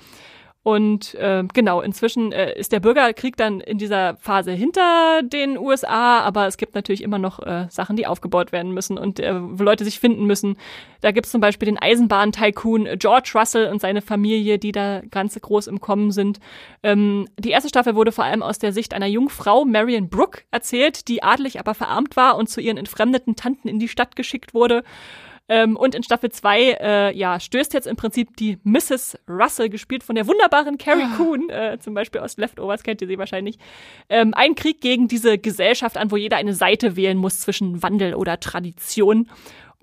Und 0.65 1.15
äh, 1.17 1.45
genau, 1.53 1.83
inzwischen 1.83 2.33
äh, 2.33 2.59
ist 2.59 2.73
der 2.73 2.81
Bürgerkrieg 2.81 3.37
dann 3.37 3.61
in 3.61 3.77
dieser 3.77 4.17
Phase 4.17 4.51
hinter 4.53 5.21
den 5.23 5.59
USA, 5.59 6.21
aber 6.21 6.47
es 6.47 6.57
gibt 6.57 6.75
natürlich 6.75 7.03
immer 7.03 7.19
noch 7.19 7.39
äh, 7.41 7.67
Sachen, 7.69 7.97
die 7.97 8.07
aufgebaut 8.07 8.51
werden 8.51 8.73
müssen 8.73 8.97
und 8.97 9.21
äh, 9.21 9.35
wo 9.39 9.63
Leute 9.63 9.85
sich 9.85 10.01
finden 10.01 10.25
müssen. 10.25 10.57
Da 11.03 11.11
gibt's 11.11 11.31
zum 11.31 11.43
Beispiel 11.43 11.67
den 11.67 11.77
Eisenbahn-Tycoon 11.77 12.89
George 12.99 13.33
Russell 13.35 13.71
und 13.71 13.83
seine 13.83 14.01
Familie, 14.01 14.59
die 14.59 14.73
da 14.73 15.03
ganz 15.11 15.39
groß 15.39 15.67
im 15.67 15.83
Kommen 15.83 16.13
sind. 16.13 16.41
Ähm, 16.83 17.29
die 17.39 17.51
erste 17.51 17.69
Staffel 17.69 17.95
wurde 17.95 18.11
vor 18.11 18.25
allem 18.25 18.43
aus 18.43 18.59
der 18.59 18.73
Sicht 18.73 18.95
einer 18.95 19.07
jungen 19.07 19.29
Frau, 19.29 19.67
Marion 19.67 20.09
Brooke, 20.09 20.45
erzählt, 20.51 21.09
die 21.09 21.23
adelig, 21.23 21.61
aber 21.61 21.75
verarmt 21.75 22.17
war 22.17 22.39
und 22.39 22.49
zu 22.49 22.63
ihren 22.63 22.79
entfremdeten 22.79 23.37
Tanten 23.37 23.69
in 23.69 23.79
die 23.79 23.89
Stadt 23.89 24.17
geschickt 24.17 24.55
wurde. 24.55 24.83
Ähm, 25.49 25.77
und 25.77 25.95
in 25.95 26.03
Staffel 26.03 26.31
2 26.31 26.61
äh, 26.81 27.17
ja, 27.17 27.39
stößt 27.39 27.75
jetzt 27.75 27.87
im 27.87 27.97
Prinzip 27.97 28.37
die 28.37 28.59
Mrs. 28.65 29.19
Russell, 29.29 29.69
gespielt 29.69 30.03
von 30.03 30.15
der 30.15 30.27
wunderbaren 30.27 30.79
Carrie 30.79 31.07
Coon, 31.17 31.51
äh, 31.51 31.79
zum 31.79 31.93
Beispiel 31.93 32.23
aus 32.23 32.39
Leftovers, 32.39 32.83
kennt 32.83 33.03
ihr 33.03 33.09
sie 33.09 33.19
wahrscheinlich, 33.19 33.59
ähm, 34.09 34.33
einen 34.33 34.55
Krieg 34.55 34.81
gegen 34.81 35.07
diese 35.07 35.37
Gesellschaft 35.37 35.99
an, 35.99 36.11
wo 36.11 36.17
jeder 36.17 36.39
eine 36.39 36.55
Seite 36.55 36.97
wählen 36.97 37.19
muss 37.19 37.41
zwischen 37.41 37.83
Wandel 37.83 38.15
oder 38.15 38.41
Tradition. 38.41 39.29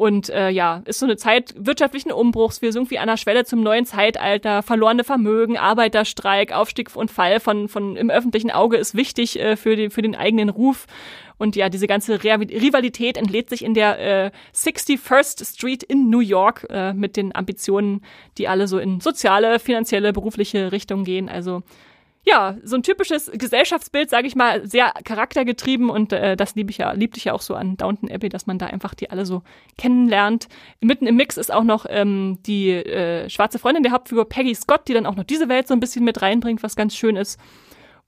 Und 0.01 0.31
äh, 0.31 0.49
ja, 0.49 0.81
ist 0.85 0.97
so 0.97 1.05
eine 1.05 1.15
Zeit 1.15 1.53
wirtschaftlichen 1.55 2.11
Umbruchs. 2.11 2.63
Wir 2.63 2.73
sind 2.73 2.81
irgendwie 2.81 2.97
an 2.97 3.05
der 3.05 3.17
Schwelle 3.17 3.45
zum 3.45 3.61
neuen 3.61 3.85
Zeitalter. 3.85 4.63
Verlorene 4.63 5.03
Vermögen, 5.03 5.59
Arbeiterstreik, 5.59 6.53
Aufstieg 6.53 6.95
und 6.95 7.11
Fall 7.11 7.39
von, 7.39 7.67
von 7.67 7.95
im 7.95 8.09
öffentlichen 8.09 8.49
Auge 8.49 8.77
ist 8.77 8.95
wichtig 8.95 9.39
äh, 9.39 9.55
für, 9.55 9.75
den, 9.75 9.91
für 9.91 10.01
den 10.01 10.15
eigenen 10.15 10.49
Ruf. 10.49 10.87
Und 11.37 11.55
ja, 11.55 11.69
diese 11.69 11.85
ganze 11.85 12.23
Rivalität 12.23 13.15
entlädt 13.15 13.51
sich 13.51 13.63
in 13.63 13.75
der 13.75 14.25
äh, 14.25 14.31
61st 14.55 15.53
Street 15.53 15.83
in 15.83 16.09
New 16.09 16.19
York 16.19 16.65
äh, 16.71 16.93
mit 16.93 17.15
den 17.15 17.35
Ambitionen, 17.35 18.01
die 18.39 18.47
alle 18.47 18.67
so 18.67 18.79
in 18.79 19.01
soziale, 19.01 19.59
finanzielle, 19.59 20.13
berufliche 20.13 20.71
Richtung 20.71 21.03
gehen. 21.03 21.29
Also 21.29 21.61
ja, 22.23 22.55
so 22.63 22.75
ein 22.75 22.83
typisches 22.83 23.31
Gesellschaftsbild, 23.33 24.09
sage 24.09 24.27
ich 24.27 24.35
mal, 24.35 24.67
sehr 24.67 24.93
charaktergetrieben 25.03 25.89
und 25.89 26.13
äh, 26.13 26.37
das 26.37 26.55
liebe 26.55 26.69
ich 26.69 26.77
ja, 26.77 26.91
liebte 26.91 27.17
ich 27.17 27.25
ja 27.25 27.33
auch 27.33 27.41
so 27.41 27.55
an 27.55 27.77
Downton 27.77 28.11
Abbey, 28.11 28.29
dass 28.29 28.45
man 28.45 28.59
da 28.59 28.67
einfach 28.67 28.93
die 28.93 29.09
alle 29.09 29.25
so 29.25 29.41
kennenlernt. 29.77 30.47
Mitten 30.81 31.07
im 31.07 31.15
Mix 31.15 31.37
ist 31.37 31.51
auch 31.51 31.63
noch 31.63 31.85
ähm, 31.89 32.37
die 32.45 32.69
äh, 32.69 33.27
schwarze 33.29 33.57
Freundin 33.57 33.83
der 33.83 33.91
Hauptfigur 33.91 34.29
Peggy 34.29 34.53
Scott, 34.53 34.87
die 34.87 34.93
dann 34.93 35.07
auch 35.07 35.15
noch 35.15 35.23
diese 35.23 35.49
Welt 35.49 35.67
so 35.67 35.73
ein 35.73 35.79
bisschen 35.79 36.05
mit 36.05 36.21
reinbringt, 36.21 36.61
was 36.61 36.75
ganz 36.75 36.95
schön 36.95 37.15
ist. 37.15 37.39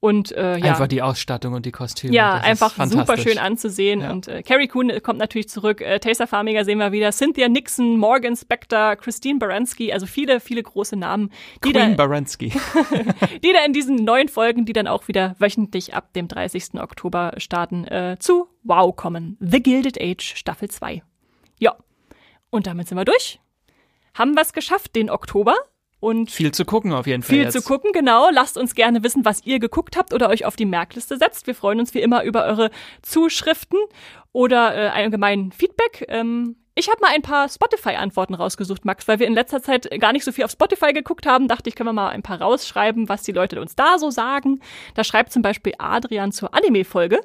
Und 0.04 0.34
äh, 0.34 0.58
ja. 0.58 0.66
Einfach 0.66 0.90
die 0.90 1.02
Ausstattung 1.02 1.54
und 1.54 1.66
die 1.66 1.72
Kostüme. 1.72 2.14
Ja, 2.14 2.36
das 2.36 2.44
einfach 2.44 2.88
super 2.88 3.16
schön 3.16 3.38
anzusehen. 3.38 4.02
Ja. 4.02 4.12
Und 4.12 4.28
äh, 4.28 4.44
Carrie 4.44 4.68
Coon 4.68 4.92
kommt 5.02 5.18
natürlich 5.18 5.48
zurück. 5.48 5.80
Äh, 5.80 5.98
Taysa 6.02 6.28
Farmiga 6.28 6.66
sehen 6.66 6.78
wir 6.80 6.92
wieder. 6.92 7.14
Cynthia 7.14 7.48
Nixon, 7.48 7.96
Morgan 7.96 8.36
Spector, 8.36 8.98
Christine 8.98 9.40
Baranski. 9.40 9.94
Also 9.94 10.06
viele, 10.06 10.42
viele 10.42 10.62
große 10.62 10.98
Namen, 10.98 11.32
die 11.64 11.72
Queen 11.72 11.96
da, 11.96 12.06
Baranski. 12.06 12.52
die 13.46 13.54
da 13.54 13.64
in 13.66 13.72
diesen 13.72 13.96
neuen 13.96 14.28
Folgen, 14.28 14.66
die 14.66 14.74
dann 14.74 14.88
auch 14.88 15.08
wieder 15.08 15.38
wöchentlich 15.40 15.94
ab 15.94 16.12
dem 16.12 16.28
30. 16.28 16.82
Oktober 16.82 17.36
starten, 17.38 17.86
äh, 17.86 18.18
zu 18.20 18.50
Wow 18.64 18.94
kommen. 18.98 19.38
The 19.40 19.64
Gilded 19.64 19.98
Age 20.02 20.36
Staffel 20.36 20.70
2. 20.70 21.02
Ja. 21.60 21.78
Und 22.50 22.68
damit 22.68 22.90
sind 22.90 22.98
wir 22.98 23.06
durch. 23.06 23.40
Haben 24.14 24.34
wir 24.34 24.42
es 24.42 24.52
geschafft, 24.52 24.98
den 24.98 25.10
Oktober. 25.10 25.56
Und 26.04 26.32
Viel 26.32 26.52
zu 26.52 26.66
gucken 26.66 26.92
auf 26.92 27.08
jeden 27.08 27.24
Fall 27.24 27.34
viel 27.34 27.44
jetzt. 27.44 27.54
zu 27.54 27.62
gucken, 27.62 27.94
genau. 27.94 28.30
Lasst 28.30 28.58
uns 28.58 28.76
gerne 28.76 29.06
wissen, 29.06 29.24
was 29.24 29.46
ihr 29.46 29.60
geguckt 29.60 29.96
habt 29.96 30.14
oder 30.14 30.28
euch 30.28 30.44
auf 30.44 30.58
die 30.58 30.66
Merkliste 30.66 31.16
setzt. 31.16 31.48
Wir 31.48 31.56
freuen 31.56 31.80
uns 31.80 31.94
wie 31.94 32.02
immer 32.02 32.26
über 32.26 32.44
eure 32.44 32.72
Zuschriften 33.04 33.80
oder 34.34 34.76
äh, 34.76 34.88
allgemein 34.90 35.54
Feedback. 35.54 36.04
Ähm, 36.10 36.58
ich 36.76 36.90
habe 36.90 37.00
mal 37.00 37.12
ein 37.16 37.22
paar 37.22 37.48
Spotify-Antworten 37.48 38.34
rausgesucht, 38.34 38.84
Max, 38.84 39.08
weil 39.08 39.20
wir 39.20 39.28
in 39.28 39.34
letzter 39.34 39.62
Zeit 39.62 39.90
gar 40.02 40.12
nicht 40.12 40.26
so 40.26 40.34
viel 40.34 40.44
auf 40.44 40.52
Spotify 40.52 40.92
geguckt 40.92 41.26
haben. 41.26 41.48
Dachte 41.48 41.70
ich, 41.70 41.76
können 41.76 41.88
wir 41.88 41.94
mal 41.94 42.10
ein 42.10 42.22
paar 42.22 42.42
rausschreiben, 42.42 43.08
was 43.08 43.24
die 43.24 43.32
Leute 43.32 43.62
uns 43.62 43.78
da 43.78 43.98
so 43.98 44.10
sagen. 44.10 44.60
Da 44.96 45.06
schreibt 45.06 45.32
zum 45.32 45.42
Beispiel 45.42 45.72
Adrian 45.78 46.34
zur 46.34 46.54
Anime-Folge. 46.54 47.22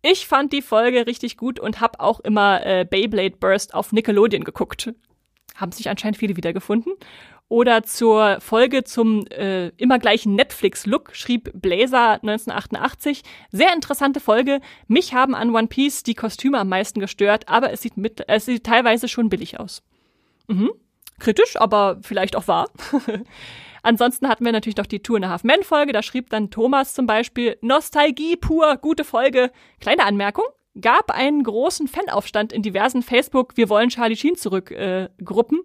Ich 0.00 0.26
fand 0.26 0.54
die 0.54 0.62
Folge 0.62 1.06
richtig 1.06 1.36
gut 1.36 1.60
und 1.60 1.82
habe 1.82 2.00
auch 2.00 2.20
immer 2.20 2.64
äh, 2.64 2.86
Beyblade 2.88 3.36
Burst 3.38 3.74
auf 3.74 3.92
Nickelodeon 3.92 4.44
geguckt. 4.44 4.94
Haben 5.56 5.72
sich 5.72 5.90
anscheinend 5.90 6.16
viele 6.16 6.36
wiedergefunden. 6.38 6.94
Oder 7.48 7.82
zur 7.82 8.40
Folge 8.40 8.84
zum 8.84 9.26
äh, 9.28 9.68
immer 9.78 9.98
gleichen 9.98 10.34
Netflix-Look 10.34 11.14
schrieb 11.14 11.50
Blazer 11.54 12.14
1988. 12.22 13.22
Sehr 13.50 13.72
interessante 13.74 14.20
Folge. 14.20 14.60
Mich 14.86 15.14
haben 15.14 15.34
an 15.34 15.54
One 15.54 15.68
Piece 15.68 16.02
die 16.02 16.14
Kostüme 16.14 16.58
am 16.58 16.68
meisten 16.68 17.00
gestört, 17.00 17.48
aber 17.48 17.72
es 17.72 17.80
sieht, 17.80 17.96
mit, 17.96 18.22
es 18.28 18.44
sieht 18.44 18.64
teilweise 18.64 19.08
schon 19.08 19.30
billig 19.30 19.58
aus. 19.58 19.82
Mhm. 20.46 20.72
Kritisch, 21.18 21.56
aber 21.56 21.98
vielleicht 22.02 22.36
auch 22.36 22.48
wahr. 22.48 22.68
Ansonsten 23.82 24.28
hatten 24.28 24.44
wir 24.44 24.52
natürlich 24.52 24.76
noch 24.76 24.86
die 24.86 25.00
Two 25.00 25.16
and 25.16 25.24
a 25.24 25.28
Half 25.30 25.44
Men 25.44 25.62
Folge. 25.62 25.92
Da 25.92 26.02
schrieb 26.02 26.28
dann 26.28 26.50
Thomas 26.50 26.92
zum 26.92 27.06
Beispiel 27.06 27.56
Nostalgie 27.62 28.36
pur, 28.36 28.76
gute 28.76 29.04
Folge. 29.04 29.50
Kleine 29.80 30.04
Anmerkung. 30.04 30.44
Gab 30.80 31.10
einen 31.10 31.42
großen 31.42 31.88
Fanaufstand 31.88 32.52
in 32.52 32.62
diversen 32.62 33.02
Facebook 33.02 33.56
Wir 33.56 33.68
wollen 33.68 33.88
Charlie 33.88 34.16
Sheen 34.16 34.36
zurück 34.36 34.70
äh, 34.70 35.08
Gruppen 35.24 35.62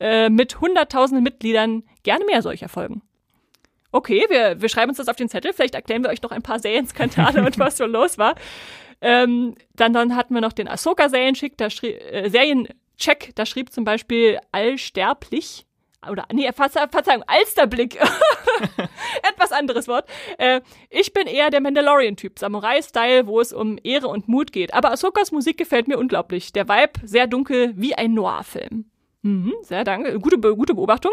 äh, 0.00 0.28
mit 0.28 0.60
hunderttausenden 0.60 1.22
Mitgliedern. 1.22 1.84
Gerne 2.02 2.24
mehr 2.24 2.42
solcher 2.42 2.68
Folgen. 2.68 3.02
Okay, 3.92 4.26
wir, 4.28 4.60
wir 4.60 4.68
schreiben 4.68 4.90
uns 4.90 4.98
das 4.98 5.08
auf 5.08 5.16
den 5.16 5.28
Zettel. 5.28 5.52
Vielleicht 5.52 5.74
erklären 5.74 6.02
wir 6.02 6.10
euch 6.10 6.22
noch 6.22 6.32
ein 6.32 6.42
paar 6.42 6.58
Serienskandale 6.58 7.44
und 7.44 7.58
was 7.58 7.76
so 7.76 7.86
los 7.86 8.18
war. 8.18 8.34
Ähm, 9.00 9.54
dann, 9.74 9.92
dann 9.92 10.16
hatten 10.16 10.34
wir 10.34 10.40
noch 10.40 10.52
den 10.52 10.68
Ahsoka-Serienschick, 10.68 11.56
da 11.56 11.70
schrieb, 11.70 12.00
äh, 12.10 12.28
Seriencheck, 12.28 13.32
da 13.34 13.46
schrieb 13.46 13.72
zum 13.72 13.84
Beispiel 13.84 14.38
Allsterblich. 14.52 15.66
Oder, 16.10 16.26
nee, 16.32 16.50
Verze 16.52 16.86
Verzeihung, 16.90 17.24
Alsterblick. 17.26 17.98
Anderes 19.56 19.88
Wort. 19.88 20.08
Äh, 20.38 20.60
ich 20.90 21.12
bin 21.12 21.26
eher 21.26 21.50
der 21.50 21.60
Mandalorian-Typ, 21.60 22.38
Samurai-Style, 22.38 23.26
wo 23.26 23.40
es 23.40 23.52
um 23.52 23.78
Ehre 23.82 24.08
und 24.08 24.28
Mut 24.28 24.52
geht. 24.52 24.74
Aber 24.74 24.92
Ahsokas 24.92 25.32
Musik 25.32 25.58
gefällt 25.58 25.88
mir 25.88 25.98
unglaublich. 25.98 26.52
Der 26.52 26.68
Vibe 26.68 27.00
sehr 27.04 27.26
dunkel, 27.26 27.72
wie 27.76 27.94
ein 27.94 28.14
Noir-Film. 28.14 28.86
Mhm, 29.22 29.54
sehr 29.62 29.84
danke. 29.84 30.18
Gute, 30.20 30.38
gute 30.38 30.74
Beobachtung. 30.74 31.12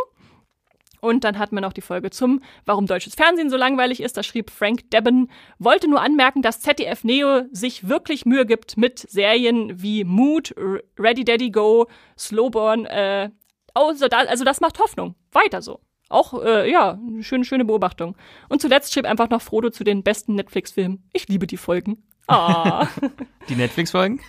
Und 1.04 1.26
dann 1.26 1.38
hatten 1.38 1.54
wir 1.54 1.62
noch 1.62 1.74
die 1.74 1.82
Folge 1.82 2.12
zum 2.12 2.40
Warum 2.66 2.86
deutsches 2.86 3.16
Fernsehen 3.16 3.50
so 3.50 3.58
langweilig 3.58 4.02
ist. 4.02 4.16
Da 4.16 4.24
schrieb 4.24 4.50
Frank 4.50 4.90
Debben, 4.90 5.30
wollte 5.60 5.90
nur 5.90 6.02
anmerken, 6.02 6.42
dass 6.42 6.62
ZDF 6.62 7.04
Neo 7.04 7.42
sich 7.52 7.90
wirklich 7.90 8.26
Mühe 8.26 8.46
gibt 8.46 8.78
mit 8.78 9.00
Serien 9.00 9.82
wie 9.82 10.06
Mood, 10.06 10.56
Ready 10.98 11.26
Daddy 11.26 11.52
Go, 11.52 11.88
Slowborn. 12.18 12.86
Äh, 12.86 13.32
also 13.74 14.08
das 14.46 14.62
macht 14.62 14.80
Hoffnung. 14.80 15.16
Weiter 15.34 15.62
so. 15.62 15.82
Auch, 16.14 16.42
äh, 16.44 16.70
ja, 16.72 17.00
eine 17.06 17.24
schöne, 17.24 17.44
schöne 17.44 17.66
Beobachtung. 17.66 18.16
Und 18.50 18.62
zuletzt 18.62 18.94
schrieb 18.94 19.06
einfach 19.06 19.30
noch 19.30 19.42
Frodo 19.42 19.70
zu 19.70 19.84
den 19.84 20.04
besten 20.04 20.36
Netflix-Filmen. 20.36 21.04
Ich 21.12 21.28
liebe 21.28 21.48
die 21.48 21.58
Folgen. 21.58 22.04
Ah, 22.28 22.88
Die 23.50 23.56
Netflix-Folgen? 23.56 24.22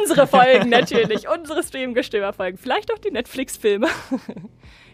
unsere 0.00 0.26
Folgen 0.26 0.68
natürlich, 0.68 1.26
unsere 1.28 1.62
Streamgestöber-Folgen, 1.62 2.58
vielleicht 2.58 2.92
auch 2.92 2.98
die 2.98 3.10
Netflix-Filme. 3.10 3.86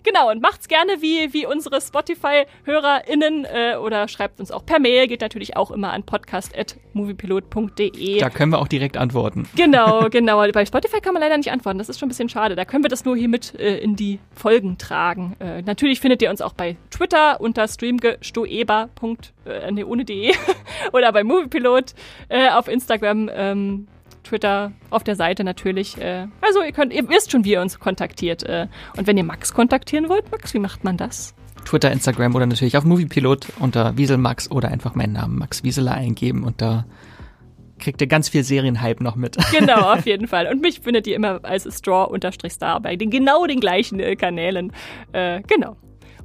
Genau, 0.08 0.30
und 0.30 0.40
macht's 0.40 0.68
gerne 0.68 1.02
wie, 1.02 1.34
wie 1.34 1.44
unsere 1.44 1.82
Spotify-HörerInnen 1.82 3.44
äh, 3.44 3.76
oder 3.76 4.08
schreibt 4.08 4.40
uns 4.40 4.50
auch 4.50 4.64
per 4.64 4.78
Mail, 4.78 5.06
geht 5.06 5.20
natürlich 5.20 5.54
auch 5.54 5.70
immer 5.70 5.92
an 5.92 6.02
podcast.moviepilot.de. 6.02 8.18
Da 8.18 8.30
können 8.30 8.52
wir 8.52 8.58
auch 8.58 8.68
direkt 8.68 8.96
antworten. 8.96 9.46
Genau, 9.54 10.08
genau. 10.10 10.50
Bei 10.52 10.64
Spotify 10.64 11.02
kann 11.02 11.12
man 11.12 11.20
leider 11.20 11.36
nicht 11.36 11.52
antworten. 11.52 11.76
Das 11.76 11.90
ist 11.90 11.98
schon 11.98 12.06
ein 12.06 12.08
bisschen 12.08 12.30
schade. 12.30 12.56
Da 12.56 12.64
können 12.64 12.84
wir 12.84 12.88
das 12.88 13.04
nur 13.04 13.18
hier 13.18 13.28
mit 13.28 13.54
äh, 13.60 13.76
in 13.76 13.96
die 13.96 14.18
Folgen 14.34 14.78
tragen. 14.78 15.36
Äh, 15.40 15.60
natürlich 15.60 16.00
findet 16.00 16.22
ihr 16.22 16.30
uns 16.30 16.40
auch 16.40 16.54
bei 16.54 16.78
Twitter 16.90 17.38
unter 17.42 17.68
streamgestoeber. 17.68 18.88
Äh, 19.44 19.72
nee, 19.72 19.84
ohne 19.84 20.06
de 20.06 20.32
oder 20.92 21.12
bei 21.12 21.22
Moviepilot 21.22 21.92
äh, 22.30 22.48
auf 22.48 22.68
Instagram. 22.68 23.28
Ähm, 23.30 23.88
Twitter, 24.28 24.72
auf 24.90 25.04
der 25.04 25.16
Seite 25.16 25.44
natürlich. 25.44 25.98
Äh, 25.98 26.26
also 26.40 26.62
ihr 26.62 26.72
könnt, 26.72 26.92
ihr 26.92 27.08
wisst 27.08 27.32
schon, 27.32 27.44
wie 27.44 27.52
ihr 27.52 27.60
uns 27.60 27.78
kontaktiert. 27.78 28.42
Äh, 28.42 28.68
und 28.96 29.06
wenn 29.06 29.16
ihr 29.16 29.24
Max 29.24 29.54
kontaktieren 29.54 30.08
wollt, 30.08 30.30
Max, 30.30 30.54
wie 30.54 30.58
macht 30.58 30.84
man 30.84 30.96
das? 30.96 31.34
Twitter, 31.64 31.90
Instagram 31.90 32.34
oder 32.34 32.46
natürlich 32.46 32.76
auf 32.76 32.84
Moviepilot 32.84 33.46
unter 33.58 33.96
Wieselmax 33.96 34.50
oder 34.50 34.68
einfach 34.68 34.94
meinen 34.94 35.14
Namen 35.14 35.38
Max 35.38 35.64
Wieseler 35.64 35.92
eingeben 35.92 36.44
und 36.44 36.62
da 36.62 36.84
kriegt 37.78 38.00
ihr 38.00 38.06
ganz 38.06 38.28
viel 38.28 38.42
Serienhype 38.42 39.02
noch 39.02 39.16
mit. 39.16 39.36
Genau, 39.58 39.92
auf 39.92 40.06
jeden 40.06 40.26
Fall. 40.26 40.46
Und 40.46 40.60
mich 40.60 40.80
findet 40.80 41.06
ihr 41.06 41.16
immer 41.16 41.40
als 41.42 41.64
Straw-Star 41.64 42.80
bei 42.80 42.96
den 42.96 43.10
genau 43.10 43.46
den 43.46 43.60
gleichen 43.60 44.00
äh, 44.00 44.16
Kanälen. 44.16 44.72
Äh, 45.12 45.42
genau. 45.42 45.76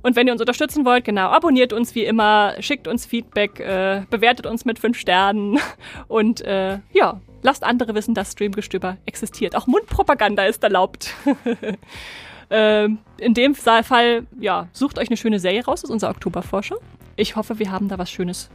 Und 0.01 0.15
wenn 0.15 0.27
ihr 0.27 0.33
uns 0.33 0.41
unterstützen 0.41 0.85
wollt, 0.85 1.05
genau, 1.05 1.29
abonniert 1.29 1.71
uns 1.71 1.95
wie 1.95 2.03
immer, 2.03 2.55
schickt 2.59 2.87
uns 2.87 3.05
Feedback, 3.05 3.59
äh, 3.59 4.01
bewertet 4.09 4.45
uns 4.45 4.65
mit 4.65 4.79
fünf 4.79 4.97
Sternen 4.97 5.59
und 6.07 6.41
äh, 6.41 6.79
ja, 6.91 7.21
lasst 7.43 7.63
andere 7.63 7.93
wissen, 7.93 8.15
dass 8.15 8.31
Streamgestöber 8.31 8.97
existiert. 9.05 9.55
Auch 9.55 9.67
Mundpropaganda 9.67 10.45
ist 10.45 10.63
erlaubt. 10.63 11.13
ähm, 12.49 12.97
in 13.17 13.33
dem 13.33 13.53
Fall, 13.53 14.25
ja, 14.39 14.67
sucht 14.73 14.97
euch 14.97 15.09
eine 15.09 15.17
schöne 15.17 15.39
Serie 15.39 15.63
raus, 15.63 15.81
das 15.81 15.89
ist 15.89 15.93
unser 15.93 16.09
Oktoberforscher. 16.09 16.77
Ich 17.15 17.35
hoffe, 17.35 17.59
wir 17.59 17.71
haben 17.71 17.89
da 17.89 17.99
was 17.99 18.09
Schönes 18.09 18.49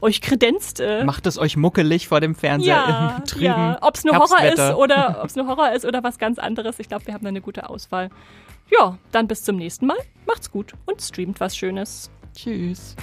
euch 0.00 0.20
kredenzt. 0.20 0.80
Äh, 0.80 1.04
Macht 1.04 1.26
es 1.26 1.38
euch 1.38 1.56
muckelig 1.56 2.08
vor 2.08 2.20
dem 2.20 2.34
Fernseher 2.34 2.76
ja, 2.76 3.16
im 3.18 3.24
trüben 3.24 3.44
ja. 3.44 3.78
Ob 3.80 3.94
es 3.94 4.04
nur 4.04 4.16
Horror 4.16 4.42
ist 4.42 4.74
oder 4.74 5.18
ob 5.22 5.26
es 5.26 5.36
nur 5.36 5.46
Horror 5.46 5.72
ist 5.72 5.84
oder 5.84 6.02
was 6.02 6.18
ganz 6.18 6.38
anderes. 6.38 6.78
Ich 6.78 6.88
glaube, 6.88 7.06
wir 7.06 7.14
haben 7.14 7.22
da 7.22 7.28
eine 7.28 7.40
gute 7.40 7.68
Auswahl. 7.68 8.10
Ja, 8.70 8.98
dann 9.12 9.28
bis 9.28 9.44
zum 9.44 9.56
nächsten 9.56 9.86
Mal. 9.86 9.98
Macht's 10.26 10.50
gut 10.50 10.72
und 10.86 11.00
streamt 11.00 11.40
was 11.40 11.56
Schönes. 11.56 12.10
Tschüss. 12.34 12.96